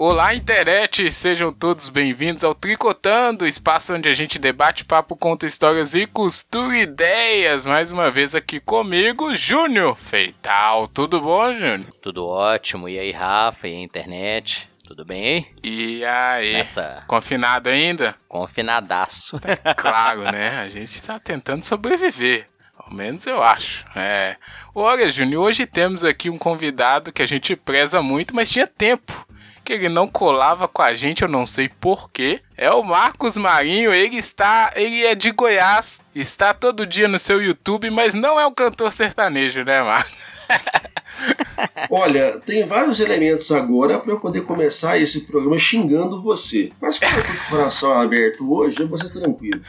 Olá, 0.00 0.32
internet! 0.32 1.10
Sejam 1.10 1.52
todos 1.52 1.88
bem-vindos 1.88 2.44
ao 2.44 2.54
Tricotando, 2.54 3.44
espaço 3.44 3.92
onde 3.92 4.08
a 4.08 4.14
gente 4.14 4.38
debate, 4.38 4.84
papo, 4.84 5.16
conta 5.16 5.44
histórias 5.44 5.92
e 5.92 6.06
costura 6.06 6.78
ideias. 6.78 7.66
Mais 7.66 7.90
uma 7.90 8.08
vez 8.08 8.32
aqui 8.32 8.60
comigo, 8.60 9.34
Júnior 9.34 9.96
Feital. 9.96 10.86
Tudo 10.86 11.20
bom, 11.20 11.52
Júnior? 11.52 11.86
Tudo 12.00 12.24
ótimo. 12.24 12.88
E 12.88 12.96
aí, 12.96 13.10
Rafa? 13.10 13.66
E 13.66 13.74
a 13.74 13.80
internet? 13.80 14.70
Tudo 14.86 15.04
bem? 15.04 15.52
E 15.64 16.04
aí? 16.04 16.52
Nessa... 16.52 17.02
Confinado 17.08 17.68
ainda? 17.68 18.14
Confinadaço. 18.28 19.40
Tá 19.40 19.74
claro, 19.74 20.22
né? 20.30 20.60
A 20.60 20.70
gente 20.70 21.02
tá 21.02 21.18
tentando 21.18 21.64
sobreviver. 21.64 22.46
Ao 22.78 22.94
menos 22.94 23.26
eu 23.26 23.42
acho. 23.42 23.84
É. 23.96 24.36
Olha, 24.72 25.10
Júnior, 25.10 25.42
hoje 25.42 25.66
temos 25.66 26.04
aqui 26.04 26.30
um 26.30 26.38
convidado 26.38 27.10
que 27.10 27.20
a 27.20 27.26
gente 27.26 27.56
preza 27.56 28.00
muito, 28.00 28.32
mas 28.32 28.48
tinha 28.48 28.66
tempo 28.68 29.26
que 29.68 29.74
ele 29.74 29.88
não 29.90 30.08
colava 30.08 30.66
com 30.66 30.80
a 30.80 30.94
gente, 30.94 31.22
eu 31.22 31.28
não 31.28 31.46
sei 31.46 31.68
porquê. 31.68 32.40
É 32.56 32.70
o 32.70 32.82
Marcos 32.82 33.36
Marinho, 33.36 33.92
ele 33.92 34.16
está. 34.16 34.72
Ele 34.74 35.04
é 35.04 35.14
de 35.14 35.30
Goiás, 35.30 36.00
está 36.14 36.54
todo 36.54 36.86
dia 36.86 37.06
no 37.06 37.18
seu 37.18 37.42
YouTube, 37.42 37.90
mas 37.90 38.14
não 38.14 38.40
é 38.40 38.46
um 38.46 38.54
cantor 38.54 38.90
sertanejo, 38.90 39.64
né, 39.64 39.82
Marcos? 39.82 40.38
Olha, 41.90 42.40
tem 42.46 42.64
vários 42.66 42.98
elementos 43.00 43.52
agora 43.52 43.98
para 43.98 44.12
eu 44.12 44.20
poder 44.20 44.42
começar 44.42 44.98
esse 44.98 45.26
programa 45.26 45.58
xingando 45.58 46.22
você. 46.22 46.72
Mas 46.80 46.98
como 46.98 47.14
eu 47.14 47.22
tô 47.22 47.28
com 47.28 47.34
o 47.34 47.58
coração 47.58 47.92
aberto 47.92 48.50
hoje, 48.50 48.80
eu 48.80 48.88
vou 48.88 48.98
ser 48.98 49.10
tranquilo. 49.10 49.60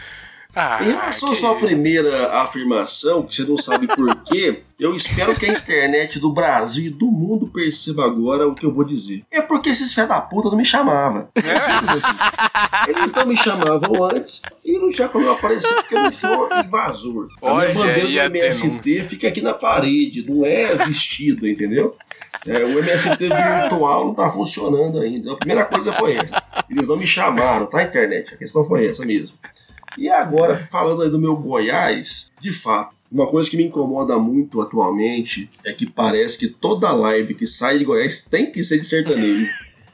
Ah, 0.61 0.83
em 0.83 0.91
relação 0.91 1.31
à 1.31 1.35
sua 1.35 1.55
primeira 1.55 2.33
afirmação, 2.41 3.23
que 3.23 3.33
você 3.33 3.43
não 3.43 3.57
sabe 3.57 3.87
por 3.87 4.13
quê, 4.23 4.63
eu 4.77 4.93
espero 4.93 5.33
que 5.33 5.45
a 5.45 5.53
internet 5.53 6.19
do 6.19 6.33
Brasil 6.33 6.87
e 6.87 6.89
do 6.89 7.09
mundo 7.09 7.47
perceba 7.47 8.03
agora 8.03 8.45
o 8.45 8.53
que 8.53 8.65
eu 8.65 8.73
vou 8.73 8.83
dizer. 8.83 9.23
É 9.31 9.41
porque 9.41 9.69
esses 9.69 9.93
fé 9.93 10.05
da 10.05 10.19
puta 10.19 10.49
não 10.49 10.57
me 10.57 10.65
chamavam. 10.65 11.29
É 11.33 11.57
simples 11.57 12.03
assim. 12.03 12.17
Eles 12.89 13.13
não 13.13 13.25
me 13.25 13.37
chamavam 13.37 14.03
antes 14.03 14.41
e 14.65 14.77
não 14.77 14.89
tinha 14.89 15.07
como 15.07 15.27
eu 15.27 15.31
aparecer 15.31 15.73
porque 15.75 15.95
eu 15.95 16.03
não 16.03 16.11
sou 16.11 16.49
invasor. 16.53 17.29
A 17.41 17.53
minha 17.53 17.73
bandeira 17.73 18.29
do 18.29 18.37
MST 18.37 19.03
fica 19.05 19.29
aqui 19.29 19.41
na 19.41 19.53
parede, 19.53 20.29
não 20.29 20.45
é 20.45 20.75
vestida, 20.75 21.47
entendeu? 21.47 21.95
É, 22.45 22.65
o 22.65 22.79
MST 22.79 23.15
virtual 23.17 24.07
não 24.07 24.13
tá 24.13 24.29
funcionando 24.29 24.99
ainda. 24.99 25.31
A 25.31 25.37
primeira 25.37 25.63
coisa 25.63 25.93
foi 25.93 26.17
essa. 26.17 26.43
Eles 26.69 26.89
não 26.89 26.97
me 26.97 27.07
chamaram, 27.07 27.65
tá, 27.65 27.81
internet? 27.81 28.33
A 28.33 28.37
questão 28.37 28.65
foi 28.65 28.87
essa 28.87 29.05
mesmo. 29.05 29.37
E 29.99 30.07
agora, 30.07 30.57
falando 30.57 31.01
aí 31.01 31.09
do 31.09 31.19
meu 31.19 31.35
Goiás, 31.35 32.31
de 32.39 32.53
fato, 32.53 32.95
uma 33.11 33.27
coisa 33.27 33.49
que 33.49 33.57
me 33.57 33.65
incomoda 33.65 34.17
muito 34.17 34.61
atualmente 34.61 35.51
é 35.65 35.73
que 35.73 35.85
parece 35.85 36.37
que 36.37 36.47
toda 36.47 36.93
live 36.93 37.33
que 37.33 37.45
sai 37.45 37.77
de 37.77 37.83
Goiás 37.83 38.23
tem 38.23 38.49
que 38.49 38.63
ser 38.63 38.79
de 38.79 38.87
sertanejo. 38.87 39.51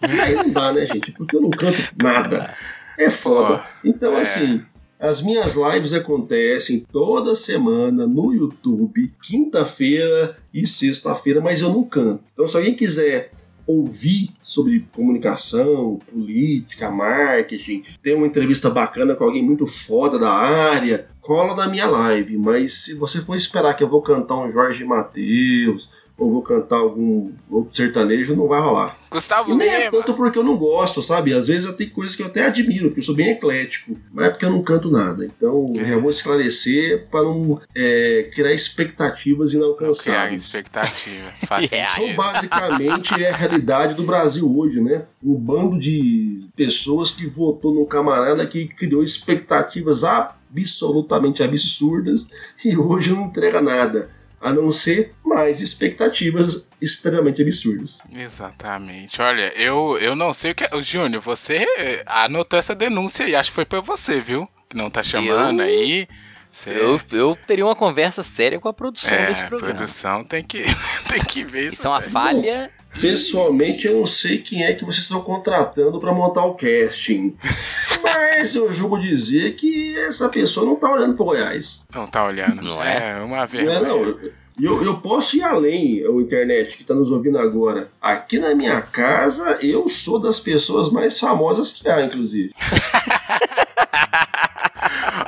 E 0.08 0.12
aí 0.22 0.36
não 0.36 0.52
dá, 0.52 0.72
né, 0.72 0.86
gente? 0.86 1.12
Porque 1.12 1.36
eu 1.36 1.42
não 1.42 1.50
canto 1.50 1.82
nada. 2.00 2.54
É 3.00 3.10
foda. 3.10 3.64
Então, 3.84 4.16
é. 4.16 4.22
assim, 4.22 4.62
as 5.00 5.24
minhas 5.24 5.56
lives 5.56 5.92
acontecem 5.92 6.86
toda 6.92 7.36
semana 7.36 8.06
no 8.06 8.32
YouTube, 8.32 9.12
quinta-feira 9.24 10.38
e 10.54 10.68
sexta-feira, 10.68 11.42
mas 11.42 11.62
eu 11.62 11.70
não 11.70 11.84
canto. 11.84 12.24
Então, 12.32 12.48
se 12.48 12.56
alguém 12.56 12.76
quiser 12.76 13.32
ouvir 13.68 14.30
sobre 14.44 14.88
comunicação, 14.92 16.00
política, 16.12 16.92
marketing, 16.92 17.84
ter 18.02 18.16
uma 18.16 18.28
entrevista 18.28 18.70
bacana 18.70 19.16
com 19.16 19.24
alguém 19.24 19.44
muito 19.44 19.66
foda 19.66 20.20
da 20.20 20.32
área, 20.32 21.08
cola 21.20 21.56
na 21.56 21.68
minha 21.68 21.88
live. 21.88 22.38
Mas 22.38 22.86
se 22.86 22.96
você 22.96 23.22
for 23.22 23.36
esperar 23.36 23.74
que 23.74 23.84
eu 23.84 23.90
vou 23.90 24.02
cantar 24.02 24.38
um 24.38 24.52
Jorge 24.52 24.86
Mateus, 24.86 25.90
ou 26.18 26.32
vou 26.32 26.42
cantar 26.42 26.78
algum 26.78 27.32
outro 27.50 27.76
sertanejo, 27.76 28.36
não 28.36 28.48
vai 28.48 28.62
rolar. 28.62 28.98
Gustavo 29.12 29.52
e 29.52 29.56
nem 29.56 29.70
é 29.70 29.92
tanto 29.92 30.14
porque 30.14 30.40
eu 30.40 30.44
não 30.44 30.58
gosto, 30.58 31.04
sabe? 31.04 31.34
Às 31.34 31.48
vezes 31.48 31.74
tem 31.76 31.90
coisas 31.90 32.16
que 32.16 32.22
eu 32.22 32.28
até 32.28 32.46
admiro, 32.46 32.86
porque 32.86 33.02
eu 33.02 33.04
sou 33.04 33.16
bem 33.16 33.32
eclético, 33.32 33.98
mas 34.14 34.28
é 34.28 34.30
porque 34.30 34.46
eu 34.46 34.50
não 34.50 34.64
canto 34.64 34.90
nada. 34.90 35.26
Então, 35.26 35.74
é. 35.78 35.86
já 35.86 35.98
vou 35.98 36.10
esclarecer 36.10 37.08
para 37.12 37.24
não 37.24 37.60
é, 37.76 38.30
criar 38.34 38.54
expectativas 38.54 39.54
inalcançáveis. 39.54 40.50
Criar 40.50 40.62
expectativas, 40.62 41.34
Então, 41.96 42.16
basicamente, 42.16 43.24
é 43.24 43.32
a 43.32 43.36
realidade 43.36 43.96
do 43.96 44.04
Brasil 44.04 44.58
hoje, 44.58 44.82
né? 44.82 45.04
Um 45.24 45.36
bando 45.36 45.78
de 45.78 46.48
pessoas 46.56 47.12
que 47.12 47.26
votou 47.26 47.74
num 47.74 47.86
camarada 47.86 48.46
que 48.46 48.68
criou 48.68 49.04
expectativas 49.04 50.04
absolutamente 50.04 51.44
absurdas 51.44 52.28
e 52.64 52.78
hoje 52.78 53.12
não 53.12 53.26
entrega 53.26 53.62
nada 53.62 54.10
a 54.42 54.54
não 54.54 54.72
ser 54.72 55.15
mais 55.26 55.62
expectativas 55.62 56.70
extremamente 56.80 57.42
absurdas. 57.42 57.98
Exatamente. 58.16 59.22
Olha, 59.22 59.52
eu, 59.56 59.98
eu 60.00 60.16
não 60.16 60.34
sei 60.34 60.52
o 60.52 60.56
que. 60.56 60.64
É... 60.64 60.82
Júnior, 60.82 61.22
você 61.22 61.66
anotou 62.06 62.60
essa 62.60 62.76
denúncia 62.76 63.28
e 63.28 63.36
acho 63.36 63.50
que 63.50 63.56
foi 63.56 63.66
pra 63.66 63.82
você, 63.82 64.22
viu? 64.22 64.48
Que 64.70 64.78
não 64.78 64.90
tá 64.90 65.02
chamando 65.02 65.62
eu... 65.62 65.66
aí. 65.66 66.08
Você... 66.52 66.70
Eu, 66.70 67.02
eu 67.12 67.38
teria 67.46 67.66
uma 67.66 67.76
conversa 67.76 68.24
séria 68.24 68.60
com 68.60 68.70
a 68.70 68.74
produção 68.74 69.18
é, 69.18 69.28
desse 69.28 69.44
programa. 69.44 69.74
A 69.74 69.76
produção 69.76 70.24
tem 70.24 70.42
que, 70.42 70.64
tem 71.10 71.22
que 71.22 71.44
ver 71.44 71.64
isso. 71.64 71.74
Isso 71.74 71.88
é 71.88 71.90
uma 71.90 72.02
falha. 72.02 72.72
Bom, 72.94 73.02
pessoalmente, 73.02 73.88
eu 73.88 74.00
não 74.00 74.06
sei 74.06 74.38
quem 74.38 74.64
é 74.64 74.74
que 74.74 74.86
vocês 74.86 75.04
estão 75.04 75.22
contratando 75.22 76.00
para 76.00 76.14
montar 76.14 76.46
o 76.46 76.54
casting. 76.54 77.36
Mas 78.02 78.56
eu 78.56 78.72
julgo 78.72 78.98
dizer 78.98 79.56
que 79.56 79.98
essa 79.98 80.30
pessoa 80.30 80.66
não 80.66 80.78
tá 80.78 80.90
olhando 80.90 81.14
pro 81.16 81.26
Goiás. 81.26 81.84
Não 81.94 82.08
tá 82.08 82.24
olhando. 82.26 82.62
Não 82.62 82.82
é? 82.82 83.18
É 83.18 83.22
uma 83.22 83.46
vergonha. 83.46 83.82
Não 83.82 83.86
é, 83.86 84.06
não. 84.06 84.45
Eu, 84.62 84.82
eu 84.84 84.98
posso 84.98 85.36
ir 85.36 85.44
além, 85.44 86.08
o 86.08 86.22
internet 86.22 86.78
que 86.78 86.84
está 86.84 86.94
nos 86.94 87.12
ouvindo 87.12 87.38
agora. 87.38 87.90
Aqui 88.02 88.40
na 88.40 88.56
minha 88.56 88.82
casa, 88.82 89.60
eu 89.62 89.90
sou 89.90 90.18
das 90.18 90.40
pessoas 90.40 90.90
mais 90.90 91.20
famosas 91.20 91.72
que 91.72 91.90
há, 91.90 92.02
inclusive. 92.02 92.54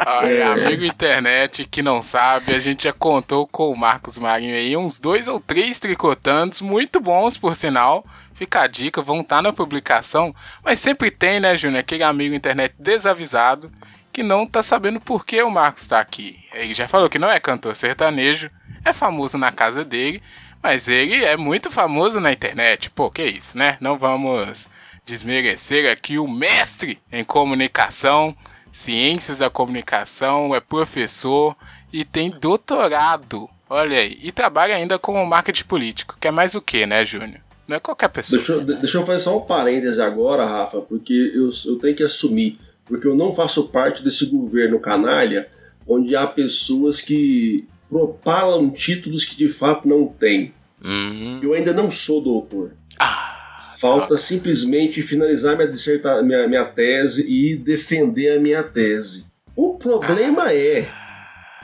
Olha, 0.05 0.31
é. 0.31 0.43
amigo 0.43 0.85
internet 0.85 1.65
que 1.65 1.81
não 1.81 2.01
sabe, 2.01 2.53
a 2.55 2.59
gente 2.59 2.85
já 2.85 2.93
contou 2.93 3.45
com 3.45 3.69
o 3.69 3.77
Marcos 3.77 4.17
Marinho 4.17 4.55
aí 4.55 4.77
uns 4.77 4.97
dois 4.97 5.27
ou 5.27 5.39
três 5.39 5.79
tricotantes, 5.79 6.61
muito 6.61 7.01
bons 7.01 7.37
por 7.37 7.55
sinal. 7.55 8.05
Fica 8.33 8.61
a 8.61 8.67
dica, 8.67 9.01
vão 9.01 9.19
estar 9.21 9.37
tá 9.37 9.41
na 9.41 9.51
publicação. 9.51 10.33
Mas 10.63 10.79
sempre 10.79 11.11
tem, 11.11 11.39
né, 11.39 11.57
Júnior, 11.57 11.81
aquele 11.81 12.03
amigo 12.03 12.33
internet 12.35 12.73
desavisado 12.79 13.69
que 14.17 14.23
não 14.23 14.47
tá 14.47 14.63
sabendo 14.63 14.99
por 14.99 15.23
que 15.23 15.39
o 15.43 15.51
Marcos 15.51 15.83
está 15.83 15.99
aqui. 15.99 16.39
Ele 16.51 16.73
já 16.73 16.87
falou 16.87 17.07
que 17.07 17.19
não 17.19 17.29
é 17.29 17.39
cantor 17.39 17.75
sertanejo, 17.75 18.49
é 18.83 18.91
famoso 18.91 19.37
na 19.37 19.51
casa 19.51 19.85
dele, 19.85 20.23
mas 20.61 20.87
ele 20.87 21.23
é 21.23 21.37
muito 21.37 21.69
famoso 21.69 22.19
na 22.19 22.33
internet. 22.33 22.89
Pô, 22.89 23.11
que 23.11 23.23
isso, 23.23 23.55
né? 23.55 23.77
Não 23.79 23.95
vamos 23.95 24.67
desmerecer 25.05 25.91
aqui 25.91 26.17
o 26.17 26.27
mestre 26.27 26.99
em 27.11 27.23
comunicação, 27.23 28.35
ciências 28.73 29.37
da 29.37 29.51
comunicação, 29.51 30.55
é 30.55 30.59
professor 30.59 31.55
e 31.93 32.03
tem 32.03 32.31
doutorado. 32.31 33.47
Olha 33.69 33.99
aí, 33.99 34.17
e 34.19 34.31
trabalha 34.31 34.75
ainda 34.75 34.97
como 34.97 35.23
marketing 35.27 35.65
político, 35.65 36.17
que 36.19 36.27
é 36.27 36.31
mais 36.31 36.55
o 36.55 36.61
que, 36.61 36.87
né, 36.87 37.05
Júnior? 37.05 37.41
Não 37.67 37.75
é 37.75 37.79
qualquer 37.79 38.07
pessoa. 38.07 38.39
Deixa 38.39 38.53
eu, 38.53 38.63
deixa 38.63 38.97
eu 38.97 39.05
fazer 39.05 39.19
só 39.19 39.37
um 39.37 39.41
parêntese 39.41 40.01
agora, 40.01 40.43
Rafa, 40.43 40.81
porque 40.81 41.13
eu, 41.35 41.51
eu 41.67 41.77
tenho 41.77 41.95
que 41.95 42.03
assumir, 42.03 42.57
porque 42.87 43.07
eu 43.07 43.15
não 43.15 43.33
faço 43.33 43.69
parte 43.69 44.03
desse 44.03 44.25
governo 44.27 44.79
canalha 44.79 45.47
onde 45.87 46.15
há 46.15 46.27
pessoas 46.27 47.01
que 47.01 47.65
propalam 47.89 48.69
títulos 48.69 49.23
que 49.23 49.35
de 49.35 49.49
fato 49.49 49.87
não 49.87 50.07
têm. 50.07 50.53
Uhum. 50.83 51.39
Eu 51.41 51.53
ainda 51.53 51.73
não 51.73 51.89
sou 51.89 52.21
doutor. 52.21 52.71
Ah, 52.99 53.75
Falta 53.79 54.15
tá. 54.15 54.17
simplesmente 54.17 55.01
finalizar 55.01 55.55
minha, 55.55 55.67
disserta, 55.67 56.21
minha, 56.21 56.47
minha 56.47 56.65
tese 56.65 57.25
e 57.31 57.55
defender 57.55 58.37
a 58.37 58.39
minha 58.39 58.63
tese. 58.63 59.27
O 59.55 59.75
problema 59.75 60.45
ah. 60.45 60.55
é, 60.55 60.89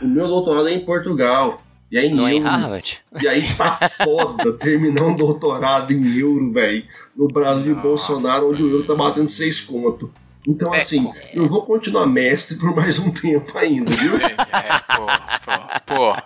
o 0.01 0.07
meu 0.07 0.27
doutorado 0.27 0.67
é 0.67 0.73
em 0.73 0.79
Portugal. 0.79 1.61
E 1.91 1.97
aí, 1.97 2.11
não 2.11 2.27
é 2.27 2.33
euro. 2.33 2.45
Harvard. 2.45 2.99
E 3.21 3.27
aí 3.27 3.43
tá 3.55 3.71
foda 4.03 4.51
terminar 4.53 5.03
um 5.03 5.15
doutorado 5.15 5.91
em 5.93 6.17
euro, 6.17 6.51
velho. 6.51 6.83
No 7.15 7.27
Brasil 7.27 7.75
de 7.75 7.81
Bolsonaro, 7.81 8.49
onde 8.49 8.63
o 8.63 8.69
euro 8.69 8.87
tá 8.87 8.95
batendo 8.95 9.27
seis 9.27 9.61
conto. 9.61 10.11
Então, 10.47 10.73
é, 10.73 10.77
assim, 10.77 11.11
eu 11.33 11.47
vou 11.47 11.63
continuar 11.63 12.05
mestre 12.05 12.57
por 12.57 12.75
mais 12.75 12.99
um 12.99 13.11
tempo 13.11 13.57
ainda, 13.57 13.91
viu? 13.91 14.17
É, 14.17 14.25
é 14.25 14.79
pô, 14.95 15.05
pô, 15.45 15.95
pô. 15.95 16.23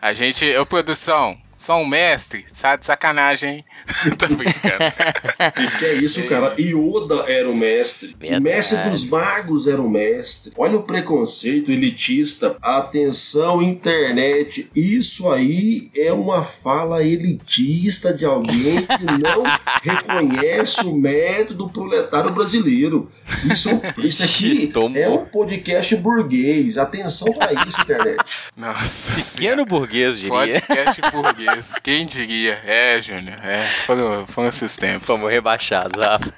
A 0.00 0.14
gente, 0.14 0.44
eu, 0.44 0.64
produção, 0.64 1.36
só 1.58 1.76
um 1.76 1.84
mestre? 1.84 2.46
Sabe 2.52 2.80
de 2.80 2.86
sacanagem, 2.86 3.50
hein? 3.50 3.64
Tô 4.16 4.26
brincando. 4.28 4.78
E 5.58 5.78
que 5.78 5.84
é 5.84 5.94
isso, 5.94 6.24
cara? 6.26 6.54
Yoda 6.58 7.24
era 7.26 7.48
o 7.50 7.56
mestre. 7.56 8.14
Verdade. 8.18 8.40
O 8.40 8.42
mestre 8.42 8.78
dos 8.88 9.04
magos 9.08 9.66
era 9.66 9.80
o 9.80 9.90
mestre. 9.90 10.52
Olha 10.56 10.76
o 10.76 10.82
preconceito 10.82 11.70
elitista. 11.72 12.56
Atenção, 12.62 13.62
internet. 13.62 14.70
Isso 14.74 15.30
aí 15.30 15.90
é 15.96 16.12
uma 16.12 16.44
fala 16.44 17.02
elitista 17.02 18.12
de 18.12 18.24
alguém 18.24 18.86
que 18.86 19.04
não 19.04 19.42
reconhece 19.82 20.84
o 20.86 20.94
método 20.94 21.68
proletário 21.68 22.30
brasileiro. 22.30 23.10
Isso, 23.50 23.68
isso 23.98 24.22
aqui 24.22 24.72
é 24.94 25.08
um 25.08 25.26
podcast 25.26 25.94
burguês. 25.96 26.78
Atenção 26.78 27.32
para 27.32 27.52
isso, 27.52 27.80
internet. 27.80 28.18
Nossa. 28.56 29.12
Pequeno 29.20 29.64
burguês, 29.64 30.16
diria. 30.16 30.30
Podcast 30.60 31.00
burguês. 31.12 31.47
Isso. 31.56 31.74
Quem 31.82 32.06
diria? 32.06 32.60
É, 32.64 33.00
Júnior. 33.00 33.38
É, 33.42 33.66
foram, 33.86 34.26
foram 34.26 34.48
esses 34.48 34.76
tempos. 34.76 35.06
Fomos 35.06 35.30
rebaixados, 35.30 36.00
Rafa. 36.00 36.32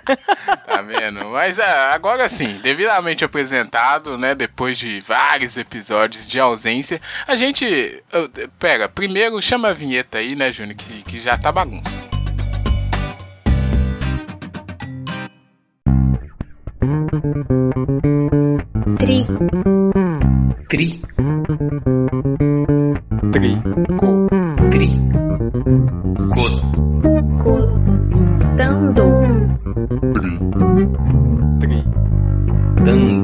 tá 0.66 0.82
vendo? 0.82 1.24
Mas 1.26 1.58
é, 1.58 1.92
agora 1.92 2.28
sim, 2.28 2.60
devidamente 2.62 3.24
apresentado, 3.24 4.16
né? 4.18 4.34
Depois 4.34 4.78
de 4.78 5.00
vários 5.00 5.56
episódios 5.56 6.26
de 6.26 6.38
ausência, 6.38 7.00
a 7.26 7.34
gente. 7.34 8.02
Pera, 8.58 8.88
primeiro 8.88 9.40
chama 9.40 9.68
a 9.68 9.72
vinheta 9.72 10.18
aí, 10.18 10.34
né, 10.34 10.52
Júnior? 10.52 10.76
Que, 10.76 11.02
que 11.02 11.20
já 11.20 11.36
tá 11.36 11.50
bagunça. 11.50 11.98
Tri. 18.98 19.26
Tri. 20.68 21.00
Tri. 23.32 23.62
Co. 23.98 24.19
Cotando. 27.40 29.04
Tri. 31.58 31.84
Dando. 32.84 33.19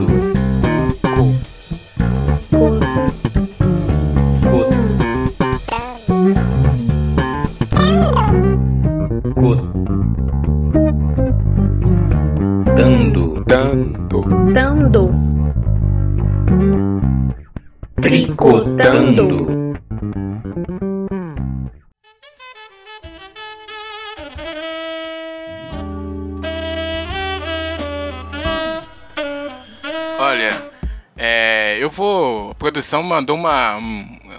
Mandou 33.03 33.37
uma, 33.37 33.77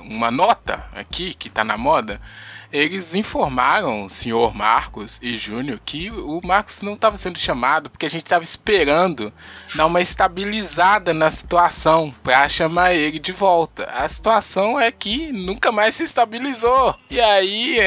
uma 0.01 0.31
nota 0.31 0.83
aqui 0.95 1.33
que 1.33 1.49
tá 1.49 1.63
na 1.63 1.77
moda 1.77 2.19
eles 2.71 3.15
informaram 3.15 4.05
o 4.05 4.09
senhor 4.09 4.53
Marcos 4.53 5.19
e 5.21 5.37
Júnior 5.37 5.79
que 5.85 6.11
o 6.11 6.41
Marcos 6.43 6.81
não 6.81 6.93
estava 6.93 7.17
sendo 7.17 7.39
chamado 7.39 7.89
porque 7.89 8.05
a 8.05 8.09
gente 8.09 8.23
estava 8.23 8.43
esperando 8.43 9.31
dar 9.75 9.85
uma 9.85 10.01
estabilizada 10.01 11.13
na 11.13 11.29
situação 11.29 12.13
para 12.23 12.47
chamar 12.49 12.93
ele 12.93 13.19
de 13.19 13.31
volta. 13.31 13.85
A 13.85 14.07
situação 14.07 14.79
é 14.79 14.91
que 14.91 15.31
nunca 15.31 15.71
mais 15.71 15.95
se 15.95 16.03
estabilizou. 16.03 16.95
E 17.09 17.19
aí, 17.19 17.77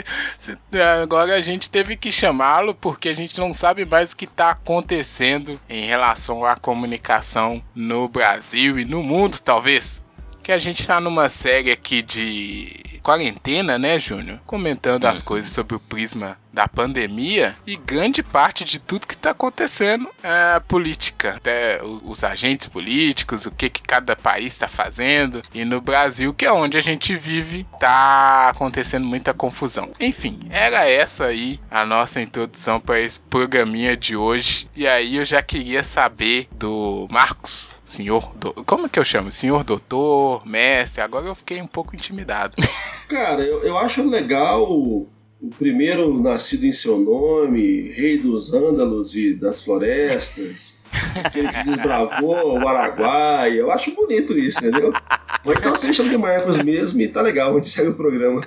agora 1.02 1.34
a 1.34 1.40
gente 1.40 1.70
teve 1.70 1.96
que 1.96 2.10
chamá-lo 2.10 2.74
porque 2.74 3.08
a 3.08 3.14
gente 3.14 3.38
não 3.38 3.52
sabe 3.52 3.84
mais 3.84 4.12
o 4.12 4.16
que 4.16 4.24
está 4.24 4.50
acontecendo 4.50 5.60
em 5.68 5.84
relação 5.84 6.44
à 6.44 6.56
comunicação 6.56 7.62
no 7.74 8.08
Brasil 8.08 8.78
e 8.78 8.84
no 8.84 9.02
mundo, 9.02 9.38
talvez. 9.38 10.07
Que 10.48 10.52
a 10.52 10.58
gente 10.58 10.80
está 10.80 10.98
numa 10.98 11.28
série 11.28 11.70
aqui 11.70 12.00
de 12.00 12.98
quarentena, 13.02 13.78
né, 13.78 13.98
Júnior? 13.98 14.40
Comentando 14.46 15.04
as 15.04 15.20
coisas 15.20 15.50
sobre 15.50 15.76
o 15.76 15.78
prisma 15.78 16.38
da 16.52 16.66
pandemia 16.66 17.54
e 17.66 17.76
grande 17.76 18.22
parte 18.22 18.64
de 18.64 18.78
tudo 18.78 19.06
que 19.06 19.14
está 19.14 19.30
acontecendo 19.30 20.08
é 20.22 20.60
política, 20.60 21.34
até 21.36 21.82
os, 21.82 22.02
os, 22.04 22.24
agentes 22.24 22.66
políticos, 22.66 23.46
o 23.46 23.50
que, 23.50 23.70
que 23.70 23.82
cada 23.82 24.16
país 24.16 24.54
está 24.54 24.68
fazendo 24.68 25.42
e 25.54 25.64
no 25.64 25.80
Brasil, 25.80 26.34
que 26.34 26.44
é 26.44 26.52
onde 26.52 26.76
a 26.76 26.80
gente 26.80 27.16
vive, 27.16 27.66
tá 27.78 28.48
acontecendo 28.48 29.06
muita 29.06 29.32
confusão. 29.32 29.90
Enfim, 30.00 30.40
era 30.50 30.88
essa 30.88 31.26
aí 31.26 31.60
a 31.70 31.84
nossa 31.84 32.20
introdução 32.20 32.80
para 32.80 33.00
esse 33.00 33.20
programinha 33.20 33.96
de 33.96 34.16
hoje. 34.16 34.68
E 34.74 34.86
aí 34.86 35.16
eu 35.16 35.24
já 35.24 35.42
queria 35.42 35.82
saber 35.82 36.48
do 36.52 37.06
Marcos, 37.10 37.70
senhor, 37.84 38.32
do, 38.34 38.52
como 38.64 38.86
é 38.86 38.88
que 38.88 38.98
eu 38.98 39.04
chamo? 39.04 39.30
Senhor 39.30 39.64
doutor, 39.64 40.46
mestre, 40.46 41.02
agora 41.02 41.26
eu 41.26 41.34
fiquei 41.34 41.60
um 41.60 41.66
pouco 41.66 41.94
intimidado. 41.94 42.56
Cara, 43.08 43.42
eu, 43.42 43.62
eu 43.62 43.78
acho 43.78 44.06
legal 44.08 45.06
o 45.40 45.50
primeiro 45.50 46.20
nascido 46.20 46.64
em 46.64 46.72
seu 46.72 46.98
nome, 46.98 47.92
rei 47.92 48.18
dos 48.18 48.52
ândalos 48.52 49.14
e 49.14 49.34
das 49.34 49.62
florestas, 49.62 50.78
aquele 51.22 51.48
que 51.48 51.64
desbravou 51.64 52.58
o 52.58 52.68
Araguaia. 52.68 53.54
Eu 53.54 53.70
acho 53.70 53.94
bonito 53.94 54.36
isso, 54.36 54.58
entendeu? 54.58 54.92
Ou 55.44 55.52
então 55.52 55.74
você 55.74 55.92
chama 55.92 56.10
de 56.10 56.18
Marcos 56.18 56.58
mesmo 56.58 57.00
e 57.00 57.08
tá 57.08 57.22
legal, 57.22 57.52
a 57.52 57.54
gente 57.54 57.70
segue 57.70 57.88
o 57.88 57.94
programa. 57.94 58.46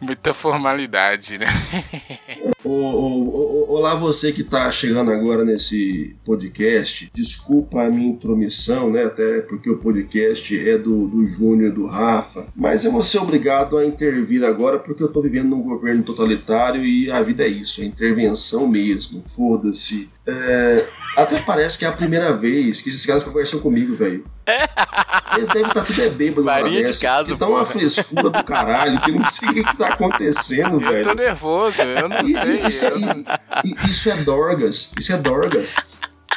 Muita 0.00 0.32
formalidade, 0.32 1.38
né? 1.38 1.46
Olá, 2.64 3.96
você 3.96 4.32
que 4.32 4.42
está 4.42 4.70
chegando 4.70 5.10
agora 5.10 5.44
nesse 5.44 6.14
podcast. 6.24 7.10
Desculpa 7.12 7.82
a 7.82 7.90
minha 7.90 8.10
intromissão, 8.10 8.88
né? 8.88 9.04
Até 9.04 9.40
porque 9.40 9.68
o 9.68 9.78
podcast 9.78 10.68
é 10.68 10.78
do, 10.78 11.08
do 11.08 11.26
Júnior 11.26 11.70
e 11.70 11.74
do 11.74 11.86
Rafa. 11.86 12.46
Mas 12.54 12.84
eu 12.84 12.92
vou 12.92 13.02
ser 13.02 13.18
obrigado 13.18 13.76
a 13.76 13.84
intervir 13.84 14.44
agora 14.44 14.78
porque 14.78 15.02
eu 15.02 15.08
estou 15.08 15.22
vivendo 15.22 15.48
num 15.48 15.62
governo 15.62 16.04
totalitário 16.04 16.84
e 16.84 17.10
a 17.10 17.20
vida 17.20 17.42
é 17.42 17.48
isso, 17.48 17.82
é 17.82 17.84
intervenção 17.84 18.68
mesmo. 18.68 19.24
Foda-se. 19.34 20.08
É, 20.24 20.86
até 21.16 21.40
parece 21.42 21.76
que 21.76 21.84
é 21.84 21.88
a 21.88 21.92
primeira 21.92 22.32
vez 22.36 22.80
que 22.80 22.88
esses 22.88 23.04
caras 23.04 23.24
conversam 23.24 23.58
comigo, 23.58 23.96
velho. 23.96 24.24
Eles 25.36 25.48
devem 25.48 25.68
estar 25.68 25.80
tá 25.80 25.84
tudo 25.84 26.02
é 26.02 26.08
bêbado 26.08 26.44
Maria 26.44 26.82
de 26.82 26.98
casa, 26.98 27.24
que 27.24 27.36
tá 27.36 27.46
uma 27.46 27.64
frescura 27.64 28.30
do 28.30 28.44
caralho, 28.44 29.00
que 29.00 29.10
não 29.10 29.24
sei 29.24 29.48
o 29.48 29.54
que, 29.54 29.76
tá 29.76 29.88
acontecendo, 29.88 30.74
eu 30.74 30.80
velho. 30.80 30.98
Eu 30.98 31.02
tô 31.02 31.14
nervoso, 31.14 31.82
eu 31.82 32.08
não 32.08 32.20
e, 32.20 32.32
sei. 32.56 32.68
Isso, 32.68 32.84
eu... 32.84 32.96
É, 32.96 33.86
isso 33.88 34.10
é 34.10 34.16
Dorgas, 34.16 34.92
isso 34.98 35.12
é 35.12 35.16
Dorgas. 35.16 35.76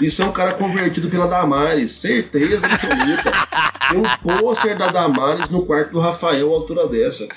Isso 0.02 0.22
é 0.22 0.26
um 0.26 0.32
cara 0.32 0.54
convertido 0.54 1.10
pela 1.10 1.26
Damares, 1.26 1.94
certeza 1.94 2.68
absoluta. 2.68 3.32
Tem 3.90 3.98
um 3.98 4.40
pôster 4.40 4.78
da 4.78 4.88
Damares 4.88 5.50
no 5.50 5.66
quarto 5.66 5.92
do 5.92 6.00
Rafael, 6.00 6.52
à 6.52 6.56
altura 6.56 6.88
dessa. 6.88 7.28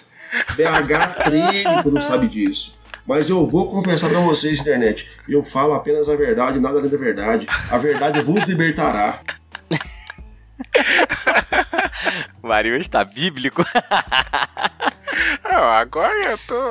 BH 0.56 1.24
treme 1.24 1.82
quando 1.82 2.02
sabe 2.02 2.26
disso. 2.26 2.76
Mas 3.06 3.30
eu 3.30 3.46
vou 3.46 3.70
confessar 3.70 4.10
para 4.10 4.20
vocês, 4.20 4.60
internet. 4.60 5.08
Eu 5.28 5.42
falo 5.42 5.72
apenas 5.72 6.08
a 6.08 6.16
verdade, 6.16 6.60
nada 6.60 6.78
além 6.78 6.90
da 6.90 6.98
verdade. 6.98 7.46
A 7.70 7.78
verdade 7.78 8.20
vos 8.20 8.44
libertará. 8.44 9.20
Mario 12.42 12.76
está 12.76 13.04
bíblico. 13.04 13.64
Não, 15.44 15.62
agora 15.62 16.32
eu 16.32 16.38
tô. 16.46 16.64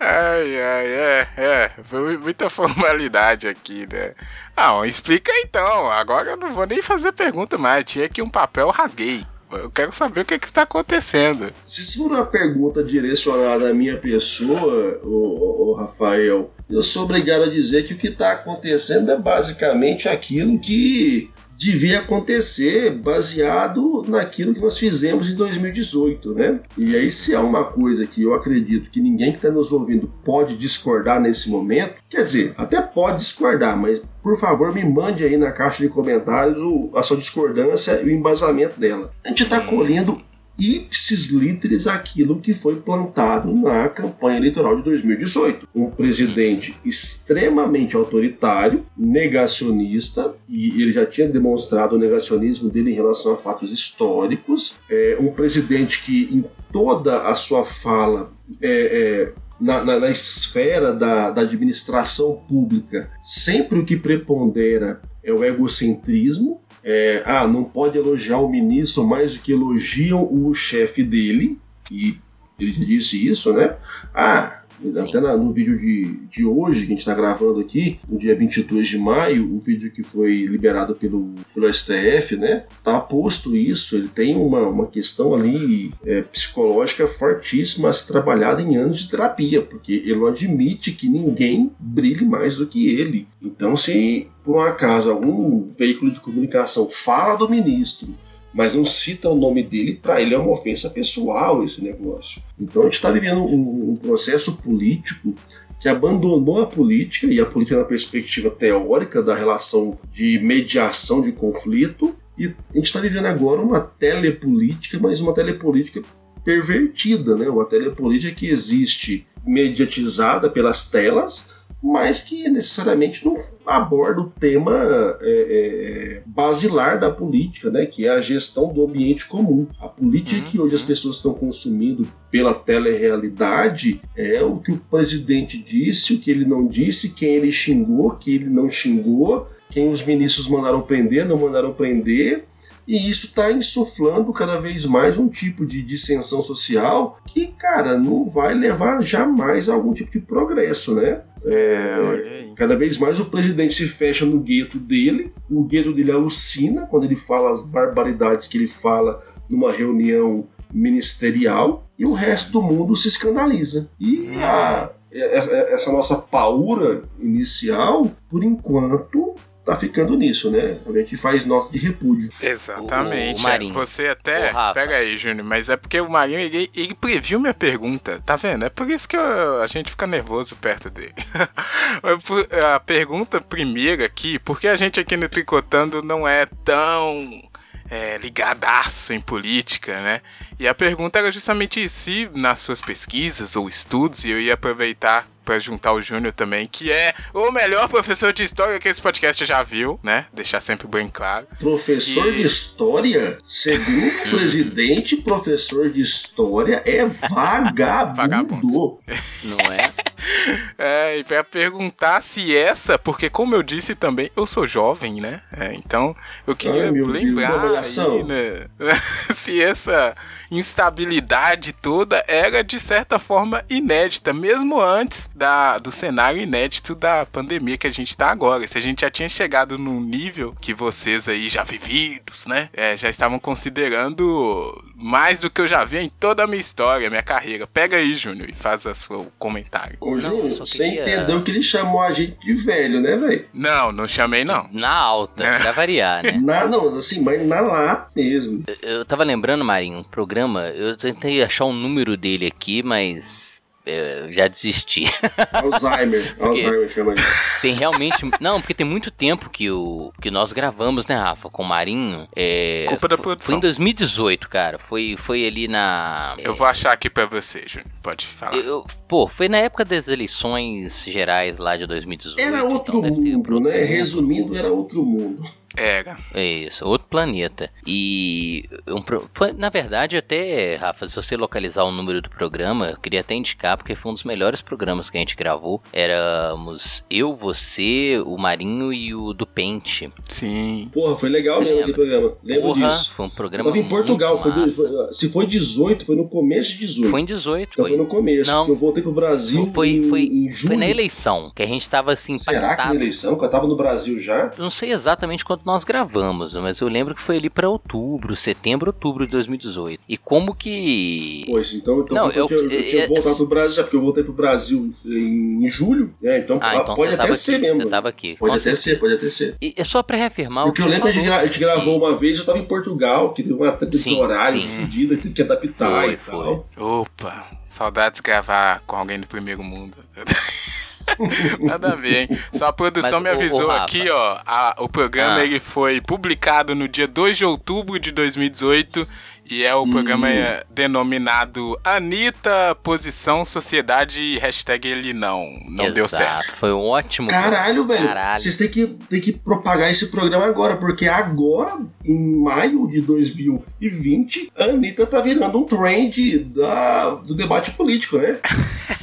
Ai, 0.00 0.60
ai, 0.60 0.86
é, 0.86 1.28
é, 1.36 1.70
muita 2.18 2.48
formalidade 2.48 3.48
aqui, 3.48 3.86
né? 3.92 4.14
Não, 4.56 4.84
explica 4.84 5.32
então, 5.40 5.90
agora 5.90 6.30
eu 6.30 6.36
não 6.36 6.52
vou 6.52 6.66
nem 6.66 6.80
fazer 6.80 7.12
pergunta 7.12 7.58
mais, 7.58 7.84
tinha 7.84 8.06
aqui 8.06 8.22
um 8.22 8.30
papel, 8.30 8.70
rasguei. 8.70 9.26
Eu 9.50 9.70
quero 9.70 9.92
saber 9.92 10.20
o 10.20 10.24
que 10.24 10.34
está 10.34 10.62
acontecendo. 10.62 11.50
Se 11.64 11.96
for 11.96 12.12
uma 12.12 12.26
pergunta 12.26 12.84
direcionada 12.84 13.70
à 13.70 13.74
minha 13.74 13.96
pessoa, 13.96 15.00
o, 15.02 15.72
Rafael, 15.72 16.52
eu 16.68 16.82
sou 16.82 17.04
obrigado 17.04 17.44
a 17.44 17.48
dizer 17.48 17.86
que 17.86 17.94
o 17.94 17.96
que 17.96 18.08
está 18.08 18.32
acontecendo 18.32 19.10
é 19.10 19.16
basicamente 19.16 20.08
aquilo 20.08 20.58
que 20.58 21.30
devia 21.58 21.98
acontecer 21.98 22.92
baseado 22.92 24.04
naquilo 24.06 24.54
que 24.54 24.60
nós 24.60 24.78
fizemos 24.78 25.28
em 25.28 25.34
2018, 25.34 26.32
né? 26.32 26.60
E 26.76 26.94
aí, 26.94 27.10
se 27.10 27.34
há 27.34 27.40
uma 27.40 27.64
coisa 27.64 28.06
que 28.06 28.22
eu 28.22 28.32
acredito 28.32 28.88
que 28.90 29.00
ninguém 29.00 29.32
que 29.32 29.38
está 29.38 29.50
nos 29.50 29.72
ouvindo 29.72 30.08
pode 30.24 30.56
discordar 30.56 31.20
nesse 31.20 31.50
momento, 31.50 31.94
quer 32.08 32.22
dizer, 32.22 32.54
até 32.56 32.80
pode 32.80 33.18
discordar, 33.18 33.76
mas 33.76 34.00
por 34.22 34.38
favor 34.38 34.72
me 34.72 34.84
mande 34.84 35.24
aí 35.24 35.36
na 35.36 35.50
caixa 35.50 35.82
de 35.82 35.88
comentários 35.88 36.62
a 36.94 37.02
sua 37.02 37.16
discordância 37.16 38.00
e 38.02 38.06
o 38.06 38.10
embasamento 38.12 38.78
dela. 38.78 39.10
A 39.24 39.28
gente 39.28 39.42
está 39.42 39.60
colhendo 39.60 40.22
ipsis 40.58 41.28
literis 41.28 41.86
aquilo 41.86 42.40
que 42.40 42.52
foi 42.52 42.76
plantado 42.76 43.54
na 43.54 43.88
campanha 43.88 44.38
eleitoral 44.38 44.76
de 44.76 44.82
2018. 44.82 45.68
Um 45.74 45.90
presidente 45.90 46.74
extremamente 46.84 47.94
autoritário, 47.94 48.84
negacionista, 48.96 50.34
e 50.48 50.82
ele 50.82 50.92
já 50.92 51.06
tinha 51.06 51.28
demonstrado 51.28 51.94
o 51.94 51.98
negacionismo 51.98 52.68
dele 52.68 52.90
em 52.90 52.94
relação 52.94 53.34
a 53.34 53.36
fatos 53.36 53.70
históricos. 53.70 54.78
É 54.90 55.16
um 55.20 55.30
presidente 55.30 56.02
que, 56.02 56.28
em 56.32 56.44
toda 56.72 57.28
a 57.28 57.36
sua 57.36 57.64
fala, 57.64 58.32
é, 58.60 58.70
é, 58.70 59.32
na, 59.60 59.84
na, 59.84 59.98
na, 59.98 60.10
esfera 60.10 60.92
da, 60.92 61.30
da 61.30 61.42
administração 61.42 62.42
pública, 62.48 63.10
sempre 63.22 63.78
o 63.78 63.84
que 63.84 63.96
prepondera 63.96 65.00
é 65.22 65.32
o 65.32 65.44
egocentrismo, 65.44 66.60
é, 66.82 67.22
ah, 67.26 67.46
não 67.46 67.64
pode 67.64 67.98
elogiar 67.98 68.38
o 68.38 68.48
ministro 68.48 69.06
mais 69.06 69.34
do 69.34 69.40
que 69.40 69.52
elogiam 69.52 70.22
o 70.30 70.54
chefe 70.54 71.02
dele, 71.02 71.58
e 71.90 72.16
ele 72.58 72.72
já 72.72 72.84
disse 72.84 73.26
isso, 73.26 73.52
né? 73.52 73.76
Ah, 74.14 74.62
Até 75.00 75.20
na, 75.20 75.36
no 75.36 75.52
vídeo 75.52 75.78
de, 75.78 76.04
de 76.28 76.44
hoje, 76.44 76.80
que 76.80 76.86
a 76.86 76.90
gente 76.90 76.98
está 76.98 77.14
gravando 77.14 77.60
aqui, 77.60 77.98
no 78.08 78.18
dia 78.18 78.34
22 78.34 78.88
de 78.88 78.98
maio, 78.98 79.54
o 79.54 79.58
vídeo 79.58 79.90
que 79.90 80.02
foi 80.02 80.46
liberado 80.46 80.94
pelo, 80.94 81.34
pelo 81.54 81.72
STF, 81.72 82.36
né? 82.36 82.64
Tá 82.84 83.00
posto 83.00 83.56
isso, 83.56 83.96
ele 83.96 84.08
tem 84.08 84.36
uma, 84.36 84.60
uma 84.60 84.86
questão 84.86 85.34
ali 85.34 85.92
é, 86.04 86.22
psicológica 86.22 87.06
fortíssima 87.06 87.88
a 87.88 87.92
ser 87.92 88.06
trabalhada 88.06 88.62
em 88.62 88.76
anos 88.76 89.00
de 89.00 89.10
terapia, 89.10 89.62
porque 89.62 89.92
ele 89.92 90.16
não 90.16 90.26
admite 90.26 90.92
que 90.92 91.08
ninguém 91.08 91.70
brilhe 91.78 92.24
mais 92.24 92.56
do 92.56 92.66
que 92.66 92.88
ele. 92.88 93.26
Então, 93.42 93.76
se 93.76 94.28
por 94.44 94.56
um 94.56 94.60
acaso 94.60 95.10
algum 95.10 95.66
veículo 95.68 96.10
de 96.10 96.20
comunicação 96.20 96.88
fala 96.88 97.36
do 97.36 97.48
ministro 97.48 98.14
mas 98.58 98.74
não 98.74 98.84
cita 98.84 99.28
o 99.28 99.36
nome 99.36 99.62
dele, 99.62 100.00
para 100.02 100.20
ele 100.20 100.34
é 100.34 100.36
uma 100.36 100.50
ofensa 100.50 100.90
pessoal 100.90 101.62
esse 101.62 101.80
negócio. 101.80 102.42
Então 102.60 102.82
a 102.82 102.84
gente 102.86 102.94
está 102.94 103.08
vivendo 103.08 103.40
um, 103.40 103.92
um, 103.92 103.94
processo 103.94 104.56
político 104.56 105.32
que 105.80 105.88
abandonou 105.88 106.60
a 106.60 106.66
política 106.66 107.28
e 107.28 107.40
a 107.40 107.46
política 107.46 107.78
na 107.78 107.84
perspectiva 107.84 108.50
teórica 108.50 109.22
da 109.22 109.32
relação 109.32 109.96
de 110.12 110.40
mediação 110.40 111.22
de 111.22 111.30
conflito 111.30 112.16
e 112.36 112.46
a 112.46 112.74
gente 112.74 112.86
está 112.86 112.98
vivendo 112.98 113.26
agora 113.26 113.62
uma 113.62 113.78
telepolítica, 113.78 114.98
mas 115.00 115.20
uma 115.20 115.32
telepolítica 115.32 116.02
pervertida, 116.44 117.36
né? 117.36 117.48
Uma 117.48 117.64
telepolítica 117.64 118.34
que 118.34 118.48
existe 118.48 119.24
mediatizada 119.46 120.50
pelas 120.50 120.90
telas, 120.90 121.54
mas 121.82 122.20
que 122.20 122.48
necessariamente 122.48 123.24
não 123.24 123.36
aborda 123.64 124.22
o 124.22 124.30
tema 124.30 124.72
é, 125.20 125.22
é, 125.22 126.22
basilar 126.26 126.98
da 126.98 127.10
política, 127.10 127.70
né, 127.70 127.86
que 127.86 128.06
é 128.06 128.10
a 128.10 128.20
gestão 128.20 128.72
do 128.72 128.84
ambiente 128.84 129.26
comum. 129.26 129.66
A 129.80 129.88
política 129.88 130.40
uhum. 130.40 130.46
que 130.46 130.60
hoje 130.60 130.74
as 130.74 130.82
pessoas 130.82 131.16
estão 131.16 131.34
consumindo 131.34 132.06
pela 132.30 132.52
telerealidade 132.52 134.00
é 134.16 134.42
o 134.42 134.56
que 134.58 134.72
o 134.72 134.78
presidente 134.90 135.58
disse, 135.58 136.14
o 136.14 136.18
que 136.18 136.30
ele 136.30 136.44
não 136.44 136.66
disse, 136.66 137.14
quem 137.14 137.34
ele 137.34 137.52
xingou, 137.52 138.12
quem 138.12 138.34
ele 138.34 138.50
não 138.50 138.68
xingou, 138.68 139.46
quem 139.70 139.90
os 139.90 140.04
ministros 140.04 140.48
mandaram 140.48 140.80
prender, 140.80 141.26
não 141.26 141.38
mandaram 141.38 141.72
prender, 141.72 142.44
e 142.88 143.10
isso 143.10 143.26
está 143.26 143.52
insuflando 143.52 144.32
cada 144.32 144.58
vez 144.58 144.86
mais 144.86 145.18
um 145.18 145.28
tipo 145.28 145.66
de 145.66 145.82
dissensão 145.82 146.40
social 146.40 147.18
que, 147.26 147.48
cara, 147.48 147.98
não 147.98 148.26
vai 148.26 148.54
levar 148.54 149.02
jamais 149.02 149.68
a 149.68 149.74
algum 149.74 149.92
tipo 149.92 150.10
de 150.10 150.20
progresso, 150.20 150.94
né? 150.94 151.20
É, 151.44 152.46
cada 152.56 152.74
vez 152.74 152.96
mais 152.96 153.20
o 153.20 153.26
presidente 153.26 153.74
se 153.74 153.86
fecha 153.86 154.24
no 154.24 154.40
gueto 154.40 154.78
dele, 154.78 155.34
o 155.50 155.62
gueto 155.64 155.92
dele 155.92 156.10
alucina 156.10 156.86
quando 156.86 157.04
ele 157.04 157.14
fala 157.14 157.50
as 157.50 157.60
barbaridades 157.60 158.48
que 158.48 158.56
ele 158.56 158.66
fala 158.66 159.22
numa 159.50 159.70
reunião 159.70 160.48
ministerial 160.72 161.86
e 161.98 162.06
o 162.06 162.14
resto 162.14 162.50
do 162.52 162.62
mundo 162.62 162.96
se 162.96 163.08
escandaliza. 163.08 163.90
E 164.00 164.34
a, 164.42 164.90
essa 165.12 165.92
nossa 165.92 166.16
paura 166.16 167.02
inicial, 167.20 168.10
por 168.30 168.42
enquanto, 168.42 169.34
tá 169.68 169.76
ficando 169.76 170.16
nisso, 170.16 170.50
né? 170.50 170.78
A 170.86 170.92
gente 170.92 171.14
faz 171.18 171.44
nota 171.44 171.70
de 171.70 171.78
repúdio. 171.78 172.30
Exatamente. 172.40 173.36
O, 173.36 173.40
o 173.40 173.42
Marinho. 173.42 173.74
Você 173.74 174.08
até. 174.08 174.50
Pega 174.72 174.96
aí, 174.96 175.18
Júnior, 175.18 175.46
mas 175.46 175.68
é 175.68 175.76
porque 175.76 176.00
o 176.00 176.08
Marinho 176.08 176.38
ele, 176.38 176.70
ele, 176.74 176.94
previu 176.94 177.38
minha 177.38 177.52
pergunta, 177.52 178.22
tá 178.24 178.34
vendo? 178.34 178.64
É 178.64 178.70
por 178.70 178.90
isso 178.90 179.06
que 179.06 179.14
eu, 179.14 179.62
a 179.62 179.66
gente 179.66 179.90
fica 179.90 180.06
nervoso 180.06 180.56
perto 180.56 180.88
dele. 180.88 181.12
a 182.74 182.80
pergunta 182.80 183.42
primeira 183.42 184.06
aqui, 184.06 184.38
porque 184.38 184.68
a 184.68 184.76
gente 184.76 184.98
aqui 184.98 185.18
no 185.18 185.28
Tricotando 185.28 186.00
não 186.00 186.26
é 186.26 186.46
tão 186.64 187.42
é, 187.90 188.16
ligadaço 188.16 189.12
em 189.12 189.20
política, 189.20 190.00
né? 190.00 190.22
E 190.58 190.66
a 190.66 190.74
pergunta 190.74 191.18
era 191.18 191.30
justamente 191.30 191.86
se 191.90 192.30
nas 192.34 192.60
suas 192.60 192.80
pesquisas 192.80 193.54
ou 193.54 193.68
estudos, 193.68 194.24
e 194.24 194.30
eu 194.30 194.40
ia 194.40 194.54
aproveitar 194.54 195.28
para 195.48 195.58
juntar 195.58 195.94
o 195.94 196.02
Júnior 196.02 196.34
também, 196.34 196.68
que 196.70 196.92
é 196.92 197.14
o 197.32 197.50
melhor 197.50 197.88
professor 197.88 198.34
de 198.34 198.42
história 198.42 198.78
que 198.78 198.86
esse 198.86 199.00
podcast 199.00 199.46
já 199.46 199.62
viu, 199.62 199.98
né? 200.02 200.26
Deixar 200.30 200.60
sempre 200.60 200.86
bem 200.86 201.08
claro. 201.08 201.46
Professor 201.58 202.26
e... 202.26 202.36
de 202.36 202.42
história? 202.42 203.38
Segundo 203.42 204.08
o 204.28 204.36
presidente, 204.36 205.16
professor 205.16 205.88
de 205.88 206.02
história 206.02 206.82
é 206.84 207.06
vagabundo. 207.30 208.14
vagabundo. 208.14 208.98
Não 209.42 209.72
é? 209.72 210.07
É, 210.80 211.18
e 211.18 211.24
pra 211.24 211.42
perguntar 211.42 212.22
se 212.22 212.56
essa, 212.56 212.96
porque 212.96 213.28
como 213.28 213.54
eu 213.54 213.64
disse 213.64 213.96
também, 213.96 214.30
eu 214.36 214.46
sou 214.46 214.64
jovem, 214.64 215.20
né? 215.20 215.42
É, 215.52 215.74
então 215.74 216.14
eu 216.46 216.54
queria 216.54 216.84
Ai, 216.84 216.90
lembrar 216.92 217.72
Deus, 217.72 217.98
aí, 217.98 218.22
né? 218.22 218.66
se 219.34 219.60
essa 219.60 220.14
instabilidade 220.50 221.72
toda 221.72 222.24
era 222.28 222.62
de 222.62 222.78
certa 222.78 223.18
forma 223.18 223.64
inédita, 223.68 224.32
mesmo 224.32 224.80
antes 224.80 225.28
da, 225.34 225.78
do 225.78 225.90
cenário 225.90 226.40
inédito 226.40 226.94
da 226.94 227.26
pandemia 227.26 227.76
que 227.76 227.86
a 227.86 227.92
gente 227.92 228.16
tá 228.16 228.30
agora. 228.30 228.66
Se 228.66 228.78
a 228.78 228.82
gente 228.82 229.00
já 229.00 229.10
tinha 229.10 229.28
chegado 229.28 229.78
num 229.78 230.00
nível 230.00 230.54
que 230.60 230.72
vocês 230.72 231.28
aí 231.28 231.48
já 231.48 231.64
vividos, 231.64 232.46
né? 232.46 232.68
É, 232.72 232.96
já 232.96 233.08
estavam 233.08 233.38
considerando 233.38 234.84
mais 234.94 235.40
do 235.40 235.50
que 235.50 235.60
eu 235.60 235.66
já 235.66 235.84
vi 235.84 235.98
em 235.98 236.08
toda 236.08 236.44
a 236.44 236.46
minha 236.46 236.60
história, 236.60 237.10
minha 237.10 237.22
carreira. 237.22 237.66
Pega 237.66 237.96
aí, 237.96 238.14
Júnior, 238.14 238.48
e 238.48 238.54
faz 238.54 238.84
o 238.84 238.94
seu 238.94 239.32
comentário. 239.38 239.96
Ô, 240.08 240.18
Júnior, 240.18 240.58
você 240.58 240.90
queria... 240.90 241.02
entendeu 241.02 241.42
que 241.42 241.50
ele 241.50 241.62
chamou 241.62 242.00
a 242.00 242.12
gente 242.12 242.38
de 242.40 242.54
velho, 242.54 243.00
né, 243.00 243.16
velho? 243.16 243.44
Não, 243.52 243.92
não 243.92 244.08
chamei, 244.08 244.44
não. 244.44 244.68
Na 244.72 244.94
alta, 244.94 245.44
é. 245.44 245.58
pra 245.58 245.72
variar, 245.72 246.22
né? 246.22 246.32
Na, 246.42 246.66
não, 246.66 246.94
assim, 246.94 247.20
mas 247.20 247.46
na 247.46 247.60
lata 247.60 248.10
mesmo. 248.16 248.64
Eu, 248.66 248.98
eu 248.98 249.04
tava 249.04 249.22
lembrando, 249.22 249.64
Marinho, 249.64 249.98
um 249.98 250.02
programa, 250.02 250.68
eu 250.68 250.96
tentei 250.96 251.42
achar 251.42 251.66
o 251.66 251.70
um 251.70 251.74
número 251.74 252.16
dele 252.16 252.46
aqui, 252.46 252.82
mas 252.82 253.57
eu 253.88 254.32
já 254.32 254.46
desisti. 254.46 255.04
Alzheimer, 255.52 256.36
Alzheimer 256.38 256.90
chama 256.90 257.14
isso. 257.14 257.60
Tem 257.62 257.74
realmente. 257.74 258.18
Não, 258.40 258.60
porque 258.60 258.74
tem 258.74 258.86
muito 258.86 259.10
tempo 259.10 259.48
que, 259.48 259.70
o, 259.70 260.12
que 260.20 260.30
nós 260.30 260.52
gravamos, 260.52 261.06
né, 261.06 261.14
Rafa, 261.14 261.48
com 261.48 261.62
o 261.62 261.66
Marinho. 261.66 262.28
É, 262.36 262.86
Culpa 262.88 263.08
da 263.08 263.18
produção. 263.18 263.54
Foi 263.54 263.56
em 263.56 263.60
2018, 263.60 264.48
cara. 264.48 264.78
Foi, 264.78 265.16
foi 265.16 265.46
ali 265.46 265.66
na. 265.68 266.34
Eu 266.38 266.54
vou 266.54 266.66
achar 266.66 266.92
aqui 266.92 267.08
pra 267.08 267.26
você, 267.26 267.64
Júnior. 267.66 267.90
Pode 268.02 268.26
falar. 268.26 268.56
Eu, 268.56 268.84
pô, 269.06 269.26
foi 269.26 269.48
na 269.48 269.58
época 269.58 269.84
das 269.84 270.08
eleições 270.08 271.04
gerais 271.04 271.58
lá 271.58 271.76
de 271.76 271.86
2018. 271.86 272.40
Era 272.40 272.64
outro 272.64 272.98
então 272.98 273.10
mundo, 273.10 273.60
né? 273.60 273.84
Resumindo, 273.84 274.56
era 274.56 274.70
outro 274.70 275.02
mundo. 275.02 275.42
Era. 275.78 276.18
É 276.34 276.44
isso, 276.44 276.84
outro 276.84 277.06
planeta. 277.08 277.70
E 277.86 278.68
um, 278.86 279.02
foi, 279.32 279.52
na 279.52 279.68
verdade, 279.68 280.16
até, 280.16 280.74
Rafa, 280.76 281.06
se 281.06 281.14
você 281.14 281.36
localizar 281.36 281.84
o 281.84 281.92
número 281.92 282.20
do 282.20 282.28
programa, 282.28 282.90
eu 282.90 282.96
queria 282.96 283.20
até 283.20 283.34
indicar, 283.34 283.76
porque 283.76 283.94
foi 283.94 284.10
um 284.10 284.14
dos 284.14 284.24
melhores 284.24 284.60
programas 284.60 285.08
que 285.08 285.16
a 285.16 285.20
gente 285.20 285.36
gravou. 285.36 285.80
Éramos 285.92 287.04
eu, 287.10 287.34
você, 287.34 288.22
o 288.24 288.36
Marinho 288.36 288.92
e 288.92 289.14
o 289.14 289.32
do 289.32 289.46
Pente. 289.46 290.12
Sim. 290.28 290.90
Porra, 290.92 291.16
foi 291.16 291.28
legal 291.28 291.60
mesmo 291.60 291.80
aquele 291.80 291.94
programa. 291.94 292.32
Lembro 292.42 292.62
Porra, 292.74 292.88
disso. 292.88 293.12
Foi 293.12 293.26
um 293.26 293.30
programa. 293.30 293.68
Eu 293.68 293.72
tava 293.72 293.84
em 293.84 293.88
Portugal, 293.88 294.42
foi, 294.42 294.52
do, 294.52 294.70
foi, 294.70 294.88
se 295.12 295.28
foi 295.30 295.46
18, 295.46 296.04
foi 296.04 296.16
no 296.16 296.28
começo 296.28 296.72
de 296.72 296.78
18. 296.78 297.10
Foi 297.10 297.20
em 297.20 297.24
18. 297.24 297.72
Então 297.72 297.84
foi, 297.84 297.90
foi 297.90 297.98
no 297.98 298.06
começo. 298.06 298.50
Não. 298.50 298.68
Eu 298.68 298.76
voltei 298.76 299.02
pro 299.02 299.12
Brasil. 299.12 299.70
Foi, 299.72 299.88
em, 299.90 300.08
foi, 300.08 300.22
em 300.22 300.50
julho. 300.50 300.68
foi 300.68 300.76
na 300.76 300.88
eleição, 300.88 301.50
que 301.54 301.62
a 301.62 301.66
gente 301.66 301.88
tava 301.88 302.12
assim. 302.12 302.38
Será 302.38 302.76
que 302.76 302.86
na 302.88 302.94
eleição? 302.94 303.38
Que 303.38 303.44
eu 303.44 303.50
tava 303.50 303.66
no 303.66 303.76
Brasil 303.76 304.18
já? 304.20 304.52
Eu 304.56 304.64
não 304.64 304.70
sei 304.70 304.92
exatamente 304.92 305.44
quando 305.44 305.62
nós 305.68 305.84
gravamos, 305.84 306.54
mas 306.54 306.80
eu 306.80 306.88
lembro 306.88 307.14
que 307.14 307.20
foi 307.20 307.36
ali 307.36 307.50
para 307.50 307.68
outubro, 307.68 308.34
setembro, 308.34 308.88
outubro 308.88 309.26
de 309.26 309.32
2018. 309.32 310.00
E 310.08 310.16
como 310.16 310.54
que. 310.54 311.44
Pois, 311.46 311.74
então, 311.74 312.00
então 312.00 312.16
não, 312.16 312.30
eu, 312.30 312.48
eu, 312.48 312.70
eu 312.70 312.86
tinha 312.88 313.02
é, 313.02 313.06
voltado 313.06 313.36
pro 313.36 313.46
Brasil, 313.46 313.76
já 313.76 313.82
porque 313.82 313.96
eu 313.96 314.00
voltei 314.00 314.24
pro 314.24 314.32
Brasil 314.32 314.94
em 315.04 315.68
julho, 315.68 316.14
é, 316.24 316.38
então, 316.38 316.58
ah, 316.62 316.76
então 316.76 316.94
pode 316.94 317.14
até 317.14 317.34
ser 317.34 317.56
aqui, 317.56 317.60
mesmo. 317.60 317.82
Você 317.82 317.88
tava 317.88 318.08
aqui. 318.08 318.36
Pode 318.38 318.52
até 318.52 318.60
certeza. 318.60 318.82
ser, 318.82 318.96
pode 318.98 319.14
até 319.14 319.28
ser. 319.28 319.56
E 319.60 319.74
é 319.76 319.84
só 319.84 320.02
pra 320.02 320.16
reafirmar 320.16 320.64
Porque 320.64 320.80
o 320.80 320.84
que 320.84 320.88
eu 320.88 320.90
lembro 320.90 321.12
que 321.12 321.18
a 321.28 321.44
gente 321.44 321.58
gravou 321.58 321.98
uma 321.98 322.16
vez, 322.16 322.38
eu 322.38 322.46
tava 322.46 322.58
em 322.58 322.64
Portugal, 322.64 323.34
que 323.34 323.42
teve 323.42 323.54
uma 323.54 323.70
treta 323.70 323.98
de 323.98 324.14
horário 324.14 324.66
fodida, 324.66 325.18
teve 325.18 325.34
que 325.34 325.42
adaptar 325.42 326.02
foi, 326.02 326.12
e 326.14 326.16
tal. 326.16 326.66
Opa, 326.78 327.46
saudades 327.68 328.22
de 328.22 328.22
gravar 328.22 328.80
com 328.86 328.96
alguém 328.96 329.20
do 329.20 329.26
primeiro 329.26 329.62
mundo. 329.62 329.98
Nada 331.60 331.92
a 331.92 331.94
ver, 331.94 332.30
hein? 332.30 332.38
Só 332.52 332.66
a 332.66 332.72
produção 332.72 333.20
Mas, 333.20 333.22
me 333.22 333.30
avisou 333.30 333.70
aqui, 333.70 334.08
ó. 334.10 334.38
A, 334.44 334.74
o 334.78 334.88
programa 334.88 335.36
ah. 335.36 335.44
ele 335.44 335.60
foi 335.60 336.00
publicado 336.00 336.74
no 336.74 336.88
dia 336.88 337.06
2 337.06 337.38
de 337.38 337.44
outubro 337.44 337.98
de 337.98 338.10
2018 338.10 339.06
e 339.50 339.64
é 339.64 339.74
o 339.74 339.82
hum. 339.82 339.90
programa 339.90 340.28
é 340.28 340.64
denominado 340.70 341.78
Anitta, 341.82 342.76
Posição, 342.82 343.44
Sociedade 343.44 344.22
e 344.22 344.38
hashtag 344.38 344.88
ele 344.88 345.12
não. 345.12 345.46
Não 345.68 345.84
Exato. 345.84 345.94
deu 345.94 346.08
certo. 346.08 346.56
Foi 346.56 346.72
um 346.72 346.80
ótimo. 346.84 347.28
Caralho, 347.28 347.86
velho. 347.86 348.06
Caralho. 348.06 348.40
Vocês 348.40 348.56
têm 348.56 348.68
que, 348.68 348.86
têm 348.86 349.20
que 349.20 349.32
propagar 349.32 349.90
esse 349.90 350.08
programa 350.08 350.44
agora, 350.44 350.76
porque 350.76 351.06
agora, 351.08 351.78
em 352.04 352.36
maio 352.42 352.86
de 352.88 353.00
2020, 353.00 354.52
a 354.56 354.64
Anitta 354.64 355.06
tá 355.06 355.20
virando 355.20 355.58
um 355.58 355.64
trend 355.64 356.38
da, 356.40 357.10
do 357.14 357.34
debate 357.34 357.70
político, 357.72 358.18
né? 358.18 358.38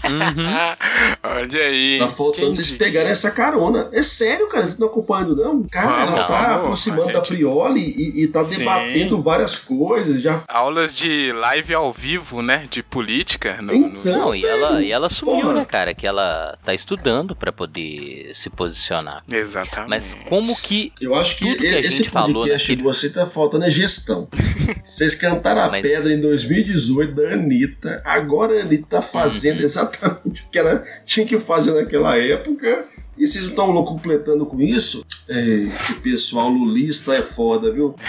uhum. 0.05 0.45
Olha 1.23 1.61
aí. 1.65 1.99
Tá 1.99 2.07
faltando 2.07 2.55
vocês 2.55 2.71
pegarem 2.71 3.11
essa 3.11 3.31
carona. 3.31 3.89
É 3.91 4.03
sério, 4.03 4.47
cara, 4.47 4.63
vocês 4.63 4.77
não 4.77 4.87
acompanhando, 4.87 5.35
não? 5.35 5.63
Cara, 5.63 6.03
ela 6.03 6.21
Não, 6.21 6.27
tá 6.27 6.47
não, 6.47 6.55
aproximando 6.57 7.09
a 7.09 7.13
da 7.13 7.19
gente- 7.19 7.27
Prioli 7.29 7.81
e, 7.81 8.23
e 8.23 8.27
tá 8.27 8.43
Sim. 8.43 8.59
debatendo 8.59 9.21
várias 9.21 9.57
coisas. 9.57 10.21
Já 10.21 10.35
Aulas 10.48 10.96
de 10.96 11.32
live 11.32 11.74
ao 11.74 11.92
vivo, 11.94 12.42
né? 12.42 12.68
De 12.70 12.82
política. 12.84 13.62
No, 13.62 13.74
no- 13.77 14.00
Então, 14.00 14.20
Não, 14.20 14.36
e 14.36 14.46
ela, 14.46 14.82
e 14.84 14.92
ela 14.92 15.08
assumiu, 15.08 15.36
Porra. 15.42 15.54
né, 15.56 15.65
cara, 15.65 15.94
que 15.94 16.06
ela 16.08 16.58
tá 16.63 16.74
estudando 16.74 17.36
pra 17.36 17.51
poder 17.51 18.32
se 18.34 18.50
posicionar. 18.50 19.24
Exatamente. 19.32 19.89
Mas 19.89 20.15
como 20.30 20.56
que. 20.56 20.92
Eu 21.00 21.15
acho 21.15 21.38
que, 21.38 21.46
Tudo 21.46 21.58
que 21.60 21.68
a 21.68 21.80
esse 21.80 21.98
gente 21.98 22.10
falou 22.10 22.34
podcast 22.44 22.68
de 22.68 22.75
naquele- 22.75 22.94
você 22.96 23.10
tá 23.10 23.25
faltando 23.25 23.65
é 23.65 23.70
gestão. 23.70 24.27
Vocês 24.84 25.15
cantaram 25.15 25.62
a 25.62 25.70
Mas- 25.70 25.82
pedra 25.82 26.13
em 26.13 26.20
2018 26.22 27.13
da 27.15 27.30
Anitta. 27.34 28.01
Agora 28.06 28.58
a 28.58 28.62
Anitta 28.62 28.86
tá 28.89 29.01
fazendo 29.01 29.60
Uhum. 29.60 29.65
exatamente 29.65 30.44
o 30.48 30.50
que 30.51 30.60
ela 30.60 30.84
tinha 31.06 31.25
que 31.25 31.38
fazer 31.39 31.74
naquela 31.74 32.18
época. 32.18 32.86
E 33.18 33.25
vocês 33.27 33.46
não 33.46 33.51
estão 33.51 33.84
completando 33.84 34.46
com 34.46 34.60
isso? 34.60 35.04
É, 35.30 35.39
esse 35.74 35.94
pessoal 35.96 36.50
lulista 36.50 37.15
é 37.15 37.22
foda, 37.22 37.72
viu? 37.72 37.96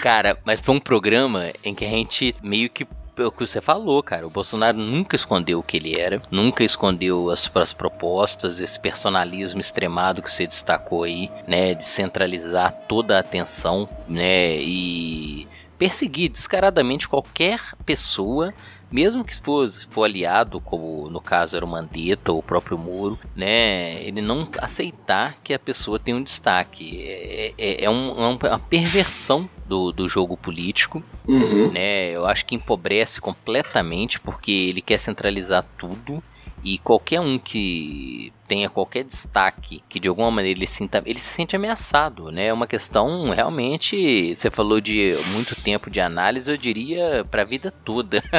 Cara, 0.00 0.38
mas 0.44 0.60
foi 0.60 0.74
um 0.74 0.80
programa 0.80 1.52
em 1.64 1.74
que 1.74 1.84
a 1.84 1.88
gente 1.88 2.34
meio 2.42 2.68
que. 2.70 2.84
é 3.18 3.22
O 3.24 3.30
que 3.30 3.46
você 3.46 3.60
falou, 3.60 4.02
cara. 4.02 4.26
O 4.26 4.30
Bolsonaro 4.30 4.78
nunca 4.78 5.14
escondeu 5.16 5.58
o 5.58 5.62
que 5.62 5.76
ele 5.76 5.98
era, 5.98 6.20
nunca 6.30 6.64
escondeu 6.64 7.30
as, 7.30 7.50
as 7.54 7.72
propostas, 7.72 8.58
esse 8.58 8.78
personalismo 8.80 9.60
extremado 9.60 10.22
que 10.22 10.30
você 10.32 10.46
destacou 10.46 11.04
aí, 11.04 11.30
né? 11.46 11.74
De 11.74 11.84
centralizar 11.84 12.72
toda 12.88 13.16
a 13.16 13.20
atenção, 13.20 13.88
né? 14.08 14.56
E 14.58 15.46
perseguir 15.78 16.30
descaradamente 16.30 17.08
qualquer 17.08 17.60
pessoa 17.84 18.54
mesmo 18.88 19.24
que 19.24 19.34
fosse 19.34 19.86
for 19.86 20.04
aliado, 20.04 20.60
como 20.60 21.08
no 21.08 21.18
caso 21.18 21.56
era 21.56 21.64
o 21.64 21.68
Mandetta 21.68 22.30
ou 22.30 22.40
o 22.40 22.42
próprio 22.42 22.76
Moro, 22.76 23.18
né, 23.34 24.02
ele 24.04 24.20
não 24.20 24.46
aceitar 24.58 25.34
que 25.42 25.54
a 25.54 25.58
pessoa 25.58 25.98
tem 25.98 26.12
um 26.14 26.22
destaque. 26.22 27.02
É, 27.02 27.54
é, 27.56 27.84
é 27.84 27.90
um- 27.90 28.10
é 28.22 28.26
um- 28.28 28.36
uma 28.36 28.58
perversão 28.58 29.48
do, 29.72 29.90
do 29.90 30.06
jogo 30.06 30.36
político, 30.36 31.02
Uhum. 31.26 31.70
né? 31.72 32.10
Eu 32.10 32.26
acho 32.26 32.44
que 32.44 32.54
empobrece 32.54 33.20
completamente 33.22 34.20
porque 34.20 34.50
ele 34.52 34.82
quer 34.82 34.98
centralizar 34.98 35.64
tudo 35.78 36.22
e 36.62 36.76
qualquer 36.78 37.20
um 37.20 37.38
que 37.38 38.30
tenha 38.52 38.68
qualquer 38.68 39.02
destaque, 39.04 39.82
que 39.88 39.98
de 39.98 40.08
alguma 40.08 40.30
maneira 40.30 40.58
ele, 40.58 40.66
sinta, 40.66 41.02
ele 41.06 41.18
se 41.18 41.30
sente 41.30 41.56
ameaçado, 41.56 42.30
né? 42.30 42.48
É 42.48 42.52
uma 42.52 42.66
questão 42.66 43.30
realmente, 43.30 44.34
você 44.34 44.50
falou 44.50 44.78
de 44.78 45.16
muito 45.32 45.56
tempo 45.56 45.88
de 45.88 46.00
análise, 46.00 46.50
eu 46.50 46.56
diria 46.58 47.24
pra 47.30 47.44
vida 47.44 47.70
toda. 47.70 48.22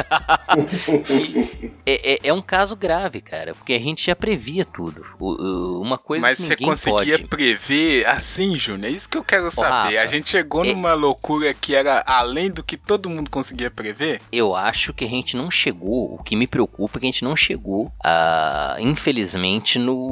É, 1.86 2.14
é- 2.14 2.18
é 2.28 2.32
um 2.32 2.40
caso 2.40 2.74
grave, 2.74 3.20
cara, 3.20 3.54
porque 3.54 3.74
a 3.74 3.78
gente 3.78 4.06
já 4.06 4.16
previa 4.16 4.64
tudo. 4.64 5.04
O- 5.20 5.32
o- 5.34 5.82
uma 5.82 5.98
coisa 5.98 6.22
Mas 6.22 6.38
que 6.38 6.44
você 6.44 6.50
ninguém 6.54 6.66
conseguia 6.68 7.18
pode. 7.18 7.28
prever 7.28 8.06
assim, 8.06 8.58
Júnior? 8.58 8.86
É 8.90 8.94
isso 8.94 9.06
que 9.06 9.18
eu 9.18 9.22
quero 9.24 9.50
saber. 9.50 9.68
Rafa, 9.96 10.00
a 10.00 10.06
gente 10.06 10.30
chegou 10.30 10.64
é- 10.64 10.72
numa 10.72 10.94
loucura 10.94 11.52
que 11.52 11.74
era 11.74 12.02
além 12.06 12.50
do 12.50 12.62
que 12.62 12.78
todo 12.78 13.10
mundo 13.10 13.28
conseguia 13.30 13.70
prever? 13.70 14.22
Eu 14.32 14.56
acho 14.56 14.94
que 14.94 15.04
a 15.04 15.08
gente 15.08 15.36
não 15.36 15.50
chegou. 15.50 16.14
O 16.14 16.22
que 16.22 16.34
me 16.36 16.46
preocupa 16.46 16.98
é 16.98 17.00
que 17.00 17.06
a 17.06 17.10
gente 17.10 17.22
não 17.24 17.36
chegou, 17.36 17.92
a, 18.02 18.76
infelizmente, 18.80 19.78
no, 19.78 20.03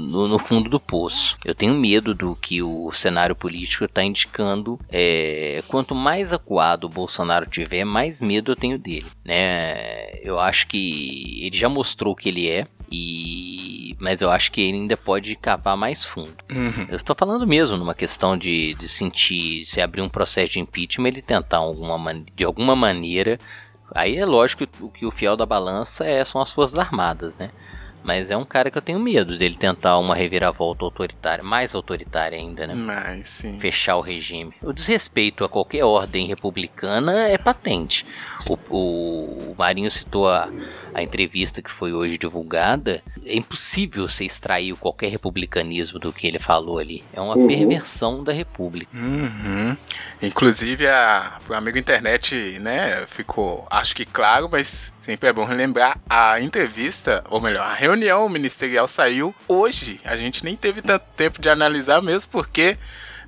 no, 0.00 0.28
no 0.28 0.38
fundo 0.38 0.68
do 0.68 0.78
poço. 0.80 1.36
Eu 1.44 1.54
tenho 1.54 1.74
medo 1.74 2.14
do 2.14 2.36
que 2.36 2.62
o 2.62 2.90
cenário 2.92 3.34
político 3.34 3.84
está 3.84 4.02
indicando. 4.02 4.78
É, 4.88 5.62
quanto 5.68 5.94
mais 5.94 6.32
acuado 6.32 6.84
o 6.84 6.88
Bolsonaro 6.88 7.46
tiver, 7.46 7.84
mais 7.84 8.20
medo 8.20 8.52
eu 8.52 8.56
tenho 8.56 8.78
dele. 8.78 9.06
Né? 9.24 10.14
Eu 10.22 10.38
acho 10.38 10.66
que 10.66 11.40
ele 11.42 11.56
já 11.56 11.68
mostrou 11.68 12.12
o 12.12 12.16
que 12.16 12.28
ele 12.28 12.48
é. 12.48 12.66
E, 12.94 13.96
mas 13.98 14.20
eu 14.20 14.30
acho 14.30 14.52
que 14.52 14.60
ele 14.60 14.76
ainda 14.76 14.96
pode 14.98 15.34
cavar 15.36 15.76
mais 15.76 16.04
fundo. 16.04 16.34
Uhum. 16.50 16.86
Eu 16.90 16.96
estou 16.96 17.16
falando 17.18 17.46
mesmo 17.46 17.76
numa 17.78 17.94
questão 17.94 18.36
de, 18.36 18.74
de 18.74 18.86
sentir, 18.86 19.64
se 19.64 19.80
abrir 19.80 20.02
um 20.02 20.08
processo 20.10 20.52
de 20.52 20.60
impeachment, 20.60 21.08
ele 21.08 21.22
tentar 21.22 21.56
alguma, 21.58 21.96
man- 21.96 22.24
de 22.36 22.44
alguma 22.44 22.76
maneira. 22.76 23.38
Aí 23.94 24.16
é 24.16 24.24
lógico 24.26 24.66
que 24.66 24.82
o 24.84 24.88
que 24.90 25.06
o 25.06 25.10
fiel 25.10 25.36
da 25.36 25.46
balança 25.46 26.04
é, 26.04 26.22
são 26.24 26.40
as 26.40 26.52
Forças 26.52 26.78
Armadas, 26.78 27.36
né? 27.36 27.50
Mas 28.04 28.30
é 28.30 28.36
um 28.36 28.44
cara 28.44 28.70
que 28.70 28.76
eu 28.76 28.82
tenho 28.82 28.98
medo 28.98 29.38
dele 29.38 29.56
tentar 29.56 29.98
uma 29.98 30.14
reviravolta 30.14 30.84
autoritária, 30.84 31.44
mais 31.44 31.74
autoritária 31.74 32.36
ainda, 32.36 32.66
né? 32.66 32.74
Mas 32.74 33.28
sim. 33.30 33.58
Fechar 33.60 33.96
o 33.96 34.00
regime. 34.00 34.52
O 34.60 34.72
desrespeito 34.72 35.44
a 35.44 35.48
qualquer 35.48 35.84
ordem 35.84 36.26
republicana 36.26 37.28
é 37.28 37.38
patente. 37.38 38.04
O, 38.48 38.76
o- 38.76 39.52
o 39.52 39.54
Marinho 39.56 39.90
citou 39.90 40.28
a, 40.28 40.50
a 40.92 41.02
entrevista 41.02 41.62
que 41.62 41.70
foi 41.70 41.92
hoje 41.92 42.18
divulgada. 42.18 43.02
É 43.24 43.36
impossível 43.36 44.08
você 44.08 44.24
extrair 44.24 44.74
qualquer 44.74 45.08
republicanismo 45.10 45.98
do 45.98 46.12
que 46.12 46.26
ele 46.26 46.38
falou 46.38 46.78
ali. 46.78 47.04
É 47.12 47.20
uma 47.20 47.36
Uhum. 47.36 47.46
perversão 47.46 48.24
da 48.24 48.32
república. 48.32 48.90
Uhum. 48.96 49.76
Inclusive, 50.20 50.86
a, 50.88 51.38
pro 51.44 51.54
amigo 51.56 51.78
internet, 51.78 52.58
né, 52.60 53.04
ficou, 53.06 53.66
acho 53.70 53.94
que 53.94 54.04
claro, 54.04 54.48
mas 54.50 54.92
sempre 55.02 55.28
é 55.28 55.32
bom 55.32 55.44
relembrar, 55.44 55.98
a 56.08 56.40
entrevista, 56.40 57.24
ou 57.28 57.40
melhor, 57.40 57.66
a 57.66 57.74
reunião 57.74 58.28
ministerial 58.28 58.86
saiu 58.86 59.34
hoje. 59.48 60.00
A 60.04 60.16
gente 60.16 60.44
nem 60.44 60.56
teve 60.56 60.80
tanto 60.80 61.04
tempo 61.16 61.40
de 61.40 61.48
analisar 61.48 62.00
mesmo, 62.00 62.30
porque 62.30 62.78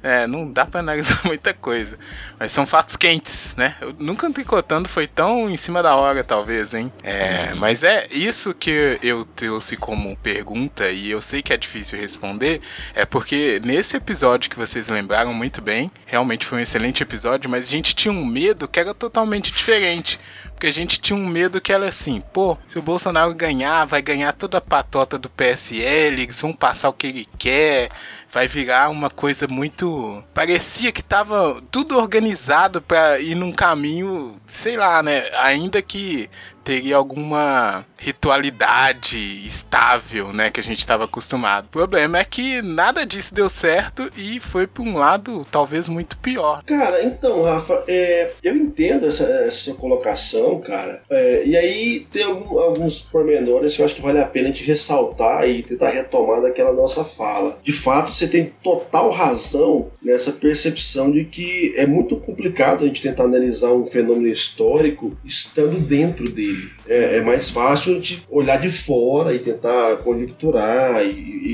é, 0.05 0.27
não 0.27 0.53
dá 0.53 0.67
pra 0.67 0.81
analisar 0.81 1.19
muita 1.25 1.55
coisa. 1.55 1.99
Mas 2.39 2.53
são 2.53 2.67
fatos 2.67 2.95
quentes, 2.95 3.55
né? 3.57 3.75
Eu 3.81 3.97
nunca 3.99 4.31
tricotando 4.31 4.87
foi 4.87 5.07
tão 5.07 5.49
em 5.49 5.57
cima 5.57 5.83
da 5.83 5.97
hora, 5.97 6.23
talvez, 6.23 6.75
hein? 6.75 6.93
É, 7.03 7.55
mas 7.55 7.83
é 7.83 8.07
isso 8.11 8.53
que 8.53 8.99
eu 9.03 9.25
trouxe 9.25 9.79
como 9.79 10.15
pergunta, 10.19 10.91
e 10.91 11.11
eu 11.11 11.23
sei 11.23 11.41
que 11.41 11.53
é 11.53 11.57
difícil 11.57 11.99
responder, 11.99 12.61
é 12.95 13.07
porque 13.07 13.61
nesse 13.65 13.97
episódio 13.97 14.51
que 14.51 14.57
vocês 14.57 14.89
lembraram 14.89 15.33
muito 15.33 15.63
bem, 15.63 15.91
realmente 16.05 16.45
foi 16.45 16.59
um 16.59 16.63
excelente 16.63 17.03
episódio, 17.03 17.49
mas 17.49 17.67
a 17.67 17.71
gente 17.71 17.95
tinha 17.95 18.13
um 18.13 18.27
medo 18.27 18.69
que 18.69 18.79
era 18.79 18.93
totalmente 18.93 19.51
diferente. 19.51 20.21
Porque 20.55 20.69
a 20.69 20.73
gente 20.73 21.01
tinha 21.01 21.19
um 21.19 21.27
medo 21.27 21.61
que 21.61 21.73
era 21.73 21.89
assim, 21.89 22.23
pô, 22.33 22.57
se 22.69 22.79
o 22.79 22.83
Bolsonaro 22.83 23.35
ganhar, 23.35 23.85
vai 23.85 24.01
ganhar 24.01 24.33
toda 24.33 24.59
a 24.59 24.61
patota 24.61 25.19
do 25.19 25.29
PSL, 25.29 26.23
eles 26.23 26.41
vão 26.41 26.53
passar 26.53 26.89
o 26.89 26.93
que 26.93 27.09
ele 27.09 27.29
quer, 27.37 27.91
vai 28.35 28.49
virar 28.49 28.91
uma 28.91 29.09
coisa 29.09 29.47
muito. 29.47 30.23
Parecia 30.35 30.91
que 30.91 31.03
tava 31.03 31.63
tudo 31.71 31.97
organizado 31.97 32.83
pra 32.83 33.21
ir 33.21 33.37
num 33.37 33.53
caminho, 33.53 34.35
sei 34.45 34.77
lá, 34.77 35.03
né? 35.03 35.31
Ainda 35.39 35.81
que 35.81 36.29
teria 36.65 36.97
alguma 36.97 37.85
ritualidade 37.99 39.47
estável, 39.47 40.33
né, 40.33 40.51
que 40.51 40.61
a 40.61 40.63
gente 40.63 40.79
estava 40.81 41.05
acostumado. 41.05 41.67
O 41.67 41.69
problema 41.69 42.19
é 42.19 42.25
que 42.25 42.61
nada 42.63 43.05
disso 43.07 43.35
deu 43.35 43.49
certo 43.49 44.11
e 44.17 44.41
foi 44.41 44.67
para 44.67 44.83
um 44.83 44.97
lado 44.99 45.47
talvez 45.51 45.89
muito 45.89 46.17
pior. 46.19 46.63
Cara, 46.65 47.03
então, 47.05 47.43
Rafa, 47.43 47.85
é, 47.87 48.33
eu 48.43 48.57
entendo 48.57 49.07
essa, 49.07 49.25
essa 49.25 49.75
colocação, 49.75 50.61
cara. 50.61 51.03
É, 51.11 51.43
e 51.47 51.57
aí 51.57 52.07
tem 52.13 52.25
algum- 52.25 52.59
alguns 52.59 52.99
pormenores 52.99 53.77
que 53.77 53.83
eu 53.83 53.87
acho 53.87 53.95
que 53.95 54.03
vale 54.03 54.19
a 54.21 54.27
pena 54.27 54.49
a 54.49 54.51
gente 54.51 54.65
ressaltar 54.65 55.49
e 55.49 55.63
tentar 55.63 55.91
retomar 55.91 56.41
daquela 56.43 56.73
nossa 56.73 57.05
fala. 57.05 57.59
De 57.63 57.73
fato, 57.73 58.13
você 58.13 58.29
tem 58.29 58.53
total 58.63 59.11
razão 59.11 59.91
nessa 60.03 60.33
percepção 60.33 61.11
de 61.11 61.25
que 61.25 61.75
é 61.77 61.87
muito 61.87 62.17
complicado 62.17 62.85
a 62.85 62.87
gente 62.87 63.03
tentar 63.03 63.25
analisar 63.25 63.73
um 63.73 63.87
fenômeno 63.87 64.29
histórico 64.29 65.17
estando 65.25 65.79
dentro 65.81 66.31
dele. 66.31 66.54
É, 66.87 67.17
é 67.17 67.23
mais 67.23 67.49
fácil 67.49 67.93
a 67.93 67.95
gente 67.95 68.25
olhar 68.29 68.59
de 68.59 68.71
fora 68.71 69.35
e 69.35 69.39
tentar 69.39 69.97
conjecturar 69.99 71.05
e, 71.05 71.09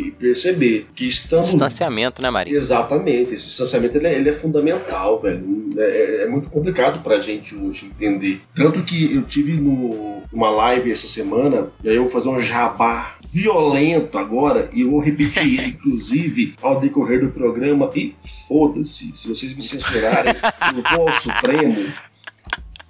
e 0.08 0.10
perceber 0.18 0.86
que 0.94 1.06
estando 1.06 1.44
Distanciamento, 1.44 2.20
né, 2.20 2.30
Marinho? 2.30 2.56
Exatamente, 2.56 3.34
esse 3.34 3.46
distanciamento 3.46 3.96
ele 3.96 4.06
é, 4.06 4.14
ele 4.16 4.28
é 4.28 4.32
fundamental, 4.32 5.18
velho. 5.18 5.60
É, 5.76 6.22
é 6.24 6.28
muito 6.28 6.48
complicado 6.50 7.02
pra 7.02 7.20
gente 7.20 7.54
hoje 7.54 7.86
entender. 7.86 8.40
Tanto 8.54 8.82
que 8.82 9.14
eu 9.14 9.22
tive 9.22 9.52
no, 9.52 10.22
numa 10.32 10.50
live 10.50 10.90
essa 10.90 11.06
semana, 11.06 11.68
e 11.82 11.88
aí 11.88 11.96
eu 11.96 12.02
vou 12.02 12.10
fazer 12.10 12.28
um 12.28 12.40
jabá 12.42 13.14
violento 13.24 14.18
agora, 14.18 14.68
e 14.72 14.82
eu 14.82 14.90
vou 14.90 15.00
repetir 15.00 15.60
ele, 15.60 15.68
inclusive, 15.78 16.54
ao 16.60 16.80
decorrer 16.80 17.20
do 17.20 17.30
programa. 17.30 17.90
E 17.94 18.14
foda-se, 18.48 19.16
se 19.16 19.28
vocês 19.28 19.54
me 19.54 19.62
censurarem, 19.62 20.34
eu 20.76 20.96
vou 20.96 21.08
ao 21.08 21.14
Supremo. 21.14 21.92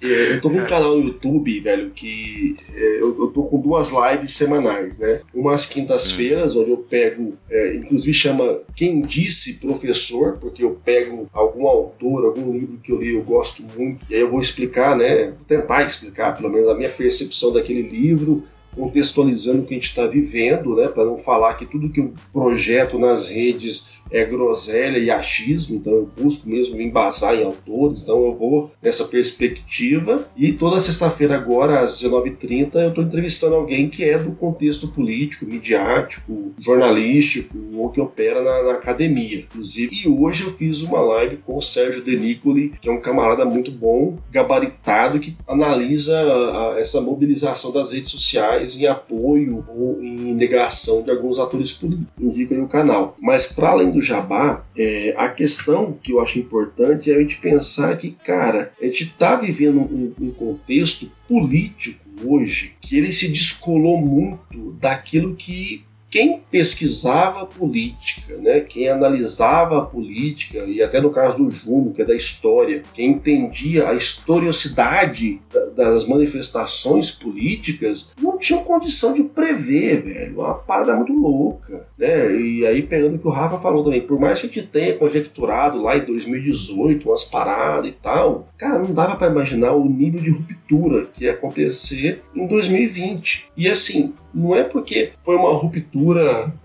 É, 0.01 0.33
eu 0.33 0.41
tô 0.41 0.49
com 0.49 0.57
um 0.57 0.65
canal 0.65 0.97
no 0.97 1.07
YouTube, 1.07 1.59
velho, 1.59 1.91
que 1.91 2.57
é, 2.73 3.01
eu, 3.01 3.15
eu 3.19 3.27
tô 3.27 3.43
com 3.43 3.59
duas 3.59 3.91
lives 3.91 4.33
semanais, 4.33 4.97
né? 4.97 5.21
Umas 5.33 5.67
quintas-feiras, 5.67 6.55
onde 6.55 6.71
eu 6.71 6.77
pego, 6.77 7.33
é, 7.49 7.75
inclusive 7.75 8.13
chama 8.13 8.61
Quem 8.75 9.01
Disse 9.01 9.59
Professor, 9.59 10.37
porque 10.37 10.63
eu 10.63 10.79
pego 10.83 11.29
algum 11.31 11.67
autor, 11.67 12.25
algum 12.25 12.51
livro 12.51 12.79
que 12.83 12.91
eu 12.91 12.99
li, 12.99 13.13
eu 13.13 13.21
gosto 13.21 13.63
muito, 13.77 14.05
e 14.09 14.15
aí 14.15 14.21
eu 14.21 14.31
vou 14.31 14.41
explicar, 14.41 14.97
né? 14.97 15.27
Vou 15.27 15.45
tentar 15.47 15.83
explicar, 15.83 16.35
pelo 16.35 16.49
menos, 16.49 16.67
a 16.67 16.75
minha 16.75 16.89
percepção 16.89 17.53
daquele 17.53 17.83
livro, 17.83 18.43
contextualizando 18.75 19.61
o 19.61 19.65
que 19.65 19.73
a 19.73 19.77
gente 19.77 19.89
está 19.89 20.07
vivendo, 20.07 20.75
né? 20.75 20.87
Para 20.87 21.05
não 21.05 21.17
falar 21.17 21.53
que 21.53 21.65
tudo 21.65 21.89
que 21.89 21.99
eu 21.99 22.13
projeto 22.33 22.97
nas 22.97 23.27
redes 23.27 24.00
é 24.11 24.25
groselha 24.25 24.97
e 24.97 25.09
achismo, 25.09 25.77
então 25.77 25.93
eu 25.93 26.09
busco 26.19 26.49
mesmo 26.49 26.75
me 26.75 26.83
embasar 26.83 27.35
em 27.35 27.43
autores, 27.43 28.03
então 28.03 28.25
eu 28.25 28.35
vou 28.35 28.71
nessa 28.81 29.05
perspectiva. 29.05 30.27
E 30.35 30.51
toda 30.53 30.79
sexta-feira, 30.79 31.35
agora, 31.35 31.81
às 31.81 32.01
19h30, 32.01 32.75
eu 32.75 32.89
estou 32.89 33.03
entrevistando 33.03 33.55
alguém 33.55 33.89
que 33.89 34.03
é 34.03 34.17
do 34.17 34.31
contexto 34.31 34.89
político, 34.89 35.45
midiático, 35.45 36.51
jornalístico 36.59 37.57
ou 37.75 37.89
que 37.89 38.01
opera 38.01 38.41
na, 38.41 38.63
na 38.63 38.71
academia, 38.73 39.39
inclusive. 39.39 39.95
E 40.03 40.07
hoje 40.07 40.43
eu 40.43 40.49
fiz 40.49 40.81
uma 40.81 40.99
live 40.99 41.37
com 41.37 41.57
o 41.57 41.61
Sérgio 41.61 42.03
Denicoli, 42.03 42.73
que 42.81 42.89
é 42.89 42.91
um 42.91 42.99
camarada 42.99 43.45
muito 43.45 43.71
bom, 43.71 44.17
gabaritado, 44.29 45.19
que 45.19 45.35
analisa 45.47 46.17
a, 46.19 46.73
a, 46.73 46.79
essa 46.79 46.99
mobilização 46.99 47.71
das 47.71 47.91
redes 47.91 48.11
sociais 48.11 48.79
em 48.79 48.87
apoio 48.87 49.63
ou 49.67 50.01
em 50.01 50.33
negação 50.33 51.01
de 51.01 51.11
alguns 51.11 51.39
atores 51.39 51.71
políticos. 51.71 52.11
Indico 52.19 52.53
aí 52.53 52.59
o 52.59 52.67
canal. 52.67 53.15
Mas 53.19 53.47
para 53.47 53.69
além 53.69 53.91
do 53.91 54.00
jabá, 54.01 54.65
é, 54.75 55.13
a 55.17 55.29
questão 55.29 55.97
que 56.01 56.11
eu 56.11 56.19
acho 56.19 56.39
importante 56.39 57.11
é 57.11 57.15
a 57.15 57.19
gente 57.19 57.39
pensar 57.39 57.95
que, 57.97 58.11
cara, 58.11 58.73
a 58.81 58.85
gente 58.85 59.05
está 59.05 59.35
vivendo 59.35 59.79
um, 59.79 60.13
um 60.19 60.31
contexto 60.31 61.11
político 61.27 61.99
hoje 62.23 62.75
que 62.79 62.97
ele 62.97 63.11
se 63.11 63.27
descolou 63.29 63.99
muito 63.99 64.73
daquilo 64.79 65.35
que 65.35 65.83
quem 66.11 66.41
pesquisava 66.51 67.45
política, 67.45 68.35
né, 68.35 68.59
quem 68.59 68.89
analisava 68.89 69.79
a 69.79 69.85
política, 69.85 70.65
e 70.65 70.83
até 70.83 70.99
no 70.99 71.09
caso 71.09 71.37
do 71.37 71.49
Júnior, 71.49 71.93
que 71.93 72.01
é 72.01 72.05
da 72.05 72.13
história, 72.13 72.83
quem 72.93 73.11
entendia 73.11 73.87
a 73.87 73.93
historiosidade 73.93 75.41
das 75.73 76.05
manifestações 76.05 77.09
políticas, 77.09 78.13
não 78.21 78.37
tinha 78.37 78.59
condição 78.59 79.13
de 79.13 79.23
prever, 79.23 80.01
velho. 80.01 80.41
Uma 80.41 80.55
parada 80.55 80.95
muito 80.95 81.13
louca, 81.13 81.87
né? 81.97 82.35
E 82.35 82.65
aí, 82.65 82.81
pegando 82.81 83.15
o 83.15 83.19
que 83.19 83.27
o 83.27 83.31
Rafa 83.31 83.57
falou 83.57 83.83
também, 83.83 84.01
por 84.01 84.19
mais 84.19 84.41
que 84.41 84.47
a 84.47 84.49
gente 84.49 84.67
tenha 84.67 84.95
conjecturado 84.95 85.81
lá 85.81 85.97
em 85.97 86.03
2018 86.03 87.07
umas 87.07 87.23
paradas 87.23 87.89
e 87.89 87.93
tal, 87.93 88.49
cara, 88.57 88.79
não 88.79 88.93
dava 88.93 89.15
para 89.15 89.31
imaginar 89.31 89.71
o 89.73 89.87
nível 89.87 90.19
de 90.19 90.31
ruptura 90.31 91.05
que 91.05 91.23
ia 91.23 91.31
acontecer 91.31 92.21
em 92.35 92.45
2020. 92.47 93.49
E 93.55 93.69
assim, 93.69 94.13
não 94.33 94.55
é 94.55 94.63
porque 94.63 95.11
foi 95.23 95.35
uma 95.35 95.53
ruptura 95.53 96.00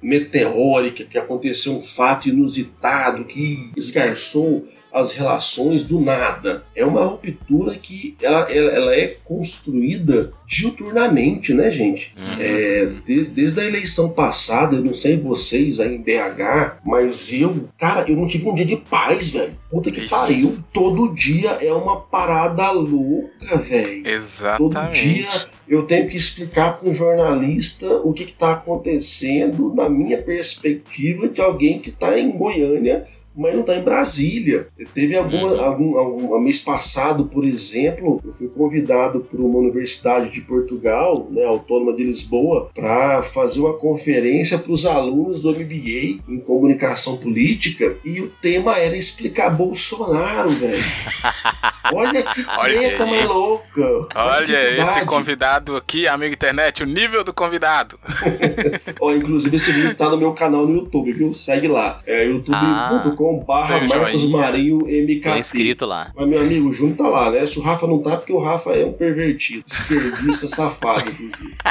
meteórica, 0.03 1.05
que 1.05 1.19
aconteceu 1.19 1.75
um 1.75 1.83
fato 1.83 2.29
inusitado 2.29 3.25
que 3.25 3.71
esgarçou 3.77 4.67
as 4.97 5.13
relações 5.13 5.83
do 5.85 6.01
nada. 6.01 6.65
É 6.75 6.85
uma 6.85 7.05
ruptura 7.05 7.77
que 7.77 8.17
ela, 8.23 8.51
ela, 8.51 8.71
ela 8.73 8.97
é 8.97 9.19
construída 9.23 10.33
diuturnamente, 10.47 11.53
né, 11.53 11.71
gente? 11.71 12.15
Uhum. 12.17 12.41
É, 12.41 12.87
de, 13.05 13.25
desde 13.27 13.61
a 13.61 13.65
eleição 13.65 14.11
passada, 14.11 14.77
eu 14.77 14.83
não 14.83 14.95
sei 14.95 15.19
vocês 15.19 15.81
aí 15.81 15.97
em 15.97 16.01
BH, 16.01 16.81
mas 16.83 17.31
eu, 17.31 17.69
cara, 17.77 18.09
eu 18.09 18.17
não 18.17 18.27
tive 18.27 18.49
um 18.49 18.55
dia 18.55 18.65
de 18.65 18.77
paz, 18.77 19.31
velho. 19.31 19.53
Puta 19.71 19.91
que 19.91 20.01
Isso. 20.01 20.09
pariu. 20.09 20.59
Todo 20.73 21.15
dia 21.15 21.51
é 21.61 21.73
uma 21.75 22.01
parada 22.01 22.71
louca, 22.71 23.59
velho. 23.59 24.07
Exatamente. 24.07 24.59
Todo 24.59 24.93
dia 24.93 25.29
eu 25.69 25.83
tenho 25.83 26.09
que 26.09 26.17
explicar 26.17 26.79
para 26.79 26.89
um 26.89 26.95
jornalista 26.95 27.97
o 27.97 28.13
que 28.13 28.23
está 28.23 28.53
acontecendo 28.53 29.75
na 29.75 29.89
minha 29.89 30.23
perspectiva 30.23 31.29
de 31.29 31.41
alguém 31.41 31.81
que 31.81 31.91
está 31.91 32.19
em 32.19 32.31
Goiânia 32.31 33.05
mas 33.37 33.55
não 33.55 33.61
está 33.61 33.77
em 33.77 33.83
Brasília. 33.83 34.69
Teve 34.95 35.17
alguma, 35.17 35.53
uhum. 35.53 35.65
algum, 35.65 35.99
algum 35.99 36.39
mês 36.41 36.59
passado, 36.59 37.27
por 37.27 37.45
exemplo, 37.45 38.21
eu 38.25 38.33
fui 38.33 38.49
convidado 38.49 39.21
por 39.21 39.41
uma 39.41 39.59
universidade 39.59 40.31
de 40.31 40.41
Portugal, 40.41 41.29
né, 41.31 41.45
autônoma 41.45 41.93
de 41.93 42.05
Lisboa, 42.05 42.71
para 42.75 43.23
fazer 43.23 43.61
uma 43.61 43.75
conferência 43.75 44.59
para 44.59 44.73
os 44.73 44.87
alunos 44.87 45.43
do 45.43 45.51
MBA 45.51 46.23
em 46.29 46.39
comunicação 46.39 47.17
política 47.19 47.97
e 48.05 48.21
o 48.21 48.29
tema 48.41 48.79
era 48.79 48.97
explicar 48.97 49.51
Bolsonaro, 49.51 50.51
velho. 50.51 50.83
Olha 51.93 52.23
que 52.23 52.45
treta 52.45 53.07
mais 53.07 53.25
louca. 53.25 54.09
Olha 54.15 54.81
esse 54.81 55.05
convidado 55.05 55.77
aqui, 55.77 56.09
amigo 56.09 56.35
internet, 56.35 56.83
o 56.83 56.87
nível 56.87 57.23
do 57.23 57.33
convidado. 57.33 57.99
Ó, 59.01 59.13
inclusive 59.13 59.55
esse 59.55 59.73
vídeo 59.73 59.95
tá 59.95 60.09
no 60.09 60.17
meu 60.17 60.33
canal 60.33 60.67
no 60.67 60.75
YouTube, 60.75 61.13
viu? 61.13 61.33
Segue 61.33 61.69
lá. 61.69 62.01
É 62.07 62.25
youtube.com 62.25 63.26
youtube.com 63.27 63.45
barra 63.45 63.81
Marcos 63.87 64.25
Marinho 64.29 64.79
MKT. 64.79 65.21
Tô 65.21 65.37
inscrito 65.37 65.87
lá. 65.87 66.13
Mas 66.15 66.29
meu 66.29 66.41
amigo, 66.41 66.95
tá 66.95 67.09
lá, 67.09 67.31
né? 67.31 67.47
Se 67.47 67.59
o 67.59 67.63
Rafa 67.63 67.87
não 67.87 67.99
tá, 67.99 68.17
porque 68.17 68.33
o 68.33 68.39
Rafa 68.39 68.71
é 68.73 68.85
um 68.85 68.93
pervertido, 68.93 69.65
esquerdista, 69.67 70.47
safado, 70.47 71.11
inclusive. 71.11 71.55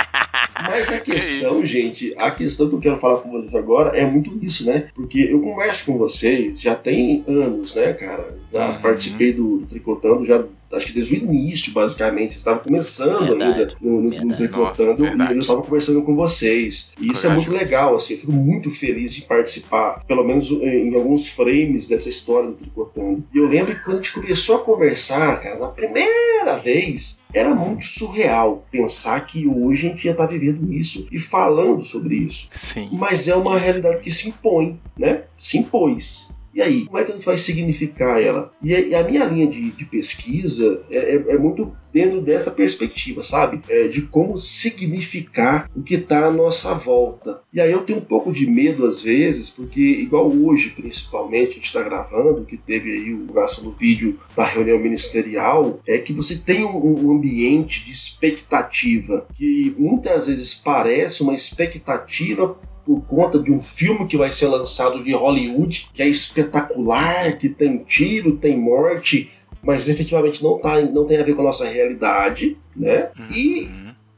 Mas 0.68 0.90
a 0.90 1.00
questão, 1.00 1.60
que 1.60 1.68
gente, 1.68 2.14
a 2.18 2.32
questão 2.32 2.70
que 2.70 2.76
eu 2.76 2.80
quero 2.80 2.96
falar 2.96 3.18
com 3.18 3.30
vocês 3.30 3.54
agora 3.54 3.98
é 3.98 4.06
muito 4.06 4.38
isso, 4.42 4.66
né? 4.66 4.88
Porque 4.96 5.20
eu 5.20 5.42
converso 5.42 5.86
com 5.86 5.98
vocês 5.98 6.62
já 6.62 6.74
tem 6.74 7.24
anos, 7.28 7.76
né, 7.76 7.92
cara? 7.94 8.38
Uhum. 8.56 8.82
participei 8.82 9.34
do, 9.34 9.58
do 9.58 9.66
Tricotando 9.66 10.24
já 10.26 10.44
acho 10.76 10.88
que 10.88 10.94
desde 10.94 11.16
o 11.16 11.18
início, 11.18 11.74
basicamente. 11.74 12.38
Estava 12.38 12.60
começando 12.60 13.42
ainda 13.42 13.74
no, 13.82 14.02
no, 14.02 14.10
no 14.10 14.36
Tricotando 14.36 15.06
e 15.06 15.34
eu 15.34 15.40
estava 15.40 15.62
conversando 15.62 16.02
com 16.02 16.16
vocês. 16.16 16.94
E 17.00 17.12
isso 17.12 17.26
é 17.28 17.30
muito 17.30 17.52
legal, 17.52 17.96
assim. 17.96 18.14
Eu 18.14 18.20
fico 18.20 18.32
muito 18.32 18.70
feliz 18.72 19.14
de 19.14 19.22
participar, 19.22 20.04
pelo 20.06 20.24
menos 20.24 20.50
em, 20.52 20.90
em 20.90 20.96
alguns 20.96 21.28
frames 21.28 21.88
dessa 21.88 22.10
história 22.10 22.50
do 22.50 22.56
Tricotando. 22.56 23.24
E 23.34 23.38
eu 23.38 23.48
lembro 23.48 23.76
que 23.76 23.84
quando 23.84 24.00
a 24.00 24.02
gente 24.02 24.14
começou 24.14 24.56
a 24.58 24.60
conversar, 24.60 25.40
cara, 25.42 25.60
na 25.60 25.68
primeira 25.68 26.58
vez, 26.58 27.24
era 27.34 27.54
muito 27.54 27.86
surreal 27.86 28.64
pensar 28.72 29.26
que 29.26 29.48
hoje 29.48 29.88
a 29.88 29.90
gente 29.90 30.06
ia 30.06 30.12
estar 30.12 30.28
tá 30.28 30.32
vivendo 30.32 30.72
isso 30.74 31.08
e 31.12 31.20
falando 31.20 31.84
sobre 31.84 32.16
isso. 32.16 32.50
Sim. 32.52 32.90
Mas 32.94 33.28
é 33.28 33.36
uma 33.36 33.58
realidade 33.58 34.02
que 34.02 34.12
se 34.12 34.30
impõe, 34.30 34.80
né? 34.98 35.24
Se 35.38 35.58
impôs. 35.58 36.35
E 36.56 36.62
aí, 36.62 36.86
como 36.86 36.98
é 36.98 37.04
que 37.04 37.12
a 37.12 37.16
gente 37.16 37.26
vai 37.26 37.38
significar 37.38 38.22
ela? 38.24 38.50
E 38.64 38.96
a 38.96 39.04
minha 39.04 39.26
linha 39.26 39.46
de, 39.46 39.72
de 39.72 39.84
pesquisa 39.84 40.82
é, 40.90 40.98
é, 40.98 41.16
é, 41.16 41.38
muito 41.38 41.76
dentro 41.92 42.22
dessa 42.22 42.50
perspectiva, 42.50 43.26
sabe? 43.26 43.60
É, 43.68 43.90
de 43.90 44.04
como 44.04 44.40
significar 44.40 45.70
o 45.76 45.84
que 45.84 45.96
está 45.96 46.28
à 46.28 46.32
nossa 46.32 46.74
volta. 46.74 47.42
E 47.52 47.60
aí 47.60 47.70
eu 47.70 47.84
tenho 47.84 48.00
um 48.00 48.06
pouco 48.06 48.32
de 48.32 48.50
medo 48.50 48.86
às 48.86 49.02
vezes, 49.02 49.50
porque 49.50 49.82
igual 49.82 50.32
hoje, 50.32 50.70
principalmente, 50.70 51.52
a 51.52 51.56
gente 51.56 51.66
está 51.66 51.84
gravando, 51.84 52.46
que 52.46 52.56
teve 52.56 52.90
aí 52.90 53.14
o 53.14 53.26
graça 53.26 53.62
no 53.62 53.72
vídeo 53.72 54.18
da 54.34 54.46
reunião 54.46 54.80
ministerial, 54.80 55.82
é 55.86 55.98
que 55.98 56.14
você 56.14 56.38
tem 56.38 56.64
um, 56.64 57.08
um 57.08 57.12
ambiente 57.12 57.84
de 57.84 57.92
expectativa 57.92 59.28
que 59.34 59.76
muitas 59.78 60.28
vezes 60.28 60.56
parece 60.56 61.22
uma 61.22 61.36
expectativa 61.36 62.58
por 62.86 63.02
conta 63.02 63.40
de 63.40 63.52
um 63.52 63.60
filme 63.60 64.08
que 64.08 64.18
vai 64.18 64.32
ser 64.32 64.48
lançado 64.48 65.04
de 65.04 65.14
Hollywood, 65.14 65.90
que 65.94 66.04
é 66.04 66.08
espetacular, 66.08 67.38
que 67.38 67.50
tem 67.50 67.80
tiro, 67.80 68.38
tem 68.38 68.58
morte, 68.58 69.32
mas 69.64 69.90
efetivamente 69.90 70.44
não, 70.44 70.60
tá, 70.60 70.80
não 70.82 71.06
tem 71.06 71.18
a 71.18 71.24
ver 71.24 71.36
com 71.36 71.42
a 71.42 71.46
nossa 71.46 71.68
realidade, 71.68 72.56
né? 72.76 73.10
E 73.32 73.68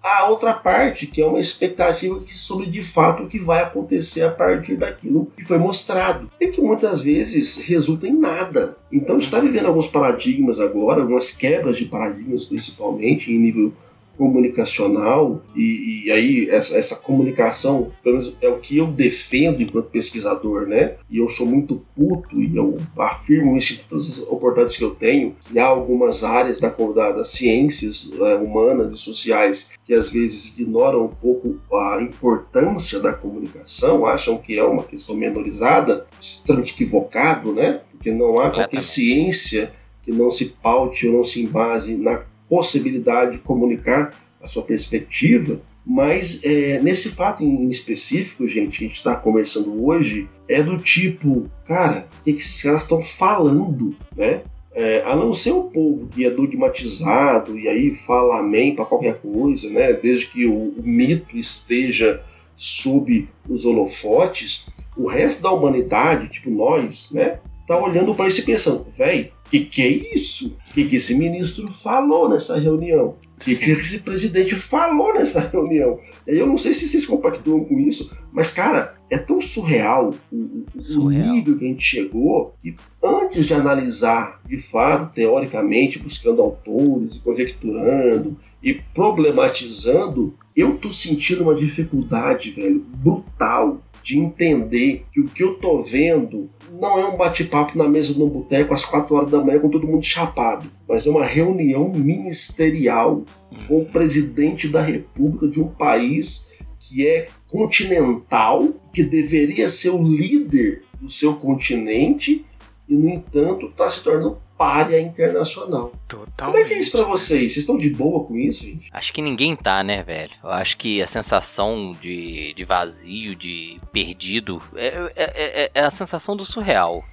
a 0.03 0.29
outra 0.29 0.53
parte, 0.53 1.07
que 1.07 1.21
é 1.21 1.25
uma 1.25 1.39
expectativa 1.39 2.21
sobre 2.27 2.67
de 2.67 2.83
fato 2.83 3.23
o 3.23 3.27
que 3.27 3.39
vai 3.39 3.63
acontecer 3.63 4.23
a 4.23 4.31
partir 4.31 4.75
daquilo 4.75 5.31
que 5.35 5.43
foi 5.43 5.57
mostrado, 5.57 6.29
e 6.39 6.47
que 6.47 6.61
muitas 6.61 7.01
vezes 7.01 7.57
resulta 7.57 8.07
em 8.07 8.13
nada. 8.13 8.77
Então 8.91 9.17
está 9.17 9.39
vivendo 9.39 9.67
alguns 9.67 9.87
paradigmas 9.87 10.59
agora, 10.59 11.01
algumas 11.01 11.31
quebras 11.31 11.77
de 11.77 11.85
paradigmas 11.85 12.45
principalmente 12.45 13.31
em 13.31 13.39
nível 13.39 13.73
comunicacional 14.17 15.41
e, 15.55 16.05
e 16.05 16.11
aí 16.11 16.49
essa, 16.49 16.77
essa, 16.77 16.95
comunicação, 16.97 17.91
pelo 18.03 18.17
menos 18.17 18.35
é 18.41 18.49
o 18.49 18.59
que 18.59 18.77
eu 18.77 18.87
defendo 18.87 19.61
enquanto 19.61 19.89
pesquisador, 19.89 20.67
né? 20.67 20.95
E 21.09 21.19
eu 21.19 21.29
sou 21.29 21.45
muito 21.45 21.85
puto 21.95 22.41
e 22.41 22.55
eu 22.55 22.77
afirmo 22.97 23.55
isso 23.55 23.73
em 23.73 23.87
todas 23.87 24.09
as 24.09 24.27
oportunidades 24.27 24.75
que 24.75 24.83
eu 24.83 24.91
tenho, 24.91 25.35
que 25.39 25.57
há 25.59 25.65
algumas 25.65 26.23
áreas 26.23 26.59
da, 26.59 26.69
da 26.69 27.11
das 27.11 27.29
ciências 27.29 28.13
é, 28.19 28.35
humanas 28.35 28.91
e 28.91 28.97
sociais 28.97 29.77
que 29.83 29.93
às 29.93 30.11
vezes 30.11 30.57
ignoram 30.57 31.05
um 31.05 31.09
pouco 31.09 31.59
a 31.73 31.99
importância 32.01 32.99
da 32.99 33.13
comunicação, 33.13 34.05
acham 34.05 34.37
que 34.37 34.57
é 34.57 34.63
uma 34.63 34.83
questão 34.83 35.15
menorizada, 35.15 36.07
extremamente 36.19 36.73
equivocado, 36.73 37.53
né? 37.53 37.81
Porque 37.91 38.11
não 38.11 38.39
há 38.39 38.51
qualquer 38.51 38.83
ciência 38.83 39.71
que 40.03 40.11
não 40.11 40.31
se 40.31 40.45
paute 40.61 41.07
ou 41.07 41.13
não 41.13 41.23
se 41.23 41.43
embase 41.43 41.95
na 41.95 42.23
possibilidade 42.49 43.33
de 43.33 43.37
comunicar 43.39 44.13
a 44.41 44.47
sua 44.47 44.63
perspectiva, 44.63 45.61
mas 45.89 46.43
é, 46.43 46.79
nesse 46.81 47.11
fato 47.11 47.43
em 47.43 47.69
específico, 47.69 48.45
gente, 48.45 48.77
que 48.77 48.83
a 48.83 48.87
gente 48.87 48.97
está 48.97 49.15
conversando 49.15 49.85
hoje, 49.85 50.27
é 50.49 50.61
do 50.61 50.77
tipo, 50.77 51.49
cara, 51.65 52.07
o 52.19 52.23
que, 52.25 52.33
que 52.33 52.41
esses 52.41 52.61
caras 52.61 52.81
estão 52.81 53.01
falando, 53.01 53.95
né? 54.15 54.41
É, 54.73 55.01
a 55.05 55.15
não 55.15 55.33
ser 55.33 55.51
o 55.51 55.63
povo 55.63 56.07
que 56.07 56.23
é 56.23 56.29
dogmatizado 56.29 57.57
e 57.57 57.67
aí 57.67 57.95
fala 57.95 58.39
amém 58.39 58.75
para 58.75 58.85
qualquer 58.85 59.15
coisa, 59.15 59.71
né? 59.71 59.93
Desde 59.93 60.27
que 60.27 60.45
o, 60.45 60.73
o 60.77 60.83
mito 60.83 61.37
esteja 61.37 62.21
sob 62.53 63.27
os 63.47 63.65
holofotes, 63.65 64.67
o 64.95 65.07
resto 65.07 65.41
da 65.41 65.51
humanidade, 65.51 66.27
tipo 66.27 66.51
nós, 66.51 67.11
né? 67.13 67.39
Tá 67.65 67.81
olhando 67.81 68.13
para 68.13 68.27
isso 68.27 68.41
e 68.41 68.43
pensando, 68.43 68.85
velho, 68.95 69.31
que 69.49 69.61
que 69.61 69.81
é 69.81 69.87
isso? 70.13 70.57
Que, 70.77 70.85
que 70.85 70.97
esse 70.97 71.15
ministro 71.15 71.67
falou 71.71 72.29
nessa 72.29 72.59
reunião? 72.59 73.15
O 73.35 73.39
que, 73.39 73.55
que 73.55 73.71
esse 73.71 74.01
presidente 74.01 74.55
falou 74.55 75.11
nessa 75.11 75.39
reunião? 75.39 75.99
Eu 76.27 76.45
não 76.45 76.55
sei 76.55 76.71
se 76.71 76.87
vocês 76.87 77.03
compactuam 77.03 77.65
com 77.65 77.79
isso, 77.79 78.15
mas, 78.31 78.51
cara, 78.51 78.95
é 79.09 79.17
tão 79.17 79.41
surreal 79.41 80.13
o, 80.31 80.65
surreal. 80.79 81.29
o, 81.29 81.33
nível 81.33 81.57
que 81.57 81.65
a 81.65 81.67
gente 81.69 81.83
chegou 81.83 82.53
que 82.61 82.75
antes 83.03 83.47
de 83.47 83.55
analisar 83.55 84.39
de 84.47 84.59
fato, 84.59 85.15
teoricamente, 85.15 85.97
buscando 85.97 86.43
autores 86.43 87.15
e 87.15 87.21
conjecturando 87.21 88.37
e 88.61 88.75
problematizando, 88.93 90.35
eu 90.55 90.77
tô 90.77 90.93
sentindo 90.93 91.41
uma 91.41 91.55
dificuldade, 91.55 92.51
velho, 92.51 92.85
brutal 92.97 93.81
de 94.03 94.19
entender 94.19 95.05
que 95.11 95.21
o 95.21 95.27
que 95.27 95.41
eu 95.41 95.55
tô 95.55 95.81
vendo 95.81 96.51
não 96.79 96.99
é 96.99 97.05
um 97.05 97.17
bate-papo 97.17 97.77
na 97.77 97.87
mesa 97.87 98.13
de 98.13 98.21
um 98.21 98.29
boteco 98.29 98.73
às 98.73 98.85
4 98.85 99.15
horas 99.15 99.31
da 99.31 99.43
manhã 99.43 99.59
com 99.59 99.69
todo 99.69 99.87
mundo 99.87 100.03
chapado, 100.03 100.69
mas 100.87 101.07
é 101.07 101.09
uma 101.09 101.25
reunião 101.25 101.89
ministerial 101.89 103.23
com 103.67 103.81
o 103.81 103.85
presidente 103.85 104.67
da 104.67 104.81
república 104.81 105.47
de 105.47 105.59
um 105.59 105.67
país 105.67 106.57
que 106.79 107.05
é 107.05 107.29
continental, 107.47 108.69
que 108.93 109.03
deveria 109.03 109.69
ser 109.69 109.89
o 109.89 110.03
líder 110.03 110.83
do 111.01 111.09
seu 111.09 111.33
continente 111.35 112.45
e, 112.87 112.95
no 112.95 113.09
entanto, 113.09 113.67
está 113.67 113.89
se 113.89 114.03
tornando 114.03 114.37
párea 114.57 114.99
internacional. 114.99 115.93
Totalmente. 116.07 116.35
Como 116.37 116.57
é 116.57 116.63
que 116.63 116.73
é 116.73 116.79
isso 116.79 116.91
pra 116.91 117.03
vocês? 117.03 117.53
Vocês 117.53 117.57
estão 117.57 117.77
de 117.77 117.89
boa 117.89 118.25
com 118.25 118.35
isso, 118.35 118.63
gente? 118.63 118.89
Acho 118.91 119.13
que 119.13 119.21
ninguém 119.21 119.55
tá, 119.55 119.83
né, 119.83 120.01
velho? 120.01 120.31
Eu 120.43 120.49
acho 120.49 120.77
que 120.77 121.01
a 121.01 121.07
sensação 121.07 121.95
de, 122.01 122.53
de 122.53 122.65
vazio, 122.65 123.35
de 123.35 123.79
perdido, 123.91 124.61
é, 124.75 125.11
é, 125.15 125.23
é, 125.25 125.71
é 125.73 125.81
a 125.81 125.91
sensação 125.91 126.35
do 126.35 126.45
surreal. 126.45 127.03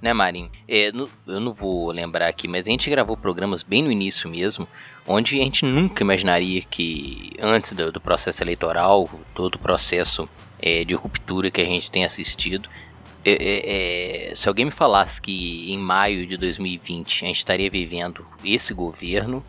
Né, 0.00 0.12
Marim? 0.12 0.50
É, 0.66 0.90
eu 1.28 1.40
não 1.40 1.54
vou 1.54 1.92
lembrar 1.92 2.26
aqui, 2.26 2.48
mas 2.48 2.66
a 2.66 2.70
gente 2.70 2.90
gravou 2.90 3.16
programas 3.16 3.62
bem 3.62 3.84
no 3.84 3.92
início 3.92 4.28
mesmo, 4.28 4.66
onde 5.06 5.40
a 5.40 5.44
gente 5.44 5.64
nunca 5.64 6.02
imaginaria 6.02 6.60
que 6.62 7.32
antes 7.40 7.72
do, 7.72 7.92
do 7.92 8.00
processo 8.00 8.42
eleitoral, 8.42 9.08
todo 9.32 9.54
o 9.54 9.58
processo 9.60 10.28
é, 10.60 10.84
de 10.84 10.94
ruptura 10.94 11.52
que 11.52 11.60
a 11.60 11.64
gente 11.64 11.88
tem 11.88 12.04
assistido, 12.04 12.68
é, 13.24 13.30
é, 13.32 14.30
é, 14.30 14.34
se 14.34 14.48
alguém 14.48 14.64
me 14.64 14.70
falasse 14.70 15.20
que 15.20 15.72
em 15.72 15.78
maio 15.78 16.26
de 16.26 16.36
2020 16.36 17.24
a 17.24 17.28
gente 17.28 17.36
estaria 17.36 17.70
vivendo 17.70 18.26
esse 18.44 18.74
governo, 18.74 19.44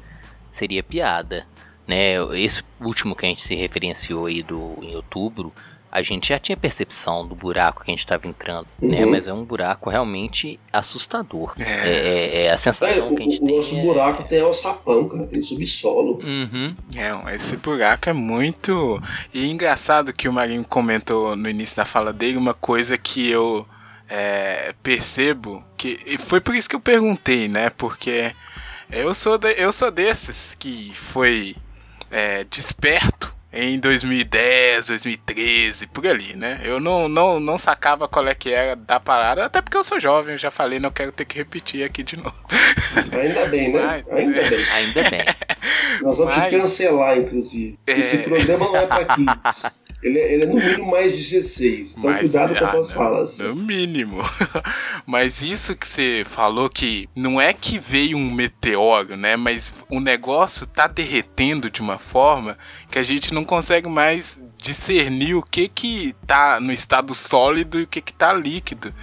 seria 0.51 0.83
piada. 0.83 1.47
Né? 1.87 2.15
Esse 2.35 2.63
último 2.79 3.15
que 3.15 3.25
a 3.25 3.29
gente 3.29 3.41
se 3.41 3.55
referenciou 3.55 4.27
aí 4.27 4.43
do, 4.43 4.75
em 4.81 4.95
outubro, 4.95 5.51
a 5.93 6.01
gente 6.01 6.29
já 6.29 6.39
tinha 6.39 6.57
percepção 6.57 7.27
do 7.27 7.35
buraco 7.35 7.83
que 7.83 7.91
a 7.91 7.93
gente 7.93 7.99
estava 7.99 8.27
entrando, 8.27 8.65
né? 8.81 9.01
uhum. 9.01 9.05
né? 9.05 9.05
Mas 9.05 9.27
é 9.27 9.33
um 9.33 9.45
buraco 9.45 9.91
realmente 9.91 10.59
assustador. 10.71 11.53
É, 11.59 11.63
é, 11.63 12.45
é 12.45 12.51
a 12.51 12.57
sensação 12.57 12.87
é, 12.87 13.15
que 13.15 13.21
a 13.21 13.25
gente 13.25 13.37
o, 13.39 13.45
tem. 13.45 13.53
O 13.53 13.57
nosso 13.57 13.75
buraco 13.79 14.23
tem 14.23 14.41
o 14.41 14.51
sapão, 14.51 15.07
cara, 15.07 15.27
tem 15.27 15.39
subsolo. 15.39 16.19
Uhum. 16.23 16.75
É, 16.95 17.35
esse 17.35 17.55
buraco 17.57 18.09
é 18.09 18.13
muito. 18.13 18.99
E 19.31 19.47
engraçado 19.51 20.11
que 20.11 20.27
o 20.27 20.33
Marinho 20.33 20.65
comentou 20.65 21.35
no 21.35 21.47
início 21.47 21.77
da 21.77 21.85
fala 21.85 22.11
dele 22.11 22.37
uma 22.37 22.55
coisa 22.55 22.97
que 22.97 23.29
eu 23.29 23.63
é, 24.09 24.73
percebo 24.81 25.63
que. 25.77 25.99
E 26.07 26.17
foi 26.17 26.41
por 26.41 26.55
isso 26.55 26.67
que 26.67 26.75
eu 26.75 26.81
perguntei, 26.81 27.47
né? 27.47 27.69
Porque 27.69 28.33
eu 28.89 29.13
sou, 29.13 29.37
de, 29.37 29.53
eu 29.61 29.71
sou 29.71 29.91
desses 29.91 30.55
que 30.55 30.91
foi 30.95 31.55
é, 32.09 32.43
desperto 32.45 33.31
em 33.53 33.79
2010, 33.79 34.87
2013, 34.87 35.87
por 35.87 36.07
ali, 36.07 36.35
né? 36.35 36.59
Eu 36.63 36.79
não, 36.79 37.07
não, 37.07 37.39
não 37.39 37.57
sacava 37.57 38.07
qual 38.07 38.27
é 38.27 38.33
que 38.33 38.51
era 38.51 38.75
da 38.75 38.99
parada, 38.99 39.45
até 39.45 39.61
porque 39.61 39.77
eu 39.77 39.83
sou 39.83 39.99
jovem, 39.99 40.33
eu 40.33 40.37
já 40.39 40.49
falei, 40.49 40.79
não 40.79 40.89
quero 40.89 41.11
ter 41.11 41.25
que 41.25 41.37
repetir 41.37 41.85
aqui 41.85 42.01
de 42.01 42.17
novo. 42.17 42.35
Ainda 43.13 43.45
bem, 43.45 43.71
né? 43.71 43.81
Mas, 43.81 44.17
Ainda 44.17 44.41
bem. 44.41 44.65
Ainda 44.73 45.09
bem. 45.09 45.25
Nós 46.01 46.17
vamos 46.17 46.35
Mas... 46.35 46.45
te 46.45 46.57
cancelar, 46.57 47.17
inclusive. 47.17 47.77
É... 47.85 47.99
Esse 47.99 48.17
programa 48.19 48.65
não 48.65 48.75
é 48.75 48.85
pra 48.87 49.05
kids. 49.15 49.82
Ele 50.03 50.19
é, 50.19 50.33
ele 50.33 50.43
é, 50.43 50.45
no 50.45 50.55
mínimo 50.55 50.91
mais 50.91 51.13
16. 51.13 51.97
Então 51.97 52.09
Mas, 52.09 52.19
cuidado 52.19 52.55
com 52.55 52.65
as 52.65 52.71
suas 52.71 52.91
falas. 52.91 53.39
No 53.39 53.55
mínimo. 53.55 54.17
Mas 55.05 55.41
isso 55.41 55.75
que 55.75 55.87
você 55.87 56.25
falou 56.29 56.69
que 56.69 57.07
não 57.15 57.39
é 57.39 57.53
que 57.53 57.79
veio 57.79 58.17
um 58.17 58.31
meteoro, 58.31 59.15
né? 59.15 59.35
Mas 59.35 59.73
o 59.89 59.99
negócio 59.99 60.67
tá 60.67 60.87
derretendo 60.87 61.69
de 61.69 61.81
uma 61.81 61.97
forma 61.97 62.57
que 62.91 62.99
a 62.99 63.03
gente 63.03 63.33
não 63.33 63.45
consegue 63.45 63.87
mais 63.87 64.41
discernir 64.63 65.35
o 65.35 65.43
que 65.43 65.67
que 65.67 66.15
tá 66.25 66.57
no 66.59 66.71
estado 66.71 67.13
sólido 67.13 67.79
e 67.79 67.83
o 67.83 67.87
que 67.87 68.01
que 68.01 68.13
tá 68.13 68.31
líquido. 68.33 68.93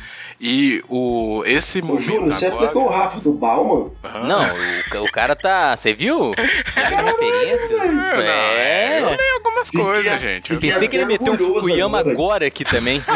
E 0.40 0.82
o 0.88 1.42
esse 1.44 1.80
Ô, 1.80 1.84
momento 1.84 2.02
Júnior, 2.02 2.32
você 2.32 2.46
agora... 2.46 2.66
pegou 2.66 2.86
o 2.86 2.88
Rafa 2.88 3.20
do 3.20 3.32
Bauman? 3.32 3.90
Não, 4.26 4.40
o, 5.00 5.04
o, 5.04 5.12
cara 5.12 5.36
tá... 5.36 5.76
Você 5.76 5.92
viu? 5.92 6.32
referências? 6.40 7.82
É, 8.24 8.96
é. 8.96 9.00
Eu 9.02 9.10
leio 9.10 9.34
algumas 9.34 9.70
coisas, 9.70 10.20
gente. 10.20 10.52
Eu 10.52 10.58
pensei 10.58 10.88
que 10.88 10.96
ele 10.96 11.04
meteu 11.04 11.34
um 11.34 11.38
Fukuyama 11.38 11.98
agora. 11.98 12.14
agora 12.14 12.46
aqui 12.46 12.64
também. 12.64 13.02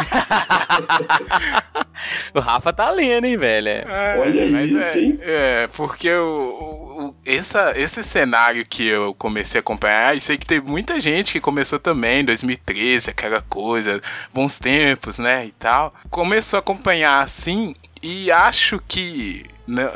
o 2.33 2.39
Rafa 2.39 2.71
tá 2.71 2.91
lendo, 2.91 3.25
hein, 3.25 3.37
velho? 3.37 3.69
É, 3.69 4.17
Olha 4.19 4.63
isso, 4.63 4.97
é, 4.97 5.01
hein? 5.01 5.19
É, 5.21 5.67
porque 5.73 6.11
o, 6.13 6.75
o, 6.95 7.15
essa, 7.25 7.73
esse 7.75 8.03
cenário 8.03 8.65
que 8.65 8.85
eu 8.85 9.13
comecei 9.15 9.59
a 9.59 9.61
acompanhar, 9.61 10.15
e 10.15 10.21
sei 10.21 10.37
que 10.37 10.45
teve 10.45 10.67
muita 10.67 10.99
gente 10.99 11.33
que 11.33 11.41
começou 11.41 11.79
também 11.79 12.21
em 12.21 12.25
2013, 12.41 13.09
aquela 13.09 13.41
coisa, 13.41 14.01
bons 14.33 14.59
tempos, 14.59 15.17
né, 15.17 15.45
e 15.45 15.51
tal. 15.51 15.93
Começou 16.09 16.57
a 16.57 16.59
acompanhar 16.59 17.23
assim, 17.23 17.73
e 18.01 18.31
acho 18.31 18.81
que 18.87 19.45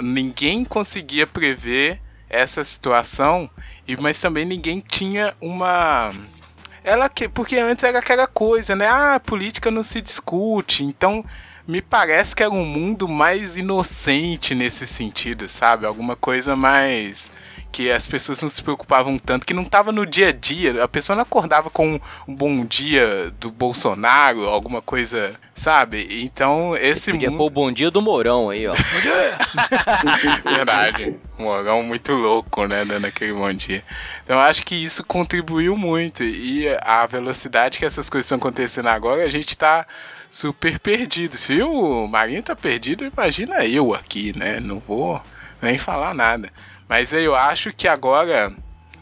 ninguém 0.02 0.66
conseguia 0.66 1.28
prever 1.28 2.02
essa 2.30 2.64
situação, 2.64 3.50
mas 4.00 4.22
também 4.22 4.46
ninguém 4.46 4.80
tinha 4.80 5.34
uma 5.42 6.14
ela 6.84 7.10
que 7.10 7.28
porque 7.28 7.58
antes 7.58 7.84
era 7.84 8.00
aquela 8.00 8.26
coisa, 8.26 8.76
né? 8.76 8.88
Ah, 8.88 9.20
política 9.20 9.70
não 9.70 9.84
se 9.84 10.02
discute. 10.02 10.84
Então, 10.84 11.24
me 11.68 11.82
parece 11.82 12.36
que 12.36 12.42
era 12.42 12.52
um 12.52 12.66
mundo 12.66 13.08
mais 13.08 13.58
inocente 13.58 14.56
nesse 14.56 14.88
sentido, 14.88 15.48
sabe? 15.48 15.86
Alguma 15.86 16.16
coisa 16.16 16.56
mais 16.56 17.30
que 17.72 17.92
as 17.92 18.08
pessoas 18.08 18.42
não 18.42 18.50
se 18.50 18.62
preocupavam 18.62 19.18
tanto, 19.18 19.46
que 19.46 19.54
não 19.54 19.64
estava 19.64 19.92
no 19.92 20.06
dia 20.06 20.30
a 20.30 20.32
dia. 20.32 20.84
A 20.84 20.88
pessoa 20.88 21.16
não 21.16 21.24
acordava 21.24 21.70
com 21.70 22.00
um 22.28 22.36
bom 22.36 22.66
dia 22.66 23.32
do 23.40 23.52
Bolsonaro, 23.52 24.46
alguma 24.46 24.82
coisa, 24.82 25.36
sabe? 25.54 26.08
Então, 26.24 26.76
esse 26.76 27.02
Você 27.02 27.12
podia 27.12 27.30
mundo... 27.30 27.38
pôr 27.38 27.46
o 27.46 27.50
bom 27.50 27.72
dia 27.72 27.92
do 27.92 28.02
Mourão 28.02 28.50
aí, 28.50 28.68
ó. 28.68 28.76
Verdade. 30.44 31.16
Mourão 31.38 31.84
muito 31.84 32.14
louco, 32.14 32.66
né, 32.66 32.84
dando 32.84 33.06
aquele 33.06 33.34
bom 33.34 33.54
dia. 33.54 33.84
Então, 34.24 34.38
eu 34.38 34.42
acho 34.42 34.66
que 34.66 34.76
isso 34.76 35.04
contribuiu 35.04 35.78
muito. 35.78 36.24
E 36.24 36.68
a 36.82 37.06
velocidade 37.06 37.80
que 37.80 37.86
essas 37.86 38.10
coisas 38.10 38.26
estão 38.26 38.38
acontecendo 38.38 38.88
agora, 38.88 39.24
a 39.24 39.30
gente 39.30 39.50
está 39.50 39.86
super 40.30 40.80
perdido. 40.80 41.38
Se 41.38 41.62
o 41.62 42.08
Marinho 42.08 42.44
tá 42.44 42.56
perdido, 42.56 43.06
imagina 43.06 43.66
eu 43.66 43.94
aqui, 43.94 44.38
né? 44.38 44.60
Não 44.60 44.80
vou 44.80 45.22
nem 45.62 45.78
falar 45.78 46.14
nada. 46.14 46.50
Mas 46.88 47.12
eu 47.14 47.36
acho 47.36 47.74
que 47.74 47.88
agora, 47.88 48.54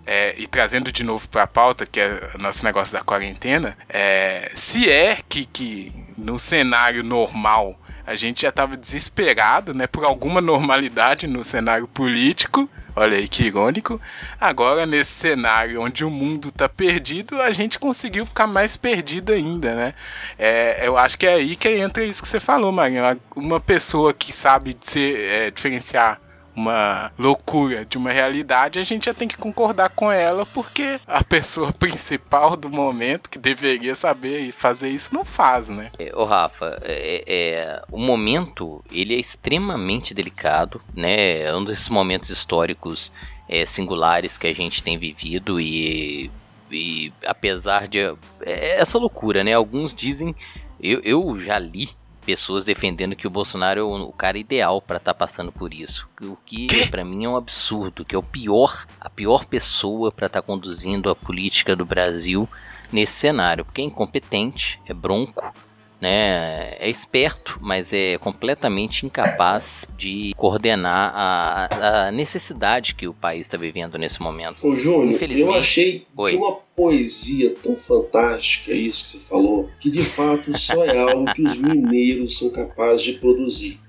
é, 0.06 0.36
e 0.38 0.48
trazendo 0.48 0.92
de 0.92 1.04
novo 1.04 1.28
para 1.30 1.44
a 1.44 1.48
pauta, 1.48 1.86
que 1.86 2.00
é 2.00 2.32
o 2.36 2.38
nosso 2.38 2.64
negócio 2.64 2.94
da 2.94 3.04
quarentena, 3.04 3.78
é, 3.90 4.52
se 4.56 4.90
é 4.90 5.18
que, 5.28 5.46
que 5.46 5.92
no 6.18 6.40
cenário 6.40 7.04
normal 7.04 7.80
a 8.06 8.16
gente 8.16 8.44
já 8.44 8.50
estava 8.50 8.78
desesperado 8.78 9.74
né, 9.74 9.86
por 9.86 10.06
alguma 10.06 10.40
normalidade 10.40 11.28
no 11.28 11.44
cenário 11.44 11.88
político, 11.88 12.70
Olha 13.00 13.16
aí 13.16 13.28
que 13.28 13.44
irônico. 13.44 14.02
Agora, 14.42 14.84
nesse 14.84 15.12
cenário 15.12 15.80
onde 15.84 16.04
o 16.04 16.10
mundo 16.10 16.52
tá 16.52 16.68
perdido, 16.68 17.40
a 17.40 17.52
gente 17.52 17.78
conseguiu 17.78 18.26
ficar 18.26 18.48
mais 18.48 18.76
perdido 18.76 19.32
ainda, 19.32 19.76
né? 19.76 19.94
É, 20.36 20.88
eu 20.88 20.98
acho 20.98 21.16
que 21.16 21.28
é 21.28 21.36
aí 21.36 21.56
que 21.56 21.70
entra 21.70 22.04
isso 22.04 22.24
que 22.24 22.28
você 22.28 22.40
falou, 22.40 22.72
Marinho. 22.72 23.04
Uma 23.36 23.60
pessoa 23.60 24.16
que 24.16 24.34
sabe 24.34 24.76
ser, 24.82 25.20
é, 25.20 25.52
diferenciar 25.52 26.20
uma 26.58 27.12
loucura 27.20 27.86
de 27.86 28.00
uma 28.00 28.12
realidade, 28.12 28.80
a 28.80 28.84
gente 28.84 29.06
já 29.06 29.14
tem 29.14 29.28
que 29.28 29.38
concordar 29.38 29.90
com 29.90 30.12
ela, 30.12 30.44
porque 30.48 31.00
a 31.06 31.24
pessoa 31.24 31.72
principal 31.78 32.58
do 32.58 32.68
momento 32.68 33.30
que 33.30 33.38
deveria 33.38 33.94
saber 33.96 34.52
fazer 34.52 34.90
isso 34.90 35.14
não 35.14 35.24
faz, 35.24 35.70
né? 35.70 35.92
Ô 36.16 36.24
Rafa, 36.24 36.82
é, 36.84 37.24
é, 37.28 37.84
o 37.92 38.00
momento 38.00 38.84
ele 38.92 39.14
é 39.14 39.20
extremamente 39.20 40.16
delicado, 40.16 40.82
né? 40.96 41.42
É 41.42 41.56
um 41.56 41.64
desses 41.64 41.90
momentos 41.90 42.32
históricos 42.32 43.12
é, 43.48 43.64
singulares 43.68 44.36
que 44.36 44.48
a 44.48 44.54
gente 44.54 44.82
tem 44.82 44.98
vivido 44.98 45.62
e, 45.62 46.32
e 46.72 47.14
apesar 47.24 47.88
de 47.88 48.00
é, 48.42 48.80
essa 48.80 48.98
loucura, 48.98 49.44
né? 49.44 49.54
Alguns 49.54 49.94
dizem, 49.94 50.36
eu, 50.82 51.02
eu 51.04 51.40
já 51.40 51.60
li 51.60 51.90
pessoas 52.28 52.66
defendendo 52.66 53.16
que 53.16 53.26
o 53.26 53.30
Bolsonaro 53.30 53.80
é 53.80 53.84
o, 53.84 54.12
cara 54.12 54.38
ideal 54.38 54.82
para 54.82 54.98
estar 54.98 55.14
tá 55.14 55.18
passando 55.18 55.50
por 55.50 55.74
isso. 55.74 56.10
O 56.22 56.36
que, 56.46 56.68
que? 56.68 56.90
para 56.90 57.06
mim 57.06 57.24
é 57.24 57.30
um 57.30 57.38
absurdo, 57.38 58.04
que 58.04 58.14
é 58.14 58.18
o 58.18 58.24
pior, 58.24 58.86
a 59.00 59.10
pior 59.10 59.46
pessoa 59.46 60.12
para 60.12 60.28
estar 60.28 60.42
tá 60.42 60.46
conduzindo 60.46 61.10
a 61.10 61.16
política 61.16 61.74
do 61.74 61.86
Brasil 61.86 62.48
nesse 62.92 63.14
cenário, 63.14 63.64
porque 63.64 63.80
é 63.80 63.86
incompetente, 63.86 64.78
é 64.86 64.94
bronco, 64.94 65.54
né? 66.00 66.76
É 66.80 66.90
esperto, 66.90 67.58
mas 67.62 67.92
é 67.92 68.18
completamente 68.18 69.06
incapaz 69.06 69.88
de 69.98 70.34
coordenar 70.36 71.12
a, 71.16 72.08
a 72.08 72.12
necessidade 72.12 72.96
que 72.96 73.08
o 73.08 73.14
país 73.14 73.42
está 73.42 73.58
vivendo 73.58 73.98
nesse 73.98 74.22
momento. 74.22 74.66
Ô, 74.66 74.76
Júnior, 74.76 75.20
eu 75.32 75.54
achei 75.54 76.06
Oi. 76.16 76.32
de 76.32 76.38
uma 76.38 76.54
poesia 76.76 77.56
tão 77.62 77.76
fantástica 77.76 78.72
isso 78.72 79.04
que 79.06 79.10
você 79.12 79.20
falou, 79.20 79.70
que 79.80 79.90
de 79.90 80.04
fato 80.04 80.58
só 80.58 80.86
é 80.86 80.98
algo 80.98 81.34
que 81.34 81.42
os 81.42 81.56
mineiros 81.56 82.38
são 82.38 82.50
capazes 82.50 83.02
de 83.02 83.14
produzir. 83.14 83.80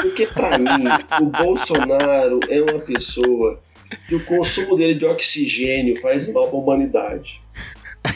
Porque 0.00 0.26
para 0.26 0.58
mim, 0.58 0.84
o 1.20 1.26
Bolsonaro 1.26 2.40
é 2.48 2.60
uma 2.60 2.78
pessoa 2.78 3.60
que 4.08 4.14
o 4.14 4.24
consumo 4.24 4.76
dele 4.76 4.94
de 4.94 5.04
oxigênio 5.04 6.00
faz 6.00 6.32
mal 6.32 6.48
para 6.48 6.56
a 6.56 6.60
humanidade. 6.60 7.40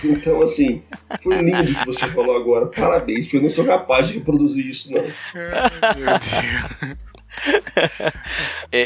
Então, 0.04 0.42
assim, 0.42 0.82
foi 1.22 1.36
lindo 1.42 1.74
que 1.74 1.86
você 1.86 2.06
falou 2.08 2.36
agora. 2.36 2.66
Parabéns, 2.66 3.26
porque 3.26 3.36
eu 3.36 3.42
não 3.42 3.50
sou 3.50 3.64
capaz 3.64 4.08
de 4.08 4.14
reproduzir 4.14 4.66
isso, 4.66 4.92
não. 4.92 5.02
Meu 5.02 5.12
Deus. 5.94 6.96
é, 8.70 8.80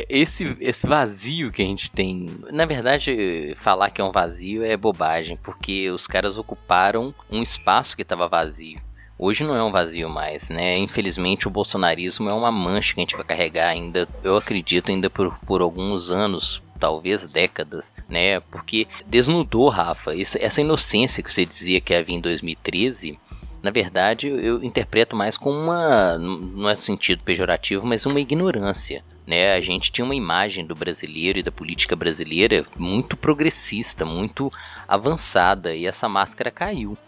é, 0.00 0.06
esse, 0.08 0.56
esse 0.60 0.86
vazio 0.86 1.50
que 1.50 1.62
a 1.62 1.64
gente 1.64 1.90
tem. 1.90 2.26
Na 2.50 2.66
verdade, 2.66 3.54
falar 3.56 3.90
que 3.90 4.00
é 4.00 4.04
um 4.04 4.12
vazio 4.12 4.64
é 4.64 4.76
bobagem, 4.76 5.38
porque 5.42 5.90
os 5.90 6.06
caras 6.06 6.36
ocuparam 6.36 7.14
um 7.30 7.42
espaço 7.42 7.96
que 7.96 8.02
estava 8.02 8.28
vazio. 8.28 8.80
Hoje 9.18 9.44
não 9.44 9.54
é 9.54 9.62
um 9.62 9.70
vazio 9.70 10.08
mais, 10.08 10.48
né? 10.48 10.76
Infelizmente 10.78 11.46
o 11.46 11.50
bolsonarismo 11.50 12.28
é 12.28 12.32
uma 12.32 12.50
mancha 12.50 12.92
que 12.92 13.00
a 13.00 13.02
gente 13.02 13.14
vai 13.14 13.24
carregar 13.24 13.68
ainda, 13.68 14.08
eu 14.24 14.36
acredito, 14.36 14.90
ainda 14.90 15.08
por, 15.08 15.38
por 15.46 15.60
alguns 15.60 16.10
anos, 16.10 16.60
talvez 16.82 17.24
décadas, 17.28 17.94
né? 18.08 18.40
Porque 18.40 18.88
desnudou, 19.06 19.68
Rafa, 19.68 20.12
essa 20.20 20.60
inocência 20.60 21.22
que 21.22 21.32
você 21.32 21.46
dizia 21.46 21.80
que 21.80 21.94
havia 21.94 22.16
em 22.16 22.20
2013. 22.20 23.20
Na 23.62 23.70
verdade, 23.70 24.26
eu 24.26 24.64
interpreto 24.64 25.14
mais 25.14 25.36
como 25.36 25.56
uma, 25.56 26.18
não 26.18 26.68
é 26.68 26.74
sentido 26.74 27.22
pejorativo, 27.22 27.86
mas 27.86 28.04
uma 28.04 28.18
ignorância. 28.18 29.04
Né? 29.24 29.54
A 29.54 29.60
gente 29.60 29.92
tinha 29.92 30.04
uma 30.04 30.16
imagem 30.16 30.66
do 30.66 30.74
brasileiro 30.74 31.38
e 31.38 31.42
da 31.44 31.52
política 31.52 31.94
brasileira 31.94 32.66
muito 32.76 33.16
progressista, 33.16 34.04
muito 34.04 34.52
avançada, 34.88 35.76
e 35.76 35.86
essa 35.86 36.08
máscara 36.08 36.50
caiu. 36.50 36.98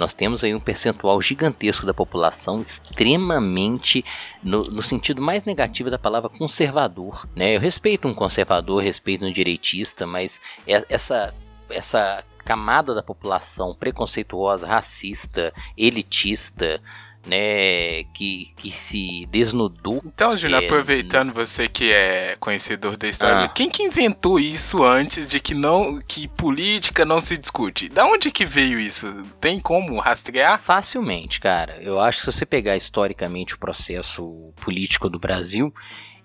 Nós 0.00 0.14
temos 0.14 0.42
aí 0.42 0.54
um 0.54 0.58
percentual 0.58 1.20
gigantesco 1.20 1.84
da 1.84 1.92
população 1.92 2.58
extremamente, 2.58 4.02
no, 4.42 4.62
no, 4.62 4.82
sentido 4.82 5.20
mais 5.20 5.44
negativo 5.44 5.90
da 5.90 5.98
palavra, 5.98 6.30
conservador. 6.30 7.28
Né? 7.36 7.54
Eu 7.54 7.60
respeito 7.60 8.08
um 8.08 8.14
conservador, 8.14 8.82
respeito 8.82 9.26
um 9.26 9.30
direitista, 9.30 10.06
mas 10.06 10.40
é, 10.66 10.82
essa, 10.88 11.34
essa 11.68 12.24
camada 12.38 12.94
da 12.94 13.02
população 13.02 13.74
preconceituosa, 13.74 14.66
racista, 14.66 15.52
elitista, 15.76 16.80
né, 17.26 18.04
que, 18.14 18.48
que 18.56 18.70
se 18.70 19.26
desnudou. 19.26 20.00
Então, 20.04 20.36
Júnior, 20.36 20.62
é, 20.62 20.64
aproveitando 20.64 21.32
você 21.32 21.68
que 21.68 21.92
é 21.92 22.36
conhecedor 22.40 22.96
da 22.96 23.08
história, 23.08 23.44
ah. 23.44 23.48
quem 23.48 23.68
que 23.68 23.82
inventou 23.82 24.38
isso 24.38 24.82
antes 24.82 25.26
de 25.26 25.40
que 25.40 25.54
não 25.54 25.98
que 26.00 26.28
política 26.28 27.04
não 27.04 27.20
se 27.20 27.36
discute? 27.36 27.88
Da 27.88 28.06
onde 28.06 28.30
que 28.30 28.44
veio 28.44 28.78
isso? 28.78 29.06
Tem 29.40 29.60
como 29.60 29.98
rastrear? 29.98 30.60
Facilmente, 30.60 31.40
cara. 31.40 31.78
Eu 31.80 32.00
acho 32.00 32.18
que 32.18 32.24
se 32.24 32.32
você 32.32 32.46
pegar 32.46 32.76
historicamente 32.76 33.54
o 33.54 33.58
processo 33.58 34.52
político 34.56 35.08
do 35.08 35.18
Brasil, 35.18 35.72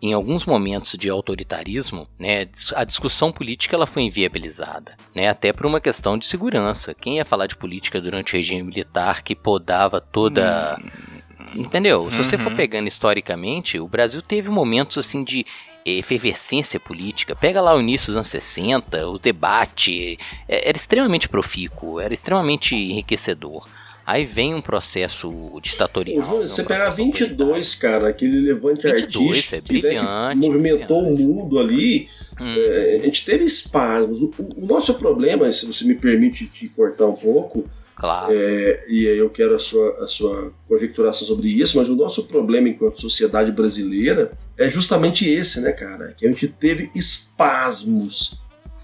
em 0.02 0.14
alguns 0.14 0.46
momentos 0.46 0.98
de 0.98 1.10
autoritarismo, 1.10 2.08
né, 2.20 2.48
a 2.76 2.84
discussão 2.84 3.32
política 3.32 3.76
ela 3.76 3.88
foi 3.88 4.04
inviabilizada, 4.04 4.96
né, 5.14 5.30
até 5.30 5.52
por 5.52 5.66
uma 5.66 5.80
questão 5.80 6.18
de 6.18 6.26
segurança. 6.26 6.94
Quem 6.94 7.18
ia 7.18 7.26
falar 7.26 7.48
de 7.48 7.56
política 7.56 8.02
durante 8.02 8.34
o 8.34 8.38
regime 8.38 8.64
militar 8.64 9.24
que 9.24 9.36
podava 9.36 10.00
toda. 10.00 10.78
Hum. 10.82 11.16
Entendeu? 11.56 12.02
Uhum. 12.04 12.12
Se 12.12 12.18
você 12.18 12.38
for 12.38 12.52
uhum. 12.52 12.58
pegando 12.58 12.88
historicamente, 12.88 13.80
o 13.80 13.88
Brasil 13.88 14.22
teve 14.22 14.50
momentos 14.50 14.98
assim 14.98 15.24
de 15.24 15.46
efervescência 15.86 16.80
política. 16.80 17.36
Pega 17.36 17.62
lá 17.62 17.76
o 17.76 17.80
início 17.80 18.08
dos 18.08 18.18
anos 18.18 18.28
60, 18.28 19.08
o 19.08 19.18
debate 19.18 20.18
é, 20.50 20.70
era 20.70 20.78
extremamente 20.78 21.30
profícuo, 21.30 22.00
era 22.00 22.14
extremamente 22.14 22.76
enriquecedor. 22.76 23.68
Aí 24.06 24.24
vem 24.24 24.54
um 24.54 24.62
processo 24.62 25.32
ditatorial. 25.64 26.40
Né, 26.40 26.48
você 26.48 26.62
um 26.62 26.66
pega 26.66 26.92
22, 26.92 27.74
cara, 27.76 28.10
aquele 28.10 28.40
levante 28.40 28.84
22, 28.84 29.04
artístico 29.04 29.56
é 29.56 29.62
brilhante, 29.62 30.12
né, 30.12 30.30
que 30.30 30.38
movimentou 30.38 31.02
brilhante. 31.02 31.24
o 31.24 31.28
mundo 31.28 31.60
ali. 31.60 32.08
Hum. 32.40 32.56
É, 32.56 32.98
a 33.02 33.06
gente 33.06 33.26
teve 33.26 33.46
espasmos. 33.46 34.22
O, 34.22 34.32
o, 34.58 34.66
nosso 34.66 34.94
problema, 34.96 35.52
se 35.52 35.66
você 35.66 35.86
me 35.86 35.96
permite 35.96 36.46
te 36.46 36.68
cortar 36.70 37.08
um 37.08 37.16
pouco, 37.16 37.66
Claro. 37.96 38.28
É, 38.30 38.84
e 38.90 39.06
eu 39.06 39.30
quero 39.30 39.56
a 39.56 39.60
sua, 39.60 40.04
a 40.04 40.08
sua 40.08 40.54
conjecturação 40.68 41.26
sobre 41.26 41.48
isso, 41.48 41.78
mas 41.78 41.88
o 41.88 41.96
nosso 41.96 42.28
problema 42.28 42.68
enquanto 42.68 43.00
sociedade 43.00 43.54
brasileira 43.54 44.34
é 44.58 44.70
justamente 44.70 45.28
esse, 45.30 45.62
né, 45.62 45.72
cara? 45.72 46.14
Que 46.14 46.28
a 46.28 46.30
gente 46.30 46.46
teve 46.46 46.92
espasmos 46.94 48.38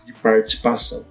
de 0.05 0.13
participação, 0.13 1.05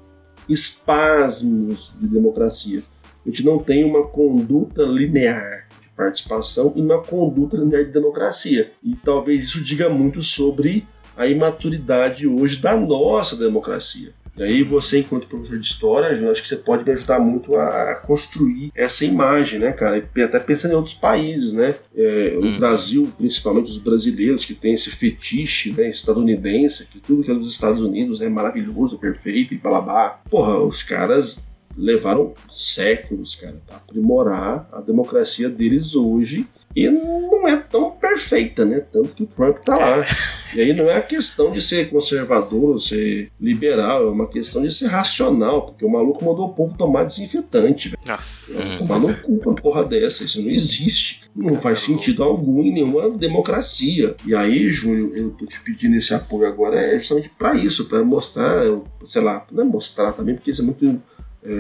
espasmos 0.49 1.93
de 2.01 2.09
democracia 2.09 2.83
a 3.25 3.29
gente 3.29 3.45
não 3.45 3.59
tem 3.59 3.85
uma 3.85 4.07
conduta 4.07 4.83
linear 4.83 5.67
de 5.81 5.89
participação 5.91 6.73
e 6.75 6.81
uma 6.81 7.03
conduta 7.03 7.57
linear 7.57 7.85
de 7.85 7.93
democracia. 7.93 8.71
E 8.83 8.95
talvez 8.97 9.45
isso 9.45 9.63
diga 9.63 9.89
muito 9.89 10.23
sobre 10.23 10.87
a 11.17 11.27
imaturidade 11.27 12.27
hoje 12.27 12.57
da 12.57 12.77
nossa 12.77 13.37
democracia. 13.37 14.15
E 14.41 14.43
aí 14.43 14.63
você, 14.63 15.01
enquanto 15.01 15.27
professor 15.27 15.59
de 15.59 15.67
história, 15.67 16.07
eu 16.07 16.31
acho 16.31 16.41
que 16.41 16.49
você 16.49 16.57
pode 16.57 16.83
me 16.83 16.93
ajudar 16.93 17.19
muito 17.19 17.57
a, 17.57 17.97
construir 17.97 18.73
essa 18.75 19.05
imagem, 19.05 19.59
né, 19.59 19.71
cara? 19.73 20.03
E 20.17 20.23
até 20.23 20.39
pensando 20.39 20.73
em 20.73 20.77
outros 20.77 20.95
países, 20.95 21.53
né? 21.53 21.75
É, 21.95 22.39
hum. 22.41 22.57
O 22.57 22.59
Brasil, 22.59 23.13
principalmente 23.19 23.71
os 23.71 23.77
brasileiros, 23.77 24.47
que 24.47 24.55
tem 24.55 24.73
esse 24.73 24.91
fetiche 24.91 25.73
né, 25.73 25.91
estadunidense, 25.91 26.89
que 26.89 27.01
tudo 27.01 27.23
que 27.23 27.31
é 27.31 27.35
dos 27.35 27.53
Estados 27.53 27.83
Unidos 27.83 28.23
é 28.23 28.31
maravilhoso, 28.31 28.99
perfeito 28.99 29.53
e 29.53 29.59
blá. 29.59 30.17
Porra, 30.31 30.59
os 30.59 30.83
caras 30.83 31.50
levaram 31.77 32.35
séculos, 32.49 33.35
cara, 33.35 33.61
para 33.67 33.77
aprimorar 33.77 34.69
a 34.73 34.81
democracia 34.81 35.49
deles 35.49 35.95
hoje 35.95 36.47
e 36.75 36.89
não 36.89 37.49
é 37.49 37.57
tão 37.57 37.91
perfeita, 37.91 38.65
né? 38.65 38.81
Tanto 38.81 39.09
que 39.09 39.23
o 39.25 39.27
Trump 39.27 39.59
tá 39.59 39.77
lá. 39.77 40.07
E 40.55 40.61
aí 40.61 40.73
não 40.73 40.89
é 40.89 40.97
a 40.97 41.03
questão 41.03 41.51
de 41.51 41.61
ser 41.61 41.91
conservador 41.91 42.71
ou 42.71 42.79
ser 42.79 43.31
liberal, 43.41 44.07
é 44.07 44.11
uma 44.11 44.29
questão 44.29 44.63
de 44.63 44.73
ser 44.73 44.87
racional, 44.87 45.67
porque 45.67 45.85
o 45.85 45.91
maluco 45.91 46.25
mandou 46.25 46.47
o 46.47 46.53
povo 46.55 46.77
tomar 46.77 47.05
desinfetante, 47.05 47.89
velho. 47.89 48.01
Nossa. 48.07 48.53
Tomar 48.79 49.01
no 49.01 49.15
cu 49.17 49.41
uma 49.45 49.55
porra 49.55 49.85
dessa, 49.85 50.25
isso 50.25 50.43
não 50.43 50.51
existe. 50.51 51.23
Não 51.35 51.59
faz 51.59 51.83
sentido 51.83 52.23
algum 52.23 52.63
em 52.63 52.73
nenhuma 52.73 53.11
democracia. 53.11 54.15
E 54.25 54.35
aí, 54.35 54.71
Júnior, 54.71 55.17
eu 55.17 55.31
tô 55.31 55.47
te 55.47 55.61
pedindo 55.61 55.97
esse 55.97 56.15
apoio 56.15 56.47
agora 56.47 56.81
é 56.81 56.99
justamente 56.99 57.31
para 57.37 57.55
isso, 57.55 57.89
para 57.89 58.05
mostrar, 58.05 58.63
sei 59.05 59.23
lá, 59.23 59.45
não 59.51 59.63
é 59.65 59.67
mostrar 59.67 60.13
também, 60.13 60.37
porque 60.37 60.51
isso 60.51 60.63
é 60.63 60.65
muito 60.65 61.03
é, 61.45 61.51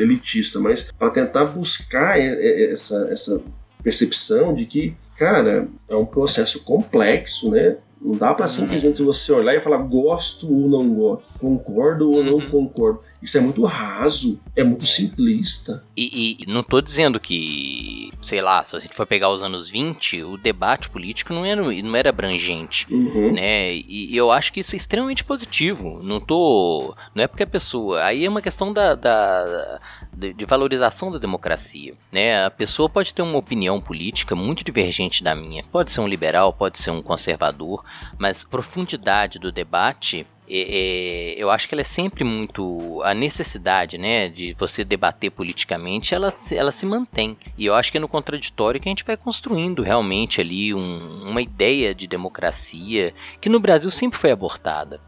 elitista, 0.00 0.60
mas 0.60 0.90
para 0.92 1.10
tentar 1.10 1.44
buscar 1.46 2.18
essa, 2.18 3.08
essa 3.10 3.42
percepção 3.82 4.54
de 4.54 4.66
que, 4.66 4.96
cara, 5.16 5.68
é 5.88 5.94
um 5.94 6.06
processo 6.06 6.62
complexo, 6.62 7.50
né? 7.50 7.76
Não 8.04 8.16
dá 8.18 8.34
para 8.34 8.50
simplesmente 8.50 9.02
você 9.02 9.32
olhar 9.32 9.54
e 9.54 9.62
falar 9.62 9.78
gosto 9.78 10.46
ou 10.46 10.68
não 10.68 10.86
gosto, 10.92 11.24
concordo 11.38 12.12
ou 12.12 12.22
não 12.22 12.34
uhum. 12.34 12.50
concordo. 12.50 13.00
Isso 13.22 13.38
é 13.38 13.40
muito 13.40 13.64
raso, 13.64 14.38
é 14.54 14.62
muito 14.62 14.84
simplista. 14.84 15.82
E, 15.96 16.36
e, 16.42 16.46
não 16.46 16.62
tô 16.62 16.82
dizendo 16.82 17.18
que, 17.18 18.10
sei 18.20 18.42
lá, 18.42 18.62
se 18.62 18.76
a 18.76 18.78
gente 18.78 18.94
for 18.94 19.06
pegar 19.06 19.30
os 19.30 19.42
anos 19.42 19.70
20, 19.70 20.22
o 20.24 20.36
debate 20.36 20.90
político 20.90 21.32
não 21.32 21.46
era, 21.46 21.62
não 21.62 21.96
era 21.96 22.10
abrangente, 22.10 22.86
uhum. 22.92 23.32
né? 23.32 23.72
E, 23.74 24.12
e, 24.12 24.16
eu 24.16 24.30
acho 24.30 24.52
que 24.52 24.60
isso 24.60 24.74
é 24.74 24.76
extremamente 24.76 25.24
positivo. 25.24 26.00
Não 26.02 26.20
tô... 26.20 26.94
Não 27.14 27.24
é 27.24 27.26
porque 27.26 27.44
a 27.44 27.46
pessoa... 27.46 28.04
Aí 28.04 28.26
é 28.26 28.28
uma 28.28 28.42
questão 28.42 28.70
da, 28.70 28.94
da 28.94 29.80
de, 30.16 30.44
valorização 30.44 31.10
da 31.10 31.18
democracia, 31.18 31.94
né? 32.12 32.44
A 32.44 32.50
pessoa 32.50 32.88
pode 32.88 33.12
ter 33.12 33.22
uma 33.22 33.38
opinião 33.38 33.80
política 33.80 34.34
muito 34.34 34.64
divergente 34.64 35.22
da 35.22 35.34
minha. 35.34 35.64
Pode 35.64 35.90
ser 35.90 36.00
um 36.00 36.08
liberal, 36.08 36.52
pode 36.52 36.78
ser 36.78 36.90
um 36.90 37.02
conservador, 37.02 37.84
mas 38.18 38.44
profundidade 38.44 39.38
do 39.38 39.50
debate 39.50 40.26
é, 40.48 40.58
é, 40.58 41.34
eu 41.42 41.50
acho 41.50 41.66
que 41.66 41.74
ela 41.74 41.80
é 41.80 41.84
sempre 41.84 42.22
muito 42.22 43.00
a 43.02 43.14
necessidade, 43.14 43.96
né, 43.96 44.28
de 44.28 44.54
você 44.58 44.84
debater 44.84 45.30
politicamente, 45.30 46.14
ela, 46.14 46.34
ela 46.50 46.70
se 46.70 46.84
mantém. 46.84 47.36
E 47.56 47.64
eu 47.64 47.74
acho 47.74 47.90
que 47.90 47.96
é 47.96 48.00
no 48.00 48.08
contraditório 48.08 48.80
que 48.80 48.88
a 48.88 48.90
gente 48.90 49.04
vai 49.04 49.16
construindo 49.16 49.82
realmente 49.82 50.40
ali 50.40 50.74
um, 50.74 51.22
uma 51.24 51.40
ideia 51.40 51.94
de 51.94 52.06
democracia 52.06 53.14
que 53.40 53.48
no 53.48 53.58
Brasil 53.58 53.90
sempre 53.90 54.18
foi 54.18 54.30
abortada. 54.30 55.00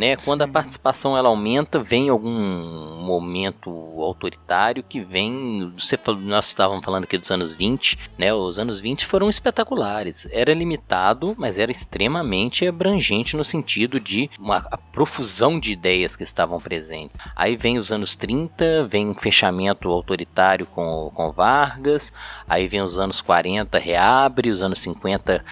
Né? 0.00 0.16
Quando 0.16 0.40
a 0.40 0.48
participação 0.48 1.14
ela 1.14 1.28
aumenta, 1.28 1.78
vem 1.78 2.08
algum 2.08 3.04
momento 3.04 3.70
autoritário 3.98 4.82
que 4.82 4.98
vem. 4.98 5.70
Você, 5.76 5.98
nós 6.22 6.46
estávamos 6.46 6.82
falando 6.82 7.04
aqui 7.04 7.18
dos 7.18 7.30
anos 7.30 7.52
20, 7.52 7.98
né? 8.16 8.32
Os 8.32 8.58
anos 8.58 8.80
20 8.80 9.04
foram 9.04 9.28
espetaculares. 9.28 10.26
Era 10.32 10.54
limitado, 10.54 11.34
mas 11.36 11.58
era 11.58 11.70
extremamente 11.70 12.66
abrangente 12.66 13.36
no 13.36 13.44
sentido 13.44 14.00
de 14.00 14.30
uma 14.38 14.62
profusão 14.90 15.60
de 15.60 15.70
ideias 15.70 16.16
que 16.16 16.24
estavam 16.24 16.58
presentes. 16.58 17.20
Aí 17.36 17.54
vem 17.54 17.78
os 17.78 17.92
anos 17.92 18.16
30, 18.16 18.86
vem 18.86 19.10
um 19.10 19.14
fechamento 19.14 19.90
autoritário 19.90 20.64
com, 20.64 21.12
com 21.14 21.30
Vargas, 21.30 22.10
aí 22.48 22.66
vem 22.66 22.80
os 22.80 22.98
anos 22.98 23.20
40, 23.20 23.78
reabre, 23.78 24.48
os 24.48 24.62
anos 24.62 24.78
50 24.78 25.44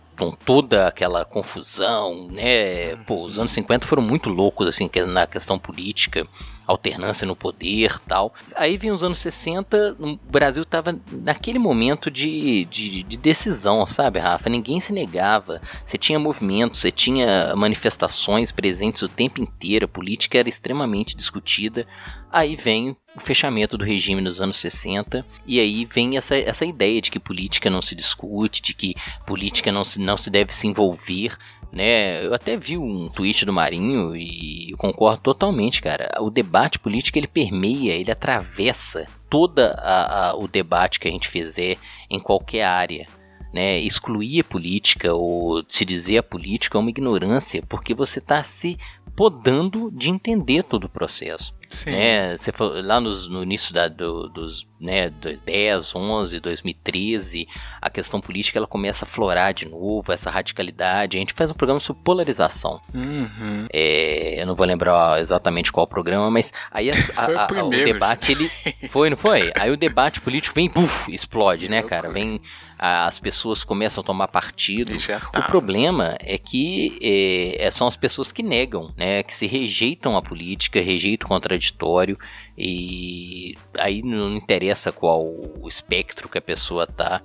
toda 0.44 0.86
aquela 0.86 1.24
confusão, 1.24 2.28
né? 2.30 2.96
Pô, 3.06 3.24
os 3.24 3.38
anos 3.38 3.52
50 3.52 3.86
foram 3.86 4.02
muito 4.02 4.28
loucos, 4.28 4.66
assim, 4.66 4.90
na 5.06 5.26
questão 5.26 5.58
política, 5.58 6.26
alternância 6.68 7.26
no 7.26 7.34
poder 7.34 7.98
tal. 8.00 8.32
Aí 8.54 8.76
vem 8.76 8.92
os 8.92 9.02
anos 9.02 9.18
60, 9.18 9.96
o 9.98 10.16
Brasil 10.30 10.64
tava 10.64 11.00
naquele 11.10 11.58
momento 11.58 12.10
de, 12.10 12.66
de, 12.66 13.02
de 13.02 13.16
decisão, 13.16 13.86
sabe, 13.86 14.18
Rafa? 14.18 14.50
Ninguém 14.50 14.78
se 14.78 14.92
negava, 14.92 15.60
você 15.84 15.96
tinha 15.96 16.18
movimentos, 16.18 16.80
você 16.80 16.92
tinha 16.92 17.54
manifestações 17.56 18.52
presentes 18.52 19.00
o 19.00 19.08
tempo 19.08 19.40
inteiro, 19.40 19.86
a 19.86 19.88
política 19.88 20.38
era 20.38 20.48
extremamente 20.48 21.16
discutida. 21.16 21.86
Aí 22.30 22.54
vem 22.54 22.94
o 23.16 23.20
fechamento 23.20 23.78
do 23.78 23.84
regime 23.84 24.20
nos 24.20 24.40
anos 24.40 24.58
60, 24.58 25.24
e 25.46 25.58
aí 25.58 25.88
vem 25.90 26.18
essa, 26.18 26.36
essa 26.36 26.66
ideia 26.66 27.00
de 27.00 27.10
que 27.10 27.18
política 27.18 27.70
não 27.70 27.80
se 27.80 27.94
discute, 27.94 28.60
de 28.60 28.74
que 28.74 28.94
política 29.26 29.72
não 29.72 29.82
se, 29.82 29.98
não 29.98 30.18
se 30.18 30.28
deve 30.28 30.54
se 30.54 30.66
envolver, 30.66 31.36
né? 31.72 32.24
Eu 32.24 32.34
até 32.34 32.56
vi 32.56 32.78
um 32.78 33.08
tweet 33.08 33.44
do 33.44 33.52
Marinho 33.52 34.16
e 34.16 34.70
eu 34.70 34.76
concordo 34.76 35.22
totalmente, 35.22 35.82
cara. 35.82 36.10
O 36.20 36.30
debate 36.30 36.78
político 36.78 37.18
ele 37.18 37.26
permeia, 37.26 37.92
ele 37.92 38.10
atravessa 38.10 39.06
toda 39.28 39.74
a, 39.78 40.30
a, 40.30 40.36
o 40.36 40.48
debate 40.48 40.98
que 40.98 41.08
a 41.08 41.10
gente 41.10 41.28
fizer 41.28 41.76
em 42.10 42.18
qualquer 42.18 42.64
área. 42.64 43.06
Né, 43.50 43.78
excluir 43.78 44.40
a 44.40 44.44
política 44.44 45.14
ou 45.14 45.64
se 45.70 45.82
dizer 45.82 46.18
a 46.18 46.22
política 46.22 46.76
é 46.76 46.80
uma 46.80 46.90
ignorância, 46.90 47.62
porque 47.66 47.94
você 47.94 48.18
está 48.18 48.44
se 48.44 48.76
podando 49.16 49.90
de 49.90 50.10
entender 50.10 50.62
todo 50.64 50.84
o 50.84 50.88
processo. 50.88 51.54
Sim. 51.70 51.92
Né? 51.92 52.36
Você 52.36 52.52
foi 52.52 52.82
lá 52.82 53.00
nos, 53.00 53.26
no 53.26 53.42
início 53.42 53.72
da, 53.72 53.88
do, 53.88 54.28
dos 54.28 54.67
né, 54.80 55.10
10, 55.10 55.94
11, 55.94 56.40
2013, 56.40 57.48
a 57.80 57.90
questão 57.90 58.20
política 58.20 58.58
ela 58.58 58.66
começa 58.66 59.04
a 59.04 59.08
florar 59.08 59.52
de 59.52 59.68
novo, 59.68 60.12
essa 60.12 60.30
radicalidade. 60.30 61.16
A 61.16 61.20
gente 61.20 61.32
faz 61.32 61.50
um 61.50 61.54
programa 61.54 61.80
sobre 61.80 62.02
polarização. 62.02 62.80
Uhum. 62.94 63.66
É, 63.72 64.40
eu 64.40 64.46
não 64.46 64.54
vou 64.54 64.66
lembrar 64.66 65.20
exatamente 65.20 65.72
qual 65.72 65.86
programa, 65.86 66.30
mas 66.30 66.52
aí 66.70 66.90
a, 66.90 66.92
a, 67.16 67.60
a, 67.60 67.64
o, 67.64 67.70
debate 67.70 68.32
ele 68.32 68.50
foi, 68.88 69.10
não 69.10 69.16
foi? 69.16 69.52
Aí 69.56 69.70
o 69.70 69.76
debate 69.76 70.20
político 70.20 70.54
vem, 70.54 70.68
buf, 70.68 71.12
explode, 71.12 71.68
né, 71.68 71.82
cara? 71.82 72.08
Vem 72.08 72.40
as 72.78 73.18
pessoas 73.18 73.64
começam 73.64 74.02
a 74.02 74.04
tomar 74.04 74.28
partido. 74.28 74.96
Tá. 75.04 75.28
O 75.36 75.42
problema 75.50 76.16
é 76.20 76.38
que 76.38 76.96
é, 77.02 77.66
é, 77.66 77.70
são 77.72 77.88
as 77.88 77.96
pessoas 77.96 78.30
que 78.30 78.42
negam, 78.42 78.94
né, 78.96 79.24
que 79.24 79.34
se 79.34 79.46
rejeitam 79.46 80.16
a 80.16 80.22
política, 80.22 80.80
rejeitam 80.80 81.26
o 81.26 81.28
contraditório 81.28 82.16
e 82.58 83.54
aí 83.78 84.02
não 84.02 84.36
interessa 84.36 84.90
qual 84.90 85.22
o 85.24 85.68
espectro 85.68 86.28
que 86.28 86.38
a 86.38 86.42
pessoa 86.42 86.86
tá, 86.86 87.20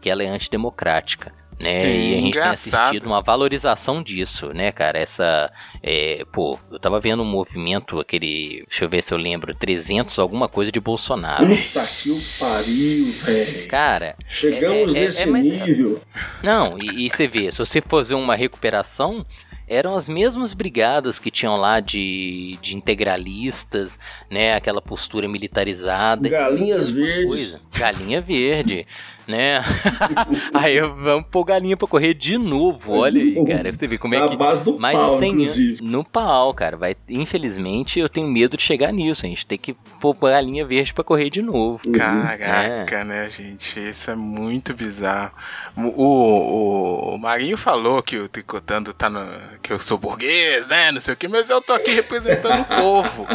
que 0.00 0.08
ela 0.08 0.22
é 0.22 0.26
antidemocrática 0.26 1.32
né? 1.60 1.74
Sim, 1.74 1.80
e 1.80 2.14
a 2.14 2.16
gente 2.16 2.28
engraçado. 2.28 2.70
tem 2.70 2.80
assistido 2.80 3.06
uma 3.06 3.20
valorização 3.20 4.02
disso, 4.02 4.52
né, 4.52 4.70
cara? 4.70 4.98
Essa, 4.98 5.52
é, 5.82 6.24
pô, 6.32 6.58
eu 6.70 6.78
tava 6.78 7.00
vendo 7.00 7.22
um 7.22 7.26
movimento, 7.26 7.98
aquele, 7.98 8.64
deixa 8.68 8.84
eu 8.84 8.88
ver 8.88 9.02
se 9.02 9.12
eu 9.12 9.18
lembro, 9.18 9.54
300 9.54 10.18
alguma 10.18 10.48
coisa 10.48 10.70
de 10.70 10.80
Bolsonaro. 10.80 11.48
Puta 11.48 11.84
que 11.84 12.10
o 12.10 12.18
pariu, 12.38 13.06
velho. 13.06 13.68
Cara, 13.68 14.16
chegamos 14.28 14.94
é, 14.94 14.98
é, 14.98 15.04
nesse 15.04 15.22
é, 15.22 15.32
nível. 15.32 16.00
Não, 16.42 16.78
e, 16.78 17.06
e 17.06 17.10
você 17.10 17.26
vê, 17.26 17.50
se 17.50 17.58
você 17.58 17.80
fazer 17.80 18.14
uma 18.14 18.36
recuperação, 18.36 19.26
eram 19.68 19.94
as 19.94 20.08
mesmas 20.08 20.54
brigadas 20.54 21.18
que 21.18 21.30
tinham 21.30 21.56
lá 21.56 21.80
de, 21.80 22.58
de 22.60 22.74
integralistas, 22.74 23.98
né? 24.30 24.54
Aquela 24.54 24.80
postura 24.80 25.28
militarizada. 25.28 26.28
Galinhas 26.28 26.90
verdes. 26.90 27.26
Coisa. 27.26 27.60
Galinha 27.76 28.20
verde 28.20 28.86
né? 29.28 29.62
aí 30.54 30.80
vamos 30.80 31.26
pôr 31.30 31.44
galinha 31.44 31.76
pra 31.76 31.86
correr 31.86 32.14
de 32.14 32.38
novo. 32.38 32.98
Olha 32.98 33.20
aí, 33.20 33.34
cara. 33.44 33.70
Você 33.70 33.86
vê 33.86 33.98
como 33.98 34.14
é 34.14 34.28
que. 34.28 34.36
base 34.36 34.64
do 34.64 34.78
mais 34.80 34.96
pau, 34.96 35.18
100 35.18 35.30
inclusive. 35.30 35.84
No 35.84 36.02
pau, 36.02 36.54
cara. 36.54 36.76
Vai, 36.76 36.96
infelizmente, 37.08 38.00
eu 38.00 38.08
tenho 38.08 38.26
medo 38.26 38.56
de 38.56 38.62
chegar 38.62 38.90
nisso. 38.90 39.26
A 39.26 39.28
gente 39.28 39.46
tem 39.46 39.58
que 39.58 39.74
pôr 40.00 40.14
galinha 40.14 40.64
verde 40.64 40.94
pra 40.94 41.04
correr 41.04 41.28
de 41.28 41.42
novo. 41.42 41.80
Caraca, 41.92 42.96
é. 42.96 43.04
né, 43.04 43.30
gente? 43.30 43.78
Isso 43.78 44.10
é 44.10 44.14
muito 44.14 44.72
bizarro. 44.72 45.32
O, 45.76 45.82
o, 45.82 47.14
o 47.14 47.18
Marinho 47.18 47.58
falou 47.58 48.02
que 48.02 48.16
o 48.16 48.28
Tricotando 48.28 48.94
tá 48.94 49.10
no. 49.10 49.26
que 49.62 49.72
eu 49.72 49.78
sou 49.78 49.98
burguês, 49.98 50.68
né? 50.68 50.90
Não 50.90 51.00
sei 51.00 51.12
o 51.12 51.16
que, 51.16 51.28
mas 51.28 51.50
eu 51.50 51.60
tô 51.60 51.74
aqui 51.74 51.90
representando 51.90 52.62
o 52.62 52.64
povo. 52.64 53.26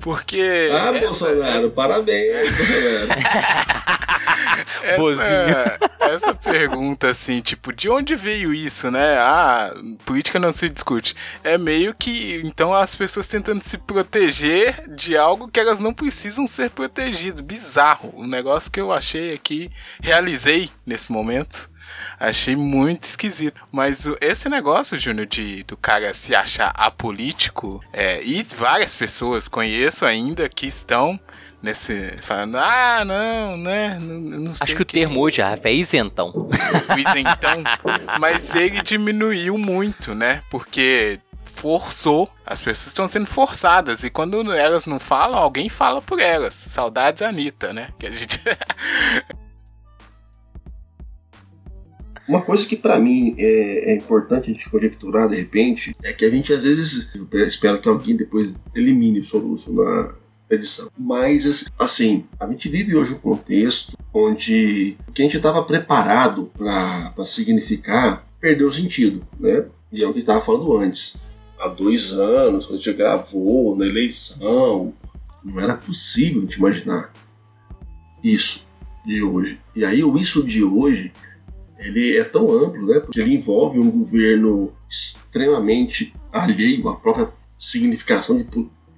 Porque. 0.00 0.70
Ah, 0.72 0.90
essa... 0.90 1.00
Bolsonaro, 1.00 1.70
parabéns, 1.70 2.48
Bolsonaro. 2.50 3.62
essa, 4.82 5.78
essa 6.00 6.34
pergunta, 6.34 7.08
assim, 7.08 7.40
tipo, 7.40 7.72
de 7.72 7.88
onde 7.88 8.14
veio 8.14 8.52
isso, 8.52 8.90
né? 8.90 9.18
Ah, 9.18 9.74
política 10.04 10.38
não 10.38 10.52
se 10.52 10.68
discute. 10.68 11.14
É 11.42 11.56
meio 11.56 11.94
que, 11.94 12.40
então, 12.44 12.74
as 12.74 12.94
pessoas 12.94 13.26
tentando 13.26 13.62
se 13.62 13.78
proteger 13.78 14.88
de 14.94 15.16
algo 15.16 15.48
que 15.48 15.60
elas 15.60 15.78
não 15.78 15.94
precisam 15.94 16.46
ser 16.46 16.70
protegidas. 16.70 17.40
Bizarro. 17.40 18.12
Um 18.16 18.26
negócio 18.26 18.70
que 18.70 18.80
eu 18.80 18.92
achei 18.92 19.32
aqui, 19.34 19.70
realizei 20.00 20.70
nesse 20.86 21.10
momento. 21.10 21.71
Achei 22.18 22.54
muito 22.54 23.04
esquisito. 23.04 23.60
Mas 23.70 24.06
esse 24.20 24.48
negócio, 24.48 24.96
Júnior, 24.98 25.26
de 25.26 25.62
do 25.64 25.76
cara 25.76 26.14
se 26.14 26.34
achar 26.34 26.72
apolítico, 26.74 27.82
é, 27.92 28.22
e 28.22 28.42
várias 28.56 28.94
pessoas 28.94 29.48
conheço 29.48 30.04
ainda 30.04 30.48
que 30.48 30.66
estão 30.66 31.18
nesse. 31.62 32.16
falando, 32.22 32.58
ah, 32.58 33.04
não, 33.04 33.56
né? 33.56 33.98
Não, 33.98 34.20
não 34.20 34.52
Acho 34.52 34.76
que 34.76 34.82
o 34.82 34.86
termo 34.86 35.20
hoje, 35.20 35.40
Rafa, 35.40 35.68
é 35.68 35.74
isentão. 35.74 36.30
O 36.30 36.98
isentão. 36.98 37.62
mas 38.20 38.54
ele 38.54 38.82
diminuiu 38.82 39.56
muito, 39.56 40.14
né? 40.14 40.42
Porque 40.50 41.20
forçou, 41.44 42.28
as 42.44 42.60
pessoas 42.60 42.88
estão 42.88 43.06
sendo 43.06 43.26
forçadas 43.26 44.02
e 44.02 44.10
quando 44.10 44.52
elas 44.52 44.86
não 44.86 44.98
falam, 44.98 45.38
alguém 45.38 45.68
fala 45.68 46.02
por 46.02 46.18
elas. 46.18 46.54
Saudades 46.54 47.22
Anitta, 47.22 47.72
né? 47.72 47.90
Que 47.98 48.06
a 48.06 48.10
gente 48.10 48.40
Uma 52.32 52.40
coisa 52.40 52.66
que 52.66 52.76
para 52.76 52.98
mim 52.98 53.34
é, 53.36 53.92
é, 53.92 53.94
importante 53.94 54.50
a 54.50 54.54
gente 54.54 54.70
conjecturar 54.70 55.28
de 55.28 55.36
repente 55.36 55.94
é 56.02 56.14
que 56.14 56.24
a 56.24 56.30
gente 56.30 56.50
às 56.50 56.64
vezes, 56.64 57.14
espero 57.46 57.78
que 57.78 57.86
alguém 57.86 58.16
depois 58.16 58.56
elimine 58.74 59.20
o 59.20 59.24
soluço 59.24 59.70
na, 59.74 60.14
edição. 60.48 60.88
Mas, 60.98 61.68
assim, 61.78 62.24
a 62.40 62.46
gente 62.48 62.70
vive 62.70 62.96
hoje 62.96 63.12
um 63.12 63.18
contexto 63.18 63.98
onde 64.14 64.96
o 65.06 65.12
que 65.12 65.20
a 65.20 65.26
gente 65.26 65.36
estava 65.36 65.62
preparado 65.62 66.50
para 66.56 67.12
significar 67.26 68.26
perdeu 68.40 68.68
o 68.68 68.72
sentido, 68.72 69.22
né? 69.38 69.66
E 69.92 70.02
é 70.02 70.08
o 70.08 70.14
que 70.14 70.20
estava 70.20 70.40
falando 70.40 70.74
antes. 70.78 71.22
Há 71.58 71.68
dois 71.68 72.14
anos, 72.14 72.64
quando 72.64 72.78
a 72.78 72.82
gente 72.82 72.96
gravou 72.96 73.76
na 73.76 73.84
eleição, 73.86 74.94
não 75.44 75.60
era 75.60 75.74
possível 75.74 76.38
a 76.38 76.44
gente 76.44 76.56
imaginar 76.56 77.12
isso 78.24 78.66
de 79.04 79.22
hoje. 79.22 79.60
E 79.76 79.84
aí, 79.84 80.02
o 80.02 80.16
isso 80.16 80.42
de 80.42 80.64
hoje 80.64 81.12
ele 81.82 82.16
é 82.16 82.24
tão 82.24 82.50
amplo, 82.52 82.86
né? 82.86 83.00
Porque 83.00 83.20
ele 83.20 83.34
envolve 83.34 83.78
um 83.78 83.90
governo 83.90 84.72
extremamente 84.88 86.14
alheio 86.32 86.88
à 86.88 86.96
própria 86.96 87.30
significação 87.58 88.36
de 88.36 88.44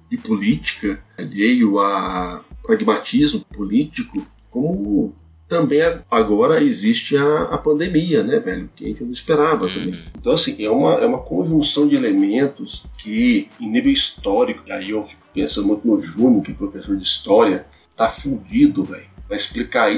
de 0.09 0.17
política, 0.17 1.03
alheio 1.17 1.79
a 1.79 2.43
pragmatismo 2.63 3.43
político, 3.45 4.25
como 4.49 5.13
também 5.47 5.79
agora 6.09 6.63
existe 6.63 7.15
a, 7.15 7.43
a 7.43 7.57
pandemia, 7.57 8.23
né, 8.23 8.39
velho? 8.39 8.69
Que 8.75 8.85
a 8.85 8.87
gente 8.87 9.03
não 9.03 9.11
esperava 9.11 9.65
uhum. 9.65 9.73
também. 9.73 10.03
Então, 10.17 10.33
assim, 10.33 10.63
é 10.63 10.69
uma, 10.69 10.93
é 10.95 11.05
uma 11.05 11.19
conjunção 11.19 11.87
de 11.87 11.95
elementos 11.95 12.87
que, 12.97 13.47
em 13.59 13.69
nível 13.69 13.91
histórico, 13.91 14.63
aí 14.71 14.89
eu 14.89 15.03
fico 15.03 15.21
pensando 15.33 15.67
muito 15.67 15.87
no 15.87 15.99
Júnior, 15.99 16.41
que 16.41 16.51
é 16.51 16.55
professor 16.55 16.97
de 16.97 17.03
história, 17.03 17.65
tá 17.95 18.09
fundido, 18.09 18.83
velho, 18.83 19.05
para 19.27 19.37
explicar 19.37 19.91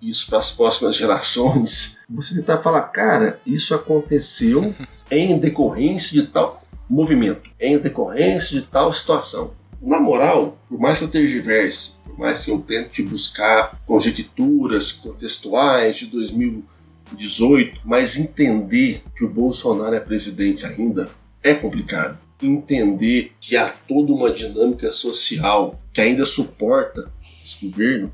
isso 0.00 0.28
para 0.28 0.38
as 0.38 0.50
próximas 0.50 0.96
gerações. 0.96 1.98
Você 2.08 2.34
tentar 2.34 2.58
falar, 2.58 2.82
cara, 2.82 3.40
isso 3.46 3.74
aconteceu 3.74 4.74
em 5.10 5.38
decorrência 5.38 6.20
de 6.20 6.28
tal 6.28 6.62
movimento, 6.88 7.48
em 7.60 7.78
decorrência 7.78 8.60
de 8.60 8.66
tal 8.66 8.92
situação. 8.92 9.54
Na 9.80 10.00
moral, 10.00 10.58
por 10.68 10.78
mais 10.78 10.98
que 10.98 11.04
eu 11.04 11.08
tergiverse, 11.08 11.94
por 12.04 12.18
mais 12.18 12.44
que 12.44 12.50
eu 12.50 12.58
tente 12.60 13.02
buscar 13.02 13.80
conjecturas 13.86 14.92
contextuais 14.92 15.96
de 15.96 16.06
2018, 16.06 17.80
mas 17.84 18.18
entender 18.18 19.02
que 19.16 19.24
o 19.24 19.28
Bolsonaro 19.30 19.94
é 19.94 20.00
presidente 20.00 20.66
ainda 20.66 21.08
é 21.42 21.54
complicado. 21.54 22.18
entender 22.42 23.32
que 23.38 23.54
há 23.54 23.68
toda 23.68 24.14
uma 24.14 24.32
dinâmica 24.32 24.90
social 24.92 25.78
que 25.92 26.00
ainda 26.00 26.24
suporta 26.24 27.12
esse 27.44 27.66
governo, 27.66 28.10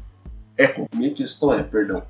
é 0.59 0.73
minha 0.95 1.11
questão 1.11 1.53
é, 1.53 1.63
perdão, 1.63 2.03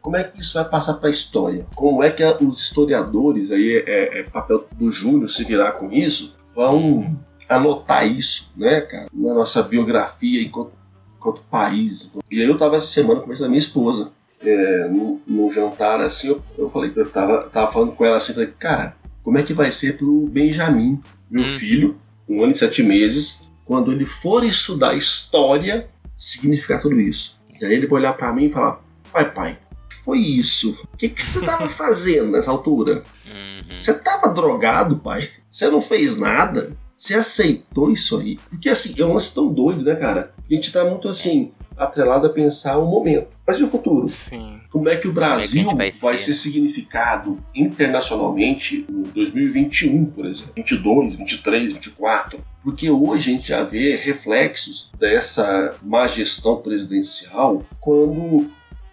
como 0.00 0.16
é 0.16 0.24
que 0.24 0.40
isso 0.40 0.54
vai 0.54 0.68
passar 0.68 0.94
para 0.94 1.08
a 1.08 1.10
história? 1.10 1.64
Como 1.76 2.02
é 2.02 2.10
que 2.10 2.24
os 2.24 2.60
historiadores, 2.60 3.52
aí 3.52 3.76
é, 3.76 3.84
é, 3.86 4.20
é 4.20 4.22
papel 4.24 4.66
do 4.72 4.90
Júnior 4.90 5.30
se 5.30 5.44
virar 5.44 5.72
com 5.72 5.92
isso, 5.92 6.36
vão 6.54 7.16
anotar 7.48 8.06
isso, 8.06 8.52
né, 8.56 8.80
cara, 8.80 9.08
na 9.12 9.34
nossa 9.34 9.62
biografia 9.62 10.42
enquanto, 10.42 10.72
enquanto 11.16 11.42
país. 11.42 12.12
E 12.30 12.40
aí 12.40 12.48
eu 12.48 12.56
tava 12.56 12.76
essa 12.76 12.86
semana 12.86 13.20
conversando 13.20 13.44
com 13.44 13.48
a 13.48 13.50
minha 13.50 13.58
esposa, 13.60 14.12
é, 14.44 14.88
num, 14.88 15.20
num, 15.24 15.52
jantar 15.52 16.00
assim, 16.00 16.28
eu, 16.28 16.42
eu 16.58 16.68
falei, 16.68 16.92
eu 16.96 17.08
tava, 17.08 17.44
tava 17.44 17.70
falando 17.70 17.92
com 17.92 18.04
ela 18.04 18.16
assim, 18.16 18.32
falei, 18.32 18.52
cara, 18.58 18.96
como 19.22 19.38
é 19.38 19.42
que 19.44 19.54
vai 19.54 19.70
ser 19.70 19.96
pro 19.96 20.26
Benjamin, 20.26 21.00
meu 21.30 21.44
hum. 21.44 21.48
filho, 21.48 21.96
um 22.28 22.42
ano 22.42 22.52
e 22.52 22.56
sete 22.56 22.82
meses, 22.82 23.48
quando 23.64 23.92
ele 23.92 24.04
for 24.04 24.44
estudar 24.44 24.94
história, 24.94 25.88
significar 26.12 26.80
tudo 26.80 27.00
isso. 27.00 27.40
E 27.62 27.64
aí 27.64 27.74
ele 27.74 27.86
vai 27.86 28.00
olhar 28.00 28.12
para 28.14 28.32
mim 28.32 28.46
e 28.46 28.50
falar, 28.50 28.82
pai, 29.12 29.32
pai, 29.32 29.58
foi 30.04 30.18
isso? 30.18 30.76
O 30.92 30.96
que, 30.96 31.08
que 31.08 31.22
você 31.22 31.46
tava 31.46 31.68
fazendo 31.70 32.32
nessa 32.32 32.50
altura? 32.50 33.04
Uhum. 33.24 33.72
Você 33.72 33.94
tava 33.94 34.34
drogado, 34.34 34.96
pai? 34.96 35.28
Você 35.48 35.70
não 35.70 35.80
fez 35.80 36.16
nada? 36.16 36.76
Você 36.96 37.14
aceitou 37.14 37.90
isso 37.90 38.18
aí? 38.18 38.36
Porque 38.50 38.68
assim, 38.68 38.92
é 39.00 39.04
um 39.04 39.12
lance 39.12 39.32
tão 39.32 39.52
doido, 39.52 39.84
né, 39.84 39.94
cara? 39.94 40.34
A 40.38 40.52
gente 40.52 40.72
tá 40.72 40.84
muito 40.84 41.08
assim, 41.08 41.52
atrelado 41.76 42.26
a 42.26 42.30
pensar 42.30 42.78
o 42.78 42.86
momento. 42.86 43.28
Mas 43.46 43.58
e 43.58 43.64
o 43.64 43.68
futuro? 43.68 44.08
Sim. 44.08 44.60
Como 44.70 44.88
é 44.88 44.96
que 44.96 45.08
o 45.08 45.12
Brasil 45.12 45.62
é 45.62 45.70
que 45.70 45.74
vai, 45.74 45.90
vai 45.90 46.18
ser? 46.18 46.32
significado 46.34 47.38
internacionalmente 47.54 48.86
em 48.88 49.02
2021, 49.02 50.06
por 50.06 50.26
exemplo? 50.26 50.52
22, 50.56 51.14
23, 51.16 51.72
24? 51.72 52.40
Porque 52.62 52.88
hoje 52.88 53.30
a 53.30 53.34
gente 53.34 53.48
já 53.48 53.64
vê 53.64 53.96
reflexos 53.96 54.92
dessa 54.98 55.74
má 55.82 56.06
gestão 56.06 56.56
presidencial 56.56 57.64
quando 57.80 58.48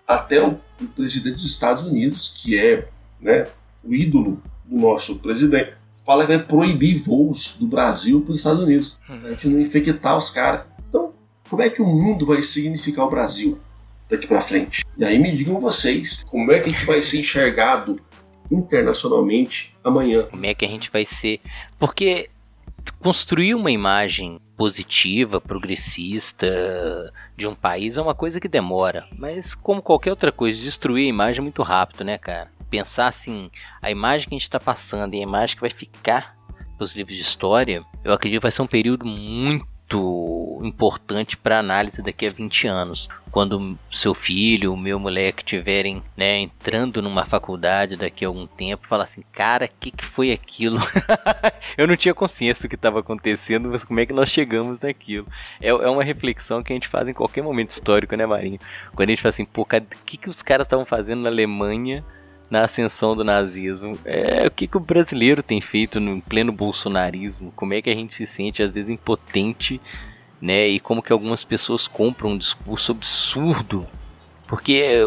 até 0.08 0.42
o 0.42 0.58
presidente 0.96 1.36
dos 1.36 1.46
Estados 1.46 1.86
Unidos, 1.86 2.34
que 2.36 2.58
é 2.58 2.88
né, 3.22 3.46
o 3.84 3.94
ídolo 3.94 4.42
do 4.66 4.78
nosso 4.78 5.20
presidente, 5.20 5.78
fala 6.04 6.26
que 6.26 6.36
vai 6.36 6.44
proibir 6.44 6.96
voos 6.96 7.58
do 7.60 7.68
Brasil 7.68 8.22
para 8.22 8.32
os 8.32 8.40
Estados 8.40 8.64
Unidos. 8.64 8.98
Hum. 9.08 9.20
A 9.26 9.30
gente 9.30 9.48
não 9.48 9.60
infectar 9.60 10.18
os 10.18 10.32
caras. 10.32 10.62
Então, 10.88 11.12
como 11.48 11.62
é 11.62 11.70
que 11.70 11.84
o 11.84 11.86
mundo 11.86 12.26
vai 12.26 12.42
significar 12.42 13.06
o 13.06 13.10
Brasil 13.12 13.60
daqui 14.10 14.28
para 14.28 14.42
frente? 14.42 14.84
E 14.98 15.06
aí 15.06 15.18
me 15.18 15.36
digam 15.36 15.60
vocês, 15.60 16.24
como 16.24 16.52
é 16.52 16.60
que 16.60 16.70
a 16.70 16.70
gente 16.70 16.86
vai 16.86 17.02
ser 17.02 17.20
enxergado 17.20 18.00
internacionalmente 18.52 19.76
amanhã? 19.84 20.24
Como 20.24 20.46
é 20.46 20.54
que 20.54 20.66
a 20.66 20.70
gente 20.70 20.90
vai 20.90 21.06
ser? 21.06 21.40
Porque 21.78 22.30
construir 23.00 23.54
uma 23.54 23.72
imagem 23.72 24.40
positiva, 24.58 25.40
progressista 25.40 26.48
de 27.38 27.48
um 27.48 27.56
país 27.56 27.98
é 27.98 28.02
uma 28.02 28.16
coisa 28.16 28.40
que 28.40 28.48
demora, 28.48 29.08
mas 29.18 29.54
como 29.54 29.82
qualquer 29.82 30.10
outra 30.10 30.32
coisa, 30.32 30.62
destruir 30.62 31.06
a 31.06 31.10
imagem 31.10 31.40
é 31.40 31.44
muito 31.44 31.62
rápido, 31.62 32.04
né, 32.04 32.18
cara? 32.18 32.50
pensar 32.70 33.08
assim, 33.08 33.50
a 33.82 33.90
imagem 33.90 34.30
que 34.30 34.36
a 34.36 34.38
gente 34.38 34.44
está 34.44 34.60
passando 34.60 35.14
e 35.14 35.20
a 35.20 35.24
imagem 35.24 35.56
que 35.56 35.62
vai 35.62 35.70
ficar 35.70 36.38
nos 36.80 36.96
livros 36.96 37.16
de 37.16 37.22
história, 37.22 37.84
eu 38.04 38.14
acredito 38.14 38.40
que 38.40 38.44
vai 38.44 38.52
ser 38.52 38.62
um 38.62 38.68
período 38.68 39.06
muito 39.06 39.68
importante 40.64 41.38
para 41.38 41.60
análise 41.60 42.02
daqui 42.02 42.28
a 42.28 42.32
20 42.32 42.68
anos. 42.68 43.10
Quando 43.32 43.78
seu 43.92 44.14
filho, 44.14 44.74
o 44.74 44.78
meu 44.78 45.00
moleque 45.00 45.44
estiverem 45.44 46.02
né, 46.18 46.40
entrando 46.40 47.02
numa 47.02 47.26
faculdade 47.26 47.96
daqui 47.96 48.26
a 48.26 48.28
algum 48.28 48.48
tempo, 48.48 48.88
falar 48.88 49.04
assim, 49.04 49.24
cara, 49.32 49.66
o 49.66 49.70
que, 49.80 49.92
que 49.92 50.04
foi 50.04 50.32
aquilo? 50.32 50.80
eu 51.78 51.88
não 51.88 51.96
tinha 51.96 52.14
consciência 52.14 52.64
do 52.64 52.70
que 52.70 52.76
estava 52.76 53.00
acontecendo, 53.00 53.70
mas 53.70 53.84
como 53.84 54.00
é 54.00 54.06
que 54.06 54.14
nós 54.14 54.30
chegamos 54.30 54.80
naquilo? 54.80 55.28
É, 55.62 55.70
é 55.70 55.90
uma 55.90 56.04
reflexão 56.04 56.64
que 56.64 56.74
a 56.74 56.76
gente 56.76 56.88
faz 56.88 57.08
em 57.08 57.14
qualquer 57.14 57.44
momento 57.44 57.70
histórico, 57.70 58.16
né, 58.16 58.26
Marinho? 58.26 58.60
Quando 58.96 59.10
a 59.10 59.12
gente 59.12 59.22
fala 59.22 59.34
assim, 59.34 59.46
pô, 59.46 59.62
o 59.62 59.68
que, 60.06 60.18
que 60.18 60.30
os 60.30 60.42
caras 60.42 60.66
estavam 60.66 60.86
fazendo 60.86 61.22
na 61.22 61.30
Alemanha 61.30 62.04
na 62.50 62.64
ascensão 62.64 63.16
do 63.16 63.24
nazismo. 63.24 63.98
É 64.04 64.48
o 64.48 64.52
que, 64.52 64.68
que 64.68 64.78
o 64.78 64.82
brasileiro 64.82 65.44
tem 65.44 65.62
feito 65.62 66.00
no 66.00 66.22
pleno 66.22 66.52
bolsonarismo? 66.52 67.54
Como 67.56 67.74
é 67.74 67.82
que 67.82 67.90
a 67.90 67.96
gente 67.96 68.14
se 68.14 68.26
sente 68.26 68.64
às 68.64 68.72
vezes 68.72 68.90
impotente, 68.90 69.80
né? 70.42 70.68
E 70.68 70.80
como 70.80 71.02
que 71.02 71.14
algumas 71.14 71.44
pessoas 71.44 71.88
compram 71.88 72.32
um 72.32 72.38
discurso 72.38 72.92
absurdo? 72.92 73.86
Porque, 74.48 75.00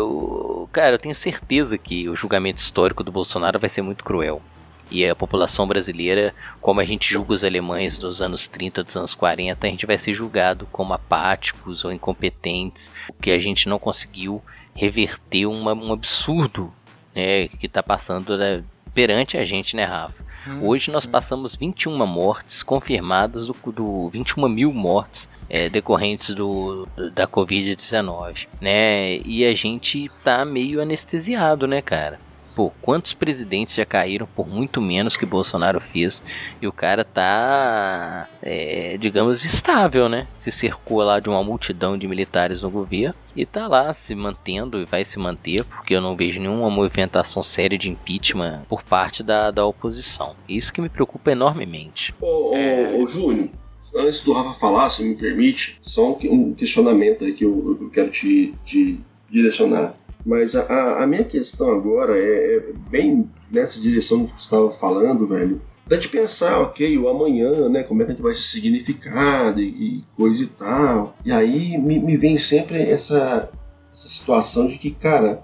cara, 0.71 0.95
eu 0.95 0.99
tenho 0.99 1.15
certeza 1.15 1.77
que 1.77 2.09
o 2.09 2.15
julgamento 2.15 2.61
histórico 2.61 3.03
do 3.03 3.11
Bolsonaro 3.11 3.59
vai 3.59 3.69
ser 3.69 3.83
muito 3.83 4.05
cruel. 4.05 4.41
E 4.89 5.05
a 5.05 5.17
população 5.17 5.67
brasileira, 5.67 6.35
como 6.61 6.79
a 6.79 6.85
gente 6.85 7.11
julga 7.13 7.33
os 7.33 7.43
alemães 7.43 7.99
dos 7.99 8.21
anos 8.21 8.47
30, 8.47 8.85
dos 8.85 8.95
anos 8.95 9.15
40, 9.15 9.67
a 9.67 9.71
gente 9.71 9.87
vai 9.87 9.97
ser 9.99 10.13
julgado 10.13 10.69
como 10.71 10.93
apáticos 10.93 11.85
ou 11.85 11.91
incompetentes, 11.91 12.93
porque 13.07 13.31
a 13.31 13.39
gente 13.41 13.69
não 13.69 13.79
conseguiu 13.79 14.41
reverter 14.75 15.47
uma, 15.47 15.73
um 15.73 15.93
absurdo 15.93 16.73
né, 17.15 17.49
que 17.49 17.67
está 17.67 17.83
passando 17.83 18.37
né, 18.37 18.63
perante 18.95 19.37
a 19.37 19.45
gente, 19.45 19.77
né, 19.77 19.85
Rafa? 19.85 20.25
Hum, 20.47 20.67
Hoje 20.67 20.91
nós 20.91 21.07
hum. 21.07 21.11
passamos 21.11 21.57
21 21.57 22.05
mortes 22.07 22.63
confirmadas 22.63 23.47
do, 23.47 23.57
do 23.73 24.09
21 24.09 24.49
mil 24.49 24.73
mortes 24.73 25.29
é, 25.49 25.69
decorrentes 25.69 26.35
do, 26.35 26.89
da 27.15 27.27
Covid-19, 27.27 28.49
né? 28.61 29.19
E 29.19 29.45
a 29.45 29.55
gente 29.55 30.11
tá 30.25 30.45
meio 30.45 30.81
anestesiado, 30.81 31.67
né, 31.67 31.83
cara? 31.83 32.19
Pô, 32.55 32.71
quantos 32.83 33.15
presidentes 33.15 33.75
já 33.75 33.85
caíram 33.85 34.27
por 34.27 34.47
muito 34.47 34.81
menos 34.81 35.17
que 35.17 35.25
Bolsonaro 35.25 35.81
fez 35.81 36.23
e 36.61 36.67
o 36.67 36.73
cara 36.73 37.05
tá, 37.05 38.29
é, 38.43 38.97
digamos, 38.99 39.45
estável, 39.45 40.09
né? 40.09 40.27
Se 40.39 40.53
cercou 40.53 41.03
lá 41.03 41.19
de 41.19 41.29
uma 41.29 41.43
multidão 41.43 41.97
de 41.97 42.07
militares 42.07 42.63
no 42.63 42.71
governo 42.71 43.15
e 43.35 43.47
tá 43.47 43.67
lá 43.67 43.93
se 43.95 44.15
mantendo 44.15 44.81
e 44.81 44.85
vai 44.85 45.05
se 45.05 45.19
manter, 45.19 45.65
porque 45.65 45.95
eu 45.95 46.01
não 46.01 46.17
vejo 46.17 46.41
nenhuma 46.41 46.69
movimentação 46.69 47.43
séria 47.43 47.79
de 47.79 47.91
impeachment 47.91 48.63
por 48.69 48.83
parte 48.83 49.23
da, 49.23 49.51
da 49.51 49.65
oposição. 49.65 50.37
Isso 50.49 50.73
que 50.73 50.81
me 50.81 50.89
preocupa 50.89 51.33
enormemente. 51.33 52.15
Ô, 52.21 52.55
ô, 52.55 53.03
ô 53.03 53.07
Júnior, 53.07 53.49
antes 53.97 54.23
do 54.23 54.33
Rafa 54.33 54.59
falar, 54.59 54.89
se 54.91 55.05
me 55.05 55.15
permite, 55.15 55.79
só 55.81 56.19
um 56.25 56.55
questionamento 56.55 57.25
aí 57.25 57.33
que 57.33 57.45
eu, 57.45 57.79
eu 57.81 57.91
quero 57.91 58.11
te, 58.11 58.55
te 58.65 59.01
direcionar. 59.31 59.95
Mas 60.25 60.55
a, 60.55 61.03
a 61.03 61.07
minha 61.07 61.25
questão 61.25 61.71
agora 61.71 62.17
é, 62.19 62.57
é, 62.57 62.73
bem 62.91 63.29
nessa 63.51 63.81
direção 63.81 64.25
que 64.27 64.33
você 64.33 64.45
estava 64.45 64.71
falando, 64.71 65.27
velho. 65.27 65.61
Da 65.87 65.97
de 65.97 66.09
pensar, 66.09 66.61
ok, 66.61 66.97
o 66.97 67.09
amanhã, 67.09 67.69
né? 67.69 67.83
Como 67.83 68.01
é 68.01 68.05
que 68.05 68.13
a 68.13 68.15
gente 68.15 68.23
vai 68.23 68.35
ser 68.35 68.43
significado 68.43 69.61
e, 69.61 69.67
e 69.67 70.05
coisa 70.17 70.45
e 70.45 70.47
tal. 70.47 71.17
E 71.25 71.33
aí 71.33 71.77
me, 71.77 71.99
me 71.99 72.17
vem 72.17 72.39
sempre 72.39 72.81
essa, 72.81 73.51
essa 73.93 74.09
situação 74.09 74.69
de 74.69 74.79
que, 74.79 74.93
cara, 74.93 75.43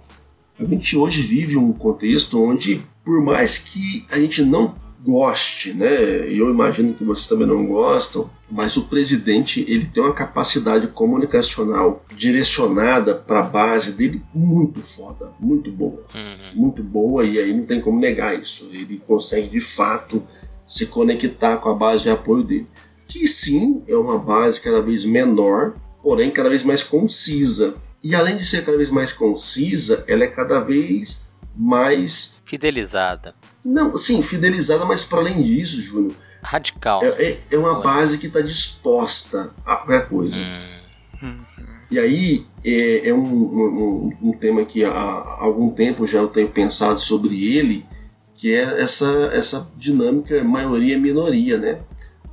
a 0.59 0.65
gente 0.65 0.97
hoje 0.97 1.23
vive 1.23 1.57
um 1.57 1.73
contexto 1.73 2.41
onde, 2.41 2.81
por 3.05 3.21
mais 3.21 3.59
que 3.59 4.05
a 4.11 4.19
gente 4.19 4.43
não 4.43 4.75
goste, 5.05 5.75
né? 5.75 6.29
E 6.29 6.39
eu 6.39 6.51
imagino 6.51 6.95
que 6.95 7.05
vocês 7.05 7.29
também 7.29 7.47
não 7.47 7.67
gostam, 7.67 8.31
mas 8.51 8.77
o 8.77 8.85
presidente 8.85 9.65
ele 9.69 9.87
tem 9.87 10.03
uma 10.03 10.15
capacidade 10.15 10.87
comunicacional 10.89 12.05
direcionada 12.17 13.15
para 13.15 13.41
a 13.41 13.43
base 13.43 13.93
dele 13.93 14.23
muito 14.35 14.81
foda, 14.81 15.33
muito 15.39 15.71
boa, 15.71 16.05
uhum. 16.15 16.53
muito 16.55 16.83
boa 16.83 17.25
e 17.25 17.39
aí 17.39 17.53
não 17.53 17.67
tem 17.67 17.81
como 17.81 18.01
negar 18.01 18.39
isso. 18.39 18.71
Ele 18.73 19.03
consegue 19.07 19.49
de 19.49 19.61
fato 19.61 20.23
se 20.67 20.87
conectar 20.87 21.59
com 21.59 21.69
a 21.69 21.75
base 21.75 22.05
de 22.05 22.11
apoio 22.11 22.43
dele, 22.43 22.67
que 23.07 23.27
sim 23.27 23.83
é 23.87 23.97
uma 23.97 24.19
base 24.19 24.61
cada 24.61 24.81
vez 24.81 25.05
menor, 25.05 25.75
porém 26.03 26.31
cada 26.31 26.49
vez 26.49 26.63
mais 26.63 26.83
concisa. 26.83 27.75
E 28.03 28.15
além 28.15 28.37
de 28.37 28.47
ser 28.47 28.65
cada 28.65 28.77
vez 28.77 28.91
mais 28.91 29.13
concisa, 29.13 30.05
ela 30.07 30.25
é 30.25 30.29
cada 30.29 30.61
vez 30.61 31.29
mais 31.57 32.41
fidelizada. 32.45 33.35
Não, 33.65 33.99
sim, 33.99 34.23
fidelizada, 34.23 34.85
mas 34.85 35.05
para 35.05 35.19
além 35.19 35.43
disso, 35.43 35.81
Júnior. 35.81 36.15
Radical. 36.43 37.05
É, 37.05 37.23
é, 37.23 37.41
é 37.51 37.59
uma 37.59 37.81
base 37.81 38.19
que 38.19 38.27
está 38.27 38.41
disposta 38.41 39.55
a 39.65 39.77
qualquer 39.77 40.09
coisa. 40.09 40.41
Hum. 41.23 41.39
E 41.91 41.99
aí 41.99 42.47
é, 42.65 43.09
é 43.09 43.15
um, 43.15 43.21
um, 43.21 44.17
um, 44.23 44.33
tema 44.33 44.65
que 44.65 44.85
há 44.85 45.37
algum 45.41 45.71
tempo 45.71 46.07
já 46.07 46.19
eu 46.19 46.29
tenho 46.29 46.49
pensado 46.49 47.01
sobre 47.01 47.57
ele, 47.57 47.85
que 48.37 48.55
é 48.55 48.83
essa, 48.83 49.31
essa 49.33 49.73
dinâmica 49.77 50.45
maioria-minoria, 50.45 51.57
né? 51.57 51.81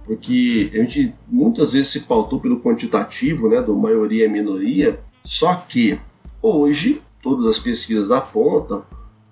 Porque 0.05 0.69
a 0.73 0.77
gente 0.77 1.15
muitas 1.27 1.73
vezes 1.73 1.87
se 1.87 2.01
pautou 2.01 2.39
pelo 2.39 2.59
quantitativo, 2.59 3.49
né, 3.49 3.61
do 3.61 3.75
maioria-minoria, 3.75 4.99
só 5.23 5.55
que 5.55 5.99
hoje 6.41 7.01
todas 7.23 7.45
as 7.45 7.57
pesquisas 7.57 8.11
apontam 8.11 8.85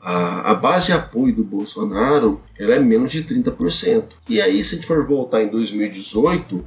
a, 0.03 0.51
a 0.51 0.53
base 0.53 0.87
de 0.87 0.91
apoio 0.91 1.33
do 1.33 1.43
Bolsonaro 1.45 2.41
ela 2.59 2.75
é 2.75 2.79
menos 2.79 3.11
de 3.13 3.23
30%. 3.23 4.03
E 4.27 4.41
aí, 4.41 4.63
se 4.63 4.73
a 4.73 4.75
gente 4.75 4.87
for 4.87 5.07
voltar 5.07 5.41
em 5.41 5.47
2018, 5.47 6.63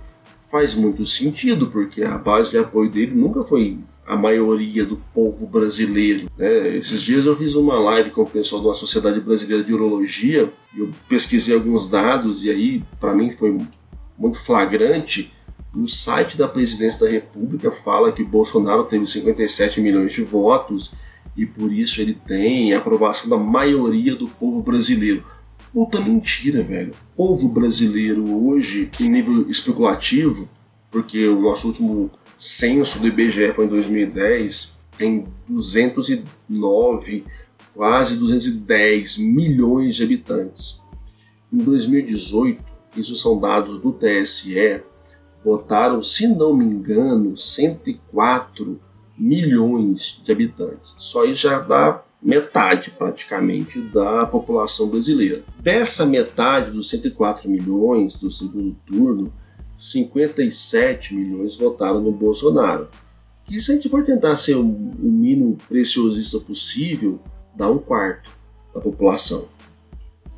faz 0.51 0.75
muito 0.75 1.05
sentido, 1.05 1.67
porque 1.67 2.03
a 2.03 2.17
base 2.17 2.51
de 2.51 2.57
apoio 2.57 2.91
dele 2.91 3.15
nunca 3.15 3.43
foi 3.43 3.79
a 4.07 4.17
maioria 4.17 4.87
do 4.87 4.97
povo 5.13 5.47
brasileiro. 5.47 6.31
Né? 6.39 6.77
Esses 6.77 7.03
dias 7.03 7.27
eu 7.27 7.37
fiz 7.37 7.55
uma 7.55 7.79
live 7.79 8.11
com 8.11 8.23
o 8.23 8.27
pessoal 8.27 8.63
da 8.63 8.73
Sociedade 8.73 9.21
Brasileira 9.21 9.63
de 9.63 9.75
Urologia, 9.75 10.51
eu 10.75 10.91
pesquisei 11.09 11.55
alguns 11.55 11.89
dados 11.91 12.43
e 12.43 12.51
aí, 12.51 12.85
para 12.99 13.15
mim, 13.15 13.31
foi 13.31 13.59
muito 14.17 14.39
flagrante. 14.39 15.31
No 15.75 15.87
site 15.87 16.39
da 16.39 16.49
presidência 16.49 17.05
da 17.05 17.11
República 17.11 17.71
fala 17.71 18.11
que 18.11 18.25
Bolsonaro 18.25 18.85
teve 18.85 19.07
57 19.07 19.79
milhões 19.83 20.13
de 20.13 20.23
votos 20.23 20.95
e 21.37 21.45
por 21.45 21.73
isso 21.73 22.01
ele 22.01 22.15
tem 22.15 22.73
a 22.73 22.79
aprovação 22.79 23.29
da 23.29 23.37
maioria 23.37 24.15
do 24.15 24.27
povo 24.27 24.63
brasileiro. 24.63 25.25
Puta 25.73 26.01
mentira, 26.01 26.63
velho. 26.63 26.95
O 27.15 27.17
povo 27.17 27.49
brasileiro 27.49 28.25
hoje, 28.47 28.91
em 28.99 29.11
nível 29.11 29.49
especulativo, 29.51 30.49
porque 30.91 31.29
o 31.29 31.41
nosso 31.41 31.69
último 31.69 32.11
censo 32.39 32.99
do 32.99 33.07
IBGE 33.07 33.53
foi 33.53 33.67
em 33.67 33.69
2010, 33.69 34.79
tem 34.97 35.27
209, 35.47 37.25
quase 37.75 38.17
210 38.17 39.19
milhões 39.19 39.97
de 39.97 40.05
habitantes. 40.05 40.83
Em 41.53 41.59
2018, 41.59 42.65
isso 42.97 43.15
são 43.17 43.39
dados 43.39 43.79
do 43.81 43.93
TSE, 43.93 44.81
votaram, 45.45 46.03
se 46.03 46.27
não 46.27 46.57
me 46.57 46.65
engano, 46.65 47.37
104 47.37 48.81
milhões 49.19 50.21
de 50.25 50.33
habitantes. 50.33 50.95
Só 50.99 51.25
isso 51.25 51.43
já 51.43 51.59
dá 51.59 52.03
metade 52.23 52.91
praticamente 52.91 53.81
da 53.81 54.27
população 54.27 54.89
brasileira. 54.89 55.45
Dessa 55.59 56.05
metade 56.05 56.71
dos 56.71 56.89
104 56.91 57.49
milhões 57.49 58.19
do 58.19 58.31
segundo 58.31 58.75
turno, 58.87 59.33
57 59.75 61.15
milhões 61.15 61.57
votaram 61.57 62.01
no 62.01 62.11
Bolsonaro. 62.11 62.89
E 63.49 63.61
se 63.61 63.71
a 63.71 63.75
gente 63.75 63.89
for 63.89 64.03
tentar 64.03 64.37
ser 64.37 64.57
o, 64.57 64.65
mínimo 64.65 65.57
preciosista 65.69 66.41
possível, 66.41 67.21
dá 67.55 67.71
um 67.71 67.79
quarto 67.79 68.31
da 68.75 68.81
população. 68.81 69.49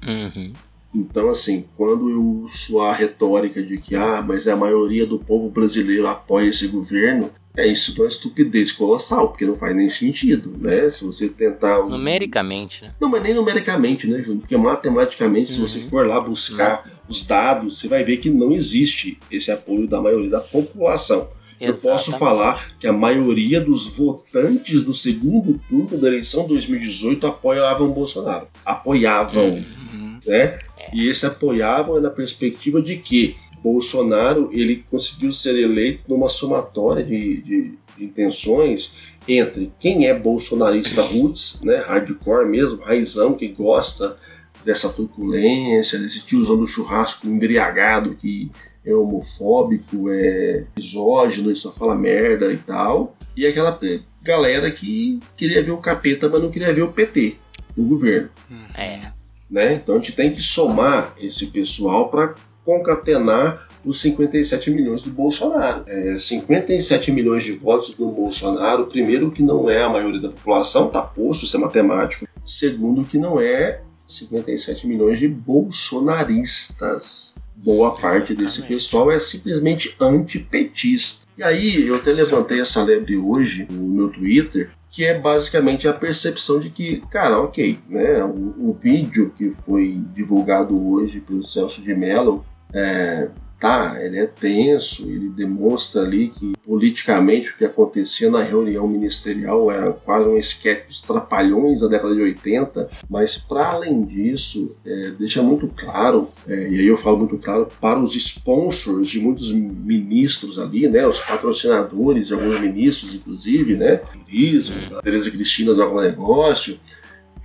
Uhum. 0.06 0.52
Então, 0.94 1.28
assim, 1.28 1.64
quando 1.76 2.10
eu 2.10 2.22
uso 2.44 2.80
a 2.80 2.92
retórica 2.92 3.62
de 3.62 3.78
que 3.78 3.94
ah, 3.94 4.20
mas 4.20 4.46
a 4.46 4.56
maioria 4.56 5.06
do 5.06 5.18
povo 5.18 5.48
brasileiro 5.48 6.06
apoia 6.06 6.48
esse 6.48 6.66
governo, 6.66 7.30
é 7.58 7.66
isso 7.66 7.92
é 7.98 8.04
uma 8.04 8.08
estupidez 8.08 8.70
colossal, 8.70 9.30
porque 9.30 9.44
não 9.44 9.56
faz 9.56 9.74
nem 9.74 9.90
sentido, 9.90 10.54
né? 10.60 10.88
Se 10.92 11.04
você 11.04 11.28
tentar. 11.28 11.82
Numericamente, 11.82 12.84
né? 12.84 12.94
Não, 13.00 13.08
mas 13.08 13.20
nem 13.20 13.34
numericamente, 13.34 14.06
né, 14.06 14.22
Júnior? 14.22 14.42
Porque 14.42 14.56
matematicamente, 14.56 15.50
uhum. 15.50 15.54
se 15.56 15.60
você 15.60 15.78
uhum. 15.80 15.90
for 15.90 16.06
lá 16.06 16.20
buscar 16.20 16.84
uhum. 16.86 16.92
os 17.08 17.26
dados, 17.26 17.78
você 17.78 17.88
vai 17.88 18.04
ver 18.04 18.18
que 18.18 18.30
não 18.30 18.52
existe 18.52 19.18
esse 19.28 19.50
apoio 19.50 19.88
da 19.88 20.00
maioria 20.00 20.30
da 20.30 20.40
população. 20.40 21.28
Exatamente. 21.60 21.66
Eu 21.66 21.74
posso 21.74 22.12
falar 22.16 22.78
que 22.78 22.86
a 22.86 22.92
maioria 22.92 23.60
dos 23.60 23.88
votantes 23.88 24.80
do 24.82 24.94
segundo 24.94 25.60
turno 25.68 25.98
da 25.98 26.06
eleição 26.06 26.46
2018 26.46 27.26
apoiavam 27.26 27.90
Bolsonaro. 27.90 28.46
Apoiavam. 28.64 29.48
Uhum. 29.48 30.20
Né? 30.24 30.58
É. 30.78 30.90
E 30.94 31.08
esse 31.08 31.26
apoiavam 31.26 31.98
é 31.98 32.00
na 32.00 32.10
perspectiva 32.10 32.80
de 32.80 32.96
que 32.98 33.34
Bolsonaro 33.72 34.48
ele 34.52 34.84
conseguiu 34.90 35.32
ser 35.32 35.58
eleito 35.58 36.02
numa 36.08 36.28
somatória 36.28 37.04
de, 37.04 37.42
de, 37.42 37.74
de 37.96 38.04
intenções 38.04 38.98
entre 39.26 39.70
quem 39.78 40.06
é 40.06 40.18
bolsonarista 40.18 41.02
roots, 41.02 41.60
né, 41.62 41.76
hardcore 41.76 42.48
mesmo, 42.48 42.78
raizão, 42.78 43.34
que 43.34 43.48
gosta 43.48 44.16
dessa 44.64 44.88
turbulência, 44.88 45.98
desse 45.98 46.24
tiozão 46.24 46.56
do 46.56 46.66
churrasco 46.66 47.26
embriagado 47.26 48.14
que 48.14 48.50
é 48.84 48.94
homofóbico, 48.94 50.10
é 50.10 50.64
misógino 50.74 51.50
e 51.50 51.56
só 51.56 51.70
fala 51.70 51.94
merda 51.94 52.50
e 52.50 52.56
tal, 52.56 53.16
e 53.36 53.46
aquela 53.46 53.78
galera 54.22 54.70
que 54.70 55.20
queria 55.36 55.62
ver 55.62 55.72
o 55.72 55.78
capeta, 55.78 56.28
mas 56.28 56.40
não 56.40 56.50
queria 56.50 56.72
ver 56.72 56.82
o 56.82 56.92
PT 56.92 57.36
no 57.76 57.84
governo. 57.84 58.30
É. 58.74 59.12
Né? 59.50 59.74
Então 59.74 59.96
a 59.96 59.98
gente 59.98 60.12
tem 60.12 60.32
que 60.32 60.42
somar 60.42 61.14
esse 61.18 61.48
pessoal 61.48 62.08
para 62.08 62.34
concatenar 62.68 63.66
os 63.82 63.98
57 64.02 64.70
milhões 64.70 65.02
do 65.02 65.10
Bolsonaro. 65.10 65.84
É, 65.86 66.18
57 66.18 67.10
milhões 67.10 67.42
de 67.42 67.52
votos 67.52 67.94
do 67.94 68.10
Bolsonaro, 68.10 68.84
primeiro 68.84 69.30
que 69.30 69.42
não 69.42 69.70
é 69.70 69.82
a 69.82 69.88
maioria 69.88 70.20
da 70.20 70.28
população, 70.28 70.90
tá 70.90 71.00
posto, 71.00 71.46
isso 71.46 71.56
é 71.56 71.60
matemático. 71.60 72.28
Segundo 72.44 73.06
que 73.06 73.16
não 73.16 73.40
é 73.40 73.80
57 74.06 74.86
milhões 74.86 75.18
de 75.18 75.26
bolsonaristas. 75.26 77.36
Boa 77.56 77.96
parte 77.96 78.34
desse 78.34 78.64
pessoal 78.64 79.10
é 79.10 79.18
simplesmente 79.18 79.96
antipetista. 79.98 81.26
E 81.38 81.42
aí 81.42 81.86
eu 81.86 81.94
até 81.94 82.12
levantei 82.12 82.60
essa 82.60 82.82
lebre 82.82 83.16
hoje 83.16 83.66
no 83.70 83.88
meu 83.88 84.10
Twitter, 84.10 84.72
que 84.90 85.06
é 85.06 85.18
basicamente 85.18 85.88
a 85.88 85.94
percepção 85.94 86.60
de 86.60 86.68
que, 86.68 87.02
cara, 87.10 87.40
ok, 87.40 87.78
né, 87.88 88.22
o, 88.24 88.68
o 88.68 88.76
vídeo 88.78 89.32
que 89.38 89.54
foi 89.64 90.02
divulgado 90.14 90.90
hoje 90.90 91.20
pelo 91.20 91.42
Celso 91.42 91.80
de 91.80 91.94
Mello 91.94 92.44
é, 92.72 93.28
tá, 93.58 93.96
ele 94.00 94.18
é 94.18 94.26
tenso, 94.26 95.10
ele 95.10 95.28
demonstra 95.28 96.02
ali 96.02 96.28
que 96.28 96.52
politicamente 96.64 97.50
o 97.50 97.56
que 97.56 97.64
acontecia 97.64 98.30
na 98.30 98.42
reunião 98.42 98.86
ministerial 98.86 99.70
era 99.70 99.90
quase 99.92 100.28
um 100.28 100.36
esquete 100.36 100.86
dos 100.86 101.00
trapalhões 101.00 101.80
da 101.80 101.88
década 101.88 102.14
de 102.14 102.20
80, 102.20 102.88
mas 103.10 103.36
para 103.36 103.70
além 103.70 104.04
disso, 104.04 104.76
é, 104.86 105.10
deixa 105.18 105.42
muito 105.42 105.66
claro, 105.68 106.30
é, 106.46 106.70
e 106.70 106.78
aí 106.78 106.86
eu 106.86 106.96
falo 106.96 107.18
muito 107.18 107.36
claro, 107.38 107.68
para 107.80 107.98
os 107.98 108.14
sponsors 108.14 109.08
de 109.08 109.18
muitos 109.18 109.50
ministros 109.50 110.58
ali, 110.58 110.88
né, 110.88 111.06
os 111.06 111.20
patrocinadores 111.20 112.28
de 112.28 112.34
alguns 112.34 112.60
ministros, 112.60 113.14
inclusive, 113.14 113.74
né, 113.74 113.96
turismo, 113.96 114.88
da 114.88 115.02
Tereza 115.02 115.30
Cristina 115.30 115.74
do 115.74 115.82
agronegócio, 115.82 116.78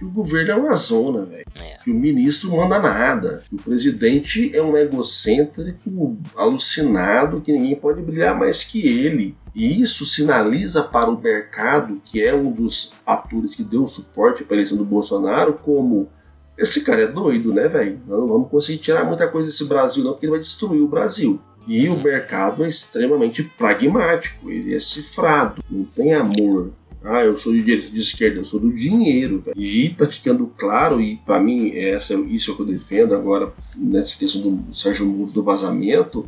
que 0.03 0.05
o 0.05 0.11
governo 0.11 0.51
é 0.51 0.55
uma 0.55 0.75
zona, 0.75 1.25
velho. 1.25 1.45
É. 1.61 1.77
Que 1.83 1.91
o 1.91 1.95
ministro 1.95 2.49
não 2.49 2.57
manda 2.57 2.79
nada. 2.79 3.43
Que 3.47 3.55
o 3.55 3.59
presidente 3.59 4.55
é 4.55 4.61
um 4.61 4.75
egocêntrico, 4.75 6.17
alucinado, 6.35 7.41
que 7.41 7.51
ninguém 7.51 7.75
pode 7.75 8.01
brilhar 8.01 8.37
mais 8.37 8.63
que 8.63 8.85
ele. 8.85 9.35
E 9.55 9.81
isso 9.81 10.05
sinaliza 10.05 10.83
para 10.83 11.09
o 11.09 11.21
mercado, 11.21 12.01
que 12.03 12.21
é 12.21 12.33
um 12.33 12.51
dos 12.51 12.93
atores 13.05 13.55
que 13.55 13.63
deu 13.63 13.87
suporte 13.87 14.43
para 14.43 14.55
a 14.55 14.57
eleição 14.57 14.77
do 14.77 14.85
Bolsonaro, 14.85 15.53
como 15.53 16.09
esse 16.57 16.81
cara 16.81 17.03
é 17.03 17.07
doido, 17.07 17.53
né, 17.53 17.67
velho? 17.67 17.99
Não 18.07 18.27
vamos 18.27 18.49
conseguir 18.49 18.79
tirar 18.79 19.05
muita 19.05 19.27
coisa 19.27 19.47
desse 19.47 19.65
Brasil, 19.65 20.03
não, 20.03 20.11
porque 20.11 20.25
ele 20.25 20.31
vai 20.31 20.39
destruir 20.39 20.81
o 20.81 20.87
Brasil. 20.87 21.39
E 21.67 21.87
o 21.87 22.01
mercado 22.01 22.65
é 22.65 22.67
extremamente 22.67 23.41
pragmático, 23.41 24.51
ele 24.51 24.75
é 24.75 24.79
cifrado, 24.79 25.63
não 25.69 25.85
tem 25.85 26.13
amor 26.13 26.71
ah, 27.03 27.23
eu 27.23 27.37
sou 27.37 27.51
de 27.51 27.61
direita 27.61 27.91
de 27.91 27.99
esquerda, 27.99 28.39
eu 28.39 28.45
sou 28.45 28.59
do 28.59 28.73
dinheiro. 28.73 29.43
E 29.55 29.89
tá 29.89 30.07
ficando 30.07 30.47
claro, 30.57 31.01
e 31.01 31.17
para 31.17 31.41
mim 31.41 31.75
essa, 31.75 32.13
isso 32.15 32.51
é 32.51 32.53
o 32.53 32.55
que 32.55 32.61
eu 32.61 32.67
defendo 32.67 33.13
agora 33.13 33.53
nessa 33.75 34.17
questão 34.17 34.41
do 34.41 34.73
Sérgio 34.73 35.05
Moro 35.05 35.31
do 35.31 35.43
vazamento. 35.43 36.27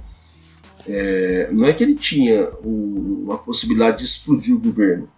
É, 0.88 1.50
não 1.52 1.66
é 1.66 1.74
que 1.74 1.84
ele 1.84 1.96
tinha 1.96 2.50
um, 2.64 3.24
uma 3.24 3.38
possibilidade 3.38 4.00
de 4.00 4.04
explodir 4.04 4.54
o 4.54 4.60
governo, 4.60 5.10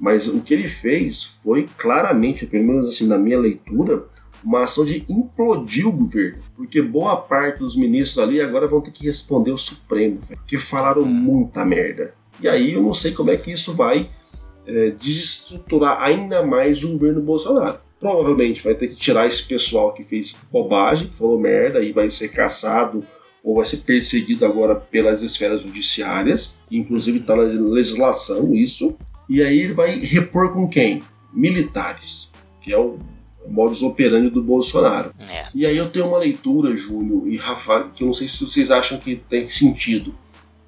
mas 0.00 0.26
o 0.26 0.40
que 0.40 0.52
ele 0.52 0.66
fez 0.66 1.22
foi 1.22 1.68
claramente, 1.78 2.46
pelo 2.46 2.64
menos 2.64 2.88
assim 2.88 3.06
na 3.06 3.18
minha 3.18 3.38
leitura, 3.38 4.04
uma 4.42 4.64
ação 4.64 4.84
de 4.84 5.04
implodir 5.08 5.86
o 5.86 5.92
governo, 5.92 6.42
porque 6.56 6.82
boa 6.82 7.16
parte 7.16 7.60
dos 7.60 7.76
ministros 7.76 8.18
ali 8.18 8.40
agora 8.40 8.66
vão 8.66 8.80
ter 8.80 8.90
que 8.90 9.06
responder 9.06 9.52
ao 9.52 9.58
Supremo, 9.58 10.18
porque 10.26 10.58
falaram 10.58 11.04
muita 11.04 11.64
merda. 11.64 12.14
E 12.40 12.48
aí 12.48 12.72
eu 12.72 12.82
não 12.82 12.92
sei 12.92 13.12
como 13.12 13.30
é 13.30 13.36
que 13.36 13.52
isso 13.52 13.72
vai 13.74 14.10
é, 14.66 14.90
desestruturar 14.90 16.02
ainda 16.02 16.44
mais 16.44 16.82
o 16.84 16.92
governo 16.92 17.20
Bolsonaro. 17.20 17.78
Provavelmente 17.98 18.62
vai 18.62 18.74
ter 18.74 18.88
que 18.88 18.96
tirar 18.96 19.26
esse 19.26 19.44
pessoal 19.44 19.92
que 19.92 20.02
fez 20.02 20.40
bobagem, 20.50 21.08
que 21.08 21.16
falou 21.16 21.38
merda 21.38 21.80
e 21.80 21.92
vai 21.92 22.10
ser 22.10 22.28
caçado 22.28 23.06
ou 23.42 23.56
vai 23.56 23.66
ser 23.66 23.78
perseguido 23.78 24.44
agora 24.44 24.74
pelas 24.74 25.22
esferas 25.22 25.62
judiciárias, 25.62 26.58
inclusive 26.70 27.18
está 27.18 27.34
na 27.34 27.42
legislação 27.42 28.54
isso. 28.54 28.96
E 29.28 29.42
aí 29.42 29.60
ele 29.60 29.72
vai 29.72 29.98
repor 29.98 30.52
com 30.52 30.68
quem? 30.68 31.02
Militares, 31.32 32.32
que 32.60 32.72
é 32.72 32.78
o 32.78 32.98
modus 33.48 33.82
operandi 33.82 34.30
do 34.30 34.42
Bolsonaro. 34.42 35.12
É. 35.28 35.48
E 35.54 35.66
aí 35.66 35.76
eu 35.76 35.90
tenho 35.90 36.08
uma 36.08 36.18
leitura, 36.18 36.76
Júlio 36.76 37.26
e 37.26 37.36
Rafa, 37.36 37.90
que 37.94 38.02
eu 38.02 38.08
não 38.08 38.14
sei 38.14 38.28
se 38.28 38.44
vocês 38.44 38.70
acham 38.70 38.98
que 38.98 39.16
tem 39.16 39.48
sentido, 39.48 40.14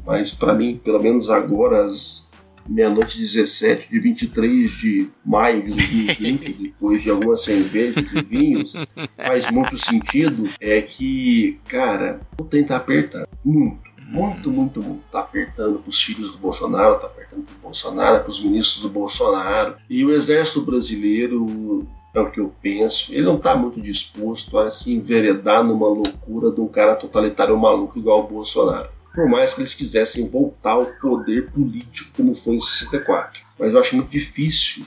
mas 0.04 0.32
para 0.32 0.54
mim, 0.54 0.80
pelo 0.82 1.02
menos 1.02 1.30
agora, 1.30 1.84
as 1.84 2.30
meia-noite 2.68 3.18
17 3.18 3.88
de 3.90 3.98
23 3.98 4.70
de 4.70 5.10
maio 5.24 5.62
de 5.62 5.70
2020, 5.70 6.52
depois 6.62 7.02
de 7.02 7.10
algumas 7.10 7.42
cervejas 7.42 8.12
e 8.12 8.22
vinhos, 8.22 8.74
faz 9.16 9.50
muito 9.50 9.76
sentido, 9.76 10.48
é 10.60 10.80
que, 10.80 11.58
cara, 11.68 12.20
o 12.38 12.44
trem 12.44 12.64
tá 12.64 12.76
apertando. 12.76 13.28
Muito. 13.44 13.84
Muito, 14.06 14.50
muito, 14.50 14.82
muito. 14.82 15.02
Tá 15.10 15.20
apertando 15.20 15.78
pros 15.78 16.00
filhos 16.00 16.32
do 16.32 16.38
Bolsonaro, 16.38 17.00
tá 17.00 17.06
apertando 17.06 17.44
pro 17.44 17.56
Bolsonaro, 17.62 18.22
pros 18.22 18.42
ministros 18.44 18.82
do 18.82 18.88
Bolsonaro. 18.88 19.76
E 19.88 20.04
o 20.04 20.12
exército 20.12 20.62
brasileiro 20.62 21.86
é 22.14 22.20
o 22.20 22.30
que 22.30 22.38
eu 22.38 22.54
penso. 22.62 23.12
Ele 23.12 23.22
não 23.22 23.36
está 23.36 23.56
muito 23.56 23.80
disposto 23.80 24.56
a 24.58 24.70
se 24.70 24.94
enveredar 24.94 25.64
numa 25.64 25.88
loucura 25.88 26.50
de 26.50 26.60
um 26.60 26.68
cara 26.68 26.94
totalitário 26.94 27.58
maluco 27.58 27.98
igual 27.98 28.20
o 28.20 28.28
Bolsonaro 28.28 28.93
por 29.14 29.28
mais 29.28 29.54
que 29.54 29.60
eles 29.60 29.74
quisessem 29.74 30.26
voltar 30.26 30.72
ao 30.72 30.86
poder 30.86 31.50
político 31.50 32.10
como 32.16 32.34
foi 32.34 32.56
em 32.56 32.60
64. 32.60 33.42
Mas 33.58 33.72
eu 33.72 33.78
acho 33.78 33.94
muito 33.94 34.10
difícil 34.10 34.84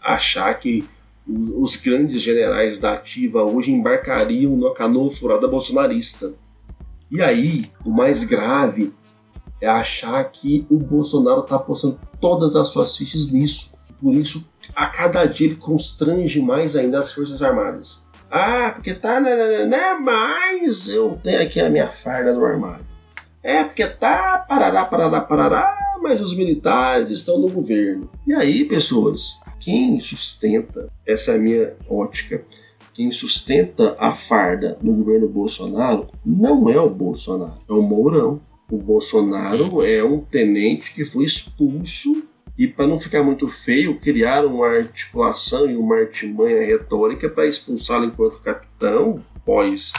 achar 0.00 0.52
que 0.60 0.86
os 1.26 1.76
grandes 1.76 2.20
generais 2.20 2.78
da 2.78 2.92
ativa 2.92 3.42
hoje 3.42 3.72
embarcariam 3.72 4.56
na 4.56 4.72
canoa 4.72 5.10
furada 5.10 5.48
bolsonarista. 5.48 6.34
E 7.10 7.22
aí, 7.22 7.70
o 7.84 7.90
mais 7.90 8.24
grave 8.24 8.92
é 9.60 9.66
achar 9.66 10.22
que 10.24 10.66
o 10.70 10.78
Bolsonaro 10.78 11.40
está 11.40 11.56
apostando 11.56 11.98
todas 12.20 12.56
as 12.56 12.68
suas 12.68 12.96
fichas 12.96 13.30
nisso. 13.30 13.78
Por 14.00 14.14
isso, 14.14 14.46
a 14.74 14.86
cada 14.86 15.24
dia 15.24 15.48
ele 15.48 15.56
constrange 15.56 16.40
mais 16.40 16.76
ainda 16.76 17.00
as 17.00 17.12
Forças 17.12 17.42
Armadas. 17.42 18.04
Ah, 18.30 18.72
porque 18.74 18.94
tá, 18.94 19.20
né, 19.20 19.34
né, 19.34 19.66
né, 19.66 19.94
mas 20.00 20.88
eu 20.88 21.18
tenho 21.22 21.42
aqui 21.42 21.60
a 21.60 21.68
minha 21.68 21.88
farda 21.88 22.32
no 22.32 22.44
armário. 22.44 22.89
É, 23.42 23.64
porque 23.64 23.86
tá, 23.86 24.44
parará, 24.48 24.84
parará, 24.84 25.20
parará, 25.20 25.74
mas 26.02 26.20
os 26.20 26.34
militares 26.34 27.08
estão 27.08 27.38
no 27.38 27.48
governo. 27.48 28.10
E 28.26 28.34
aí, 28.34 28.64
pessoas, 28.64 29.40
quem 29.58 29.98
sustenta, 30.00 30.90
essa 31.06 31.32
é 31.32 31.36
a 31.36 31.38
minha 31.38 31.74
ótica, 31.88 32.44
quem 32.92 33.10
sustenta 33.10 33.96
a 33.98 34.12
farda 34.12 34.76
no 34.82 34.92
governo 34.92 35.28
Bolsonaro 35.28 36.08
não 36.24 36.68
é 36.68 36.78
o 36.78 36.90
Bolsonaro, 36.90 37.58
é 37.68 37.72
o 37.72 37.80
Mourão. 37.80 38.40
O 38.70 38.76
Bolsonaro 38.76 39.82
é 39.82 40.04
um 40.04 40.20
tenente 40.20 40.92
que 40.92 41.04
foi 41.04 41.24
expulso 41.24 42.24
e 42.58 42.68
para 42.68 42.86
não 42.86 43.00
ficar 43.00 43.22
muito 43.22 43.48
feio, 43.48 43.98
criaram 43.98 44.56
uma 44.56 44.68
articulação 44.68 45.70
e 45.70 45.76
uma 45.76 45.96
artimanha 45.96 46.60
retórica 46.60 47.26
para 47.26 47.46
expulsá-lo 47.46 48.04
enquanto 48.04 48.38
capitão, 48.40 49.24
pós 49.46 49.94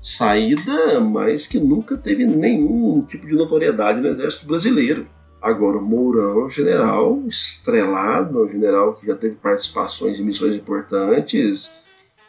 saída, 0.00 1.00
mas 1.00 1.46
que 1.46 1.58
nunca 1.58 1.96
teve 1.96 2.24
nenhum 2.24 3.02
tipo 3.02 3.26
de 3.26 3.34
notoriedade 3.34 4.00
no 4.00 4.08
exército 4.08 4.46
brasileiro. 4.46 5.08
Agora, 5.40 5.78
o 5.78 5.82
Mourão 5.82 6.40
é 6.40 6.44
um 6.46 6.50
general 6.50 7.22
estrelado, 7.26 8.40
é 8.40 8.44
um 8.44 8.48
general 8.48 8.94
que 8.94 9.06
já 9.06 9.14
teve 9.14 9.36
participações 9.36 10.18
em 10.18 10.24
missões 10.24 10.54
importantes. 10.54 11.76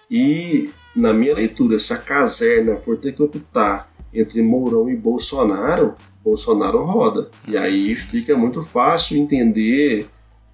E, 0.09 0.69
na 0.95 1.11
minha 1.11 1.33
leitura, 1.33 1.79
se 1.79 1.93
a 1.93 1.97
caserna 1.97 2.77
for 2.77 2.97
ter 2.97 3.13
que 3.13 3.23
optar 3.23 3.91
entre 4.13 4.41
Mourão 4.41 4.89
e 4.89 4.95
Bolsonaro, 4.95 5.95
Bolsonaro 6.23 6.83
roda. 6.83 7.29
E 7.47 7.57
aí 7.57 7.95
fica 7.95 8.35
muito 8.37 8.63
fácil 8.63 9.17
entender 9.17 10.07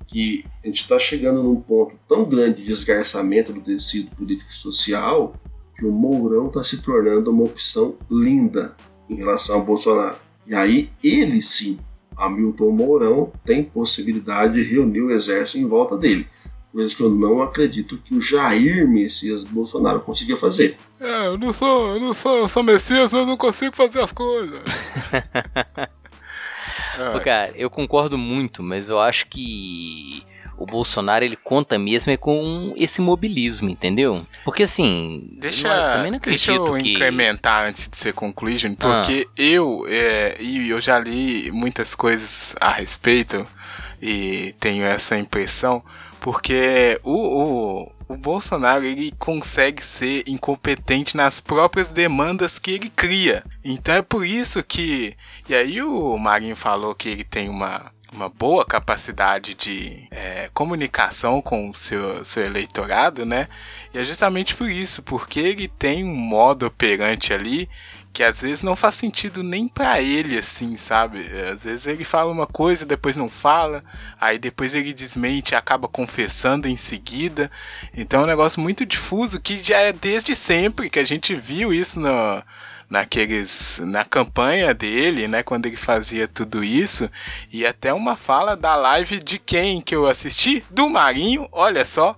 que 0.07 0.45
a 0.63 0.67
gente 0.67 0.81
está 0.81 0.99
chegando 0.99 1.41
num 1.43 1.59
ponto 1.59 1.95
tão 2.07 2.23
grande 2.23 2.61
de 2.61 2.67
desgarçamento 2.67 3.51
do 3.51 3.61
tecido 3.61 4.15
político 4.15 4.49
e 4.51 4.55
social 4.55 5.33
que 5.75 5.85
o 5.85 5.91
Mourão 5.91 6.47
está 6.47 6.63
se 6.63 6.81
tornando 6.81 7.29
uma 7.31 7.43
opção 7.43 7.95
linda 8.09 8.75
em 9.09 9.15
relação 9.15 9.57
ao 9.57 9.65
Bolsonaro. 9.65 10.15
E 10.47 10.55
aí 10.55 10.89
ele 11.03 11.41
sim, 11.41 11.79
Hamilton 12.17 12.71
Mourão, 12.71 13.31
tem 13.43 13.63
possibilidade 13.63 14.53
de 14.53 14.63
reunir 14.63 15.01
o 15.01 15.11
exército 15.11 15.57
em 15.57 15.67
volta 15.67 15.97
dele. 15.97 16.27
Coisa 16.71 16.95
que 16.95 17.01
eu 17.01 17.09
não 17.09 17.41
acredito 17.41 17.97
que 17.97 18.13
o 18.13 18.21
Jair 18.21 18.87
Messias 18.87 19.45
Bolsonaro 19.45 20.01
consiga 20.01 20.35
fazer. 20.35 20.77
É, 20.99 21.27
eu 21.27 21.37
não 21.37 21.53
sou, 21.53 21.93
eu 21.93 21.99
não 21.99 22.13
sou, 22.13 22.37
eu 22.37 22.47
sou 22.49 22.63
Messias, 22.63 23.13
mas 23.13 23.25
não 23.25 23.37
consigo 23.37 23.75
fazer 23.75 24.01
as 24.01 24.11
coisas. 24.11 24.61
Pô, 27.13 27.19
cara, 27.19 27.51
eu 27.55 27.69
concordo 27.69 28.17
muito, 28.17 28.63
mas 28.63 28.89
eu 28.89 28.99
acho 28.99 29.27
que 29.27 30.23
o 30.57 30.65
Bolsonaro 30.65 31.23
ele 31.23 31.35
conta 31.35 31.77
mesmo 31.77 32.11
é 32.11 32.17
com 32.17 32.73
esse 32.75 33.01
mobilismo, 33.01 33.69
entendeu? 33.69 34.25
Porque 34.43 34.63
assim, 34.63 35.27
deixa, 35.39 35.67
eu 35.67 35.93
também 35.93 36.11
não 36.11 36.19
deixa 36.19 36.53
eu 36.53 36.73
que... 36.75 36.93
incrementar 36.93 37.67
antes 37.67 37.89
de 37.89 37.97
ser 37.97 38.13
conclusion, 38.13 38.73
porque 38.75 39.27
ah. 39.27 39.33
eu 39.35 39.85
é, 39.87 40.37
e 40.39 40.69
eu 40.69 40.79
já 40.79 40.97
li 40.99 41.51
muitas 41.51 41.93
coisas 41.93 42.55
a 42.59 42.71
respeito 42.71 43.45
e 44.01 44.53
tenho 44.59 44.83
essa 44.85 45.17
impressão, 45.17 45.83
porque 46.19 46.99
o, 47.03 47.11
o, 47.13 47.91
o 48.07 48.15
Bolsonaro 48.15 48.83
ele 48.83 49.13
consegue 49.17 49.83
ser 49.83 50.23
incompetente 50.27 51.17
nas 51.17 51.39
próprias 51.39 51.91
demandas 51.91 52.59
que 52.59 52.71
ele 52.71 52.89
cria. 52.89 53.43
Então 53.63 53.95
é 53.95 54.01
por 54.01 54.25
isso 54.25 54.63
que. 54.63 55.15
E 55.49 55.55
aí 55.55 55.81
o 55.81 56.17
Marinho 56.17 56.55
falou 56.55 56.93
que 56.93 57.09
ele 57.09 57.23
tem 57.23 57.49
uma 57.49 57.91
uma 58.15 58.29
boa 58.29 58.65
capacidade 58.65 59.53
de 59.53 60.07
é, 60.09 60.49
comunicação 60.53 61.41
com 61.41 61.69
o 61.69 61.75
seu, 61.75 62.23
seu 62.23 62.45
eleitorado, 62.45 63.25
né? 63.25 63.47
E 63.93 63.99
é 63.99 64.03
justamente 64.03 64.55
por 64.55 64.69
isso, 64.69 65.03
porque 65.03 65.39
ele 65.39 65.67
tem 65.67 66.03
um 66.03 66.15
modo 66.15 66.65
operante 66.65 67.33
ali 67.33 67.69
que 68.15 68.23
às 68.23 68.41
vezes 68.41 68.63
não 68.63 68.77
faz 68.77 68.95
sentido 68.95 69.43
nem 69.43 69.67
para 69.67 69.99
ele, 69.99 70.37
assim, 70.37 70.77
sabe? 70.77 71.19
Às 71.51 71.65
vezes 71.65 71.85
ele 71.85 72.05
fala 72.05 72.31
uma 72.31 72.47
coisa, 72.47 72.85
depois 72.85 73.17
não 73.17 73.29
fala, 73.29 73.83
aí 74.19 74.39
depois 74.39 74.73
ele 74.73 74.93
desmente 74.93 75.51
e 75.51 75.55
acaba 75.55 75.85
confessando 75.89 76.65
em 76.65 76.77
seguida. 76.77 77.51
Então 77.93 78.21
é 78.21 78.23
um 78.23 78.27
negócio 78.27 78.61
muito 78.61 78.85
difuso 78.85 79.37
que 79.37 79.57
já 79.61 79.79
é 79.79 79.91
desde 79.91 80.33
sempre, 80.33 80.89
que 80.89 80.97
a 80.97 81.03
gente 81.03 81.35
viu 81.35 81.73
isso 81.73 81.99
no 81.99 82.41
naqueles 82.89 83.79
na 83.83 84.05
campanha 84.05 84.73
dele, 84.73 85.27
né, 85.27 85.43
quando 85.43 85.65
ele 85.65 85.75
fazia 85.75 86.27
tudo 86.27 86.63
isso, 86.63 87.09
e 87.51 87.65
até 87.65 87.93
uma 87.93 88.15
fala 88.15 88.55
da 88.55 88.75
live 88.75 89.19
de 89.19 89.39
quem 89.39 89.81
que 89.81 89.95
eu 89.95 90.07
assisti? 90.07 90.63
Do 90.69 90.89
Marinho, 90.89 91.47
olha 91.51 91.83
só, 91.83 92.17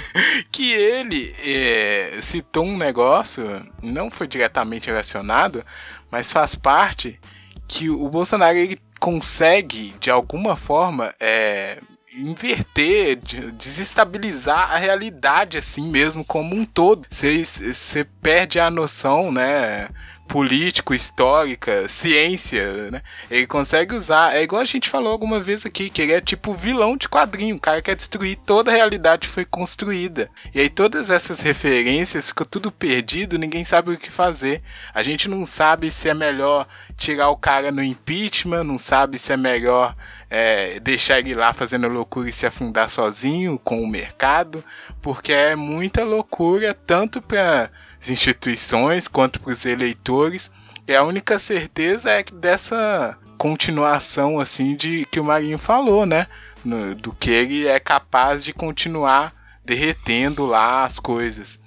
que 0.50 0.72
ele 0.72 1.34
é, 1.44 2.18
citou 2.20 2.64
um 2.64 2.76
negócio, 2.76 3.44
não 3.82 4.10
foi 4.10 4.26
diretamente 4.26 4.86
relacionado, 4.86 5.64
mas 6.10 6.32
faz 6.32 6.54
parte 6.54 7.18
que 7.66 7.90
o 7.90 8.08
Bolsonaro 8.08 8.56
ele 8.56 8.80
consegue 9.00 9.94
de 10.00 10.10
alguma 10.10 10.56
forma 10.56 11.14
é, 11.20 11.78
inverter, 12.16 13.16
desestabilizar 13.52 14.72
a 14.72 14.76
realidade 14.76 15.58
assim 15.58 15.88
mesmo 15.90 16.24
como 16.24 16.54
um 16.54 16.64
todo. 16.64 17.06
Você 17.10 18.04
perde 18.22 18.60
a 18.60 18.70
noção, 18.70 19.32
né? 19.32 19.88
Político, 20.26 20.94
histórica, 20.94 21.88
ciência, 21.88 22.90
né? 22.90 23.02
Ele 23.30 23.46
consegue 23.46 23.94
usar. 23.94 24.34
É 24.34 24.42
igual 24.42 24.62
a 24.62 24.64
gente 24.64 24.88
falou 24.88 25.12
alguma 25.12 25.40
vez 25.40 25.64
aqui, 25.64 25.90
que 25.90 26.02
ele 26.02 26.12
é 26.12 26.20
tipo 26.20 26.52
vilão 26.52 26.96
de 26.96 27.08
quadrinho. 27.08 27.56
O 27.56 27.60
cara 27.60 27.82
quer 27.82 27.94
destruir 27.94 28.36
toda 28.44 28.70
a 28.70 28.74
realidade 28.74 29.28
que 29.28 29.34
foi 29.34 29.44
construída. 29.44 30.30
E 30.54 30.60
aí 30.60 30.68
todas 30.68 31.10
essas 31.10 31.40
referências 31.40 32.28
ficam 32.28 32.46
tudo 32.46 32.72
perdido, 32.72 33.38
ninguém 33.38 33.64
sabe 33.64 33.92
o 33.92 33.98
que 33.98 34.10
fazer. 34.10 34.62
A 34.92 35.02
gente 35.02 35.28
não 35.28 35.44
sabe 35.46 35.90
se 35.90 36.08
é 36.08 36.14
melhor 36.14 36.66
tirar 36.96 37.28
o 37.30 37.36
cara 37.36 37.70
no 37.70 37.82
impeachment, 37.82 38.64
não 38.64 38.78
sabe 38.78 39.18
se 39.18 39.32
é 39.32 39.36
melhor 39.36 39.94
é, 40.30 40.80
deixar 40.80 41.20
ele 41.20 41.34
lá 41.34 41.52
fazendo 41.52 41.88
loucura 41.88 42.28
e 42.28 42.32
se 42.32 42.46
afundar 42.46 42.90
sozinho 42.90 43.58
com 43.62 43.82
o 43.82 43.88
mercado, 43.88 44.64
porque 45.00 45.32
é 45.32 45.54
muita 45.54 46.02
loucura 46.02 46.74
tanto 46.74 47.22
para 47.22 47.70
as 48.04 48.10
instituições 48.10 49.08
quanto 49.08 49.40
para 49.40 49.52
os 49.52 49.64
eleitores. 49.64 50.52
E 50.86 50.94
a 50.94 51.02
única 51.02 51.38
certeza 51.38 52.10
é 52.10 52.22
que 52.22 52.34
dessa 52.34 53.16
continuação 53.38 54.38
assim 54.38 54.76
de 54.76 55.06
que 55.10 55.18
o 55.18 55.24
Marinho 55.24 55.58
falou, 55.58 56.04
né? 56.04 56.26
No, 56.62 56.94
do 56.94 57.12
que 57.12 57.30
ele 57.30 57.66
é 57.66 57.80
capaz 57.80 58.44
de 58.44 58.52
continuar 58.52 59.34
derretendo 59.64 60.44
lá 60.44 60.84
as 60.84 60.98
coisas. 60.98 61.60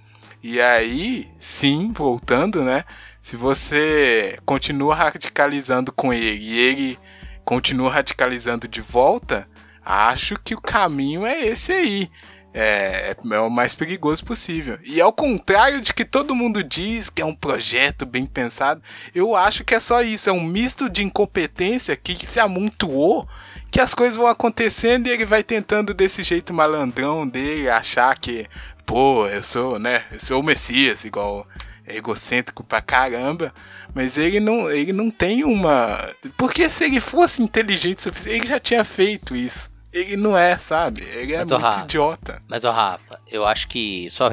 E 0.43 0.61
aí, 0.61 1.27
sim, 1.39 1.91
voltando, 1.91 2.63
né? 2.63 2.85
Se 3.19 3.35
você 3.35 4.37
continua 4.45 4.95
radicalizando 4.95 5.91
com 5.91 6.13
ele 6.13 6.43
e 6.43 6.59
ele 6.59 6.99
continua 7.43 7.91
radicalizando 7.91 8.67
de 8.67 8.79
volta, 8.79 9.47
acho 9.83 10.37
que 10.43 10.53
o 10.53 10.61
caminho 10.61 11.25
é 11.25 11.45
esse 11.47 11.71
aí. 11.71 12.11
É, 12.59 13.15
é, 13.15 13.39
o 13.39 13.51
mais 13.51 13.75
perigoso 13.75 14.25
possível. 14.25 14.79
E 14.83 14.99
ao 14.99 15.13
contrário 15.13 15.79
de 15.79 15.93
que 15.93 16.03
todo 16.03 16.33
mundo 16.33 16.63
diz 16.63 17.07
que 17.07 17.21
é 17.21 17.25
um 17.25 17.35
projeto 17.35 18.03
bem 18.03 18.25
pensado, 18.25 18.81
eu 19.13 19.35
acho 19.35 19.63
que 19.63 19.75
é 19.75 19.79
só 19.79 20.01
isso. 20.01 20.27
É 20.27 20.33
um 20.33 20.43
misto 20.43 20.89
de 20.89 21.03
incompetência 21.03 21.95
que 21.95 22.25
se 22.25 22.39
amontoou 22.39 23.29
que 23.69 23.79
as 23.79 23.93
coisas 23.93 24.15
vão 24.15 24.25
acontecendo 24.25 25.05
e 25.05 25.11
ele 25.11 25.23
vai 25.23 25.43
tentando 25.43 25.93
desse 25.93 26.23
jeito 26.23 26.51
malandrão 26.51 27.27
dele 27.27 27.69
achar 27.69 28.17
que, 28.17 28.47
pô, 28.87 29.27
eu 29.27 29.43
sou, 29.43 29.77
né, 29.77 30.05
eu 30.11 30.19
sou 30.19 30.39
o 30.39 30.43
Messias, 30.43 31.05
igual 31.05 31.47
é 31.85 31.97
egocêntrico 31.97 32.63
pra 32.63 32.81
caramba, 32.81 33.53
mas 33.93 34.17
ele 34.17 34.39
não, 34.39 34.67
ele 34.71 34.91
não 34.91 35.11
tem 35.11 35.43
uma. 35.43 36.09
Porque 36.35 36.71
se 36.71 36.85
ele 36.85 36.99
fosse 36.99 37.43
inteligente 37.43 38.01
suficiente, 38.01 38.35
ele 38.35 38.47
já 38.47 38.59
tinha 38.59 38.83
feito 38.83 39.35
isso. 39.35 39.76
Ele 39.97 40.17
não 40.17 40.37
é, 40.37 40.57
sabe? 40.57 41.03
Ele 41.03 41.33
é 41.33 41.37
muito 41.37 41.55
Rafa, 41.55 41.83
idiota. 41.83 42.41
Mas, 42.47 42.63
ô 42.63 42.71
Rafa, 42.71 43.19
eu 43.31 43.45
acho 43.45 43.67
que. 43.67 44.07
Só 44.09 44.29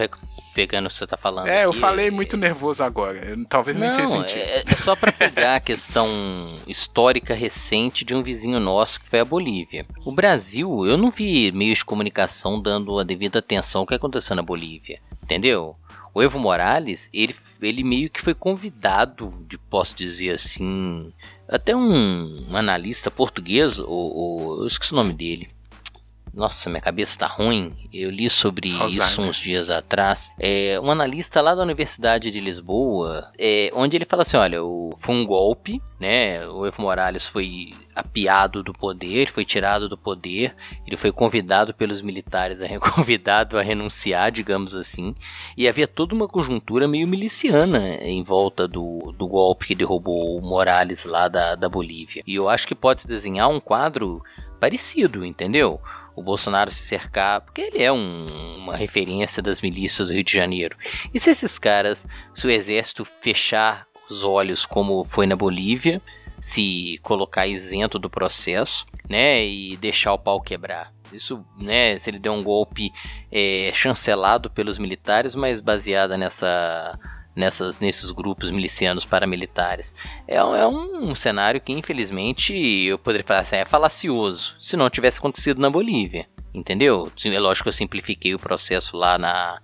pegando 0.55 0.87
o 0.87 0.89
que 0.89 0.95
você 0.95 1.07
tá 1.07 1.17
falando. 1.17 1.49
É, 1.49 1.59
aqui, 1.59 1.67
eu 1.67 1.73
falei 1.73 2.07
é... 2.07 2.11
muito 2.11 2.37
nervoso 2.37 2.83
agora. 2.83 3.19
Eu, 3.19 3.45
talvez 3.47 3.77
não, 3.77 3.89
nem 3.89 3.97
fez 3.97 4.11
sentido. 4.11 4.41
É, 4.41 4.63
é 4.67 4.77
só 4.77 4.95
para 4.95 5.11
pegar 5.11 5.57
a 5.57 5.61
questão 5.61 6.09
histórica 6.67 7.35
recente 7.35 8.05
de 8.05 8.15
um 8.15 8.23
vizinho 8.23 8.61
nosso 8.61 9.01
que 9.01 9.09
foi 9.09 9.19
a 9.19 9.25
Bolívia. 9.25 9.85
O 10.05 10.13
Brasil, 10.13 10.87
eu 10.87 10.97
não 10.97 11.11
vi 11.11 11.51
meios 11.53 11.79
de 11.79 11.85
comunicação 11.85 12.63
dando 12.63 12.99
a 12.99 13.05
devida 13.05 13.41
atenção 13.41 13.81
ao 13.81 13.87
que 13.87 13.95
aconteceu 13.95 14.37
na 14.37 14.43
Bolívia. 14.43 15.01
Entendeu? 15.23 15.77
O 16.15 16.23
Evo 16.23 16.39
Morales, 16.39 17.11
ele, 17.13 17.35
ele 17.61 17.83
meio 17.83 18.09
que 18.09 18.21
foi 18.21 18.35
convidado, 18.35 19.35
de, 19.49 19.59
posso 19.59 19.97
dizer 19.97 20.31
assim, 20.31 21.13
até 21.49 21.75
um, 21.75 22.47
um 22.49 22.57
analista 22.57 23.11
português, 23.11 23.81
o, 23.81 23.87
o, 23.89 24.57
eu 24.61 24.67
esqueci 24.69 24.93
o 24.93 24.97
nome 24.97 25.13
dele, 25.13 25.51
Nossa, 26.35 26.69
minha 26.69 26.81
cabeça 26.81 27.19
tá 27.19 27.27
ruim. 27.27 27.73
Eu 27.93 28.11
li 28.11 28.29
sobre 28.29 28.73
Alzheimer. 28.73 29.09
isso 29.09 29.23
uns 29.23 29.37
dias 29.37 29.71
atrás. 29.71 30.33
É, 30.39 30.79
um 30.81 30.91
analista 30.91 31.41
lá 31.41 31.55
da 31.55 31.63
Universidade 31.63 32.31
de 32.31 32.41
Lisboa, 32.41 33.31
é, 33.39 33.71
onde 33.73 33.97
ele 33.97 34.05
fala 34.05 34.23
assim: 34.23 34.37
olha, 34.37 34.59
foi 34.99 35.15
um 35.15 35.25
golpe, 35.25 35.81
né? 35.99 36.47
O 36.49 36.67
Evo 36.67 36.83
Morales 36.83 37.27
foi 37.27 37.73
apiado 37.95 38.63
do 38.63 38.73
poder, 38.73 39.31
foi 39.31 39.45
tirado 39.45 39.89
do 39.89 39.97
poder, 39.97 40.55
ele 40.85 40.97
foi 40.97 41.13
convidado 41.13 41.73
pelos 41.73 42.03
militares 42.03 42.61
a 42.61 42.67
convidado 42.81 43.57
a 43.57 43.63
renunciar, 43.63 44.33
digamos 44.33 44.75
assim, 44.75 45.15
e 45.57 45.69
havia 45.69 45.87
toda 45.87 46.15
uma 46.15 46.27
conjuntura 46.27 46.89
meio 46.89 47.07
miliciana 47.07 47.97
em 48.03 48.23
volta 48.23 48.67
do, 48.67 49.15
do 49.17 49.29
golpe 49.29 49.67
que 49.69 49.75
derrubou 49.75 50.37
o 50.37 50.43
Morales 50.43 51.05
lá 51.05 51.29
da, 51.29 51.55
da 51.55 51.69
Bolívia. 51.69 52.25
E 52.27 52.35
eu 52.35 52.49
acho 52.49 52.67
que 52.67 52.75
pode 52.75 53.03
se 53.03 53.09
desenhar 53.09 53.49
um 53.49 53.61
quadro 53.61 54.21
parecido, 54.59 55.25
entendeu? 55.25 55.81
O 56.17 56.23
Bolsonaro 56.23 56.71
se 56.71 56.85
cercar, 56.85 57.41
porque 57.41 57.61
ele 57.61 57.83
é 57.83 57.93
um, 57.93 58.27
uma 58.57 58.77
referência 58.77 59.43
das 59.43 59.61
milícias 59.61 60.09
do 60.09 60.15
Rio 60.15 60.25
de 60.25 60.33
Janeiro. 60.33 60.77
E 61.13 61.19
se 61.19 61.31
esses 61.31 61.59
caras, 61.59 62.07
se 62.35 62.47
o 62.47 62.51
exército 62.51 63.07
fechar 63.21 63.87
os 64.09 64.23
olhos 64.23 64.65
como 64.67 65.05
foi 65.05 65.27
na 65.27 65.35
Bolívia, 65.37 66.01
se 66.41 66.99
colocar 67.03 67.47
isento 67.47 67.99
do 67.99 68.11
processo, 68.11 68.87
né, 69.09 69.45
e 69.45 69.77
deixar 69.77 70.13
o 70.13 70.19
pau 70.19 70.41
quebrar. 70.41 70.93
Isso, 71.13 71.45
né, 71.59 71.97
se 71.97 72.11
ele 72.11 72.19
der 72.19 72.31
um 72.31 72.43
golpe 72.43 72.93
é, 73.31 73.71
chancelado 73.73 74.51
pelos 74.51 74.79
militares, 74.79 75.35
mas 75.35 75.61
baseada 75.61 76.19
nessa 76.19 76.99
nessas, 77.35 77.79
nesses 77.79 78.11
grupos 78.11 78.51
milicianos 78.51 79.05
paramilitares. 79.05 79.95
É, 80.27 80.37
é 80.37 80.67
um, 80.67 81.15
cenário 81.15 81.61
que, 81.61 81.73
infelizmente, 81.73 82.55
eu 82.55 82.99
poderia 82.99 83.27
falar 83.27 83.41
assim, 83.41 83.57
é 83.57 83.65
falacioso, 83.65 84.55
se 84.61 84.77
não 84.77 84.89
tivesse 84.89 85.19
acontecido 85.19 85.61
na 85.61 85.71
Bolívia. 85.71 86.27
Entendeu? 86.53 87.11
É 87.25 87.39
lógico 87.41 87.65
que 87.65 87.69
eu 87.71 87.73
simplifiquei 87.73 88.33
o 88.33 88.39
processo 88.39 88.97
lá 88.97 89.19
na, 89.19 89.61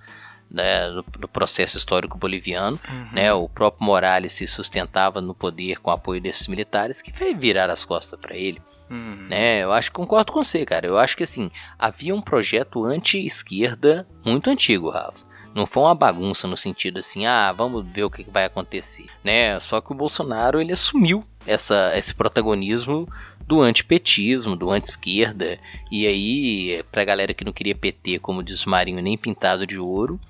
né, 0.51 0.91
do, 0.91 1.05
do, 1.21 1.29
processo 1.29 1.77
histórico 1.77 2.18
boliviano. 2.18 2.81
Uhum. 2.89 3.09
Né, 3.12 3.33
o 3.33 3.49
próprio 3.49 3.85
Morales 3.85 4.33
se 4.33 4.47
sustentava 4.47 5.21
no 5.21 5.33
poder 5.33 5.79
com 5.79 5.91
o 5.91 5.95
apoio 5.95 6.21
desses 6.21 6.49
militares 6.49 7.01
que 7.01 7.12
fez 7.12 7.39
virar 7.39 7.71
as 7.71 7.85
costas 7.85 8.18
para 8.18 8.37
ele. 8.37 8.61
Uhum. 8.91 9.27
Né, 9.29 9.62
eu 9.62 9.73
acho 9.73 9.91
que 9.91 9.95
concordo 9.95 10.33
com 10.33 10.43
você, 10.43 10.66
cara. 10.66 10.89
Eu 10.89 10.99
acho 10.99 11.16
que 11.16 11.23
assim, 11.23 11.49
havia 11.79 12.12
um 12.12 12.21
projeto 12.21 12.85
anti-esquerda 12.85 14.05
muito 14.25 14.51
antigo, 14.51 14.91
Rafa. 14.91 15.30
Não 15.55 15.66
foi 15.66 15.82
uma 15.82 15.94
bagunça 15.94 16.46
no 16.46 16.57
sentido 16.57 16.98
assim, 16.98 17.26
ah, 17.26 17.53
vamos 17.53 17.84
ver 17.86 18.05
o 18.05 18.11
que 18.11 18.22
vai 18.30 18.44
acontecer, 18.44 19.07
né? 19.24 19.59
Só 19.61 19.80
que 19.80 19.92
o 19.92 19.96
Bolsonaro 19.96 20.61
ele 20.61 20.72
assumiu 20.72 21.24
essa, 21.46 21.92
esse 21.96 22.14
protagonismo 22.14 23.09
do 23.46 23.61
antipetismo, 23.61 24.55
do 24.55 24.70
anti-esquerda. 24.70 25.59
E 25.90 26.07
aí, 26.07 26.84
pra 26.92 27.05
galera 27.05 27.34
que 27.34 27.44
não 27.44 27.53
queria 27.53 27.74
PT, 27.74 28.20
como 28.20 28.42
diz 28.42 28.64
o 28.64 28.70
Marinho, 28.70 29.03
nem 29.03 29.18
pintado 29.18 29.66
de 29.66 29.78
ouro, 29.78 30.20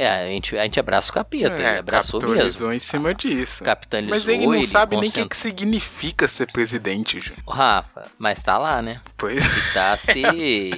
é, 0.00 0.08
a 0.08 0.24
gente, 0.24 0.56
a 0.56 0.62
gente 0.62 0.80
abraça 0.80 1.10
o 1.10 1.14
capeta, 1.14 1.56
é, 1.56 1.70
ele 1.72 1.78
abraçou 1.80 2.26
mesmo. 2.26 2.72
em 2.72 2.78
cima 2.78 3.14
disso. 3.14 3.62
Capitalizou, 3.62 4.14
mas 4.14 4.26
ele 4.26 4.46
não 4.46 4.64
sabe 4.64 4.96
ele 4.96 5.02
nem 5.02 5.10
o 5.10 5.12
que, 5.12 5.28
que 5.28 5.36
significa 5.36 6.26
ser 6.26 6.50
presidente, 6.50 7.20
Ju. 7.20 7.34
Rafa, 7.46 8.06
mas 8.18 8.42
tá 8.42 8.56
lá, 8.56 8.80
né? 8.80 8.98
Pois. 9.18 9.44
Ele 9.44 9.74
tá 9.74 9.96
se... 10.00 10.22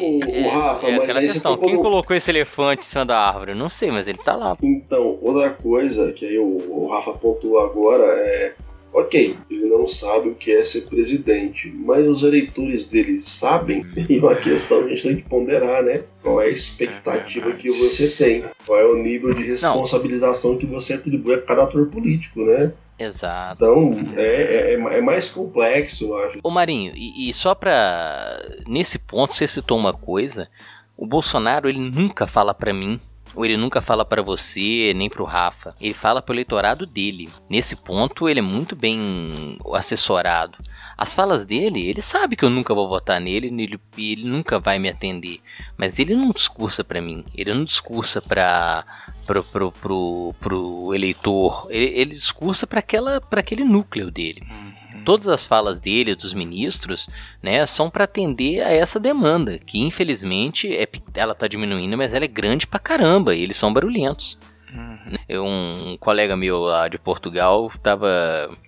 o, 0.00 0.24
é, 0.24 0.48
Rafa, 0.48 0.88
é, 0.88 0.90
mas 0.90 1.02
aquela 1.04 1.20
questão, 1.20 1.56
quem 1.56 1.76
colocou 1.76 2.16
esse 2.16 2.32
elefante 2.32 2.84
em 2.84 2.88
cima 2.88 3.06
da 3.06 3.16
árvore? 3.16 3.54
Não 3.54 3.68
sei, 3.68 3.92
mas 3.92 4.08
ele 4.08 4.18
tá 4.18 4.34
lá. 4.34 4.56
Então, 4.60 5.16
outra 5.22 5.50
coisa 5.50 6.12
que 6.12 6.26
aí 6.26 6.38
o, 6.40 6.44
o 6.44 6.90
Rafa 6.90 7.12
pontuou 7.12 7.60
agora 7.60 8.04
é 8.04 8.54
Ok, 8.92 9.36
ele 9.50 9.66
não 9.66 9.86
sabe 9.86 10.28
o 10.28 10.34
que 10.34 10.52
é 10.52 10.64
ser 10.64 10.82
presidente, 10.82 11.72
mas 11.74 12.06
os 12.06 12.22
eleitores 12.22 12.88
dele 12.88 13.20
sabem, 13.20 13.84
e 14.08 14.18
uma 14.18 14.34
questão 14.34 14.82
que 14.82 14.92
a 14.92 14.94
gente 14.94 15.02
tem 15.02 15.16
que 15.16 15.28
ponderar, 15.28 15.82
né? 15.82 16.02
Qual 16.22 16.40
é 16.42 16.46
a 16.46 16.50
expectativa 16.50 17.50
é 17.50 17.52
que 17.54 17.70
você 17.70 18.08
tem? 18.08 18.44
Qual 18.66 18.78
é 18.78 18.84
o 18.84 19.02
nível 19.02 19.32
de 19.32 19.42
responsabilização 19.44 20.52
não. 20.52 20.58
que 20.58 20.66
você 20.66 20.94
atribui 20.94 21.34
a 21.34 21.40
cada 21.40 21.62
ator 21.62 21.86
político, 21.86 22.44
né? 22.44 22.72
Exato. 22.98 23.64
Então, 23.64 23.90
é, 24.16 24.74
é, 24.74 24.98
é, 24.98 25.00
mais 25.00 25.28
complexo, 25.28 26.04
eu 26.04 26.18
acho. 26.18 26.38
Ô 26.42 26.50
Marinho, 26.50 26.92
e, 26.94 27.28
e 27.28 27.34
só 27.34 27.54
pra. 27.54 28.38
Nesse 28.68 28.98
ponto, 28.98 29.34
você 29.34 29.48
citou 29.48 29.78
uma 29.78 29.92
coisa. 29.92 30.48
O 30.96 31.06
Bolsonaro, 31.06 31.68
ele 31.68 31.80
nunca 31.80 32.26
fala 32.26 32.54
para 32.54 32.72
mim 32.72 33.00
ele 33.36 33.56
nunca 33.56 33.80
fala 33.80 34.04
para 34.04 34.22
você, 34.22 34.92
nem 34.94 35.08
pro 35.08 35.24
Rafa. 35.24 35.74
Ele 35.80 35.94
fala 35.94 36.20
pro 36.20 36.34
eleitorado 36.34 36.86
dele. 36.86 37.30
Nesse 37.48 37.76
ponto, 37.76 38.28
ele 38.28 38.40
é 38.40 38.42
muito 38.42 38.76
bem 38.76 39.58
assessorado. 39.74 40.58
As 40.96 41.14
falas 41.14 41.44
dele, 41.44 41.86
ele 41.88 42.02
sabe 42.02 42.36
que 42.36 42.44
eu 42.44 42.50
nunca 42.50 42.74
vou 42.74 42.88
votar 42.88 43.20
nele 43.20 43.48
e 43.48 43.62
ele, 43.62 43.80
ele, 43.96 44.24
nunca 44.24 44.58
vai 44.58 44.78
me 44.78 44.88
atender. 44.88 45.40
Mas 45.76 45.98
ele 45.98 46.14
não 46.14 46.30
discursa 46.30 46.84
para 46.84 47.00
mim. 47.00 47.24
Ele 47.34 47.52
não 47.54 47.64
discursa 47.64 48.20
para 48.20 48.84
pro, 49.26 49.42
pro, 49.42 49.72
pro, 49.72 50.34
pro 50.38 50.94
eleitor. 50.94 51.66
Ele, 51.70 51.86
ele 51.98 52.14
discursa 52.14 52.66
para 52.66 52.80
aquele 52.80 53.64
núcleo 53.64 54.10
dele. 54.10 54.42
Hum. 54.50 54.71
Todas 55.04 55.28
as 55.28 55.46
falas 55.46 55.80
dele, 55.80 56.14
dos 56.14 56.34
ministros, 56.34 57.08
né, 57.42 57.64
são 57.66 57.90
para 57.90 58.04
atender 58.04 58.62
a 58.62 58.70
essa 58.70 59.00
demanda, 59.00 59.58
que 59.58 59.80
infelizmente 59.80 60.74
é, 60.74 60.86
ela 61.14 61.34
tá 61.34 61.46
diminuindo, 61.46 61.96
mas 61.96 62.14
ela 62.14 62.24
é 62.24 62.28
grande 62.28 62.66
pra 62.66 62.78
caramba, 62.78 63.34
e 63.34 63.42
eles 63.42 63.56
são 63.56 63.72
barulhentos. 63.72 64.38
Uhum. 64.72 65.92
Um 65.92 65.96
colega 65.98 66.34
meu 66.34 66.60
lá 66.60 66.88
de 66.88 66.98
Portugal 66.98 67.70
tava 67.82 68.08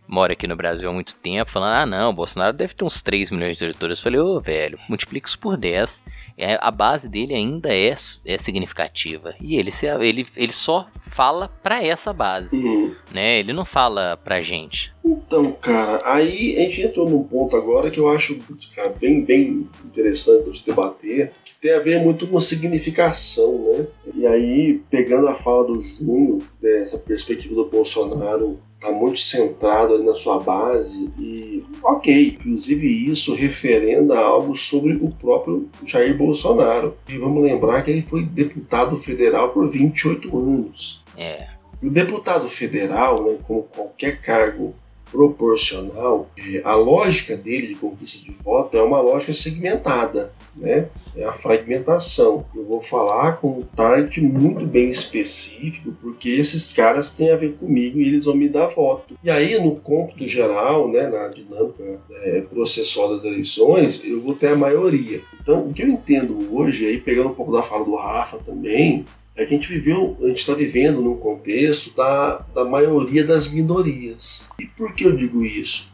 mora 0.07 0.35
aqui 0.35 0.47
no 0.47 0.55
Brasil 0.55 0.91
há 0.91 0.93
muito 0.93 1.15
tempo, 1.17 1.51
falando: 1.51 1.77
ah, 1.77 1.87
não, 1.87 2.11
o 2.11 2.13
Bolsonaro 2.13 2.55
deve 2.55 2.75
ter 2.75 2.85
uns 2.85 3.01
3 3.01 3.31
milhões 3.31 3.57
de 3.57 3.65
eleitores. 3.65 3.99
Eu 3.99 4.03
falei: 4.05 4.21
ô, 4.21 4.37
oh, 4.37 4.41
velho, 4.41 4.79
multiplica 4.87 5.27
isso 5.27 5.39
por 5.39 5.57
10 5.57 6.03
é, 6.03 6.24
a 6.61 6.71
base 6.71 7.09
dele 7.09 7.35
ainda 7.35 7.75
é, 7.75 7.95
é 8.25 8.39
significativa. 8.39 9.35
E 9.41 9.57
ele, 9.57 9.71
se, 9.71 9.87
ele, 9.87 10.27
ele 10.37 10.53
só 10.53 10.89
fala 10.99 11.49
para 11.63 11.83
essa 11.85 12.13
base, 12.13 12.59
uhum. 12.59 12.95
né? 13.13 13.39
Ele 13.39 13.53
não 13.53 13.65
fala 13.65 14.17
pra 14.17 14.41
gente. 14.41 14.93
Então, 15.05 15.53
cara, 15.53 16.01
aí 16.05 16.57
a 16.57 16.61
gente 16.63 16.83
entrou 16.83 17.09
num 17.09 17.23
ponto 17.23 17.57
agora 17.57 17.91
que 17.91 18.01
eu 18.01 18.09
acho 18.09 18.39
cara, 18.75 18.89
bem, 19.01 19.25
bem 19.25 19.69
interessante 19.85 20.51
de 20.51 20.65
debater, 20.65 21.33
que 21.45 21.55
tem 21.55 21.73
a 21.73 21.81
ver 21.81 22.03
muito 22.03 22.27
com 22.27 22.41
significação, 22.41 23.73
né? 23.73 23.87
E 24.15 24.27
aí, 24.27 24.83
pegando 24.91 25.29
a 25.29 25.35
fala 25.35 25.65
do 25.65 25.83
Júnior, 25.83 26.43
dessa 26.61 26.99
perspectiva 26.99 27.55
do 27.55 27.67
Bolsonaro 27.67 28.59
está 28.85 28.93
muito 28.93 29.19
centrado 29.19 30.03
na 30.03 30.15
sua 30.15 30.39
base 30.39 31.11
e 31.19 31.65
ok, 31.83 32.37
inclusive 32.39 32.87
isso 32.87 33.35
referenda 33.35 34.19
algo 34.19 34.55
sobre 34.57 34.93
o 34.95 35.11
próprio 35.11 35.69
Jair 35.87 36.17
Bolsonaro. 36.17 36.97
E 37.09 37.17
vamos 37.17 37.43
lembrar 37.43 37.83
que 37.83 37.91
ele 37.91 38.03
foi 38.03 38.25
deputado 38.25 38.97
federal 38.97 39.51
por 39.51 39.69
28 39.69 40.37
anos. 40.37 41.03
É. 41.17 41.49
E 41.83 41.87
o 41.87 41.91
deputado 41.91 42.49
federal, 42.49 43.25
né, 43.25 43.39
como 43.47 43.63
qualquer 43.63 44.21
cargo 44.21 44.75
proporcional, 45.11 46.29
é, 46.37 46.61
a 46.65 46.75
lógica 46.75 47.37
dele 47.37 47.69
de 47.69 47.75
conquista 47.77 48.23
de 48.23 48.33
voto 48.33 48.77
é 48.77 48.83
uma 48.83 49.01
lógica 49.01 49.33
segmentada, 49.33 50.33
né? 50.57 50.89
É 51.17 51.25
a 51.25 51.33
fragmentação. 51.33 52.45
Eu 52.55 52.65
vou 52.65 52.81
falar 52.81 53.37
com 53.39 53.61
um 53.61 53.63
target 53.63 54.21
muito 54.21 54.67
bem 54.67 54.91
específico, 54.91 55.95
porque 56.01 56.29
esses 56.29 56.73
caras 56.73 57.11
têm 57.11 57.31
a 57.31 57.37
ver 57.37 57.53
comigo 57.53 58.01
e 58.01 58.07
eles 58.07 58.25
vão 58.25 58.35
me 58.35 58.49
dar 58.49 58.69
voto. 58.69 59.17
E 59.23 59.31
aí, 59.31 59.59
no 59.61 59.77
cômputo 59.77 60.27
geral, 60.27 60.91
né, 60.91 61.09
na 61.09 61.29
dinâmica 61.29 62.01
é, 62.11 62.41
processual 62.43 63.15
das 63.15 63.25
eleições, 63.25 64.05
eu 64.05 64.21
vou 64.23 64.35
ter 64.35 64.49
a 64.49 64.57
maioria. 64.57 65.21
Então, 65.41 65.67
o 65.67 65.73
que 65.73 65.83
eu 65.83 65.89
entendo 65.89 66.49
hoje, 66.53 66.87
aí 66.87 66.99
pegando 66.99 67.31
um 67.31 67.35
pouco 67.35 67.53
da 67.53 67.63
fala 67.63 67.85
do 67.85 67.95
Rafa 67.95 68.39
também, 68.39 69.05
é 69.37 69.45
que 69.45 69.55
a 69.55 69.57
gente 69.57 69.69
viveu, 69.69 70.17
a 70.23 70.29
gente 70.29 70.39
está 70.39 70.55
vivendo 70.55 71.03
num 71.03 71.17
contexto 71.17 71.95
da, 71.97 72.47
da 72.55 72.65
maioria 72.65 73.25
das 73.25 73.53
minorias. 73.53 74.47
E 74.59 74.67
por 74.67 74.95
que 74.95 75.05
eu 75.05 75.17
digo 75.17 75.45
isso? 75.45 75.93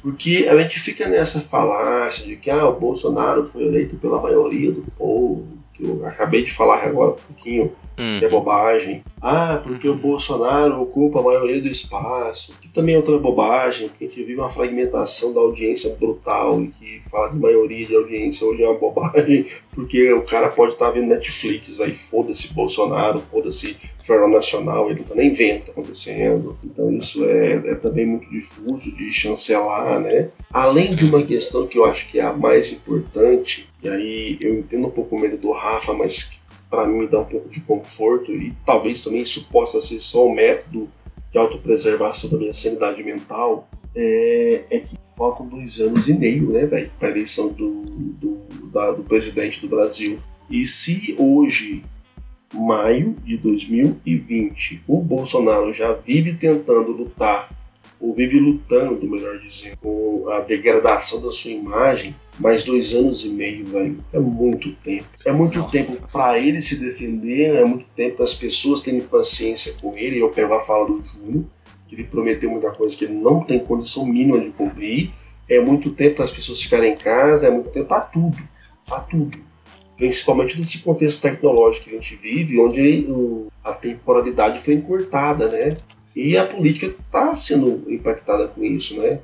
Porque 0.00 0.46
a 0.48 0.56
gente 0.56 0.78
fica 0.78 1.08
nessa 1.08 1.40
falácia 1.40 2.26
de 2.26 2.36
que 2.36 2.50
ah, 2.50 2.68
o 2.68 2.78
Bolsonaro 2.78 3.46
foi 3.46 3.64
eleito 3.64 3.96
pela 3.96 4.20
maioria 4.20 4.70
do 4.70 4.82
povo, 4.96 5.46
que 5.74 5.84
eu 5.84 6.04
acabei 6.06 6.42
de 6.42 6.52
falar 6.52 6.84
agora 6.84 7.12
um 7.12 7.14
pouquinho 7.14 7.72
uhum. 7.98 8.18
que 8.18 8.24
é 8.24 8.28
bobagem. 8.28 9.02
Ah, 9.20 9.60
porque 9.62 9.88
o 9.88 9.96
Bolsonaro 9.96 10.80
ocupa 10.80 11.18
a 11.18 11.22
maioria 11.22 11.60
do 11.60 11.68
espaço, 11.68 12.60
que 12.60 12.68
também 12.68 12.94
é 12.94 12.98
outra 12.98 13.18
bobagem, 13.18 13.88
porque 13.88 14.04
a 14.04 14.08
gente 14.08 14.22
vive 14.22 14.38
uma 14.38 14.48
fragmentação 14.48 15.34
da 15.34 15.40
audiência 15.40 15.96
brutal 15.96 16.62
e 16.62 16.68
que 16.68 17.00
fala 17.10 17.30
de 17.30 17.38
maioria 17.38 17.86
de 17.86 17.96
audiência 17.96 18.46
hoje 18.46 18.62
é 18.62 18.68
uma 18.68 18.78
bobagem, 18.78 19.46
porque 19.74 20.12
o 20.12 20.22
cara 20.22 20.48
pode 20.48 20.74
estar 20.74 20.90
vendo 20.90 21.08
Netflix, 21.08 21.76
vai 21.76 21.92
foda-se 21.92 22.54
Bolsonaro, 22.54 23.18
foda-se 23.18 23.76
Jornal 24.14 24.30
Nacional, 24.30 24.90
ele 24.90 25.04
tá 25.04 25.14
o 25.14 25.18
que 25.18 25.42
está 25.42 25.72
acontecendo. 25.72 26.56
Então 26.64 26.92
isso 26.92 27.24
é, 27.24 27.54
é 27.54 27.74
também 27.74 28.06
muito 28.06 28.28
difuso 28.30 28.94
de 28.94 29.12
chancelar, 29.12 30.00
né? 30.00 30.30
Além 30.52 30.94
de 30.94 31.04
uma 31.04 31.22
questão 31.22 31.66
que 31.66 31.78
eu 31.78 31.84
acho 31.84 32.08
que 32.08 32.18
é 32.18 32.22
a 32.22 32.32
mais 32.32 32.72
importante, 32.72 33.68
e 33.82 33.88
aí 33.88 34.38
eu 34.40 34.58
entendo 34.58 34.88
um 34.88 34.90
pouco 34.90 35.18
medo 35.18 35.36
do 35.36 35.52
Rafa, 35.52 35.92
mas 35.92 36.38
para 36.70 36.86
mim 36.86 37.06
dá 37.06 37.20
um 37.20 37.24
pouco 37.24 37.48
de 37.48 37.60
conforto 37.60 38.32
e 38.32 38.54
talvez 38.64 39.02
também 39.04 39.22
isso 39.22 39.48
possa 39.50 39.80
ser 39.80 40.00
só 40.00 40.26
um 40.26 40.34
método 40.34 40.88
de 41.30 41.38
autopreservação 41.38 42.30
da 42.30 42.38
minha 42.38 42.52
sanidade 42.52 43.02
mental, 43.02 43.68
é, 43.94 44.64
é 44.70 44.80
que 44.80 44.98
faltam 45.16 45.46
dois 45.46 45.80
anos 45.80 46.08
e 46.08 46.14
meio, 46.14 46.50
né, 46.50 46.64
velho, 46.64 46.90
para 46.98 47.10
eleição 47.10 47.48
do, 47.52 47.82
do 47.82 48.38
da, 48.68 48.92
do 48.92 49.02
presidente 49.02 49.60
do 49.60 49.68
Brasil. 49.68 50.18
E 50.50 50.66
se 50.66 51.14
hoje, 51.18 51.82
maio 52.54 53.14
de 53.24 53.36
2020, 53.36 54.82
o 54.86 55.00
Bolsonaro 55.00 55.72
já 55.72 55.92
vive 55.92 56.34
tentando 56.34 56.92
lutar, 56.92 57.50
ou 58.00 58.14
vive 58.14 58.38
lutando, 58.38 59.08
melhor 59.08 59.38
dizendo, 59.38 59.76
com 59.78 60.28
a 60.30 60.40
degradação 60.40 61.20
da 61.20 61.30
sua 61.30 61.50
imagem, 61.50 62.14
mais 62.38 62.64
dois 62.64 62.94
anos 62.94 63.24
e 63.24 63.30
meio, 63.30 63.66
velho, 63.66 63.98
é 64.12 64.18
muito 64.18 64.72
tempo. 64.76 65.08
É 65.26 65.32
muito 65.32 65.58
Nossa. 65.58 65.72
tempo 65.72 66.12
para 66.12 66.38
ele 66.38 66.62
se 66.62 66.76
defender, 66.76 67.56
é 67.56 67.64
muito 67.64 67.86
tempo 67.96 68.16
para 68.16 68.24
as 68.24 68.34
pessoas 68.34 68.80
terem 68.80 69.00
paciência 69.00 69.74
com 69.80 69.96
ele. 69.96 70.20
Eu 70.20 70.30
pego 70.30 70.54
a 70.54 70.60
fala 70.60 70.86
do 70.86 71.02
Júnior, 71.02 71.44
que 71.88 71.96
ele 71.96 72.04
prometeu 72.04 72.50
muita 72.50 72.70
coisa 72.70 72.96
que 72.96 73.04
ele 73.04 73.14
não 73.14 73.42
tem 73.42 73.58
condição 73.58 74.06
mínima 74.06 74.38
de 74.40 74.50
cumprir. 74.50 75.10
É 75.48 75.60
muito 75.60 75.90
tempo 75.90 76.16
para 76.16 76.26
as 76.26 76.30
pessoas 76.30 76.62
ficarem 76.62 76.92
em 76.92 76.96
casa, 76.96 77.46
é 77.46 77.50
muito 77.50 77.70
tempo 77.70 77.86
para 77.86 78.02
tudo, 78.02 78.38
para 78.86 79.00
tudo. 79.00 79.47
Principalmente 79.98 80.58
nesse 80.58 80.78
contexto 80.78 81.20
tecnológico 81.20 81.86
que 81.86 81.90
a 81.90 82.00
gente 82.00 82.14
vive, 82.16 82.60
onde 82.60 83.06
a 83.64 83.72
temporalidade 83.72 84.60
foi 84.60 84.74
encurtada, 84.74 85.48
né? 85.48 85.76
E 86.14 86.36
a 86.36 86.46
política 86.46 86.86
está 86.86 87.34
sendo 87.34 87.84
impactada 87.88 88.46
com 88.46 88.64
isso, 88.64 89.00
né? 89.02 89.18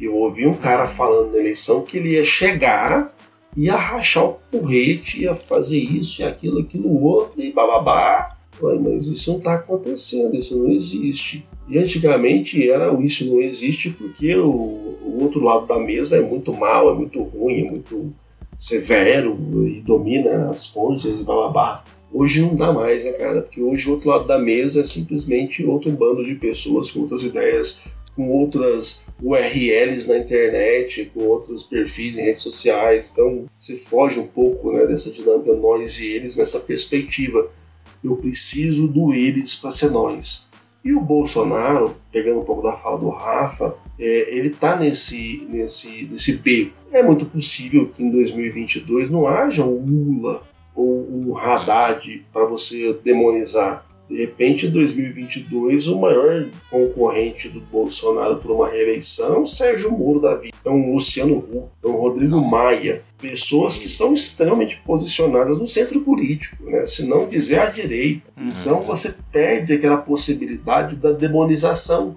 Eu 0.00 0.16
ouvi 0.16 0.44
um 0.44 0.54
cara 0.54 0.88
falando 0.88 1.32
na 1.32 1.38
eleição 1.38 1.82
que 1.82 1.98
ele 1.98 2.10
ia 2.10 2.24
chegar, 2.24 3.14
ia 3.56 3.76
rachar 3.76 4.24
o 4.24 4.34
porrete, 4.50 5.22
ia 5.22 5.34
fazer 5.36 5.78
isso 5.78 6.20
e 6.20 6.24
aquilo, 6.24 6.60
aquilo 6.60 7.00
outro, 7.02 7.40
e 7.40 7.52
bababá. 7.52 8.36
Mas 8.60 9.06
isso 9.06 9.30
não 9.30 9.38
está 9.38 9.54
acontecendo, 9.54 10.36
isso 10.36 10.58
não 10.58 10.68
existe. 10.70 11.46
E 11.68 11.78
antigamente 11.78 12.68
era 12.68 12.92
isso 13.02 13.30
não 13.30 13.40
existe 13.40 13.90
porque 13.90 14.34
o, 14.36 14.48
o 14.48 15.18
outro 15.20 15.40
lado 15.40 15.66
da 15.66 15.78
mesa 15.78 16.16
é 16.16 16.22
muito 16.22 16.52
mal, 16.52 16.90
é 16.90 16.94
muito 16.94 17.22
ruim, 17.22 17.66
é 17.66 17.70
muito 17.70 18.12
severo 18.58 19.38
e 19.68 19.80
domina 19.80 20.50
as 20.50 20.66
forças 20.66 21.20
e 21.20 21.24
bababá. 21.24 21.84
Hoje 22.12 22.40
não 22.40 22.56
dá 22.56 22.72
mais, 22.72 23.04
né, 23.04 23.12
cara? 23.12 23.42
Porque 23.42 23.62
hoje 23.62 23.88
o 23.88 23.92
outro 23.92 24.08
lado 24.08 24.26
da 24.26 24.38
mesa 24.38 24.80
é 24.80 24.84
simplesmente 24.84 25.64
outro 25.64 25.92
bando 25.92 26.24
de 26.24 26.34
pessoas 26.34 26.90
com 26.90 27.00
outras 27.00 27.22
ideias, 27.22 27.84
com 28.16 28.28
outras 28.30 29.04
URLs 29.22 30.08
na 30.08 30.18
internet, 30.18 31.10
com 31.14 31.20
outros 31.20 31.62
perfis 31.62 32.18
em 32.18 32.22
redes 32.22 32.42
sociais. 32.42 33.10
Então 33.12 33.44
você 33.46 33.76
foge 33.76 34.18
um 34.18 34.26
pouco 34.26 34.72
né, 34.72 34.86
dessa 34.86 35.10
dinâmica 35.12 35.54
nós 35.54 36.00
e 36.00 36.08
eles 36.08 36.36
nessa 36.36 36.60
perspectiva. 36.60 37.48
Eu 38.02 38.16
preciso 38.16 38.88
do 38.88 39.12
eles 39.12 39.54
para 39.54 39.70
ser 39.70 39.90
nós. 39.90 40.48
E 40.84 40.92
o 40.94 41.00
Bolsonaro, 41.00 41.96
pegando 42.10 42.40
um 42.40 42.44
pouco 42.44 42.62
da 42.62 42.72
fala 42.72 42.98
do 42.98 43.10
Rafa, 43.10 43.74
é, 43.98 44.34
ele 44.34 44.48
está 44.48 44.76
nesse, 44.76 45.46
nesse, 45.50 46.08
nesse 46.10 46.32
beco. 46.34 46.77
É 46.92 47.02
muito 47.02 47.26
possível 47.26 47.88
que 47.88 48.02
em 48.02 48.10
2022 48.10 49.10
não 49.10 49.26
haja 49.26 49.64
um 49.64 49.84
Lula 49.84 50.42
ou 50.74 51.08
um 51.10 51.36
Haddad 51.36 52.24
para 52.32 52.44
você 52.44 52.98
demonizar. 53.04 53.86
De 54.08 54.16
repente, 54.16 54.66
em 54.66 54.70
2022, 54.70 55.86
o 55.86 56.00
maior 56.00 56.46
concorrente 56.70 57.46
do 57.46 57.60
Bolsonaro 57.60 58.36
por 58.36 58.50
uma 58.52 58.66
reeleição 58.66 59.34
é 59.34 59.38
o 59.38 59.46
Sérgio 59.46 59.90
Moro 59.90 60.18
da 60.18 60.34
vida, 60.34 60.56
é 60.64 60.70
um 60.70 60.94
Luciano 60.94 61.36
Huck, 61.36 61.68
é 61.84 61.86
um 61.86 61.96
Rodrigo 61.96 62.40
Maia. 62.40 62.98
Pessoas 63.18 63.76
que 63.76 63.86
são 63.86 64.14
extremamente 64.14 64.80
posicionadas 64.86 65.58
no 65.58 65.66
centro 65.66 66.00
político, 66.00 66.56
né? 66.64 66.86
se 66.86 67.06
não 67.06 67.28
dizer 67.28 67.58
à 67.58 67.66
direita. 67.66 68.22
Uhum. 68.34 68.48
Então 68.48 68.82
você 68.82 69.14
perde 69.30 69.74
aquela 69.74 69.98
possibilidade 69.98 70.96
da 70.96 71.10
demonização, 71.10 72.16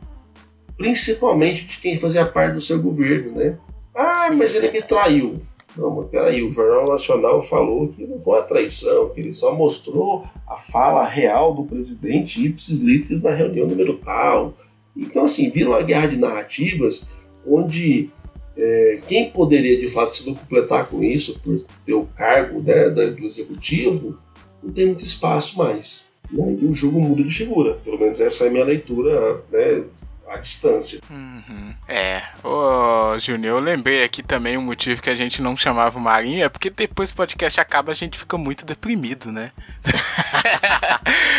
principalmente 0.78 1.66
de 1.66 1.78
quem 1.78 2.00
fazia 2.00 2.26
parte 2.26 2.54
do 2.54 2.62
seu 2.62 2.82
governo. 2.82 3.34
Né? 3.34 3.58
Ah, 3.94 4.30
mas 4.32 4.56
ele 4.56 4.72
me 4.72 4.82
traiu. 4.82 5.42
Não, 5.78 5.90
mas 5.92 6.08
peraí, 6.10 6.44
o 6.44 6.52
Jornal 6.52 6.88
Nacional 6.88 7.42
falou 7.42 7.88
que 7.88 8.06
não 8.06 8.20
foi 8.20 8.40
uma 8.40 8.44
traição, 8.44 9.10
que 9.10 9.22
ele 9.22 9.34
só 9.34 9.56
mostrou 9.56 10.26
a 10.48 10.58
fala 10.58 11.08
real 11.08 11.54
do 11.54 11.64
presidente 11.64 12.46
ipsis 12.46 12.80
litris 12.80 13.22
na 13.22 13.32
reunião 13.32 13.68
número 13.68 13.98
tal. 13.98 14.54
Então, 14.96 15.24
assim, 15.24 15.50
vira 15.50 15.70
uma 15.70 15.82
guerra 15.82 16.08
de 16.08 16.18
narrativas 16.18 17.22
onde 17.48 18.10
é, 18.58 19.00
quem 19.08 19.30
poderia 19.32 19.80
de 19.80 19.88
fato 19.88 20.16
se 20.16 20.24
completar 20.26 20.88
com 20.88 21.02
isso 21.02 21.40
por 21.40 21.64
ter 21.86 21.94
o 21.94 22.06
cargo 22.06 22.62
né, 22.62 22.90
do 22.90 23.26
executivo 23.26 24.20
não 24.62 24.72
tem 24.72 24.88
muito 24.88 25.04
espaço 25.04 25.58
mais. 25.58 26.14
Né? 26.32 26.58
E 26.62 26.66
o 26.66 26.76
jogo 26.76 27.00
muda 27.00 27.24
de 27.24 27.34
figura. 27.34 27.76
Pelo 27.84 27.98
menos 27.98 28.20
essa 28.20 28.46
é 28.46 28.48
a 28.48 28.52
minha 28.52 28.66
leitura 28.66 29.42
né, 29.52 29.84
à 30.32 30.38
distância. 30.38 31.00
Uhum. 31.10 31.74
É, 31.88 32.24
ô 32.44 33.18
Júnior, 33.20 33.58
eu 33.58 33.60
lembrei 33.60 34.04
aqui 34.04 34.24
também 34.24 34.58
um 34.58 34.62
motivo 34.62 35.02
que 35.02 35.10
a 35.10 35.16
gente 35.16 35.42
não 35.42 35.58
chamava 35.58 35.98
o 35.98 36.02
Marinho, 36.02 36.44
é 36.44 36.50
porque 36.50 36.70
depois 36.70 37.12
o 37.12 37.16
podcast 37.16 37.60
acaba 37.60 37.92
a 37.92 37.96
gente 37.96 38.18
fica 38.18 38.38
muito 38.38 38.66
deprimido, 38.66 39.32
né? 39.32 39.52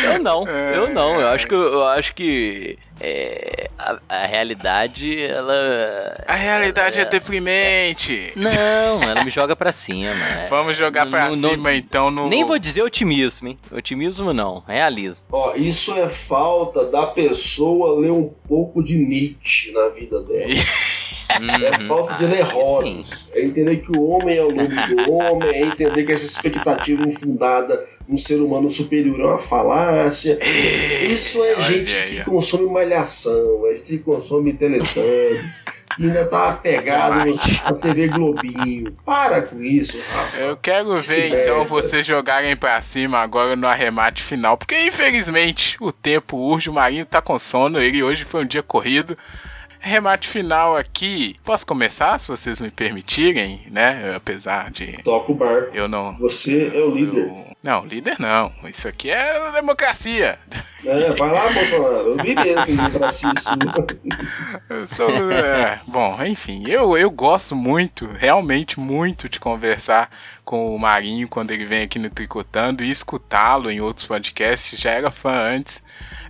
eu 0.04 0.22
não, 0.22 0.46
é, 0.46 0.76
eu 0.76 0.90
não, 0.90 1.20
eu 1.20 1.28
acho 1.28 1.46
que 1.46 1.54
eu 1.54 1.88
acho 1.88 2.14
que 2.14 2.78
é, 3.04 3.68
a, 3.76 3.98
a, 4.08 4.26
realidade, 4.26 5.20
ela. 5.20 6.24
A 6.24 6.34
realidade 6.34 7.00
é, 7.00 7.02
é 7.02 7.04
deprimente. 7.04 8.32
não, 8.36 9.02
ela 9.02 9.24
me 9.24 9.30
joga 9.30 9.56
pra 9.56 9.72
cima. 9.72 10.10
É. 10.10 10.46
Vamos 10.48 10.76
jogar 10.76 11.06
pra 11.06 11.28
no, 11.28 11.50
cima 11.50 11.70
no, 11.70 11.76
então 11.76 12.12
no. 12.12 12.28
Nem 12.28 12.44
vou 12.44 12.60
dizer 12.60 12.82
otimismo, 12.82 13.48
hein? 13.48 13.58
Otimismo 13.72 14.32
não, 14.32 14.60
realismo. 14.60 15.26
Ó, 15.32 15.54
isso 15.56 15.92
é 15.94 16.08
falta 16.08 16.84
da 16.84 17.08
pessoa 17.08 17.98
ler 17.98 18.12
um 18.12 18.32
pouco 18.48 18.84
de 18.84 18.96
Nietzsche 18.96 19.72
na 19.72 19.88
vida 19.88 20.22
dela. 20.22 20.52
É 21.40 21.80
uhum. 21.80 21.86
falta 21.86 22.14
de 22.14 22.26
ler 22.26 22.42
Hobbes. 22.42 23.32
É 23.34 23.42
entender 23.42 23.76
que 23.76 23.96
o 23.96 24.02
homem 24.08 24.36
é 24.36 24.42
o 24.42 24.50
lobo 24.50 25.04
do 25.04 25.12
homem, 25.12 25.48
é 25.48 25.62
entender 25.62 26.04
que 26.04 26.12
essa 26.12 26.26
expectativa 26.26 27.02
infundada 27.02 27.84
um 28.08 28.16
ser 28.16 28.40
humano 28.40 28.70
superior 28.70 29.20
é 29.20 29.24
uma 29.24 29.38
falácia. 29.38 30.38
Isso 31.04 31.42
é 31.44 31.62
gente 31.62 32.16
que 32.16 32.24
consome 32.24 32.70
malhação, 32.70 33.66
é 33.66 33.74
gente 33.74 33.82
que 33.84 33.98
consome 33.98 34.52
teletubbies, 34.52 35.64
que 35.96 36.04
ainda 36.04 36.24
tá 36.26 36.50
apegado 36.50 37.34
na 37.64 37.72
TV 37.74 38.08
Globinho. 38.08 38.92
Para 39.04 39.42
com 39.42 39.62
isso, 39.62 39.98
Rafa. 40.12 40.36
Eu 40.36 40.56
quero 40.56 40.88
Se 40.88 41.02
ver 41.02 41.42
então 41.42 41.64
vocês 41.64 42.04
jogarem 42.04 42.56
pra 42.56 42.80
cima 42.82 43.18
agora 43.18 43.56
no 43.56 43.66
arremate 43.66 44.22
final, 44.22 44.56
porque 44.56 44.78
infelizmente 44.80 45.76
o 45.80 45.92
tempo 45.92 46.36
urge, 46.36 46.68
o 46.68 46.72
Marinho 46.72 47.06
tá 47.06 47.22
com 47.22 47.38
sono, 47.38 47.80
ele 47.80 48.02
hoje 48.02 48.24
foi 48.24 48.42
um 48.42 48.46
dia 48.46 48.62
corrido 48.62 49.16
remate 49.82 50.28
final 50.28 50.76
aqui. 50.76 51.36
Posso 51.44 51.66
começar, 51.66 52.18
se 52.18 52.28
vocês 52.28 52.60
me 52.60 52.70
permitirem, 52.70 53.60
né? 53.70 54.14
Apesar 54.16 54.70
de. 54.70 55.02
Toca 55.02 55.32
o 55.32 55.34
barco. 55.34 55.74
Eu 55.74 55.88
não. 55.88 56.16
Você 56.18 56.70
é 56.74 56.80
o 56.80 56.90
líder. 56.90 57.26
Eu, 57.26 57.52
não, 57.62 57.84
líder 57.84 58.16
não. 58.18 58.52
Isso 58.64 58.88
aqui 58.88 59.10
é 59.10 59.52
democracia. 59.52 60.38
É, 60.84 61.12
vai 61.12 61.30
lá, 61.30 61.48
Bolsonaro. 61.50 62.08
Eu 62.08 62.16
vi 62.16 62.34
mesmo 62.34 62.66
democracia 62.66 63.30
sou, 64.88 65.10
é, 65.30 65.80
bom, 65.86 66.20
enfim, 66.24 66.64
eu, 66.66 66.98
eu 66.98 67.08
gosto 67.08 67.54
muito, 67.54 68.06
realmente 68.06 68.80
muito 68.80 69.28
de 69.28 69.38
conversar 69.38 70.10
com 70.44 70.74
o 70.74 70.78
Marinho 70.78 71.28
quando 71.28 71.52
ele 71.52 71.64
vem 71.64 71.82
aqui 71.82 72.00
no 72.00 72.10
Tricotando 72.10 72.82
e 72.82 72.90
escutá-lo 72.90 73.70
em 73.70 73.80
outros 73.80 74.06
podcasts. 74.06 74.78
Já 74.78 74.90
era 74.90 75.10
fã 75.10 75.32
antes. 75.32 75.84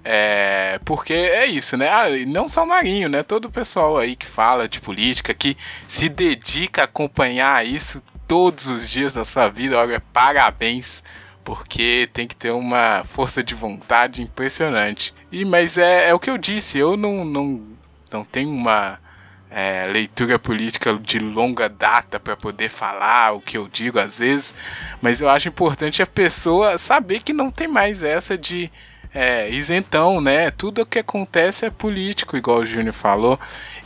É, 0.04 0.80
porque 0.84 1.12
é 1.12 1.46
isso, 1.46 1.76
né? 1.76 1.88
Ah, 1.88 2.06
não 2.26 2.48
só 2.48 2.64
o 2.64 2.68
Marinho, 2.68 3.08
né? 3.08 3.22
Todo 3.22 3.41
o 3.46 3.52
pessoal 3.52 3.98
aí 3.98 4.16
que 4.16 4.26
fala 4.26 4.68
de 4.68 4.80
política, 4.80 5.34
que 5.34 5.56
se 5.86 6.08
dedica 6.08 6.82
a 6.82 6.84
acompanhar 6.84 7.66
isso 7.66 8.02
todos 8.26 8.66
os 8.66 8.88
dias 8.88 9.14
da 9.14 9.24
sua 9.24 9.48
vida, 9.48 9.78
olha, 9.78 10.02
parabéns 10.12 11.02
porque 11.44 12.08
tem 12.12 12.26
que 12.26 12.36
ter 12.36 12.50
uma 12.50 13.04
força 13.04 13.42
de 13.42 13.54
vontade 13.54 14.22
impressionante. 14.22 15.14
E 15.30 15.44
mas 15.44 15.76
é, 15.76 16.08
é 16.08 16.14
o 16.14 16.18
que 16.18 16.30
eu 16.30 16.38
disse, 16.38 16.78
eu 16.78 16.96
não 16.96 17.24
não, 17.24 17.62
não 18.10 18.24
tenho 18.24 18.50
uma 18.50 18.98
é, 19.50 19.86
leitura 19.86 20.38
política 20.38 20.94
de 20.94 21.18
longa 21.18 21.68
data 21.68 22.18
para 22.18 22.36
poder 22.36 22.68
falar 22.68 23.32
o 23.32 23.40
que 23.40 23.58
eu 23.58 23.68
digo 23.68 23.98
às 23.98 24.18
vezes, 24.18 24.54
mas 25.00 25.20
eu 25.20 25.28
acho 25.28 25.48
importante 25.48 26.02
a 26.02 26.06
pessoa 26.06 26.78
saber 26.78 27.20
que 27.20 27.32
não 27.32 27.50
tem 27.50 27.68
mais 27.68 28.02
essa 28.02 28.36
de 28.38 28.70
é, 29.14 29.50
isentão, 29.50 30.20
né? 30.20 30.50
Tudo 30.50 30.82
o 30.82 30.86
que 30.86 30.98
acontece 30.98 31.66
é 31.66 31.70
político, 31.70 32.36
igual 32.36 32.60
o 32.60 32.66
Júnior 32.66 32.94
falou. 32.94 33.38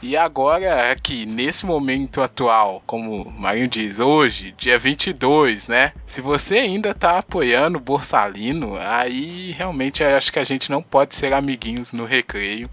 E 0.03 0.17
agora, 0.17 0.93
aqui, 0.93 1.27
nesse 1.27 1.67
momento 1.67 2.23
atual, 2.23 2.83
como 2.87 3.23
o 3.23 3.31
Marinho 3.31 3.69
diz, 3.69 3.99
hoje, 3.99 4.55
dia 4.57 4.79
22, 4.79 5.69
né? 5.69 5.93
Se 6.07 6.21
você 6.21 6.59
ainda 6.59 6.95
tá 6.95 7.19
apoiando 7.19 7.79
o 7.79 7.81
Borsalino, 7.81 8.77
aí 8.77 9.53
realmente 9.53 10.05
acho 10.05 10.33
que 10.33 10.39
a 10.39 10.45
gente 10.45 10.71
não 10.71 10.83
pode 10.83 11.15
ser 11.15 11.33
amiguinhos 11.33 11.93
no 11.93 12.05
recreio 12.05 12.69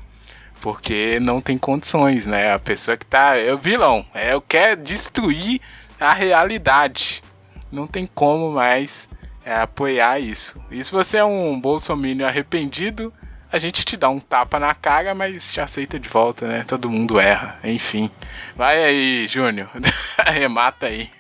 porque 0.62 1.20
não 1.20 1.42
tem 1.42 1.58
condições, 1.58 2.26
né? 2.26 2.54
A 2.54 2.60
pessoa 2.60 2.96
que 2.96 3.06
tá. 3.06 3.38
É 3.38 3.54
o 3.54 3.58
vilão, 3.58 4.06
é, 4.14 4.32
quer 4.48 4.78
destruir 4.78 5.60
a 6.00 6.14
realidade. 6.14 7.22
Não 7.70 7.86
tem 7.86 8.08
como 8.08 8.50
mais 8.52 9.10
é 9.46 9.56
apoiar 9.56 10.20
isso. 10.20 10.60
E 10.72 10.84
se 10.84 10.92
você 10.92 11.18
é 11.18 11.26
um 11.26 11.60
bolsominion 11.60 12.28
arrependido, 12.28 13.14
a 13.52 13.60
gente 13.60 13.86
te 13.86 13.96
dá 13.96 14.10
um 14.10 14.20
tapa 14.20 14.60
na 14.60 14.74
cara, 14.74 15.14
mas 15.14 15.54
te 15.54 15.62
aceita 15.62 16.00
de 16.00 16.10
volta, 16.10 16.48
né? 16.48 16.64
Todo 16.68 16.90
mundo 16.90 17.20
erra, 17.20 17.60
enfim. 17.64 18.10
Vai 18.56 18.84
aí, 18.84 19.28
Júnior, 19.28 19.70
arremata 20.18 20.88
aí. 20.88 21.12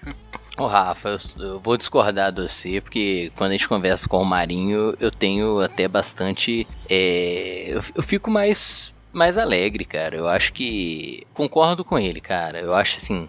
Ô 0.57 0.67
Rafa, 0.67 1.09
eu, 1.09 1.17
eu, 1.43 1.59
vou 1.59 1.77
discordar 1.77 2.31
de 2.31 2.41
você, 2.41 2.79
porque 2.79 3.31
quando 3.35 3.51
a 3.51 3.53
gente 3.53 3.67
conversa 3.67 4.07
com 4.07 4.21
o 4.21 4.25
Marinho, 4.25 4.95
eu 4.99 5.11
tenho 5.11 5.59
até 5.59 5.87
bastante. 5.87 6.67
É, 6.89 7.65
eu, 7.67 7.83
eu 7.95 8.03
fico 8.03 8.29
mais, 8.29 8.93
mais 9.11 9.37
alegre, 9.37 9.83
cara. 9.83 10.15
Eu 10.15 10.27
acho 10.27 10.53
que. 10.53 11.25
Concordo 11.33 11.83
com 11.83 11.97
ele, 11.97 12.21
cara. 12.21 12.59
Eu 12.59 12.73
acho 12.73 12.97
assim. 12.97 13.27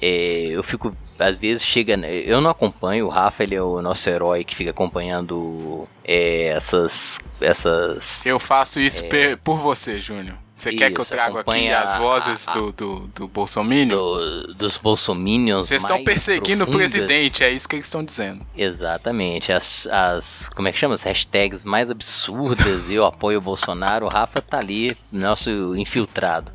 É, 0.00 0.48
eu 0.50 0.62
fico 0.62 0.94
às 1.18 1.38
vezes 1.38 1.64
chega. 1.64 1.94
Eu 1.94 2.40
não 2.40 2.50
acompanho, 2.50 3.06
o 3.06 3.08
Rafa 3.08 3.42
ele 3.42 3.54
é 3.54 3.62
o 3.62 3.80
nosso 3.80 4.08
herói 4.08 4.44
que 4.44 4.54
fica 4.54 4.70
acompanhando 4.70 5.88
é, 6.04 6.48
essas. 6.48 7.20
essas. 7.40 8.24
Eu 8.26 8.38
faço 8.38 8.80
isso 8.80 9.04
é, 9.12 9.36
por 9.36 9.56
você, 9.56 9.98
Júnior. 9.98 10.36
Você 10.56 10.72
quer 10.72 10.90
que 10.90 10.98
eu 10.98 11.04
traga 11.04 11.40
aqui 11.40 11.68
as 11.68 11.98
vozes 11.98 12.48
a, 12.48 12.52
a, 12.52 12.54
do, 12.54 12.72
do, 12.72 13.00
do 13.14 13.28
Bolsonaro? 13.28 13.88
Do, 13.88 14.54
dos 14.54 14.78
Bolsominions. 14.78 15.68
Vocês 15.68 15.82
estão 15.82 16.02
perseguindo 16.02 16.64
profundas. 16.64 16.94
o 16.94 16.98
presidente, 16.98 17.44
é 17.44 17.50
isso 17.50 17.68
que 17.68 17.76
eles 17.76 17.84
estão 17.84 18.02
dizendo. 18.02 18.40
Exatamente. 18.56 19.52
As, 19.52 19.86
as. 19.88 20.48
Como 20.56 20.66
é 20.66 20.72
que 20.72 20.78
chama? 20.78 20.94
As 20.94 21.02
hashtags 21.02 21.62
mais 21.62 21.90
absurdas. 21.90 22.88
eu 22.88 23.04
apoio 23.04 23.36
o 23.36 23.42
Bolsonaro. 23.42 24.06
O 24.06 24.08
Rafa 24.08 24.40
tá 24.40 24.58
ali, 24.58 24.96
nosso 25.12 25.76
infiltrado. 25.76 26.50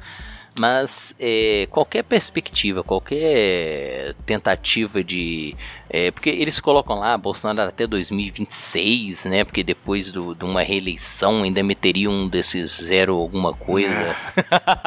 Mas 0.59 1.15
é, 1.17 1.65
qualquer 1.71 2.03
perspectiva, 2.03 2.83
qualquer 2.83 4.13
tentativa 4.25 5.01
de. 5.01 5.55
É, 5.89 6.11
porque 6.11 6.29
eles 6.29 6.59
colocam 6.59 6.99
lá 6.99 7.17
Bolsonaro 7.17 7.69
até 7.69 7.87
2026, 7.87 9.25
né? 9.25 9.43
Porque 9.45 9.63
depois 9.63 10.11
do, 10.11 10.35
de 10.35 10.43
uma 10.43 10.61
reeleição 10.61 11.43
ainda 11.43 11.63
meteria 11.63 12.09
um 12.09 12.27
desses 12.27 12.71
zero 12.71 13.15
alguma 13.15 13.53
coisa. 13.53 13.89
É. 13.89 14.15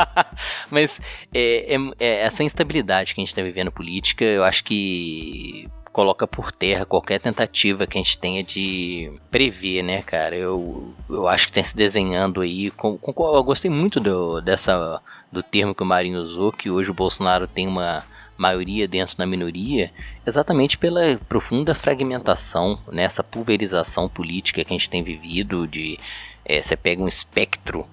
Mas 0.70 1.00
é, 1.32 1.74
é, 1.74 1.78
é, 1.98 2.20
essa 2.20 2.44
instabilidade 2.44 3.14
que 3.14 3.20
a 3.20 3.22
gente 3.22 3.32
está 3.32 3.42
vivendo 3.42 3.72
política, 3.72 4.24
eu 4.24 4.44
acho 4.44 4.64
que 4.64 5.66
coloca 5.94 6.26
por 6.26 6.50
terra 6.50 6.84
qualquer 6.84 7.20
tentativa 7.20 7.86
que 7.86 7.96
a 7.96 8.02
gente 8.02 8.18
tenha 8.18 8.42
de 8.42 9.12
prever, 9.30 9.82
né, 9.82 10.02
cara? 10.02 10.34
Eu, 10.34 10.92
eu 11.08 11.28
acho 11.28 11.46
que 11.46 11.52
tem 11.52 11.64
se 11.64 11.74
desenhando 11.74 12.40
aí. 12.40 12.70
Com, 12.72 12.98
com, 12.98 13.34
eu 13.34 13.42
gostei 13.44 13.70
muito 13.70 14.00
do, 14.00 14.40
dessa 14.40 15.00
do 15.35 15.43
termo 15.43 15.74
que 15.74 15.82
o 15.82 15.87
Marinho 15.87 16.20
usou, 16.20 16.51
que 16.51 16.70
hoje 16.70 16.91
o 16.91 16.95
Bolsonaro 16.95 17.47
tem 17.47 17.68
uma 17.68 18.05
maioria 18.37 18.89
dentro 18.89 19.16
da 19.16 19.26
minoria, 19.26 19.93
exatamente 20.26 20.78
pela 20.78 21.16
profunda 21.28 21.74
fragmentação, 21.74 22.78
nessa 22.91 23.22
né, 23.22 23.28
pulverização 23.30 24.09
política 24.09 24.64
que 24.64 24.72
a 24.72 24.76
gente 24.76 24.91
tem 24.91 25.03
vivido, 25.03 25.66
de 25.68 25.99
é, 26.45 26.61
você 26.62 26.76
pega 26.76 27.03
um 27.03 27.09
espectro, 27.09 27.87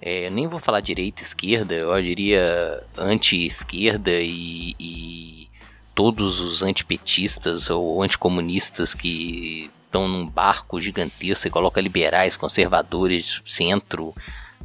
é, 0.00 0.28
nem 0.30 0.46
vou 0.46 0.58
falar 0.58 0.80
direita 0.80 1.22
esquerda, 1.22 1.74
eu 1.74 2.02
diria 2.02 2.82
anti-esquerda 2.96 4.12
e, 4.12 4.74
e 4.78 5.48
todos 5.94 6.40
os 6.40 6.62
antipetistas 6.62 7.70
ou 7.70 8.02
anticomunistas 8.02 8.94
que 8.94 9.70
estão 9.86 10.06
num 10.06 10.26
barco 10.26 10.80
gigantesco 10.80 11.48
e 11.48 11.50
coloca 11.50 11.80
liberais, 11.80 12.36
conservadores, 12.36 13.40
centro, 13.46 14.14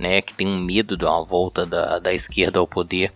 né, 0.02 0.22
que 0.22 0.34
tem 0.34 0.47
um 0.47 0.58
medo 0.58 0.97
de 0.97 1.06
uma 1.06 1.24
volta 1.24 1.66
da, 1.66 1.99
da 1.99 2.14
esquerda 2.14 2.60
ao 2.60 2.68
poder. 2.68 3.14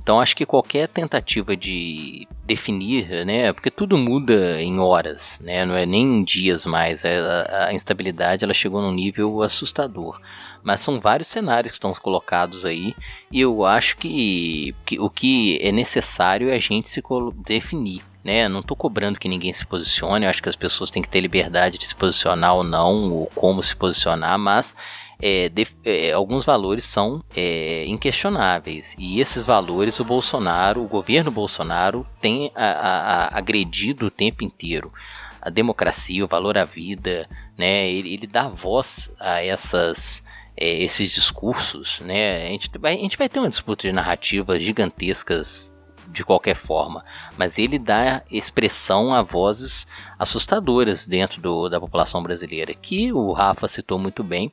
Então 0.00 0.20
acho 0.20 0.36
que 0.36 0.46
qualquer 0.46 0.86
tentativa 0.86 1.56
de 1.56 2.28
definir, 2.44 3.26
né, 3.26 3.52
porque 3.52 3.72
tudo 3.72 3.98
muda 3.98 4.62
em 4.62 4.78
horas, 4.78 5.40
né, 5.42 5.64
não 5.64 5.74
é 5.74 5.84
nem 5.84 6.04
em 6.04 6.22
dias 6.22 6.64
mais, 6.64 7.04
é, 7.04 7.18
a, 7.18 7.66
a 7.66 7.74
instabilidade 7.74 8.44
ela 8.44 8.54
chegou 8.54 8.80
num 8.80 8.92
nível 8.92 9.42
assustador. 9.42 10.20
Mas 10.62 10.80
são 10.80 11.00
vários 11.00 11.28
cenários 11.28 11.72
que 11.72 11.76
estão 11.76 11.92
colocados 11.94 12.64
aí 12.64 12.94
e 13.32 13.40
eu 13.40 13.64
acho 13.64 13.96
que, 13.96 14.74
que 14.84 14.98
o 15.00 15.08
que 15.08 15.58
é 15.60 15.72
necessário 15.72 16.50
é 16.50 16.54
a 16.54 16.60
gente 16.60 16.88
se 16.88 17.02
definir. 17.44 18.02
Né, 18.22 18.48
não 18.48 18.58
estou 18.58 18.76
cobrando 18.76 19.20
que 19.20 19.28
ninguém 19.28 19.52
se 19.52 19.64
posicione, 19.64 20.26
acho 20.26 20.42
que 20.42 20.48
as 20.48 20.56
pessoas 20.56 20.90
têm 20.90 21.00
que 21.00 21.08
ter 21.08 21.20
liberdade 21.20 21.78
de 21.78 21.86
se 21.86 21.94
posicionar 21.94 22.56
ou 22.56 22.64
não, 22.64 23.12
ou 23.12 23.26
como 23.26 23.62
se 23.62 23.76
posicionar, 23.76 24.36
mas 24.36 24.74
é, 25.20 25.48
de, 25.48 25.66
é, 25.84 26.12
alguns 26.12 26.44
valores 26.44 26.84
são 26.84 27.22
é, 27.34 27.84
inquestionáveis. 27.86 28.94
E 28.98 29.20
esses 29.20 29.44
valores 29.44 29.98
o 30.00 30.04
Bolsonaro, 30.04 30.82
o 30.82 30.88
governo 30.88 31.30
Bolsonaro, 31.30 32.06
tem 32.20 32.50
a, 32.54 32.64
a, 32.64 33.24
a 33.24 33.38
agredido 33.38 34.06
o 34.06 34.10
tempo 34.10 34.44
inteiro. 34.44 34.92
A 35.40 35.50
democracia, 35.50 36.24
o 36.24 36.28
valor 36.28 36.58
à 36.58 36.64
vida, 36.64 37.28
né? 37.56 37.88
Ele, 37.88 38.12
ele 38.12 38.26
dá 38.26 38.48
voz 38.48 39.10
a 39.20 39.42
essas 39.44 40.24
é, 40.56 40.82
esses 40.82 41.12
discursos, 41.12 42.00
né? 42.00 42.46
A 42.46 42.48
gente, 42.48 42.70
a 42.82 42.90
gente 42.90 43.18
vai 43.18 43.28
ter 43.28 43.38
uma 43.38 43.48
disputa 43.48 43.82
de 43.86 43.92
narrativas 43.92 44.60
gigantescas 44.62 45.70
de 46.08 46.24
qualquer 46.24 46.56
forma, 46.56 47.04
mas 47.36 47.58
ele 47.58 47.78
dá 47.78 48.22
expressão 48.30 49.12
a 49.12 49.22
vozes 49.22 49.86
assustadoras 50.18 51.04
dentro 51.04 51.42
do, 51.42 51.68
da 51.68 51.78
população 51.78 52.22
brasileira, 52.22 52.72
que 52.72 53.12
o 53.12 53.32
Rafa 53.32 53.68
citou 53.68 53.98
muito 53.98 54.24
bem, 54.24 54.50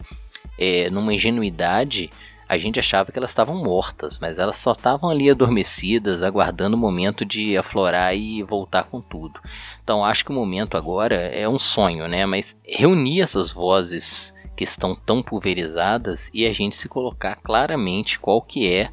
é, 0.58 0.90
numa 0.90 1.14
ingenuidade, 1.14 2.10
a 2.48 2.58
gente 2.58 2.80
achava 2.80 3.12
que 3.12 3.18
elas 3.18 3.32
estavam 3.32 3.56
mortas, 3.56 4.20
mas 4.20 4.38
elas 4.38 4.58
só 4.58 4.74
estavam 4.74 5.10
ali 5.10 5.30
adormecidas, 5.30 6.22
aguardando 6.22 6.76
o 6.76 6.80
momento 6.80 7.26
de 7.26 7.58
aflorar 7.58 8.16
e 8.16 8.44
voltar 8.44 8.84
com 8.84 9.02
tudo. 9.02 9.40
Então 9.84 10.04
acho 10.04 10.24
que 10.24 10.32
o 10.32 10.36
momento 10.36 10.78
agora 10.78 11.16
é 11.16 11.48
um 11.48 11.58
sonho, 11.58 12.08
né? 12.08 12.26
Mas 12.26 12.56
reunir 12.64 13.22
essas 13.22 13.52
vozes 13.52 14.34
que 14.56 14.64
estão 14.64 14.96
tão 14.96 15.24
pulverizadas 15.24 16.30
e 16.34 16.46
a 16.46 16.54
gente 16.54 16.76
se 16.76 16.88
colocar 16.88 17.36
claramente 17.38 18.20
qual 18.20 18.42
que 18.42 18.72
é 18.72 18.92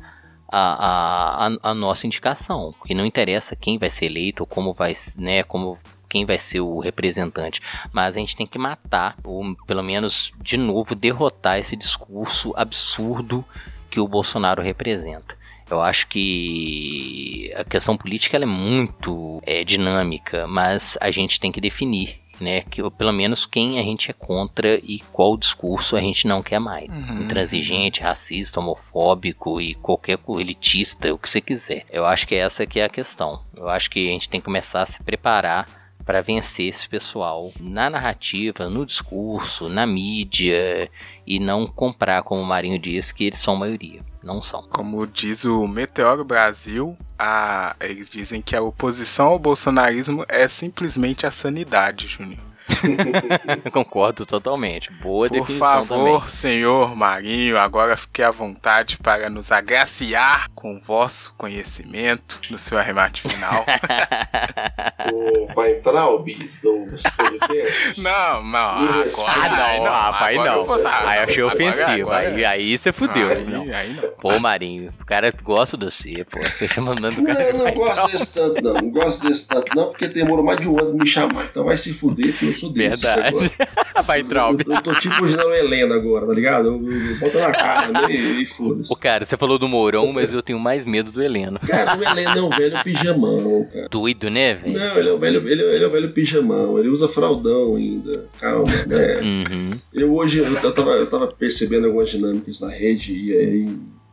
a, 0.51 1.47
a, 1.47 1.71
a, 1.71 1.75
nossa 1.75 2.07
indicação. 2.07 2.75
E 2.89 2.95
não 2.95 3.05
interessa 3.05 3.55
quem 3.55 3.79
vai 3.79 3.91
ser 3.91 4.07
eleito 4.07 4.43
ou 4.43 4.47
como 4.47 4.73
vai, 4.73 4.97
né, 5.17 5.43
como 5.43 5.79
quem 6.11 6.27
vai 6.27 6.39
ser 6.39 6.61
o 6.61 6.81
representante, 6.81 7.63
mas 7.93 8.17
a 8.17 8.19
gente 8.19 8.37
tem 8.37 8.47
que 8.47 8.59
matar, 8.59 9.17
ou 9.23 9.55
pelo 9.67 9.83
menos 9.83 10.33
de 10.43 10.57
novo 10.57 10.95
derrotar 10.95 11.59
esse 11.59 11.77
discurso 11.77 12.53
absurdo 12.57 13.45
que 13.89 14.01
o 14.01 14.09
Bolsonaro 14.09 14.61
representa. 14.61 15.39
Eu 15.71 15.81
acho 15.81 16.09
que 16.09 17.53
a 17.57 17.63
questão 17.63 17.97
política 17.97 18.37
é 18.37 18.45
muito 18.45 19.41
é, 19.47 19.63
dinâmica, 19.63 20.47
mas 20.49 20.99
a 21.01 21.13
gente 21.13 21.39
tem 21.39 21.53
que 21.53 21.61
definir 21.61 22.21
né? 22.41 22.63
Que 22.63 22.83
pelo 22.91 23.13
menos 23.13 23.45
quem 23.45 23.79
a 23.79 23.83
gente 23.83 24.11
é 24.11 24.15
contra 24.15 24.81
e 24.83 25.01
qual 25.13 25.37
discurso 25.37 25.95
a 25.95 26.01
gente 26.01 26.27
não 26.27 26.43
quer 26.43 26.59
mais. 26.59 26.89
Uhum. 26.89 27.25
Intransigente, 27.25 28.01
racista, 28.01 28.59
homofóbico 28.59 29.61
e 29.61 29.75
qualquer 29.75 30.19
elitista, 30.39 31.13
o 31.13 31.19
que 31.19 31.29
você 31.29 31.41
quiser. 31.41 31.85
Eu 31.91 32.07
acho 32.07 32.27
que 32.27 32.35
essa 32.35 32.67
que 32.67 32.81
é 32.81 32.85
a 32.85 32.89
questão. 32.89 33.43
Eu 33.55 33.69
acho 33.69 33.91
que 33.91 34.09
a 34.09 34.13
gente 34.13 34.29
tem 34.29 34.41
que 34.41 34.47
começar 34.47 34.83
a 34.83 34.87
se 34.87 35.03
preparar 35.03 35.69
para 36.05 36.22
vencer 36.22 36.66
esse 36.66 36.88
pessoal 36.88 37.53
na 37.61 37.90
narrativa, 37.90 38.68
no 38.68 38.84
discurso, 38.84 39.68
na 39.68 39.86
mídia 39.86 40.90
e 41.26 41.38
não 41.38 41.66
comprar, 41.66 42.22
como 42.22 42.42
o 42.42 42.46
Marinho 42.46 42.78
diz, 42.78 43.12
que 43.12 43.24
eles 43.24 43.40
são 43.40 43.57
maioria. 43.57 44.01
Não 44.22 44.42
são. 44.42 44.62
Como 44.62 45.07
diz 45.07 45.44
o 45.44 45.66
Meteoro 45.66 46.24
Brasil, 46.24 46.96
a, 47.18 47.74
eles 47.80 48.11
dizem 48.11 48.42
que 48.42 48.55
a 48.55 48.62
oposição 48.62 49.28
ao 49.28 49.38
bolsonarismo 49.38 50.24
é 50.28 50.46
simplesmente 50.48 51.26
a 51.26 51.30
sanidade, 51.30 52.09
Júnior. 52.09 52.49
Concordo 53.73 54.27
totalmente. 54.27 54.93
Boa 54.95 55.29
Por 55.29 55.39
definição 55.39 55.85
favor, 55.85 56.21
também. 56.21 56.29
senhor 56.29 56.97
Marinho, 56.97 57.59
agora 57.59 57.97
fique 57.97 58.23
à 58.23 58.31
vontade 58.31 58.97
para 58.99 59.29
nos 59.29 59.53
agraciar 59.53 60.49
com 60.55 60.81
vosso 60.81 61.35
conhecimento 61.37 62.41
no 62.51 62.59
seu 62.59 62.79
arremate 62.79 63.23
final. 63.23 63.64
vai 65.55 65.73
entrar 65.73 66.09
o 66.09 66.18
dos 66.21 67.03
podcasts? 67.03 68.03
Não, 68.03 68.43
não. 68.43 68.61
Agora, 68.61 69.07
ah, 69.29 69.49
não, 69.49 69.85
não, 69.85 70.14
aí 70.14 70.37
não. 70.37 70.64
Vou, 70.64 70.77
aí 70.87 71.18
eu 71.18 71.25
achei 71.25 71.43
ofensivo. 71.43 72.11
Agora, 72.11 72.18
aí, 72.18 72.45
aí 72.45 72.79
você 72.79 72.93
fudeu. 72.93 73.31
Aí 73.31 73.45
não. 73.45 73.62
aí 73.75 73.93
não. 73.95 74.11
Pô, 74.21 74.39
Marinho, 74.39 74.93
o 75.01 75.05
cara 75.05 75.33
gosta 75.43 75.77
de 75.77 75.85
você, 75.85 76.25
pô. 76.25 76.41
Você 76.41 76.68
chama 76.68 76.95
mandando 76.95 77.21
o 77.21 77.25
cara. 77.25 77.53
Não, 77.53 77.64
não 77.64 77.75
gosto 77.75 78.11
desse 78.11 78.35
tanto, 78.35 78.62
não. 78.62 78.75
Não 78.75 78.91
gosto 78.91 79.29
desse 79.29 79.49
tanto, 79.49 79.77
não, 79.77 79.91
porque 79.91 80.09
demorou 80.09 80.45
mais 80.45 80.61
de 80.61 80.68
um 80.68 80.79
ano 80.79 80.95
me 80.95 81.07
chamar. 81.07 81.45
Então 81.45 81.64
vai 81.64 81.77
se 81.77 81.93
fuder, 81.93 82.33
porque 82.33 82.47
eu 82.47 82.55
sou 82.61 82.73
desse. 82.73 83.07
Verdade. 83.07 83.53
vai, 84.07 84.23
Traub. 84.23 84.61
Eu, 84.67 84.75
eu, 84.75 84.83
tô 84.83 84.95
tipo 84.95 85.23
o 85.23 85.55
Helena 85.55 85.95
agora, 85.95 86.27
tá 86.27 86.33
ligado? 86.33 86.69
Eu, 86.69 86.75
eu, 86.75 87.17
bota 87.17 87.41
na 87.41 87.53
cara 87.53 87.89
né, 87.93 88.15
e, 88.15 88.43
e 88.43 88.47
foda-se. 88.47 88.93
O 88.93 88.97
cara, 88.97 89.25
você 89.25 89.37
falou 89.37 89.59
do 89.59 89.69
Mourão, 89.69 90.13
mas 90.13 90.33
eu 90.33 90.43
tenho 90.43 90.59
mais 90.59 90.85
medo 90.85 91.11
do 91.11 91.23
Heleno. 91.23 91.59
Cara, 91.61 91.97
o 91.97 92.03
Heleno 92.03 92.39
é 92.39 92.43
um 92.43 92.51
velho 92.51 92.85
pijamão, 92.85 93.67
cara. 93.73 93.89
Doido, 93.89 94.31
né, 94.31 94.55
velho? 94.55 94.79
Não, 94.79 94.99
ele 94.99 95.09
é, 95.09 95.13
um 95.13 95.19
velho, 95.19 95.49
ele, 95.49 95.63
ele 95.63 95.85
é 95.85 95.89
um 95.89 95.91
velho 95.91 96.13
pijamão. 96.13 96.79
Ele 96.79 96.89
usa 96.89 97.09
fraldão 97.09 97.77
ainda. 97.77 98.27
Calma, 98.39 98.65
né? 98.87 99.21
Uhum. 99.21 99.71
Eu 99.93 100.15
hoje, 100.15 100.39
eu, 100.39 100.47
eu, 100.47 100.73
tava, 100.73 100.91
eu 100.93 101.07
tava 101.07 101.27
percebendo 101.29 101.87
algumas 101.87 102.11
dinâmicas 102.11 102.61
na 102.61 102.71
rede 102.71 103.13
e 103.13 103.37
aí 103.37 103.69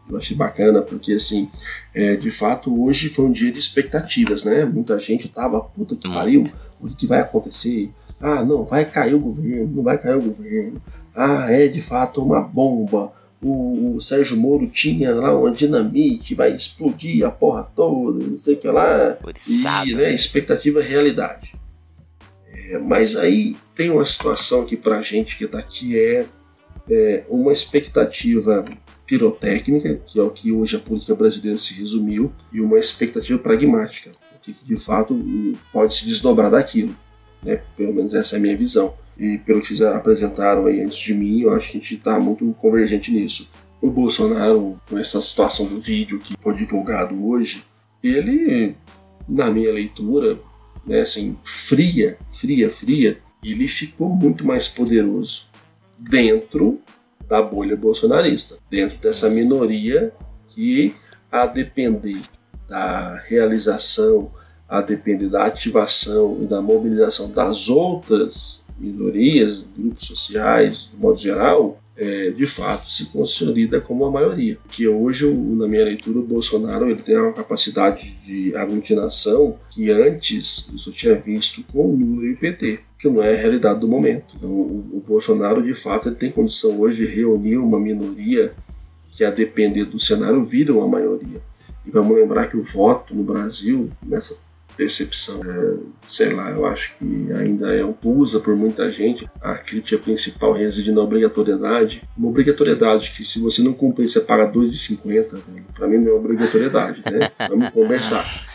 eu 0.10 0.18
achei 0.18 0.36
bacana, 0.36 0.82
porque 0.82 1.14
assim, 1.14 1.50
é, 1.94 2.16
de 2.16 2.32
fato, 2.32 2.84
hoje 2.84 3.10
foi 3.10 3.26
um 3.26 3.32
dia 3.32 3.52
de 3.52 3.60
expectativas, 3.60 4.46
né? 4.46 4.64
Muita 4.64 4.98
gente 5.00 5.28
tava, 5.28 5.62
puta 5.62 5.96
que 5.96 6.08
pariu, 6.08 6.46
o 6.80 6.88
que, 6.88 6.96
que 6.96 7.08
vai 7.08 7.20
acontecer? 7.20 7.92
Ah, 8.20 8.44
não, 8.44 8.66
vai 8.66 8.86
cair 8.86 9.14
o 9.14 9.20
governo, 9.20 9.76
não 9.76 9.84
vai 9.84 9.98
cair 9.98 10.18
o 10.18 10.22
governo. 10.22 10.82
Ah, 11.16 11.52
é 11.52 11.68
de 11.68 11.82
fato 11.82 12.24
uma 12.24 12.42
bomba. 12.42 13.12
o, 13.42 13.96
o 13.96 14.02
Sérgio 14.02 14.38
Moro 14.38 14.68
tinha 14.68 15.14
lá 15.14 15.38
uma 15.38 15.52
dinamite, 15.52 16.36
vai 16.36 16.54
explodir 16.54 17.26
a 17.26 17.32
porra 17.32 17.64
toda, 17.76 18.26
não 18.26 18.38
sei 18.40 18.56
o 18.56 18.58
que 18.58 18.68
lá. 18.68 19.18
E, 19.88 19.96
né, 19.96 20.14
expectativa 20.14 20.82
realidade. 20.82 21.56
É, 22.52 22.78
mas 22.80 23.16
aí 23.16 23.56
tem 23.76 23.90
uma 23.92 24.06
situação 24.06 24.62
aqui 24.62 24.76
pra 24.76 25.02
gente 25.02 25.38
que 25.38 25.48
tá 25.48 25.60
aqui 25.60 25.98
é, 25.98 26.26
é 26.90 27.26
uma 27.30 27.54
expectativa 27.54 28.66
pirotécnica, 29.06 30.02
que 30.06 30.20
é 30.20 30.24
o 30.24 30.30
que 30.30 30.52
hoje 30.52 30.76
a 30.76 30.80
política 30.80 31.16
brasileira 31.16 31.58
se 31.58 31.80
resumiu, 31.80 32.32
e 32.52 32.60
uma 32.60 32.78
expectativa 32.78 33.40
pragmática, 33.40 34.12
que 34.42 34.54
de 34.64 34.78
fato 34.78 35.18
pode 35.72 35.94
se 35.94 36.06
desdobrar 36.06 36.52
daquilo. 36.52 36.94
Né? 37.44 37.62
Pelo 37.76 37.94
menos 37.94 38.14
essa 38.14 38.36
é 38.36 38.40
a 38.40 38.42
minha 38.42 38.58
visão. 38.58 38.94
E 39.18 39.38
pelo 39.40 39.62
que 39.62 39.68
vocês 39.68 39.82
apresentaram 39.82 40.68
aí 40.68 40.82
antes 40.82 41.00
de 41.00 41.14
mim, 41.14 41.42
eu 41.42 41.54
acho 41.54 41.72
que 41.72 41.78
a 41.78 41.82
gente 41.82 41.96
está 41.96 42.20
muito 42.20 42.46
convergente 42.54 43.12
nisso. 43.12 43.50
O 43.82 43.90
Bolsonaro, 43.90 44.80
com 44.88 44.98
essa 44.98 45.22
situação 45.22 45.66
do 45.66 45.80
vídeo 45.80 46.20
que 46.20 46.36
foi 46.40 46.56
divulgado 46.56 47.28
hoje, 47.28 47.64
ele, 48.04 48.76
na 49.28 49.50
minha 49.50 49.72
leitura, 49.72 50.40
né, 50.86 51.02
assim, 51.02 51.38
fria, 51.44 52.18
fria, 52.32 52.70
fria, 52.70 53.20
ele 53.44 53.68
ficou 53.68 54.10
muito 54.10 54.46
mais 54.46 54.68
poderoso 54.68 55.46
dentro 55.98 56.82
da 57.28 57.42
bolha 57.42 57.76
bolsonarista, 57.76 58.58
dentro 58.70 58.98
dessa 58.98 59.30
minoria 59.30 60.14
que, 60.50 60.96
a 61.32 61.46
depender 61.46 62.22
da 62.68 63.16
realização, 63.28 64.32
a 64.68 64.82
depender 64.82 65.30
da 65.30 65.46
ativação 65.46 66.40
e 66.42 66.46
da 66.46 66.62
mobilização 66.62 67.30
das 67.32 67.70
outras 67.70 68.66
minorias, 68.78 69.66
grupos 69.78 70.08
sociais, 70.08 70.90
de 70.92 71.02
modo 71.02 71.18
geral, 71.18 71.82
é, 71.96 72.30
de 72.30 72.46
fato 72.46 72.90
se 72.90 73.06
consolida 73.06 73.82
como 73.82 74.06
a 74.06 74.12
maioria. 74.12 74.58
Que 74.70 74.88
hoje, 74.88 75.28
na 75.34 75.68
minha 75.68 75.84
leitura, 75.84 76.20
o 76.20 76.24
Bolsonaro 76.24 76.90
ele 76.90 77.02
tem 77.02 77.18
uma 77.18 77.34
capacidade 77.34 78.14
de 78.26 78.56
aglutinação 78.56 79.58
que 79.72 79.90
antes 79.90 80.70
eu 80.72 80.78
só 80.78 80.92
tinha 80.92 81.16
visto 81.16 81.64
com 81.72 81.88
o 81.88 81.96
Lula 81.96 82.26
e 82.26 82.34
o 82.34 82.38
PT, 82.38 82.80
que 83.00 83.10
não 83.10 83.24
é 83.24 83.34
a 83.34 83.38
realidade 83.38 83.80
do 83.80 83.88
momento. 83.88 84.26
Então, 84.36 84.50
o, 84.50 84.90
o 84.94 85.04
Bolsonaro, 85.08 85.62
de 85.62 85.74
fato, 85.74 86.10
ele 86.10 86.16
tem 86.16 86.32
condição 86.32 86.80
hoje 86.80 87.08
de 87.08 87.12
reunir 87.12 87.58
uma 87.58 87.80
minoria 87.80 88.54
que, 89.12 89.24
a 89.24 89.32
depender 89.32 89.86
do 89.86 90.00
cenário, 90.00 90.44
vira 90.44 90.74
uma 90.74 90.88
maioria. 90.88 91.42
E 91.86 91.90
vamos 91.90 92.16
lembrar 92.16 92.48
que 92.48 92.58
o 92.58 92.64
voto 92.64 93.16
no 93.16 93.24
Brasil, 93.24 93.90
nessa 94.06 94.36
percepção, 94.78 95.42
é, 95.44 95.78
sei 96.02 96.34
lá, 96.34 96.52
eu 96.52 96.66
acho 96.68 96.94
que 96.98 97.34
ainda 97.34 97.76
é 97.76 97.84
usa 98.06 98.40
por 98.40 98.56
muita 98.56 98.90
gente. 98.92 99.28
A 99.42 99.56
crítica 99.56 99.98
principal 99.98 100.54
reside 100.54 100.92
na 100.92 101.02
obrigatoriedade. 101.02 102.04
Uma 102.16 102.30
obrigatoriedade 102.30 103.12
que 103.12 103.26
se 103.26 103.40
você 103.40 103.64
não 103.64 103.74
cumprir, 103.74 104.08
você 104.08 104.22
paga 104.22 104.50
2,50, 104.50 105.42
para 105.74 105.88
mim 105.88 105.98
não 105.98 106.12
é 106.12 106.16
obrigatoriedade, 106.16 107.02
né? 107.12 107.32
Vamos 107.50 107.70
conversar. 107.72 108.46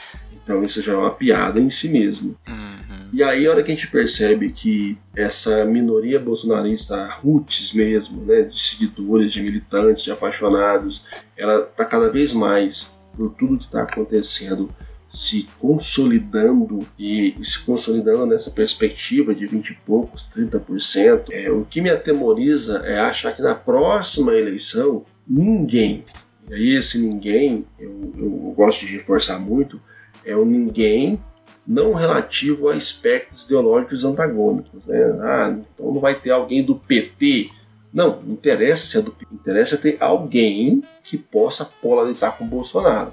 Então 0.42 0.62
isso 0.64 0.80
já 0.80 0.92
é 0.92 0.96
uma 0.96 1.10
piada 1.10 1.60
em 1.60 1.68
si 1.68 1.88
mesmo. 1.88 2.36
Uhum. 2.48 3.08
E 3.12 3.22
aí, 3.22 3.46
a 3.46 3.50
hora 3.50 3.62
que 3.62 3.70
a 3.70 3.74
gente 3.74 3.88
percebe 3.88 4.50
que 4.50 4.96
essa 5.14 5.66
minoria 5.66 6.18
bolsonarista, 6.18 7.04
roots 7.22 7.72
mesmo, 7.72 8.24
né, 8.24 8.42
de 8.42 8.58
seguidores, 8.58 9.30
de 9.30 9.42
militantes, 9.42 10.02
de 10.02 10.10
apaixonados, 10.10 11.06
ela 11.36 11.60
está 11.60 11.84
cada 11.84 12.08
vez 12.08 12.32
mais, 12.32 13.12
por 13.14 13.28
tudo 13.34 13.58
que 13.58 13.64
está 13.66 13.82
acontecendo, 13.82 14.74
se 15.12 15.46
consolidando 15.58 16.88
e, 16.98 17.34
e, 17.38 17.44
se 17.44 17.62
consolidando 17.64 18.24
nessa 18.24 18.50
perspectiva 18.50 19.34
de 19.34 19.46
20 19.46 19.68
e 19.68 19.74
poucos, 19.84 20.26
30%. 20.34 21.24
É, 21.30 21.50
o 21.50 21.66
que 21.66 21.82
me 21.82 21.90
atemoriza 21.90 22.78
é 22.86 22.98
achar 22.98 23.36
que 23.36 23.42
na 23.42 23.54
próxima 23.54 24.32
eleição 24.32 25.04
ninguém, 25.28 26.02
e 26.48 26.54
aí 26.54 26.76
esse 26.76 26.98
ninguém 26.98 27.66
eu, 27.78 28.12
eu 28.16 28.30
gosto 28.56 28.86
de 28.86 28.92
reforçar 28.92 29.38
muito, 29.38 29.78
é 30.24 30.34
o 30.34 30.46
ninguém 30.46 31.20
não 31.66 31.92
relativo 31.92 32.70
a 32.70 32.74
aspectos 32.74 33.44
ideológicos 33.44 34.06
antagônicos. 34.06 34.82
Né? 34.86 34.98
Ah, 35.20 35.54
então 35.74 35.92
não 35.92 36.00
vai 36.00 36.14
ter 36.14 36.30
alguém 36.30 36.64
do 36.64 36.74
PT. 36.74 37.50
Não, 37.92 38.22
não 38.22 38.32
interessa 38.32 38.86
se 38.86 38.96
é 38.96 39.02
do 39.02 39.12
PT, 39.12 39.34
interessa 39.34 39.76
ter 39.76 39.98
alguém 40.00 40.82
que 41.04 41.18
possa 41.18 41.66
polarizar 41.66 42.36
com 42.38 42.44
o 42.44 42.48
Bolsonaro. 42.48 43.12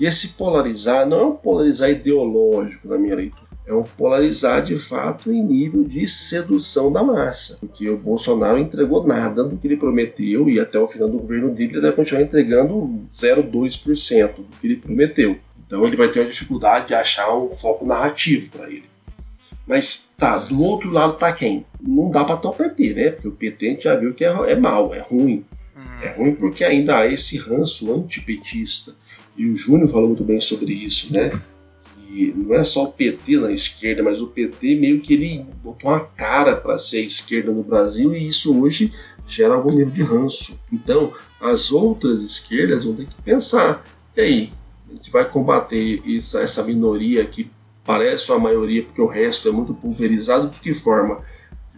E 0.00 0.06
esse 0.06 0.28
polarizar 0.28 1.06
não 1.06 1.20
é 1.20 1.24
um 1.26 1.36
polarizar 1.36 1.90
ideológico 1.90 2.88
na 2.88 2.96
minha 2.96 3.14
leitura, 3.14 3.50
é 3.66 3.74
um 3.74 3.82
polarizar 3.82 4.64
de 4.64 4.78
fato 4.78 5.30
em 5.30 5.42
nível 5.44 5.84
de 5.84 6.08
sedução 6.08 6.90
da 6.90 7.02
massa. 7.02 7.58
Porque 7.60 7.86
o 7.86 7.98
Bolsonaro 7.98 8.56
entregou 8.56 9.06
nada 9.06 9.44
do 9.44 9.58
que 9.58 9.68
ele 9.68 9.76
prometeu 9.76 10.48
e 10.48 10.58
até 10.58 10.78
o 10.78 10.86
final 10.86 11.06
do 11.06 11.18
governo 11.18 11.50
dele 11.50 11.74
ele 11.74 11.82
vai 11.82 11.92
continuar 11.92 12.22
entregando 12.22 13.04
0,2% 13.10 14.36
do 14.36 14.44
que 14.58 14.66
ele 14.66 14.76
prometeu. 14.76 15.38
Então 15.66 15.86
ele 15.86 15.96
vai 15.96 16.08
ter 16.08 16.20
uma 16.20 16.30
dificuldade 16.30 16.88
de 16.88 16.94
achar 16.94 17.36
um 17.36 17.50
foco 17.50 17.84
narrativo 17.84 18.50
para 18.52 18.68
ele. 18.68 18.88
Mas 19.66 20.10
tá, 20.16 20.38
do 20.38 20.62
outro 20.62 20.90
lado 20.90 21.18
tá 21.18 21.30
quem? 21.30 21.66
Não 21.78 22.10
dá 22.10 22.24
para 22.24 22.36
estar 22.36 22.48
o 22.48 22.54
PT, 22.54 22.94
né? 22.94 23.10
Porque 23.10 23.28
o 23.28 23.32
PT 23.32 23.66
a 23.66 23.68
gente 23.68 23.84
já 23.84 23.96
viu 23.96 24.14
que 24.14 24.24
é, 24.24 24.30
é 24.50 24.56
mal, 24.56 24.94
é 24.94 25.00
ruim. 25.00 25.44
Hum. 25.76 26.02
É 26.02 26.08
ruim 26.08 26.34
porque 26.34 26.64
ainda 26.64 26.96
há 26.96 27.06
esse 27.06 27.36
ranço 27.36 27.94
antipetista 27.94 28.98
e 29.36 29.46
o 29.46 29.56
Júnior 29.56 29.88
falou 29.88 30.08
muito 30.08 30.24
bem 30.24 30.40
sobre 30.40 30.72
isso, 30.72 31.12
né? 31.12 31.30
Que 32.06 32.34
não 32.36 32.54
é 32.54 32.64
só 32.64 32.84
o 32.84 32.92
PT 32.92 33.38
na 33.38 33.52
esquerda, 33.52 34.02
mas 34.02 34.20
o 34.20 34.28
PT 34.28 34.76
meio 34.76 35.00
que 35.00 35.14
ele 35.14 35.46
botou 35.62 35.90
uma 35.90 36.00
cara 36.00 36.56
para 36.56 36.78
ser 36.78 37.02
esquerda 37.02 37.52
no 37.52 37.62
Brasil 37.62 38.14
e 38.14 38.28
isso 38.28 38.58
hoje 38.60 38.92
gera 39.26 39.54
algum 39.54 39.70
nível 39.70 39.92
de 39.92 40.02
ranço. 40.02 40.60
Então, 40.72 41.12
as 41.40 41.70
outras 41.70 42.20
esquerdas 42.20 42.84
vão 42.84 42.94
ter 42.94 43.06
que 43.06 43.22
pensar: 43.22 43.84
e 44.16 44.20
aí? 44.20 44.52
A 44.88 44.92
gente 44.92 45.10
vai 45.10 45.24
combater 45.24 46.02
essa, 46.04 46.40
essa 46.40 46.64
minoria 46.64 47.24
que 47.24 47.48
parece 47.84 48.32
uma 48.32 48.40
maioria 48.40 48.82
porque 48.82 49.00
o 49.00 49.06
resto 49.06 49.48
é 49.48 49.52
muito 49.52 49.72
pulverizado? 49.72 50.48
De 50.48 50.58
que 50.58 50.74
forma? 50.74 51.22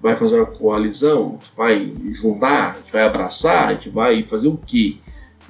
vai 0.03 0.16
fazer 0.16 0.37
uma 0.37 0.47
coalizão? 0.47 1.39
Vai 1.57 1.95
juntar? 2.11 2.79
Vai 2.93 3.05
abraçar? 3.05 3.79
Vai 3.91 4.24
fazer 4.24 4.49
o 4.49 4.57
quê? 4.57 4.97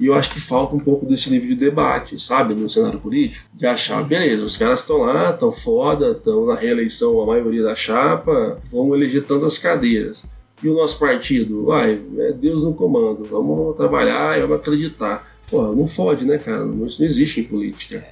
E 0.00 0.06
eu 0.06 0.14
acho 0.14 0.30
que 0.32 0.40
falta 0.40 0.74
um 0.74 0.80
pouco 0.80 1.06
desse 1.06 1.30
nível 1.30 1.48
de 1.48 1.54
debate, 1.54 2.20
sabe, 2.20 2.54
no 2.54 2.68
cenário 2.68 2.98
político, 2.98 3.46
de 3.54 3.66
achar, 3.66 4.02
beleza, 4.02 4.44
os 4.44 4.56
caras 4.56 4.80
estão 4.80 4.98
lá, 4.98 5.30
estão 5.30 5.52
foda, 5.52 6.12
estão 6.12 6.46
na 6.46 6.54
reeleição 6.54 7.20
a 7.20 7.26
maioria 7.26 7.62
da 7.62 7.76
chapa, 7.76 8.58
vão 8.70 8.94
eleger 8.94 9.24
tantas 9.24 9.58
cadeiras. 9.58 10.24
E 10.62 10.68
o 10.68 10.74
nosso 10.74 10.98
partido, 10.98 11.66
vai, 11.66 12.00
é 12.18 12.32
Deus 12.32 12.62
no 12.62 12.72
comando, 12.72 13.24
vamos 13.24 13.76
trabalhar 13.76 14.38
e 14.38 14.42
vamos 14.42 14.56
acreditar. 14.56 15.28
Pô, 15.50 15.72
não 15.74 15.86
fode, 15.86 16.24
né, 16.24 16.38
cara? 16.38 16.64
Isso 16.86 17.00
não 17.00 17.06
existe 17.06 17.40
em 17.40 17.44
política. 17.44 18.04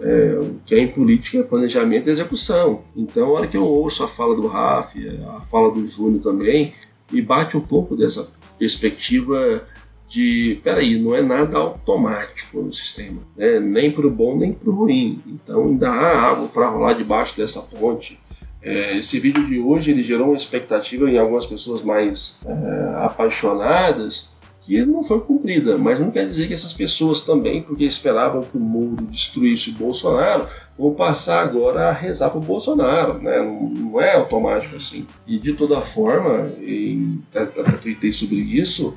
É, 0.00 0.38
o 0.40 0.56
que 0.64 0.76
é 0.76 0.78
em 0.78 0.88
política 0.88 1.38
é 1.38 1.42
planejamento 1.42 2.08
e 2.08 2.12
execução. 2.12 2.84
Então, 2.96 3.28
a 3.28 3.30
hora 3.32 3.46
que 3.48 3.56
eu 3.56 3.64
ouço 3.64 4.04
a 4.04 4.08
fala 4.08 4.34
do 4.34 4.46
Raf, 4.46 4.94
a 5.36 5.40
fala 5.40 5.72
do 5.72 5.84
Júnior 5.86 6.22
também, 6.22 6.72
me 7.10 7.20
bate 7.20 7.56
um 7.56 7.60
pouco 7.60 7.96
dessa 7.96 8.28
perspectiva 8.58 9.66
de, 10.08 10.58
peraí, 10.64 10.98
não 10.98 11.14
é 11.14 11.20
nada 11.20 11.58
automático 11.58 12.62
no 12.62 12.72
sistema, 12.72 13.20
né? 13.36 13.60
nem 13.60 13.90
para 13.90 14.06
o 14.06 14.10
bom 14.10 14.36
nem 14.36 14.52
para 14.52 14.70
o 14.70 14.74
ruim. 14.74 15.22
Então 15.26 15.66
ainda 15.66 15.90
há 15.90 16.30
água 16.30 16.48
para 16.48 16.68
rolar 16.68 16.94
debaixo 16.94 17.36
dessa 17.36 17.60
ponte. 17.60 18.18
É, 18.62 18.96
esse 18.96 19.20
vídeo 19.20 19.46
de 19.46 19.60
hoje 19.60 19.90
ele 19.90 20.02
gerou 20.02 20.28
uma 20.28 20.36
expectativa 20.36 21.08
em 21.08 21.18
algumas 21.18 21.46
pessoas 21.46 21.82
mais 21.82 22.40
é, 22.46 23.04
apaixonadas 23.04 24.36
que 24.68 24.84
não 24.84 25.02
foi 25.02 25.20
cumprida, 25.20 25.78
mas 25.78 25.98
não 25.98 26.10
quer 26.10 26.26
dizer 26.26 26.46
que 26.46 26.52
essas 26.52 26.74
pessoas 26.74 27.22
também, 27.22 27.62
porque 27.62 27.84
esperavam 27.84 28.42
que 28.42 28.56
o 28.56 28.60
mundo 28.60 29.02
destruísse 29.04 29.70
o 29.70 29.74
Bolsonaro, 29.74 30.46
vão 30.78 30.92
passar 30.92 31.42
agora 31.42 31.88
a 31.88 31.92
rezar 31.92 32.28
para 32.28 32.38
o 32.38 32.42
Bolsonaro, 32.42 33.14
né? 33.22 33.38
Não, 33.38 33.70
não, 33.70 34.00
é 34.00 34.14
automático 34.16 34.76
assim. 34.76 35.06
E 35.26 35.38
de 35.38 35.54
toda 35.54 35.80
forma, 35.80 36.52
e 36.60 37.18
até 37.34 37.46
tuitei 37.78 38.12
sobre 38.12 38.36
isso, 38.36 38.94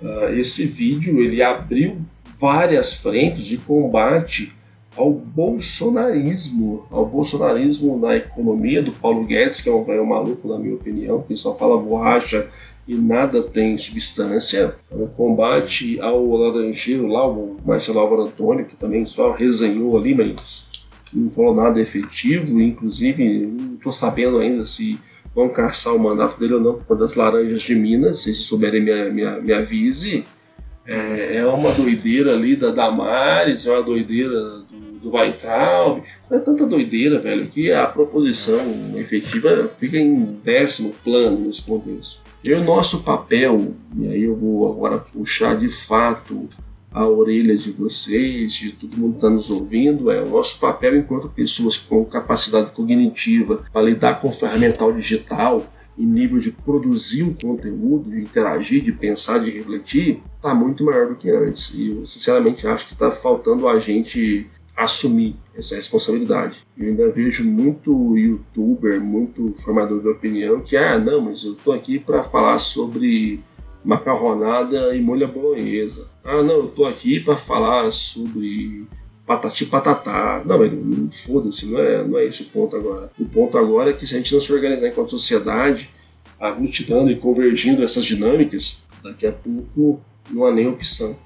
Uh, 0.00 0.38
esse 0.38 0.64
vídeo 0.64 1.20
ele 1.20 1.42
abriu 1.42 1.98
várias 2.38 2.94
frentes 2.94 3.44
de 3.44 3.58
combate 3.58 4.52
ao 4.96 5.12
bolsonarismo, 5.12 6.86
ao 6.90 7.06
bolsonarismo 7.06 7.98
na 7.98 8.16
economia 8.16 8.82
do 8.82 8.92
Paulo 8.92 9.24
Guedes, 9.24 9.60
que 9.60 9.68
é 9.68 9.72
um 9.72 9.84
velho 9.84 10.06
maluco, 10.06 10.48
na 10.48 10.58
minha 10.58 10.74
opinião, 10.74 11.22
que 11.22 11.36
só 11.36 11.54
fala 11.54 11.80
borracha 11.80 12.48
e 12.86 12.94
nada 12.94 13.42
tem 13.42 13.76
substância. 13.76 14.74
O 14.90 15.06
combate 15.06 16.00
ao 16.00 16.26
laranjeiro 16.26 17.06
lá, 17.06 17.28
o 17.28 17.56
Marcelo 17.64 18.00
Álvaro 18.00 18.22
Antônio, 18.22 18.64
que 18.64 18.74
também 18.74 19.06
só 19.06 19.32
resenhou 19.32 19.96
ali, 19.96 20.14
mas 20.14 20.68
não 21.12 21.30
falou 21.30 21.54
nada 21.54 21.80
efetivo, 21.80 22.60
inclusive 22.60 23.46
não 23.46 23.74
estou 23.74 23.92
sabendo 23.92 24.38
ainda 24.38 24.64
se 24.64 24.98
vão 25.38 25.48
caçar 25.48 25.94
o 25.94 26.00
mandato 26.00 26.36
dele 26.36 26.54
ou 26.54 26.60
não 26.60 26.74
por 26.74 26.98
das 26.98 27.14
laranjas 27.14 27.62
de 27.62 27.72
Minas, 27.72 28.24
se 28.24 28.34
souberem 28.34 28.82
me, 28.82 29.10
me, 29.10 29.40
me 29.40 29.52
avise. 29.52 30.24
É, 30.84 31.36
é, 31.36 31.46
uma 31.46 31.70
doideira 31.70 32.34
ali 32.34 32.56
da 32.56 32.72
Damares, 32.72 33.64
é 33.64 33.70
uma 33.70 33.82
doideira 33.84 34.34
do, 34.34 34.98
do 35.00 35.12
Weintraub. 35.12 36.02
Não 36.28 36.38
é 36.38 36.40
tanta 36.40 36.66
doideira, 36.66 37.20
velho, 37.20 37.46
que 37.46 37.70
a 37.70 37.86
proposição 37.86 38.58
efetiva 38.96 39.70
fica 39.78 39.96
em 39.96 40.40
décimo 40.42 40.92
plano 41.04 41.46
nesse 41.46 41.62
contexto. 41.62 42.20
E 42.42 42.52
o 42.52 42.64
nosso 42.64 43.04
papel, 43.04 43.74
e 43.96 44.08
aí 44.08 44.24
eu 44.24 44.34
vou 44.34 44.68
agora 44.72 44.98
puxar 44.98 45.56
de 45.56 45.68
fato 45.68 46.48
a 46.90 47.06
orelha 47.06 47.56
de 47.56 47.70
vocês, 47.70 48.52
de 48.52 48.72
todo 48.72 48.96
mundo 48.96 49.12
que 49.12 49.18
está 49.18 49.30
nos 49.30 49.50
ouvindo, 49.50 50.10
é 50.10 50.22
o 50.22 50.28
nosso 50.28 50.58
papel 50.58 50.96
enquanto 50.96 51.28
pessoas 51.28 51.76
com 51.76 52.04
capacidade 52.04 52.70
cognitiva 52.70 53.64
para 53.72 53.82
lidar 53.82 54.20
com 54.20 54.28
o 54.28 54.32
ferramental 54.32 54.92
digital 54.92 55.66
em 55.98 56.06
nível 56.06 56.38
de 56.38 56.52
produzir 56.52 57.24
um 57.24 57.34
conteúdo, 57.34 58.10
de 58.10 58.20
interagir, 58.20 58.82
de 58.82 58.92
pensar, 58.92 59.38
de 59.38 59.50
refletir, 59.50 60.22
está 60.36 60.54
muito 60.54 60.84
maior 60.84 61.08
do 61.08 61.16
que 61.16 61.28
antes. 61.28 61.74
E 61.74 61.90
eu, 61.90 62.06
sinceramente, 62.06 62.66
acho 62.66 62.86
que 62.86 62.92
está 62.92 63.10
faltando 63.10 63.66
a 63.66 63.78
gente 63.80 64.46
assumir 64.76 65.34
essa 65.56 65.74
responsabilidade. 65.74 66.64
Eu 66.78 66.86
ainda 66.86 67.10
vejo 67.10 67.44
muito 67.44 68.16
youtuber, 68.16 69.00
muito 69.00 69.52
formador 69.56 70.00
de 70.00 70.08
opinião 70.08 70.60
que, 70.60 70.76
ah, 70.76 70.96
não, 70.96 71.20
mas 71.20 71.42
eu 71.42 71.56
tô 71.56 71.72
aqui 71.72 71.98
para 71.98 72.22
falar 72.22 72.60
sobre 72.60 73.40
macarronada 73.84 74.94
e 74.94 75.00
molha 75.00 75.26
bolonhesa. 75.26 76.08
Ah, 76.24 76.42
não, 76.42 76.56
eu 76.56 76.68
tô 76.68 76.84
aqui 76.84 77.20
para 77.20 77.36
falar 77.36 77.90
sobre 77.92 78.86
patati 79.26 79.66
patatá. 79.66 80.42
Não, 80.44 81.10
foda-se, 81.10 81.70
não 81.70 81.78
é, 81.78 82.06
não 82.06 82.18
é 82.18 82.24
esse 82.24 82.42
o 82.42 82.46
ponto 82.46 82.76
agora. 82.76 83.10
O 83.18 83.24
ponto 83.26 83.58
agora 83.58 83.90
é 83.90 83.92
que 83.92 84.06
se 84.06 84.14
a 84.14 84.18
gente 84.18 84.32
não 84.32 84.40
se 84.40 84.52
organizar 84.52 84.88
enquanto 84.88 85.10
sociedade, 85.10 85.90
aglutinando 86.40 87.10
e 87.10 87.16
convergindo 87.16 87.82
essas 87.82 88.04
dinâmicas, 88.04 88.88
daqui 89.02 89.26
a 89.26 89.32
pouco 89.32 90.00
não 90.30 90.44
há 90.44 90.52
nem 90.52 90.66
opção 90.66 91.16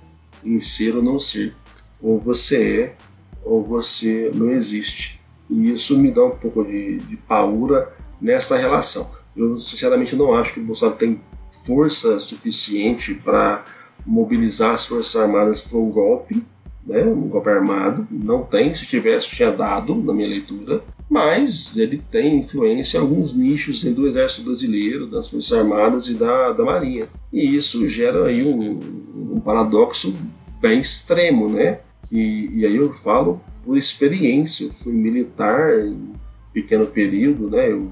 em 0.45 0.61
ser 0.61 0.97
ou 0.97 1.03
não 1.03 1.19
ser. 1.19 1.55
Ou 2.01 2.19
você 2.19 2.81
é 2.81 2.97
ou 3.45 3.63
você 3.63 4.31
não 4.35 4.51
existe. 4.51 5.21
E 5.51 5.73
isso 5.73 5.99
me 5.99 6.11
dá 6.11 6.25
um 6.25 6.31
pouco 6.31 6.65
de, 6.65 6.99
de 6.99 7.17
paura 7.17 7.93
nessa 8.21 8.57
relação. 8.57 9.11
Eu, 9.37 9.59
sinceramente, 9.59 10.15
não 10.15 10.35
acho 10.35 10.53
que 10.53 10.61
o 10.61 10.65
Bolsonaro 10.65 10.97
tem 10.97 11.21
força 11.65 12.19
suficiente 12.19 13.15
para 13.15 13.65
mobilizar 14.05 14.75
as 14.75 14.87
Forças 14.87 15.21
Armadas 15.21 15.63
para 15.63 15.79
um 15.79 15.91
golpe, 15.91 16.43
né, 16.87 17.05
um 17.05 17.29
golpe 17.29 17.49
armado. 17.49 18.07
Não 18.11 18.43
tem, 18.43 18.75
se 18.75 18.87
tivesse, 18.87 19.31
tinha 19.31 19.51
dado, 19.51 19.95
na 19.95 20.13
minha 20.13 20.29
leitura. 20.29 20.83
Mas 21.09 21.77
ele 21.77 22.03
tem 22.11 22.39
influência 22.39 22.99
em 22.99 23.01
alguns 23.01 23.35
nichos 23.35 23.85
do 23.85 24.07
Exército 24.07 24.45
Brasileiro, 24.45 25.07
das 25.07 25.31
Forças 25.31 25.53
Armadas 25.53 26.09
e 26.09 26.15
da, 26.15 26.53
da 26.53 26.65
Marinha. 26.65 27.07
E 27.33 27.55
isso 27.55 27.87
gera 27.87 28.27
aí 28.27 28.43
um, 28.43 28.81
um 29.35 29.41
paradoxo 29.41 30.17
bem 30.61 30.81
extremo, 30.81 31.49
né? 31.49 31.81
que, 32.13 32.51
e 32.53 32.67
aí 32.67 32.77
eu 32.77 32.93
falo 32.93 33.41
por 33.65 33.77
experiência, 33.77 34.67
eu 34.67 34.71
fui 34.71 34.93
militar 34.93 35.79
em 35.87 36.13
pequeno 36.53 36.87
período, 36.87 37.49
né? 37.49 37.73
Eu 37.73 37.91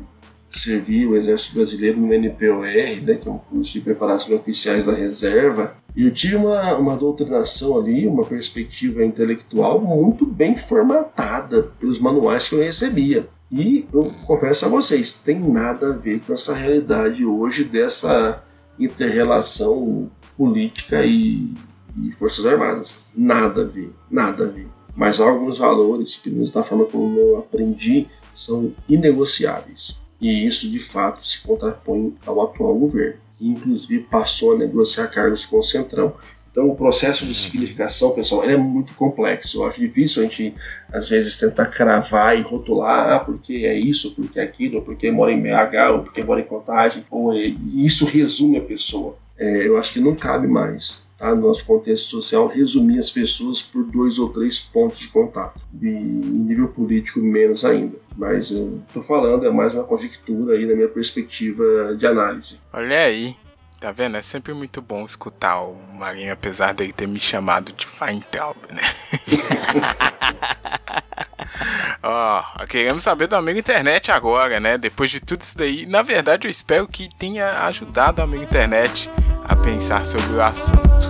servi 0.50 1.06
o 1.06 1.16
Exército 1.16 1.56
Brasileiro 1.56 2.00
no 2.00 2.12
NPOR, 2.12 2.62
né, 2.62 3.14
que 3.14 3.28
é 3.28 3.30
um 3.30 3.38
curso 3.38 3.72
de 3.72 3.80
preparação 3.80 4.28
de 4.28 4.34
oficiais 4.34 4.84
da 4.84 4.92
reserva, 4.92 5.74
e 5.94 6.04
eu 6.04 6.10
tive 6.12 6.36
uma, 6.36 6.74
uma 6.76 6.96
doutrinação 6.96 7.78
ali, 7.78 8.06
uma 8.06 8.24
perspectiva 8.24 9.04
intelectual 9.04 9.80
muito 9.80 10.26
bem 10.26 10.56
formatada 10.56 11.64
pelos 11.78 11.98
manuais 11.98 12.48
que 12.48 12.54
eu 12.54 12.60
recebia. 12.60 13.28
E 13.50 13.86
eu 13.92 14.12
confesso 14.26 14.66
a 14.66 14.68
vocês, 14.68 15.12
tem 15.12 15.40
nada 15.40 15.90
a 15.90 15.96
ver 15.96 16.20
com 16.20 16.32
essa 16.32 16.54
realidade 16.54 17.24
hoje 17.24 17.64
dessa 17.64 18.44
interrelação 18.78 20.08
política 20.36 21.04
e 21.04 21.52
e 21.96 22.12
Forças 22.12 22.46
Armadas. 22.46 23.12
Nada 23.16 23.62
a 23.62 23.64
ver, 23.64 23.90
nada 24.10 24.44
a 24.44 24.48
ver. 24.48 24.68
Mas 24.94 25.20
há 25.20 25.28
alguns 25.28 25.58
valores, 25.58 26.20
menos 26.26 26.50
da 26.50 26.62
forma 26.62 26.84
como 26.84 27.18
eu 27.18 27.38
aprendi, 27.38 28.06
são 28.34 28.72
inegociáveis. 28.88 30.00
E 30.20 30.44
isso 30.46 30.70
de 30.70 30.78
fato 30.78 31.26
se 31.26 31.40
contrapõe 31.40 32.14
ao 32.26 32.42
atual 32.42 32.74
governo, 32.74 33.16
que 33.38 33.48
inclusive 33.48 34.02
passou 34.04 34.54
a 34.54 34.58
negociar 34.58 35.06
cargos 35.08 35.46
com 35.46 35.58
o 35.58 35.62
Centrão. 35.62 36.14
Então 36.50 36.68
o 36.68 36.74
processo 36.74 37.24
de 37.24 37.34
significação, 37.34 38.10
pessoal, 38.10 38.44
é 38.44 38.56
muito 38.56 38.92
complexo. 38.94 39.58
Eu 39.58 39.66
acho 39.66 39.80
difícil 39.80 40.22
a 40.22 40.26
gente, 40.26 40.54
às 40.92 41.08
vezes, 41.08 41.38
tentar 41.38 41.66
cravar 41.66 42.36
e 42.36 42.42
rotular, 42.42 43.12
ah, 43.12 43.20
porque 43.20 43.64
é 43.64 43.78
isso, 43.78 44.14
porque 44.16 44.40
é 44.40 44.42
aquilo, 44.42 44.82
porque 44.82 45.10
mora 45.10 45.32
em 45.32 45.40
BH, 45.40 45.92
ou 45.92 46.02
porque 46.02 46.24
mora 46.24 46.40
em 46.40 46.44
Contagem, 46.44 47.04
ou 47.10 47.32
é... 47.32 47.54
isso 47.74 48.04
resume 48.04 48.58
a 48.58 48.62
pessoa. 48.62 49.16
É, 49.38 49.66
eu 49.66 49.78
acho 49.78 49.94
que 49.94 50.00
não 50.00 50.14
cabe 50.14 50.46
mais 50.46 51.08
tá, 51.20 51.34
no 51.34 51.48
nosso 51.48 51.64
contexto 51.64 52.10
social, 52.10 52.46
resumir 52.46 52.98
as 52.98 53.10
pessoas 53.10 53.62
por 53.62 53.84
dois 53.84 54.18
ou 54.18 54.30
três 54.30 54.58
pontos 54.58 54.98
de 54.98 55.08
contato. 55.08 55.60
E 55.80 55.86
em 55.86 55.94
nível 55.94 56.68
político, 56.68 57.20
menos 57.20 57.64
ainda. 57.64 57.96
Mas 58.20 58.50
eu 58.50 58.82
tô 58.92 59.00
falando, 59.00 59.46
é 59.46 59.50
mais 59.50 59.72
uma 59.72 59.82
conjectura 59.82 60.54
aí 60.54 60.66
na 60.66 60.74
minha 60.74 60.90
perspectiva 60.90 61.96
de 61.96 62.06
análise. 62.06 62.60
Olha 62.70 63.04
aí. 63.04 63.34
Tá 63.80 63.92
vendo? 63.92 64.18
É 64.18 64.20
sempre 64.20 64.52
muito 64.52 64.82
bom 64.82 65.06
escutar 65.06 65.62
o 65.62 65.74
Marinho, 65.74 66.30
apesar 66.30 66.74
dele 66.74 66.92
ter 66.92 67.08
me 67.08 67.18
chamado 67.18 67.72
de 67.72 67.86
Feintraub, 67.86 68.58
né? 68.68 68.82
Ó, 72.02 72.44
oh, 72.60 72.66
queremos 72.66 73.04
saber 73.04 73.26
do 73.26 73.36
amigo 73.36 73.58
internet 73.58 74.12
agora, 74.12 74.60
né? 74.60 74.76
Depois 74.76 75.10
de 75.10 75.18
tudo 75.18 75.40
isso 75.40 75.56
daí. 75.56 75.86
Na 75.86 76.02
verdade, 76.02 76.46
eu 76.46 76.50
espero 76.50 76.86
que 76.86 77.08
tenha 77.18 77.64
ajudado 77.68 78.20
o 78.20 78.24
amigo 78.24 78.44
internet 78.44 79.10
a 79.44 79.56
pensar 79.56 80.04
sobre 80.04 80.34
o 80.34 80.42
assunto. 80.42 81.09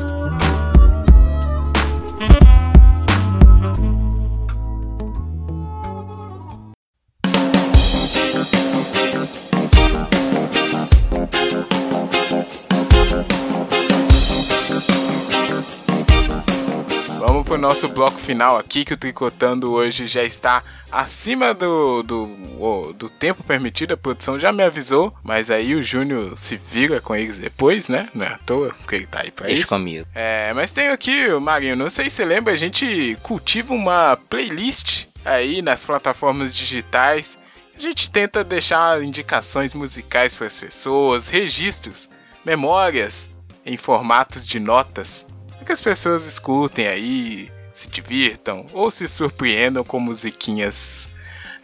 Nosso 17.60 17.88
bloco 17.88 18.18
final 18.18 18.56
aqui, 18.58 18.84
que 18.84 18.94
o 18.94 18.96
Tricotando 18.96 19.70
hoje 19.70 20.06
já 20.06 20.22
está 20.22 20.62
acima 20.90 21.54
do, 21.54 22.02
do, 22.02 22.92
do 22.94 23.08
tempo 23.08 23.42
permitido. 23.42 23.92
A 23.92 23.96
produção 23.96 24.38
já 24.38 24.52
me 24.52 24.62
avisou, 24.62 25.14
mas 25.22 25.50
aí 25.50 25.74
o 25.74 25.82
Júnior 25.82 26.36
se 26.36 26.56
vira 26.56 27.00
com 27.00 27.14
eles 27.14 27.38
depois, 27.38 27.88
né? 27.88 28.08
Não 28.14 28.24
é 28.24 28.28
à 28.28 28.38
toa, 28.38 28.74
porque 28.74 28.96
ele 28.96 29.06
tá 29.06 29.20
aí 29.22 29.30
pra 29.30 29.46
Deixa 29.46 29.62
isso. 29.62 29.74
comigo. 29.74 30.06
É, 30.14 30.52
mas 30.54 30.72
tem 30.72 30.88
aqui, 30.88 31.28
Marinho, 31.40 31.76
não 31.76 31.90
sei 31.90 32.10
se 32.10 32.16
você 32.16 32.24
lembra, 32.24 32.52
a 32.52 32.56
gente 32.56 33.16
cultiva 33.22 33.74
uma 33.74 34.16
playlist 34.16 35.06
aí 35.24 35.62
nas 35.62 35.84
plataformas 35.84 36.54
digitais. 36.54 37.38
A 37.76 37.80
gente 37.80 38.10
tenta 38.10 38.44
deixar 38.44 39.02
indicações 39.02 39.72
musicais 39.74 40.34
para 40.34 40.46
as 40.46 40.58
pessoas, 40.58 41.28
registros, 41.28 42.10
memórias 42.44 43.32
em 43.64 43.76
formatos 43.76 44.46
de 44.46 44.58
notas 44.58 45.26
que 45.70 45.74
as 45.74 45.80
pessoas 45.80 46.26
escutem 46.26 46.88
aí, 46.88 47.48
se 47.72 47.88
divirtam 47.88 48.66
ou 48.72 48.90
se 48.90 49.06
surpreendam 49.06 49.84
com 49.84 50.00
musiquinhas. 50.00 51.08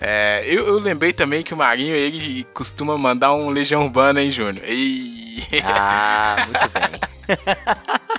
É, 0.00 0.44
eu, 0.46 0.64
eu, 0.64 0.78
lembrei 0.78 1.12
também 1.12 1.42
que 1.42 1.52
o 1.52 1.56
Marinho 1.56 1.92
ele 1.92 2.44
costuma 2.54 2.96
mandar 2.96 3.34
um 3.34 3.50
Legião 3.50 3.82
Urbana, 3.82 4.22
hein, 4.22 4.30
Júnior? 4.30 4.64
E... 4.64 5.42
Ah, 5.64 6.36
muito 6.46 6.70
bem. 6.70 7.36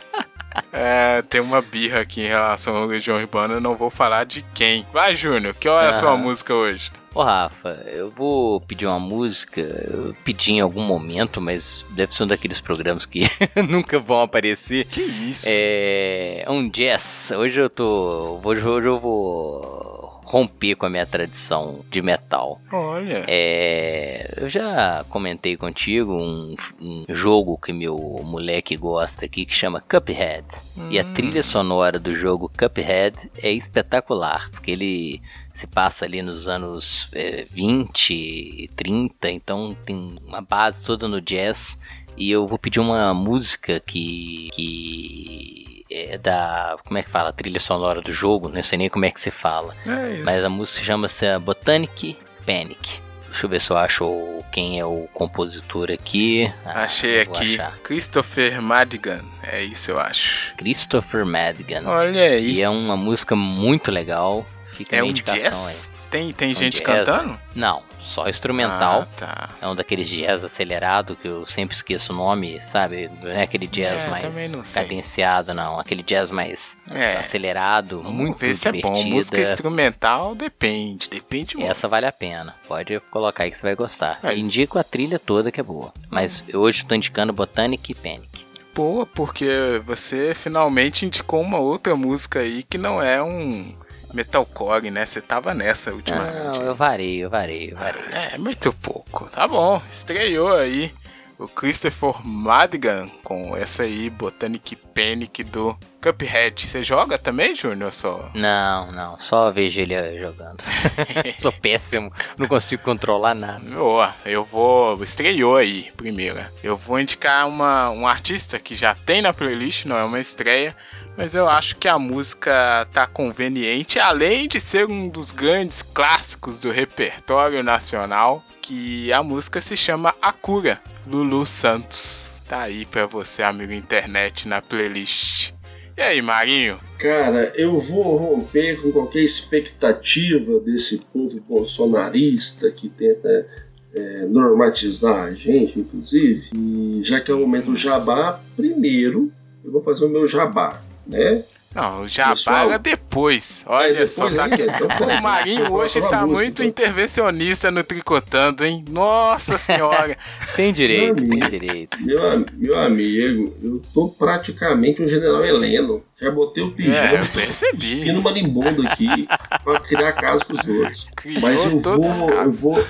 É, 0.73 1.23
tem 1.23 1.39
uma 1.39 1.61
birra 1.61 2.01
aqui 2.01 2.22
em 2.22 2.27
relação 2.27 2.76
ao 2.76 2.85
Legião 2.85 3.18
Urbana, 3.18 3.55
eu 3.55 3.61
não 3.61 3.76
vou 3.76 3.89
falar 3.89 4.26
de 4.26 4.43
quem. 4.53 4.85
Vai, 4.93 5.15
Júnior, 5.15 5.55
que 5.55 5.68
hora 5.68 5.88
é 5.88 5.89
a 5.89 5.93
sua 5.93 6.15
música 6.18 6.53
hoje? 6.53 6.91
Ô 7.18 7.23
Rafa, 7.23 7.84
eu 7.88 8.11
vou 8.11 8.61
pedir 8.61 8.85
uma 8.85 8.99
música. 8.99 9.60
Eu 9.60 10.15
pedi 10.23 10.52
em 10.52 10.60
algum 10.60 10.84
momento, 10.84 11.41
mas 11.41 11.84
deve 11.95 12.14
ser 12.14 12.26
um 12.26 12.27
daqueles 12.27 12.61
programas 12.61 13.07
que 13.07 13.23
nunca 13.68 13.99
vão 13.99 14.22
aparecer. 14.22 14.85
Que 14.85 15.02
isso? 15.02 15.48
É. 15.49 16.45
Um 16.48 16.69
jazz. 16.69 17.31
Hoje 17.31 17.60
eu 17.60 17.72
tô. 17.72 18.39
Hoje, 18.44 18.64
hoje 18.64 18.88
eu 18.88 18.99
vou 18.99 20.22
romper 20.26 20.76
com 20.76 20.85
a 20.85 20.89
minha 20.91 21.07
tradição 21.07 21.84
de 21.89 22.03
metal. 22.03 22.61
Olha. 22.72 23.23
É, 23.27 24.35
eu 24.38 24.48
já 24.48 25.03
comentei 25.10 25.57
contigo 25.57 26.14
um, 26.14 26.56
um, 26.80 27.06
jogo 27.10 27.57
que 27.57 27.73
meu 27.73 27.98
moleque 28.23 28.76
gosta 28.76 29.26
aqui 29.26 29.44
que 29.44 29.56
chama 29.56 29.81
Cuphead. 29.81 30.45
Hum. 30.77 30.89
E 30.91 30.99
a 30.99 31.03
hum. 31.03 31.14
trilha 31.14 31.41
sonora 31.41 31.98
do 31.98 32.14
jogo 32.14 32.52
Cuphead 32.56 33.31
é 33.41 33.52
espetacular, 33.52 34.49
porque 34.52 34.69
ele 34.69 35.22
se 35.58 35.66
passa 35.66 36.06
ali 36.06 36.22
nos 36.22 36.48
anos 36.48 37.10
é, 37.14 37.48
20, 37.50 38.70
30, 38.76 39.32
então 39.32 39.76
tem 39.84 40.16
uma 40.24 40.40
base 40.40 40.86
toda 40.86 41.08
no 41.08 41.20
jazz. 41.20 41.80
E 42.16 42.30
eu 42.30 42.46
vou 42.46 42.60
pedir 42.60 42.80
uma 42.80 43.12
música 43.14 43.80
que, 43.80 44.50
que 44.54 45.84
é 45.90 46.18
da. 46.18 46.78
Como 46.86 46.98
é 46.98 47.04
que 47.04 47.10
fala? 47.10 47.30
A 47.30 47.34
trilha 47.34 47.60
sonora 47.60 48.02
do 48.02 48.14
jogo, 48.14 48.50
não 48.50 48.62
sei 48.62 48.78
nem 48.78 48.90
como 48.90 49.06
é 49.06 49.12
que 49.12 49.20
se 49.20 49.32
fala. 49.32 49.76
É 49.86 50.22
Mas 50.24 50.44
a 50.44 50.50
música 50.50 50.84
chama-se 50.84 51.26
Botanic 51.40 52.16
Panic. 52.46 53.00
Deixa 53.28 53.46
eu 53.46 53.50
ver 53.50 53.62
se 53.62 53.72
eu 53.72 53.78
acho 53.78 54.44
quem 54.52 54.80
é 54.80 54.86
o 54.86 55.08
compositor 55.14 55.92
aqui. 55.92 56.52
Ah, 56.66 56.84
Achei 56.84 57.22
aqui. 57.22 57.60
Achar. 57.60 57.78
Christopher 57.80 58.62
Madigan. 58.62 59.22
É 59.44 59.64
isso, 59.64 59.92
eu 59.92 60.00
acho. 60.00 60.56
Christopher 60.56 61.26
Madigan. 61.26 61.84
Olha 61.86 62.22
aí. 62.22 62.54
E 62.54 62.62
é 62.62 62.70
uma 62.70 62.98
música 62.98 63.36
muito 63.36 63.92
legal. 63.92 64.46
Fica 64.78 64.95
é 64.95 65.04
um 65.04 65.08
indicação 65.08 65.41
jazz? 65.66 65.90
aí. 65.91 65.98
Tem, 66.10 66.32
tem 66.32 66.52
Um 66.54 66.56
gente 66.56 66.82
jazz. 66.82 67.06
cantando? 67.06 67.38
Não, 67.54 67.84
só 67.99 68.30
instrumental. 68.30 69.02
Ah, 69.02 69.08
tá. 69.18 69.49
É 69.62 69.68
um 69.68 69.76
daqueles 69.76 70.08
jazz 70.08 70.41
acelerado 70.41 71.18
que 71.18 71.28
eu 71.28 71.45
sempre 71.45 71.76
esqueço 71.76 72.14
o 72.14 72.16
nome, 72.16 72.62
sabe? 72.62 73.12
Não 73.22 73.30
é 73.32 73.41
aquele 73.44 73.68
jazz 73.68 74.06
É, 74.06 74.08
mais 74.10 74.52
não 74.54 74.64
cadenciado, 74.64 75.54
não. 75.54 75.78
Aquele 75.78 76.02
jazz 76.04 76.32
mais 76.32 76.78
É. 76.90 77.18
acelerado, 77.18 78.02
Vamos 78.02 78.16
muito 78.18 78.38
ver 78.38 78.56
se 78.56 78.70
é 78.70 78.72
bom. 78.72 79.04
Música 79.04 79.41
instrumental 79.41 80.34
depende, 80.34 81.10
depende 81.10 81.58
muito. 81.58 81.70
Essa 81.70 81.90
vale 81.90 82.06
a 82.06 82.12
pena. 82.14 82.56
Pode 82.70 82.99
colocar 83.12 83.44
aí 83.44 83.52
que 83.52 83.58
você 83.58 83.64
vai 83.64 83.76
gostar. 83.76 84.20
É. 84.24 84.34
Indico 84.38 84.80
a 84.80 84.84
trilha 84.86 85.20
toda 85.20 85.52
que 85.52 85.60
é 85.60 85.64
boa. 85.64 85.91
Mas 86.10 86.41
hoje 86.54 86.84
eu 86.84 86.88
tô 86.88 86.95
indicando 86.95 87.34
Botanic 87.34 87.91
e 87.91 87.95
Panic. 87.95 88.45
Boa, 88.74 89.06
porque 89.06 89.82
você 89.86 90.34
finalmente 90.34 91.06
indicou 91.06 91.41
uma 91.41 91.58
outra 91.58 91.95
música 91.98 92.40
aí 92.40 92.64
que 92.64 92.78
não 92.78 93.02
é 93.02 93.22
um 93.22 93.76
metalcore, 94.14 94.90
né? 94.92 95.06
Você 95.06 95.22
tava 95.22 95.54
nessa 95.54 95.94
ultimamente. 95.94 96.60
Não, 96.60 96.66
eu 96.66 96.76
varei, 96.76 97.24
eu 97.24 97.30
varei, 97.30 97.72
eu 97.72 97.78
varei. 97.78 98.02
É, 98.12 98.38
muito 98.38 98.72
pouco. 98.74 99.30
Tá 99.30 99.48
bom, 99.48 99.82
estreou 99.90 100.56
aí 100.56 100.94
o 101.38 101.48
Christopher 101.48 102.16
Madigan 102.26 103.08
com 103.24 103.56
essa 103.56 103.84
aí, 103.84 104.10
Botanic 104.10 104.76
Panic 104.76 105.44
do 105.44 105.78
Cuphead. 106.02 106.66
Você 106.66 106.84
joga 106.84 107.18
também, 107.18 107.54
Júnior? 107.54 107.94
Só? 107.94 108.32
Não, 108.34 108.92
não, 108.92 109.20
só 109.20 109.52
vejo 109.52 109.80
ele 109.80 109.94
eh, 109.94 110.20
jogando. 110.20 110.64
Sou 111.38 111.52
péssimo, 111.52 112.12
não 112.38 112.48
consigo 112.48 112.82
controlar 112.82 113.36
nada. 113.36 113.60
Boa, 113.60 114.16
eu 114.26 114.44
vou. 114.44 115.02
Estreou 115.04 115.58
aí, 115.58 115.92
primeira. 115.96 116.52
Eu 116.64 116.76
vou 116.76 117.00
indicar 117.00 117.48
uma, 117.48 117.92
um 117.92 118.08
artista 118.08 118.58
que 118.58 118.76
já 118.76 118.96
tem 118.96 119.22
na 119.22 119.32
playlist, 119.34 119.86
não 119.86 119.98
é 119.98 120.04
uma 120.04 120.20
estreia, 120.20 120.76
mas 121.18 121.34
eu 121.34 121.49
acho 121.49 121.76
que 121.77 121.88
a 121.88 121.98
música 121.98 122.88
tá 122.94 123.07
conveniente, 123.07 123.98
além 123.98 124.48
de 124.48 124.60
ser 124.60 124.88
um 124.88 125.10
dos 125.10 125.31
grandes 125.31 125.81
clássicos 125.81 126.60
do 126.60 126.69
repertório 126.69 127.64
nacional, 127.64 128.44
que 128.61 129.11
a 129.11 129.23
música 129.23 129.60
se 129.60 129.76
chama 129.76 130.14
A 130.22 130.31
Cura, 130.31 130.80
Lulu 131.07 131.44
Santos. 131.45 132.44
Tá 132.48 132.61
aí 132.61 132.85
pra 132.85 133.07
você, 133.07 133.41
amigo 133.41 133.73
internet, 133.73 134.48
na 134.48 134.61
playlist. 134.61 135.53
E 135.98 136.02
aí, 136.02 136.22
Marinho? 136.22 136.80
Cara, 136.99 137.52
eu 137.56 137.80
vou 137.80 138.15
romper 138.15 138.80
com 138.80 138.91
qualquer 138.91 139.22
expectativa 139.22 140.60
desse 140.60 140.99
povo 141.11 141.41
bolsonarista 141.41 142.72
que 142.72 142.88
tenta 142.88 143.48
é, 143.95 144.26
normatizar 144.26 145.26
a 145.26 145.31
gente, 145.34 145.80
inclusive. 145.80 146.52
E 146.56 147.02
já 147.03 147.19
que 147.19 147.31
é 147.31 147.34
o 147.34 147.39
momento 147.39 147.72
do 147.72 147.76
jabá, 147.76 148.39
primeiro 148.56 149.31
eu 149.65 149.72
vou 149.72 149.81
fazer 149.81 150.06
o 150.06 150.10
meu 150.10 150.27
jabá, 150.27 150.81
né? 151.08 151.44
Não, 151.76 152.08
Jabá 152.08 152.30
Pessoal- 152.32 152.70
era 152.70 152.80
depois. 152.80 153.62
Olha 153.68 154.00
É, 154.00 154.08
só, 154.08 154.28
depois 154.28 154.36
tá... 154.36 154.44
ainda? 154.46 154.64
Então, 154.64 155.08
o 155.20 155.22
Marinho 155.22 155.72
hoje 155.74 156.02
tá 156.02 156.26
música, 156.26 156.26
muito 156.26 156.64
então. 156.64 156.66
intervencionista 156.66 157.70
no 157.70 157.84
Tricotando, 157.84 158.66
hein? 158.66 158.84
Nossa 158.90 159.60
senhora! 159.60 160.18
Tem 160.56 160.74
direito, 160.74 161.22
Meu 161.22 161.30
tem 161.30 161.44
amigo. 161.44 161.50
direito. 161.52 162.02
Meu, 162.02 162.46
meu 162.54 162.78
amigo, 162.80 163.56
eu 163.62 163.82
tô 163.94 164.08
praticamente 164.08 165.04
um 165.04 165.08
general 165.08 165.46
Heleno. 165.46 166.04
Já 166.20 166.32
botei 166.32 166.64
o 166.64 166.70
é, 166.70 166.72
pijama, 166.72 167.14
eu 167.14 167.26
percebi. 167.28 168.02
pino 168.02 168.22
marimbondo 168.24 168.88
aqui 168.88 169.28
pra 169.64 169.80
criar 169.82 170.14
caso 170.14 170.46
com 170.48 170.54
os 170.54 170.68
outros. 170.68 171.08
Criou 171.16 171.42
Mas 171.42 171.64
eu 171.64 171.80
vou, 171.80 172.04
eu 172.44 172.52
vou, 172.52 172.86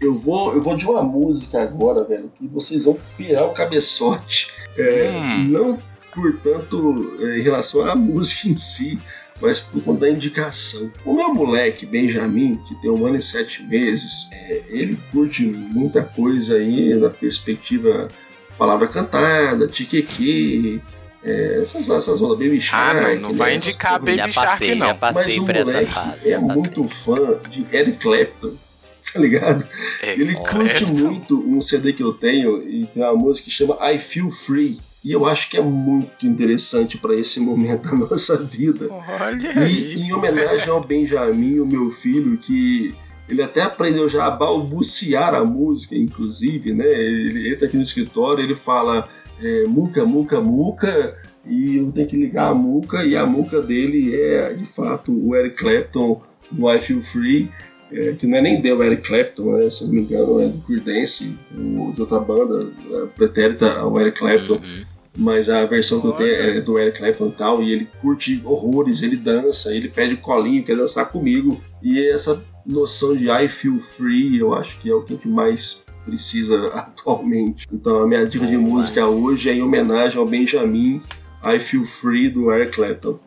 eu 0.00 0.14
vou, 0.18 0.54
eu 0.54 0.62
vou 0.62 0.76
de 0.76 0.86
uma 0.86 1.02
música 1.02 1.60
agora, 1.60 2.04
velho, 2.04 2.30
que 2.38 2.46
vocês 2.46 2.84
vão 2.84 2.96
pirar 3.16 3.46
o 3.46 3.52
cabeçote. 3.52 4.48
É, 4.78 5.10
Hum. 5.10 5.44
Não, 5.48 5.91
portanto, 6.14 7.16
é, 7.20 7.38
em 7.38 7.42
relação 7.42 7.84
à 7.86 7.94
música 7.96 8.48
em 8.48 8.56
si, 8.56 9.00
mas 9.40 9.58
por 9.60 9.82
conta 9.82 10.02
da 10.02 10.10
indicação. 10.10 10.92
O 11.04 11.14
meu 11.14 11.34
moleque, 11.34 11.84
Benjamin, 11.84 12.60
que 12.68 12.74
tem 12.80 12.90
um 12.90 13.04
ano 13.06 13.16
e 13.16 13.22
sete 13.22 13.62
meses, 13.64 14.28
é, 14.32 14.62
ele 14.68 14.98
curte 15.10 15.44
muita 15.44 16.02
coisa 16.02 16.56
aí 16.56 16.94
na 16.94 17.10
perspectiva 17.10 18.08
palavra 18.56 18.86
cantada, 18.86 19.66
tiqueque, 19.66 20.80
é, 21.24 21.58
essas, 21.60 21.88
essas 21.88 22.20
ondas 22.22 22.38
Baby 22.38 22.58
Ah, 22.58 22.60
Shark. 22.60 23.14
não, 23.16 23.28
não 23.30 23.32
vai 23.34 23.50
né, 23.52 23.56
indicar 23.56 23.92
essas 23.92 24.00
porra. 24.04 24.16
Baby 24.16 24.32
Já 24.32 24.32
Shark, 24.32 24.50
passei, 24.52 24.74
não. 24.76 24.86
já 24.86 24.94
passei 24.94 25.24
Mas 25.24 25.36
o 25.38 25.46
moleque 25.64 25.92
fase. 25.92 26.30
é 26.30 26.38
muito 26.38 26.84
fã 26.88 27.40
de 27.50 27.66
Eric 27.72 27.98
Clapton, 27.98 28.52
tá 29.12 29.18
ligado? 29.18 29.66
É, 30.02 30.12
Ele 30.12 30.34
curte 30.34 30.86
muito 30.92 31.40
um 31.48 31.60
CD 31.60 31.92
que 31.92 32.02
eu 32.02 32.12
tenho 32.12 32.62
e 32.68 32.86
tem 32.86 33.02
uma 33.02 33.14
música 33.14 33.46
que 33.46 33.50
chama 33.50 33.76
I 33.92 33.98
Feel 33.98 34.30
Free. 34.30 34.78
E 35.04 35.10
eu 35.10 35.26
acho 35.26 35.50
que 35.50 35.56
é 35.56 35.60
muito 35.60 36.26
interessante 36.26 36.96
para 36.96 37.14
esse 37.14 37.40
momento 37.40 37.82
da 37.82 37.94
nossa 37.94 38.36
vida. 38.36 38.88
Olha 38.90 39.68
E 39.68 40.00
em 40.00 40.12
homenagem 40.12 40.68
ao 40.68 40.82
Benjamin, 40.82 41.58
o 41.58 41.66
meu 41.66 41.90
filho, 41.90 42.38
que 42.38 42.94
ele 43.28 43.42
até 43.42 43.62
aprendeu 43.62 44.08
já 44.08 44.26
a 44.26 44.30
balbuciar 44.30 45.34
a 45.34 45.44
música, 45.44 45.96
inclusive, 45.96 46.72
né? 46.72 46.86
Ele 46.86 47.52
entra 47.52 47.66
aqui 47.66 47.76
no 47.76 47.82
escritório, 47.82 48.44
ele 48.44 48.54
fala 48.54 49.08
é, 49.40 49.64
muca, 49.66 50.04
muca, 50.04 50.40
muca, 50.40 51.16
e 51.44 51.76
eu 51.76 51.90
tenho 51.90 52.06
que 52.06 52.16
ligar 52.16 52.50
a 52.50 52.54
muca, 52.54 53.04
e 53.04 53.16
a 53.16 53.26
muca 53.26 53.60
dele 53.60 54.14
é, 54.14 54.52
de 54.52 54.64
fato, 54.64 55.12
o 55.12 55.34
Eric 55.34 55.56
Clapton 55.56 56.22
do 56.50 56.70
I 56.70 56.80
Feel 56.80 57.00
Free, 57.00 57.50
é, 57.90 58.12
que 58.12 58.26
não 58.26 58.38
é 58.38 58.40
nem 58.40 58.60
deu 58.60 58.82
Eric 58.82 59.08
Clapton, 59.08 59.56
né? 59.56 59.68
se 59.70 59.84
não 59.84 59.92
me 59.92 60.00
engano, 60.02 60.40
é 60.40 60.46
do 60.46 60.58
Creedence, 60.58 61.36
ou 61.56 61.92
de 61.92 62.00
outra 62.00 62.20
banda, 62.20 62.60
é, 62.90 63.06
pretérita 63.16 63.78
ao 63.78 63.98
Eric 64.00 64.18
Clapton 64.18 64.54
Uhum. 64.54 64.91
Mas 65.16 65.50
a 65.50 65.64
versão 65.66 66.00
que 66.00 66.06
eu 66.06 66.12
tenho 66.12 66.32
Olha. 66.32 66.58
é 66.58 66.60
do 66.60 66.78
Eric 66.78 66.98
Clapton 66.98 67.28
e 67.28 67.32
tal, 67.32 67.62
e 67.62 67.72
ele 67.72 67.88
curte 68.00 68.40
horrores, 68.44 69.02
ele 69.02 69.16
dança, 69.16 69.74
ele 69.74 69.88
pede 69.88 70.16
colinho, 70.16 70.64
quer 70.64 70.76
dançar 70.76 71.10
comigo, 71.10 71.60
e 71.82 72.00
essa 72.08 72.44
noção 72.64 73.16
de 73.16 73.30
I 73.30 73.48
feel 73.48 73.80
free, 73.80 74.38
eu 74.38 74.54
acho 74.54 74.78
que 74.78 74.90
é 74.90 74.94
o 74.94 75.02
que 75.02 75.28
mais 75.28 75.84
precisa 76.04 76.68
atualmente. 76.74 77.66
Então 77.72 78.02
a 78.02 78.06
minha 78.06 78.26
dica 78.26 78.46
de 78.46 78.56
música 78.56 79.06
hoje 79.06 79.50
é 79.50 79.54
em 79.54 79.62
homenagem 79.62 80.18
ao 80.18 80.26
Benjamin 80.26 81.02
I 81.44 81.58
Feel 81.58 81.84
Free 81.84 82.28
do 82.28 82.52
Eric 82.52 82.72
Clapton. 82.72 83.18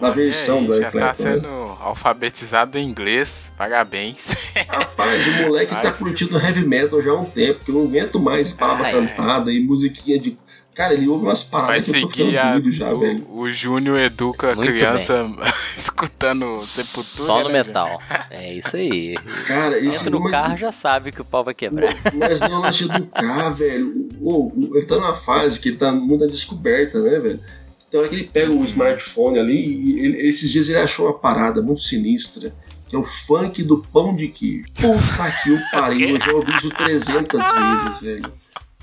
na 0.00 0.08
Olha 0.08 0.10
versão 0.12 0.58
aí, 0.58 0.66
do 0.66 0.72
Já 0.72 0.78
Eric 0.78 0.92
tá 0.92 0.98
Clapton, 0.98 1.24
né? 1.24 1.34
sendo 1.34 1.48
alfabetizado 1.80 2.78
em 2.78 2.88
inglês. 2.88 3.50
Parabéns. 3.56 4.28
Rapaz, 4.68 5.26
o 5.26 5.42
moleque 5.42 5.74
Ai, 5.74 5.82
tá 5.82 5.92
curtindo 5.92 6.38
heavy 6.38 6.66
metal 6.66 7.02
já 7.02 7.10
há 7.10 7.20
um 7.20 7.24
tempo, 7.24 7.64
que 7.64 7.70
eu 7.70 7.74
não 7.74 7.84
aguento 7.84 8.20
mais 8.20 8.52
palavra 8.52 8.88
é. 8.88 8.92
cantada 8.92 9.52
e 9.52 9.60
musiquinha 9.60 10.18
de. 10.18 10.36
Cara, 10.76 10.92
ele 10.92 11.08
ouve 11.08 11.24
umas 11.24 11.42
Vai 11.42 11.62
paradas 11.62 11.84
que 11.86 11.96
eu 11.96 12.00
tô 12.02 12.08
seguir 12.10 12.38
a, 12.38 12.60
já, 12.70 12.92
velho. 12.92 13.24
o, 13.30 13.40
o 13.40 13.50
Júnior 13.50 13.98
educa 13.98 14.52
a 14.52 14.54
Muito 14.54 14.70
criança 14.70 15.26
escutando 15.74 16.58
Sepultura. 16.60 17.24
Só 17.24 17.42
no 17.42 17.48
né, 17.48 17.64
metal. 17.64 17.98
É 18.30 18.52
isso 18.54 18.76
aí. 18.76 19.14
Cara, 19.46 19.78
esse 19.78 20.00
Entra 20.00 20.10
no 20.10 20.20
mas- 20.20 20.32
carro 20.32 20.56
já 20.58 20.70
sabe 20.70 21.12
que 21.12 21.22
o 21.22 21.24
pau 21.24 21.42
vai 21.42 21.54
quebrar. 21.54 21.94
Mas 22.12 22.40
não 22.40 22.60
lance 22.60 22.84
educar, 22.84 23.48
velho. 23.50 24.08
Ô, 24.20 24.52
ele 24.74 24.84
tá 24.84 24.96
numa 24.96 25.14
fase 25.14 25.58
que 25.60 25.70
ele 25.70 25.78
tá 25.78 25.90
muita 25.92 26.26
descoberta, 26.26 27.00
né, 27.00 27.18
velho? 27.20 27.40
Tem 27.90 27.98
hora 28.00 28.08
que 28.10 28.16
ele 28.16 28.24
pega 28.30 28.52
o 28.52 28.64
smartphone 28.64 29.38
ali 29.38 29.56
e 29.56 30.04
ele- 30.04 30.28
esses 30.28 30.50
dias 30.50 30.68
ele 30.68 30.78
achou 30.78 31.06
uma 31.06 31.14
parada 31.18 31.62
muito 31.62 31.80
sinistra, 31.80 32.52
que 32.86 32.94
é 32.94 32.98
o 32.98 33.04
funk 33.04 33.62
do 33.62 33.78
pão 33.78 34.14
de 34.14 34.28
queijo. 34.28 34.66
Puta 34.74 35.32
que 35.42 35.52
o 35.52 35.60
pariu, 35.70 36.10
eu 36.16 36.20
já 36.20 36.32
ouvi 36.34 36.52
isso 36.52 36.68
300 36.70 37.40
vezes, 37.40 38.00
velho. 38.02 38.32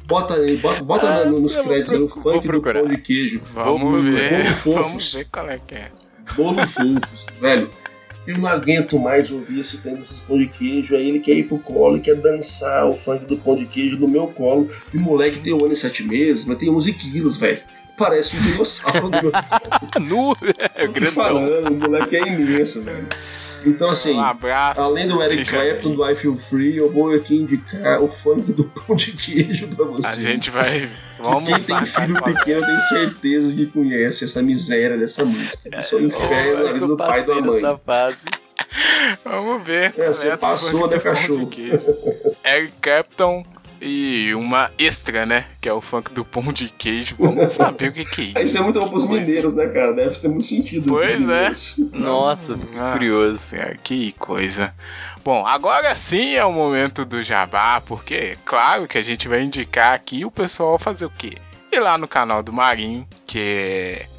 Bota 0.07 0.33
aí, 0.35 0.57
bota, 0.57 0.83
bota 0.83 1.07
Ah, 1.07 1.25
na- 1.25 1.31
nos 1.31 1.55
créditos 1.55 1.93
aí 1.93 1.99
o 2.01 2.07
procu- 2.07 2.21
funk 2.21 2.47
do 2.47 2.61
pão 2.61 2.87
de 2.87 2.97
queijo. 2.97 3.41
Vamos 3.53 3.81
Bolo- 3.81 4.01
ver. 4.01 4.29
Bolo 4.29 4.43
Vamos 4.43 4.59
fofos. 4.61 5.13
ver 5.13 5.27
qual 5.31 5.49
é 5.49 5.59
que 5.65 5.75
é. 5.75 5.91
Bolo 6.35 6.67
fofos, 6.67 7.25
velho. 7.39 7.69
Eu 8.25 8.37
não 8.37 8.47
aguento 8.47 8.97
mais 8.97 9.31
ouvir 9.31 9.59
esse 9.59 9.81
tempo 9.81 9.97
desses 9.97 10.21
pão 10.21 10.37
de 10.37 10.47
queijo. 10.47 10.95
Aí 10.95 11.09
ele 11.09 11.19
quer 11.19 11.33
ir 11.33 11.43
pro 11.43 11.57
colo, 11.59 11.99
quer 11.99 12.15
dançar 12.15 12.85
o 12.89 12.97
funk 12.97 13.25
do 13.25 13.37
pão 13.37 13.55
de 13.55 13.65
queijo 13.65 13.97
no 13.97 14.07
meu 14.07 14.27
colo. 14.27 14.69
E 14.93 14.97
o 14.97 15.01
moleque 15.01 15.39
tem 15.39 15.53
um 15.53 15.63
ano 15.63 15.73
e 15.73 15.75
sete 15.75 16.03
meses, 16.03 16.45
mas 16.45 16.57
tem 16.57 16.69
11 16.69 16.93
quilos, 16.93 17.37
velho. 17.37 17.59
Parece 17.97 18.35
um 18.37 18.41
dinossauro 18.41 19.09
no 19.09 19.11
meu. 19.21 19.31
Nu! 20.01 20.35
É 20.75 21.05
falando, 21.05 21.69
o 21.71 21.75
moleque 21.75 22.15
é 22.15 22.27
imenso, 22.27 22.81
velho. 22.81 23.07
Então, 23.65 23.89
assim, 23.89 24.13
um 24.15 24.21
abraço. 24.23 24.81
além 24.81 25.07
do 25.07 25.21
Eric. 25.21 25.49
Clapton 25.49 25.95
do 25.95 26.09
I 26.09 26.15
Feel 26.15 26.35
Free, 26.35 26.77
eu 26.77 26.91
vou 26.91 27.13
aqui 27.13 27.35
indicar 27.35 28.01
o 28.01 28.07
funk 28.07 28.51
do 28.51 28.63
pão 28.85 28.95
de 28.95 29.11
queijo 29.13 29.67
pra 29.69 29.85
A 29.85 29.87
você. 29.89 30.21
gente 30.21 30.49
vai. 30.51 30.89
Vamos 31.19 31.47
Quem 31.49 31.59
tem 31.77 31.85
filho 31.85 32.21
pequeno, 32.21 32.61
eu 32.61 32.65
tenho 32.65 32.79
certeza 32.81 33.55
que 33.55 33.65
conhece 33.67 34.25
essa 34.25 34.41
miséria 34.41 34.97
dessa 34.97 35.23
música. 35.23 35.79
Isso 35.79 35.95
é 35.95 35.99
o 35.99 36.05
inferno 36.05 36.63
na 36.65 36.73
vida 36.73 36.87
do 36.87 36.97
pai 36.97 37.21
e 37.21 37.23
da 37.25 37.41
mãe. 37.41 37.61
Vamos 39.23 39.63
ver. 39.63 39.93
É, 39.97 40.07
você 40.07 40.35
passou, 40.35 40.87
né, 40.89 40.97
de 40.97 41.03
cachorro? 41.03 41.49
Eric 42.45 42.73
Clapton 42.81 43.45
e 43.83 44.33
uma 44.33 44.71
extra, 44.77 45.25
né? 45.25 45.45
Que 45.59 45.67
é 45.67 45.73
o 45.73 45.81
funk 45.81 46.13
do 46.13 46.23
pão 46.23 46.53
de 46.53 46.69
queijo. 46.69 47.15
Vamos 47.19 47.51
saber 47.53 47.89
o 47.89 47.93
que, 47.93 48.05
que 48.05 48.21
é 48.21 48.41
isso. 48.43 48.53
Isso 48.53 48.57
é 48.57 48.61
muito 48.61 48.79
bom 48.79 48.89
pros 48.89 49.03
é. 49.03 49.07
mineiros, 49.07 49.55
né, 49.55 49.67
cara? 49.67 49.93
Deve 49.93 50.17
ter 50.17 50.27
muito 50.29 50.45
sentido. 50.45 50.87
Pois 50.87 51.27
é. 51.27 51.49
Nossa, 51.91 52.55
Nossa 52.55 52.93
curioso. 52.93 53.39
Senhora, 53.39 53.77
que 53.83 54.13
coisa. 54.13 54.73
Bom, 55.23 55.45
agora 55.45 55.93
sim 55.95 56.35
é 56.35 56.45
o 56.45 56.51
momento 56.51 57.03
do 57.03 57.21
jabá, 57.21 57.81
porque 57.81 58.13
é 58.13 58.37
claro 58.45 58.87
que 58.87 58.97
a 58.97 59.03
gente 59.03 59.27
vai 59.27 59.41
indicar 59.41 59.93
aqui 59.93 60.23
o 60.23 60.31
pessoal 60.31 60.79
fazer 60.79 61.05
o 61.05 61.09
quê? 61.09 61.33
E 61.71 61.79
lá 61.79 61.97
no 61.97 62.07
canal 62.07 62.43
do 62.43 62.53
Marinho, 62.53 63.07
que 63.25 63.39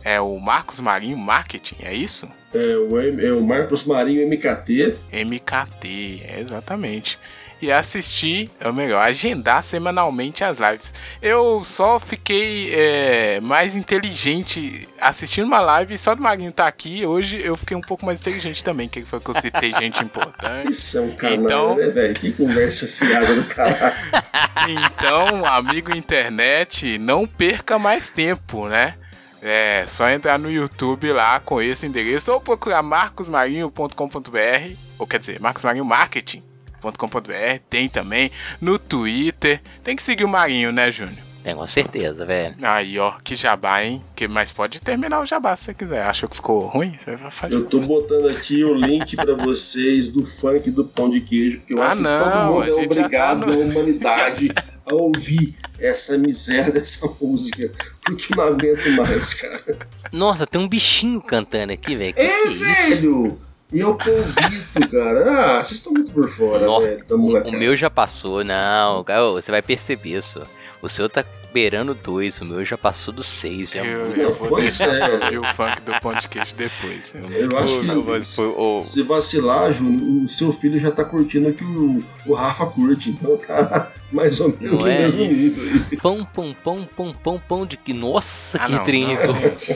é, 0.04 0.14
é 0.16 0.20
o 0.20 0.38
Marcos 0.40 0.80
Marinho 0.80 1.16
Marketing, 1.16 1.76
é 1.80 1.94
isso? 1.94 2.28
É 2.52 2.76
o, 2.76 3.00
é 3.00 3.32
o 3.32 3.40
Marcos 3.40 3.84
Marinho 3.84 4.26
MKT. 4.28 4.96
MKT, 5.12 6.22
é 6.28 6.40
exatamente 6.40 7.18
e 7.64 7.72
assistir, 7.72 8.50
ou 8.62 8.72
melhor, 8.72 9.00
agendar 9.00 9.62
semanalmente 9.62 10.44
as 10.44 10.58
lives. 10.58 10.92
Eu 11.22 11.64
só 11.64 11.98
fiquei 11.98 12.72
é, 12.74 13.40
mais 13.40 13.74
inteligente 13.74 14.86
assistindo 15.00 15.46
uma 15.46 15.60
live 15.60 15.96
só 15.96 16.14
do 16.14 16.22
Marinho 16.22 16.52
tá 16.52 16.66
aqui. 16.66 17.06
Hoje 17.06 17.40
eu 17.42 17.56
fiquei 17.56 17.76
um 17.76 17.80
pouco 17.80 18.04
mais 18.04 18.20
inteligente 18.20 18.62
também, 18.62 18.88
que 18.88 19.02
foi 19.02 19.18
que 19.20 19.30
eu 19.30 19.40
citei 19.40 19.72
gente 19.80 20.04
importante. 20.04 20.72
Isso 20.72 20.98
é 20.98 21.00
um 21.00 21.12
canal, 21.12 21.44
então... 21.44 21.76
né, 21.76 21.88
velho? 21.88 22.14
Que 22.14 22.32
conversa 22.32 22.86
fiada 22.86 23.34
do 23.34 23.44
caralho. 23.44 23.94
então, 24.68 25.44
amigo 25.46 25.96
internet, 25.96 26.98
não 26.98 27.26
perca 27.26 27.78
mais 27.78 28.10
tempo, 28.10 28.68
né? 28.68 28.94
É 29.40 29.84
só 29.86 30.08
entrar 30.08 30.38
no 30.38 30.50
YouTube 30.50 31.12
lá 31.12 31.38
com 31.40 31.60
esse 31.60 31.86
endereço 31.86 32.32
ou 32.32 32.40
procurar 32.40 32.82
marcosmarinho.com.br, 32.82 34.76
ou 34.98 35.06
quer 35.06 35.18
dizer, 35.18 35.38
Marcos 35.40 35.64
Marinho 35.64 35.84
Marketing 35.84 36.42
marinho.com.br, 36.84 37.62
tem 37.70 37.88
também 37.88 38.30
no 38.60 38.78
Twitter. 38.78 39.60
Tem 39.82 39.96
que 39.96 40.02
seguir 40.02 40.24
o 40.24 40.28
Marinho, 40.28 40.72
né, 40.72 40.90
Júnior? 40.90 41.24
Tem, 41.42 41.54
com 41.54 41.66
certeza, 41.66 42.24
velho. 42.24 42.54
Aí, 42.62 42.98
ó, 42.98 43.12
que 43.22 43.34
jabá, 43.34 43.84
hein? 43.84 44.02
Que, 44.16 44.26
mas 44.26 44.50
pode 44.50 44.80
terminar 44.80 45.20
o 45.20 45.26
jabá 45.26 45.54
se 45.54 45.64
você 45.64 45.74
quiser. 45.74 46.02
Achou 46.06 46.26
que 46.26 46.36
ficou 46.36 46.60
ruim? 46.60 46.96
Você 46.98 47.16
vai 47.16 47.30
fazer. 47.30 47.54
Eu 47.54 47.66
tô 47.66 47.80
botando 47.80 48.28
aqui 48.28 48.64
o 48.64 48.72
link 48.74 49.14
pra 49.14 49.34
vocês 49.34 50.08
do 50.08 50.24
funk 50.24 50.70
do 50.70 50.86
pão 50.86 51.10
de 51.10 51.20
queijo, 51.20 51.58
porque 51.58 51.74
eu 51.74 51.82
ah, 51.82 51.92
acho 51.92 52.00
não, 52.00 52.18
que 52.18 52.30
todo 52.30 52.46
mundo 52.46 52.80
é 52.80 52.84
obrigado 52.84 53.40
tá 53.40 53.46
no... 53.46 53.52
a 53.52 53.56
humanidade 53.56 54.54
a 54.86 54.94
ouvir 54.94 55.54
essa 55.78 56.16
miséria 56.16 56.72
dessa 56.72 57.14
música. 57.20 57.70
Porque 58.02 58.34
não 58.34 58.44
aguento 58.44 58.90
mais, 58.96 59.34
cara. 59.34 59.78
Nossa, 60.10 60.46
tem 60.46 60.58
um 60.58 60.68
bichinho 60.68 61.20
cantando 61.20 61.74
aqui, 61.74 61.94
velho. 61.94 62.14
É, 62.16 62.42
que 62.42 62.54
velho! 62.54 63.26
Isso? 63.26 63.38
E 63.74 63.80
eu 63.80 63.98
convido, 63.98 64.88
cara. 64.88 65.58
Ah, 65.58 65.64
vocês 65.64 65.78
estão 65.78 65.92
muito 65.92 66.12
por 66.12 66.28
fora, 66.28 66.64
Nossa, 66.64 66.86
velho. 66.86 67.04
o, 67.10 67.48
o 67.48 67.52
meu 67.52 67.74
já 67.74 67.90
passou, 67.90 68.44
não. 68.44 69.04
Você 69.32 69.50
vai 69.50 69.60
perceber 69.60 70.16
isso. 70.16 70.40
O 70.80 70.88
seu 70.88 71.08
tá 71.08 71.24
beirando 71.52 71.92
dois, 71.92 72.40
o 72.40 72.44
meu 72.44 72.64
já 72.64 72.78
passou 72.78 73.12
dos 73.12 73.26
seis. 73.26 73.70
Já 73.70 73.84
eu, 73.84 74.12
eu 74.12 74.32
vou 74.32 74.60
deixar 74.60 74.88
é. 74.94 75.36
o 75.36 75.44
funk 75.54 75.80
do 75.82 75.92
pão 76.00 76.14
de 76.14 76.28
queijo 76.28 76.54
depois. 76.54 77.16
Eu, 77.16 77.50
eu 77.50 77.58
acho 77.58 77.80
que 77.80 77.86
não, 77.88 78.22
se, 78.22 78.36
foi, 78.36 78.82
se 78.84 79.02
vacilar, 79.02 79.72
Júnior, 79.72 80.24
o 80.24 80.28
seu 80.28 80.52
filho 80.52 80.78
já 80.78 80.92
tá 80.92 81.04
curtindo 81.04 81.48
o 81.48 81.52
que 81.52 81.64
o, 81.64 82.04
o 82.26 82.34
Rafa 82.34 82.66
curte, 82.66 83.10
então 83.10 83.36
tá 83.38 83.90
mais 84.12 84.38
ou 84.38 84.56
menos 84.60 84.84
não 84.84 84.86
é 84.86 85.08
nível. 85.08 85.98
Pão, 86.00 86.24
pão, 86.24 86.54
pão, 86.62 86.88
pão, 86.96 87.12
pão, 87.12 87.42
pão 87.48 87.66
de 87.66 87.76
que. 87.76 87.92
Nossa, 87.92 88.56
ah, 88.56 88.66
que 88.66 88.72
não, 88.72 88.84
trinco. 88.84 89.22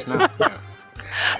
Não, 0.07 0.19
não. 0.19 0.68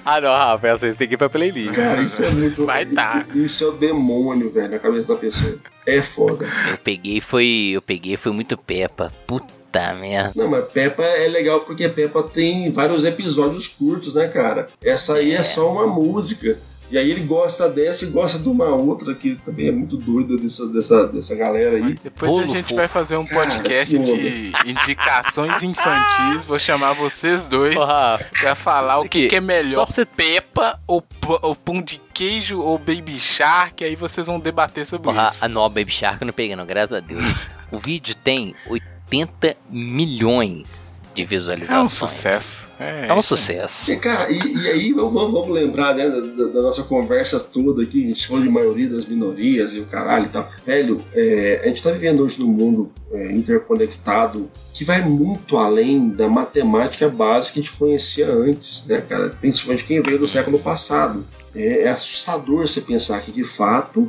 Ah, 0.05 0.21
não, 0.21 0.31
Rafa, 0.31 0.69
essa 0.69 0.95
tem 0.95 1.09
que 1.09 1.15
ir 1.15 1.17
pra 1.17 1.29
playlist. 1.29 1.75
Cara, 1.75 2.01
isso 2.03 2.25
é 2.25 2.31
muito. 2.31 2.65
Vai 2.65 2.85
dar. 2.85 3.27
Isso 3.35 3.65
é 3.65 3.67
o 3.69 3.73
demônio, 3.73 4.51
velho, 4.51 4.71
na 4.71 4.79
cabeça 4.79 5.09
da 5.09 5.19
pessoa. 5.19 5.57
É 5.87 6.03
foda. 6.03 6.47
Eu 6.71 6.79
peguei, 6.79 7.21
foi. 7.21 7.71
Eu 7.73 7.83
peguei, 7.83 8.17
foi 8.17 8.33
muito 8.33 8.57
Peppa. 8.57 9.13
Puta 9.27 9.95
merda. 9.95 10.33
Não, 10.35 10.49
mas 10.49 10.69
Peppa 10.71 11.03
é 11.03 11.29
legal 11.29 11.61
porque 11.61 11.89
Peppa 11.89 12.23
tem 12.23 12.71
vários 12.71 13.05
episódios 13.05 13.69
curtos, 13.69 14.15
né, 14.15 14.29
cara? 14.29 14.69
Essa 14.83 15.15
aí 15.15 15.33
é, 15.33 15.37
é 15.37 15.45
só 15.45 15.71
uma 15.71 15.87
música. 15.87 16.59
E 16.91 16.97
aí 16.97 17.11
ele 17.11 17.21
gosta 17.21 17.69
dessa 17.69 18.07
e 18.07 18.11
gosta 18.11 18.39
de 18.39 18.49
uma 18.49 18.69
outra 18.75 19.15
que 19.15 19.35
também 19.45 19.69
é 19.69 19.73
muito 19.73 19.97
doida 19.99 20.37
dessa, 20.37 20.67
dessa, 20.69 21.07
dessa 21.07 21.35
galera 21.35 21.77
aí. 21.77 21.95
Depois 22.03 22.33
Polo, 22.33 22.45
a 22.45 22.47
gente 22.47 22.75
vai 22.75 22.89
fazer 22.89 23.17
um 23.17 23.27
podcast 23.27 23.95
Cara, 23.95 24.17
de 24.17 24.53
indicações 24.65 25.63
infantis. 25.63 26.45
Vou 26.47 26.59
chamar 26.59 26.95
vocês 26.95 27.47
dois 27.47 27.75
Porra. 27.75 28.19
pra 28.41 28.55
falar 28.55 29.01
o 29.01 29.09
que, 29.09 29.29
que 29.29 29.37
é 29.37 29.41
melhor. 29.41 29.87
Só 29.87 29.93
você... 29.93 30.07
Peppa 30.07 30.81
ou, 30.87 31.05
ou 31.43 31.55
pão 31.55 31.83
de 31.83 32.01
queijo 32.15 32.59
ou 32.59 32.79
Baby 32.79 33.21
Shark. 33.21 33.85
Aí 33.85 33.95
vocês 33.95 34.27
vão 34.27 34.41
debater 34.41 34.87
sobre 34.87 35.13
Porra, 35.13 35.29
isso. 35.29 35.45
A 35.45 35.49
nova 35.49 35.69
Baby 35.69 35.93
Shark 35.93 36.23
eu 36.23 36.27
não 36.27 36.33
peguei 36.33 36.57
não, 36.57 36.65
graças 36.65 36.97
a 36.97 37.01
Deus. 37.01 37.23
o 37.71 37.79
vídeo 37.79 38.15
tem 38.15 38.55
80 38.67 39.57
milhões 39.71 40.98
de 41.19 41.25
visualizações. 41.25 41.79
É 41.79 41.83
um 41.83 41.91
sucesso. 41.91 42.69
É, 42.79 43.07
é 43.09 43.15
um 43.15 43.23
sucesso. 43.23 43.91
E, 43.91 43.97
cara, 43.97 44.31
e, 44.31 44.39
e 44.39 44.69
aí 44.69 44.93
vamos, 44.93 45.13
vamos 45.13 45.51
lembrar 45.51 45.95
né, 45.95 46.09
da, 46.09 46.45
da, 46.45 46.63
nossa 46.63 46.85
conversa 46.85 47.41
toda 47.41 47.83
aqui, 47.83 48.05
a 48.05 48.09
gente 48.09 48.27
falou 48.27 48.43
de 48.43 48.49
maioria 48.49 48.89
das 48.89 49.05
minorias 49.07 49.75
e 49.75 49.81
o 49.81 49.85
caralho 49.85 50.27
e 50.27 50.29
tal. 50.29 50.49
Velho, 50.65 51.03
é, 51.13 51.61
a 51.65 51.69
gente 51.69 51.83
tá 51.83 51.91
vivendo 51.91 52.23
hoje 52.23 52.39
num 52.39 52.53
mundo 52.53 52.93
é, 53.13 53.33
interconectado 53.33 54.49
que 54.73 54.85
vai 54.85 55.03
muito 55.03 55.57
além 55.57 56.09
da 56.09 56.29
matemática 56.29 57.09
básica 57.09 57.55
que 57.55 57.61
a 57.61 57.63
gente 57.63 57.77
conhecia 57.77 58.31
antes, 58.31 58.87
né, 58.87 59.01
cara? 59.01 59.31
Principalmente 59.31 59.85
quem 59.85 60.01
veio 60.01 60.19
do 60.19 60.29
século 60.29 60.61
passado. 60.61 61.25
É, 61.55 61.83
é 61.83 61.89
assustador 61.89 62.69
você 62.69 62.83
pensar 62.83 63.21
que, 63.23 63.33
de 63.33 63.43
fato, 63.43 64.09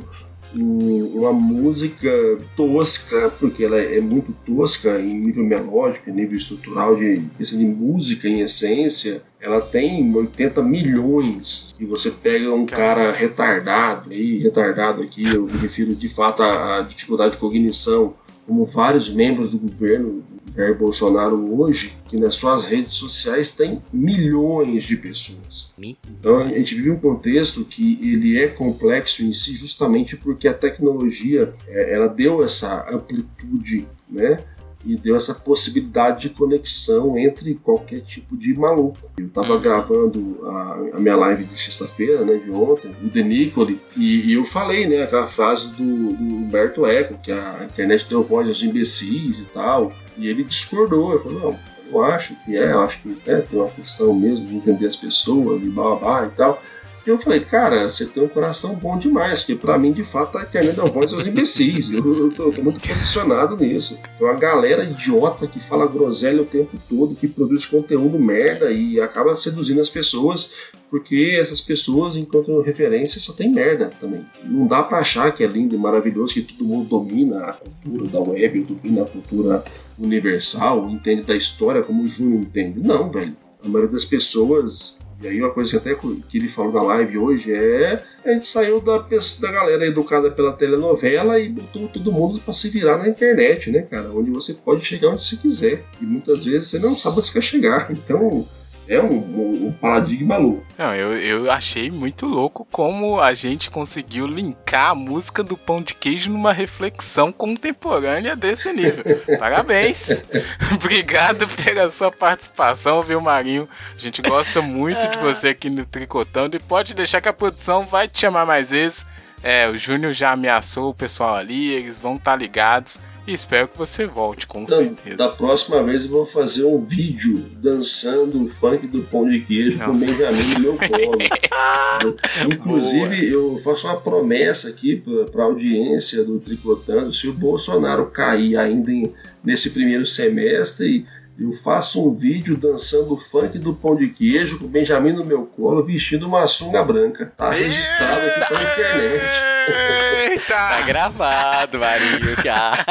uma 0.58 1.32
música 1.32 2.10
tosca, 2.56 3.30
porque 3.38 3.64
ela 3.64 3.78
é 3.78 4.00
muito 4.00 4.32
tosca 4.44 5.00
em 5.00 5.20
nível 5.20 5.44
melódico, 5.44 6.10
em 6.10 6.12
nível 6.12 6.38
estrutural, 6.38 6.96
de, 6.96 7.18
de 7.18 7.64
música 7.64 8.28
em 8.28 8.40
essência, 8.40 9.22
ela 9.40 9.60
tem 9.60 10.14
80 10.14 10.62
milhões. 10.62 11.74
E 11.78 11.84
você 11.84 12.10
pega 12.10 12.52
um 12.52 12.66
cara 12.66 13.12
retardado, 13.12 14.12
e 14.12 14.38
retardado 14.38 15.02
aqui 15.02 15.22
eu 15.26 15.44
me 15.44 15.58
refiro 15.58 15.94
de 15.94 16.08
fato 16.08 16.42
à, 16.42 16.78
à 16.78 16.82
dificuldade 16.82 17.32
de 17.32 17.38
cognição, 17.38 18.14
como 18.46 18.64
vários 18.64 19.08
membros 19.08 19.52
do 19.52 19.58
governo 19.58 20.22
Jair 20.60 20.76
Bolsonaro 20.76 21.58
hoje, 21.58 21.96
que 22.06 22.20
nas 22.20 22.34
suas 22.34 22.66
redes 22.66 22.92
sociais 22.92 23.50
tem 23.50 23.82
milhões 23.92 24.84
de 24.84 24.96
pessoas. 24.96 25.72
Então 26.18 26.38
a 26.38 26.48
gente 26.48 26.74
vive 26.74 26.90
um 26.90 26.98
contexto 26.98 27.64
que 27.64 27.98
ele 28.02 28.38
é 28.38 28.48
complexo 28.48 29.24
em 29.24 29.32
si 29.32 29.54
justamente 29.54 30.16
porque 30.16 30.46
a 30.46 30.54
tecnologia 30.54 31.54
é, 31.66 31.94
ela 31.94 32.08
deu 32.08 32.44
essa 32.44 32.86
amplitude, 32.92 33.88
né? 34.08 34.44
e 34.84 34.96
deu 34.96 35.16
essa 35.16 35.34
possibilidade 35.34 36.22
de 36.22 36.30
conexão 36.30 37.18
entre 37.18 37.54
qualquer 37.54 38.00
tipo 38.00 38.36
de 38.36 38.54
maluco. 38.54 38.98
Eu 39.18 39.26
estava 39.26 39.54
uhum. 39.54 39.60
gravando 39.60 40.38
a, 40.46 40.72
a, 40.94 40.98
minha 41.00 41.16
live 41.16 41.44
de 41.44 41.60
sexta-feira, 41.60 42.24
né, 42.24 42.36
de 42.36 42.50
ontem, 42.50 42.94
o 43.02 43.10
The 43.10 43.22
Nicole, 43.22 43.78
e, 43.96 44.30
e, 44.30 44.32
eu 44.32 44.44
falei, 44.44 44.86
né, 44.86 45.02
aquela 45.02 45.28
frase 45.28 45.68
do, 45.74 46.12
do 46.14 46.34
Humberto 46.34 46.86
Eco, 46.86 47.18
que 47.22 47.30
a 47.30 47.68
internet 47.70 48.06
deu 48.08 48.24
voz 48.24 48.48
aos 48.48 48.62
imbecis 48.62 49.40
e 49.40 49.46
tal, 49.48 49.92
e 50.16 50.28
ele 50.28 50.44
discordou, 50.44 51.12
ele 51.12 51.22
falou, 51.22 51.40
não, 51.40 51.58
eu 51.92 52.04
acho 52.04 52.36
que 52.44 52.56
é, 52.56 52.72
eu 52.72 52.80
acho 52.80 53.02
que 53.02 53.16
é, 53.26 53.40
tem 53.40 53.58
uma 53.58 53.70
questão 53.70 54.14
mesmo 54.14 54.46
de 54.46 54.54
entender 54.54 54.86
as 54.86 54.96
pessoas, 54.96 55.62
e 55.62 55.68
blá 55.68 55.96
blá 55.96 56.26
e 56.26 56.30
tal, 56.36 56.62
e 57.06 57.08
eu 57.08 57.16
falei, 57.16 57.40
cara, 57.40 57.88
você 57.88 58.04
tem 58.04 58.22
um 58.22 58.28
coração 58.28 58.74
bom 58.74 58.98
demais, 58.98 59.42
que 59.42 59.54
para 59.54 59.78
mim, 59.78 59.90
de 59.90 60.04
fato, 60.04 60.36
a 60.36 60.42
internet 60.42 60.76
da 60.76 60.84
voz 60.84 61.12
dos 61.12 61.26
imbecis. 61.26 61.90
Eu, 61.90 61.96
eu, 61.96 62.30
tô, 62.30 62.44
eu, 62.44 62.52
tô, 62.52 62.62
muito 62.62 62.86
posicionado 62.86 63.56
nisso. 63.56 63.98
Tem 64.18 64.26
uma 64.26 64.34
galera 64.36 64.84
idiota 64.84 65.46
que 65.46 65.58
fala 65.58 65.86
groselha 65.86 66.42
o 66.42 66.46
tempo 66.46 66.78
todo, 66.88 67.14
que 67.14 67.26
produz 67.26 67.64
conteúdo 67.64 68.18
merda 68.18 68.70
e 68.70 69.00
acaba 69.00 69.34
seduzindo 69.34 69.80
as 69.80 69.88
pessoas, 69.88 70.52
porque 70.90 71.38
essas 71.40 71.62
pessoas, 71.62 72.16
enquanto 72.16 72.60
referência, 72.60 73.18
só 73.18 73.32
tem 73.32 73.50
merda 73.50 73.90
também. 73.98 74.24
Não 74.44 74.66
dá 74.66 74.82
para 74.82 74.98
achar 74.98 75.32
que 75.34 75.42
é 75.42 75.46
lindo 75.46 75.74
e 75.74 75.78
maravilhoso, 75.78 76.34
que 76.34 76.42
todo 76.42 76.64
mundo 76.64 76.86
domina 76.86 77.38
a 77.38 77.52
cultura 77.54 78.08
da 78.08 78.20
web, 78.20 78.60
domina 78.60 79.02
a 79.02 79.06
cultura 79.06 79.64
universal, 80.00 80.88
entende 80.88 81.22
da 81.22 81.36
história 81.36 81.82
como 81.82 82.02
o 82.02 82.08
Júnior 82.08 82.40
entende. 82.40 82.80
Não, 82.80 83.10
velho. 83.10 83.36
A 83.62 83.68
maioria 83.68 83.92
das 83.92 84.04
pessoas 84.04 84.98
e 85.22 85.28
aí 85.28 85.38
uma 85.38 85.50
coisa 85.50 85.70
que 85.70 85.76
até 85.76 85.94
que 85.94 86.38
ele 86.38 86.48
falou 86.48 86.72
na 86.72 86.82
live 86.82 87.18
hoje 87.18 87.52
é 87.52 88.02
a 88.24 88.32
gente 88.32 88.48
saiu 88.48 88.80
da, 88.80 88.98
da 88.98 89.52
galera 89.52 89.86
educada 89.86 90.30
pela 90.30 90.52
telenovela 90.52 91.38
e 91.38 91.50
botou 91.50 91.88
todo 91.88 92.10
mundo 92.10 92.40
para 92.40 92.54
se 92.54 92.70
virar 92.70 92.96
na 92.96 93.08
internet, 93.08 93.70
né, 93.70 93.82
cara? 93.82 94.10
Onde 94.12 94.30
você 94.30 94.54
pode 94.54 94.82
chegar 94.82 95.10
onde 95.10 95.22
você 95.22 95.36
quiser. 95.36 95.84
E 96.00 96.04
muitas 96.06 96.44
vezes 96.44 96.68
você 96.68 96.78
não 96.78 96.96
sabe 96.96 97.18
onde 97.18 97.26
você 97.26 97.32
quer 97.34 97.42
chegar. 97.42 97.92
Então, 97.92 98.46
é 98.90 99.00
um, 99.00 99.12
um, 99.12 99.66
um, 99.68 99.72
paradigma 99.72 100.36
louco. 100.36 100.66
Não, 100.76 100.92
eu, 100.92 101.16
eu 101.16 101.50
achei 101.50 101.92
muito 101.92 102.26
louco 102.26 102.66
como 102.72 103.20
a 103.20 103.32
gente 103.34 103.70
conseguiu 103.70 104.26
linkar 104.26 104.90
a 104.90 104.94
música 104.96 105.44
do 105.44 105.56
pão 105.56 105.80
de 105.80 105.94
queijo 105.94 106.28
numa 106.28 106.52
reflexão 106.52 107.30
contemporânea 107.30 108.34
desse 108.34 108.72
nível. 108.72 109.04
Parabéns! 109.38 110.20
Obrigado 110.74 111.46
pela 111.46 111.88
sua 111.92 112.10
participação, 112.10 113.00
viu, 113.00 113.20
Marinho? 113.20 113.68
A 113.94 113.98
gente 113.98 114.20
gosta 114.20 114.60
muito 114.60 115.06
de 115.06 115.18
você 115.18 115.48
aqui 115.48 115.70
no 115.70 115.86
Tricotando 115.86 116.56
e 116.56 116.60
pode 116.60 116.92
deixar 116.92 117.20
que 117.20 117.28
a 117.28 117.32
produção 117.32 117.86
vai 117.86 118.08
te 118.08 118.18
chamar 118.18 118.44
mais 118.44 118.70
vezes. 118.70 119.06
É, 119.40 119.68
o 119.68 119.78
Júnior 119.78 120.12
já 120.12 120.32
ameaçou 120.32 120.90
o 120.90 120.94
pessoal 120.94 121.36
ali, 121.36 121.68
eles 121.72 122.00
vão 122.00 122.16
estar 122.16 122.32
tá 122.32 122.36
ligados. 122.36 123.00
E 123.26 123.32
espero 123.32 123.68
que 123.68 123.78
você 123.78 124.06
volte, 124.06 124.46
com 124.46 124.62
então, 124.62 124.78
certeza. 124.78 125.16
Da 125.16 125.28
próxima 125.28 125.82
vez 125.82 126.04
eu 126.04 126.10
vou 126.10 126.26
fazer 126.26 126.64
um 126.64 126.80
vídeo 126.80 127.44
dançando 127.56 128.42
o 128.42 128.48
funk 128.48 128.86
do 128.86 129.02
pão 129.02 129.28
de 129.28 129.40
queijo 129.40 129.78
Nossa. 129.78 129.90
com 129.90 129.96
o 129.96 129.98
Benjamin 129.98 130.54
no 130.54 130.60
meu 130.60 130.76
colo. 130.76 132.14
Inclusive, 132.52 133.30
Boa. 133.30 133.52
eu 133.52 133.58
faço 133.58 133.86
uma 133.86 134.00
promessa 134.00 134.70
aqui 134.70 134.96
para 135.30 135.42
a 135.42 135.46
audiência 135.46 136.24
do 136.24 136.40
Tricotando: 136.40 137.12
se 137.12 137.28
o 137.28 137.32
Bolsonaro 137.32 138.06
cair 138.06 138.56
ainda 138.56 138.90
em, 138.90 139.12
nesse 139.44 139.70
primeiro 139.70 140.06
semestre 140.06 141.06
Eu 141.38 141.52
faço 141.52 142.06
um 142.06 142.12
vídeo 142.14 142.56
dançando 142.56 143.16
funk 143.16 143.58
do 143.58 143.74
pão 143.74 143.96
de 143.96 144.08
queijo 144.08 144.58
com 144.58 144.64
o 144.64 144.68
Benjamin 144.68 145.12
no 145.12 145.24
meu 145.24 145.46
colo 145.46 145.84
vestindo 145.84 146.26
uma 146.26 146.46
sunga 146.46 146.82
branca. 146.82 147.32
Tá 147.36 147.50
registrado 147.50 148.26
aqui 148.26 148.46
pra 148.46 148.62
internet. 148.62 149.59
Eita! 149.68 150.46
Tá 150.54 150.80
gravado, 150.82 151.78
Marinho, 151.78 152.36
cara. 152.42 152.84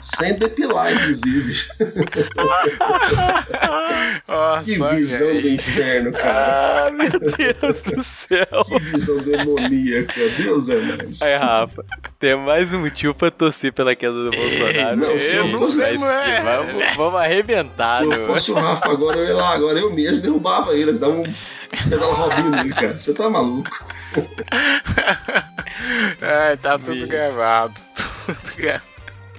Sem 0.00 0.34
depilar, 0.34 0.92
inclusive. 0.92 1.66
Nossa, 4.28 4.64
que 4.64 4.74
visão 4.96 5.40
do 5.40 5.48
inferno, 5.48 6.12
cara. 6.12 6.86
Ah, 6.86 6.90
meu 6.90 7.10
Deus 7.10 7.82
do 7.82 8.02
céu. 8.04 8.64
Que 8.66 8.78
visão 8.80 9.18
demoníaca. 9.18 10.28
Deus 10.36 10.68
é 10.68 10.76
mais. 10.76 11.22
Aí, 11.22 11.36
Rafa, 11.36 11.84
tem 12.18 12.36
mais 12.36 12.72
um 12.72 12.80
motivo 12.80 13.14
pra 13.14 13.30
torcer 13.30 13.72
pela 13.72 13.94
queda 13.94 14.12
do 14.12 14.30
Bolsonaro. 14.30 14.96
Não, 14.96 15.18
se 15.20 15.36
eu, 15.36 15.46
Eu 15.46 15.52
não 15.52 15.58
fosse, 15.60 15.74
sei, 15.76 15.98
não 15.98 16.10
é. 16.10 16.40
Vamos, 16.40 16.96
vamos 16.96 17.20
arrebentar, 17.20 17.98
se 17.98 18.04
eu 18.04 18.10
no- 18.10 18.26
fosse 18.26 18.50
o 18.50 18.54
Rafa 18.54 18.90
agora, 18.90 19.18
eu 19.18 19.24
ia 19.26 19.34
lá, 19.34 19.54
agora 19.54 19.78
eu 19.78 19.92
mesmo 19.92 20.20
derrubava 20.22 20.74
ele, 20.76 20.92
dava 20.92 21.12
um 21.14 21.34
pedal 21.88 22.12
Robinho 22.12 22.50
nele, 22.50 22.70
cara. 22.74 22.94
Você 22.98 23.14
tá 23.14 23.28
maluco. 23.30 23.84
É, 26.20 26.56
tá 26.56 26.78
tudo 26.78 26.94
Meu. 26.94 27.08
gravado. 27.08 27.74
Tudo 27.94 28.56
gravado. 28.56 28.92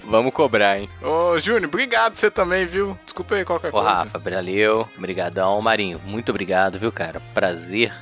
Vamos 0.05 0.33
cobrar, 0.33 0.79
hein? 0.79 0.89
Ô, 1.01 1.39
Júnior, 1.39 1.65
obrigado 1.65 2.15
você 2.15 2.29
também, 2.29 2.65
viu? 2.65 2.97
Desculpa 3.05 3.35
aí 3.35 3.45
qualquer 3.45 3.69
Ô, 3.69 3.71
coisa. 3.71 3.87
Rafa, 3.89 4.19
valeu. 4.19 4.87
Obrigadão. 4.97 5.61
Marinho, 5.61 5.99
muito 6.03 6.29
obrigado, 6.29 6.77
viu, 6.77 6.91
cara? 6.91 7.21
Prazer 7.33 7.93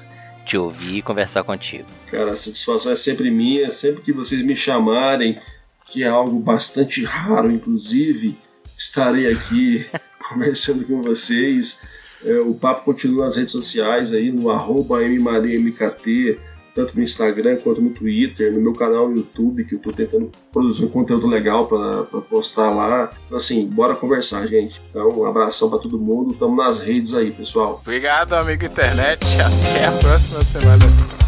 te 0.45 0.57
ouvir 0.57 0.97
e 0.97 1.01
conversar 1.01 1.43
contigo. 1.43 1.85
Cara, 2.07 2.31
a 2.31 2.35
satisfação 2.35 2.91
é 2.91 2.95
sempre 2.95 3.29
minha, 3.29 3.69
sempre 3.69 4.01
que 4.01 4.11
vocês 4.11 4.41
me 4.41 4.55
chamarem, 4.55 5.39
que 5.85 6.03
é 6.03 6.07
algo 6.07 6.39
bastante 6.39 7.03
raro, 7.03 7.51
inclusive, 7.51 8.35
estarei 8.77 9.31
aqui 9.31 9.85
conversando 10.27 10.85
com 10.85 11.01
vocês. 11.03 11.83
É, 12.25 12.39
o 12.39 12.53
papo 12.55 12.83
continua 12.83 13.25
nas 13.25 13.35
redes 13.35 13.51
sociais 13.51 14.11
aí, 14.11 14.31
no 14.31 14.49
arroba 14.49 14.99
mmariamkt, 15.01 16.39
tanto 16.73 16.95
no 16.95 17.03
Instagram 17.03 17.57
quanto 17.57 17.81
no 17.81 17.91
Twitter, 17.91 18.51
no 18.51 18.61
meu 18.61 18.73
canal 18.73 19.09
no 19.09 19.17
YouTube, 19.17 19.65
que 19.65 19.75
eu 19.75 19.79
tô 19.79 19.91
tentando 19.91 20.31
produzir 20.51 20.85
um 20.85 20.89
conteúdo 20.89 21.27
legal 21.27 21.67
para 21.67 22.21
postar 22.21 22.69
lá. 22.69 23.11
Então, 23.25 23.37
assim, 23.37 23.65
bora 23.65 23.95
conversar, 23.95 24.47
gente. 24.47 24.81
Então, 24.89 25.09
um 25.09 25.25
abração 25.25 25.69
para 25.69 25.79
todo 25.79 25.99
mundo, 25.99 26.33
tamo 26.33 26.55
nas 26.55 26.79
redes 26.79 27.13
aí, 27.13 27.31
pessoal. 27.31 27.79
Obrigado, 27.81 28.33
amigo 28.33 28.65
internet. 28.65 29.25
Até 29.39 29.85
a 29.85 29.91
próxima 29.91 30.43
semana. 30.43 31.20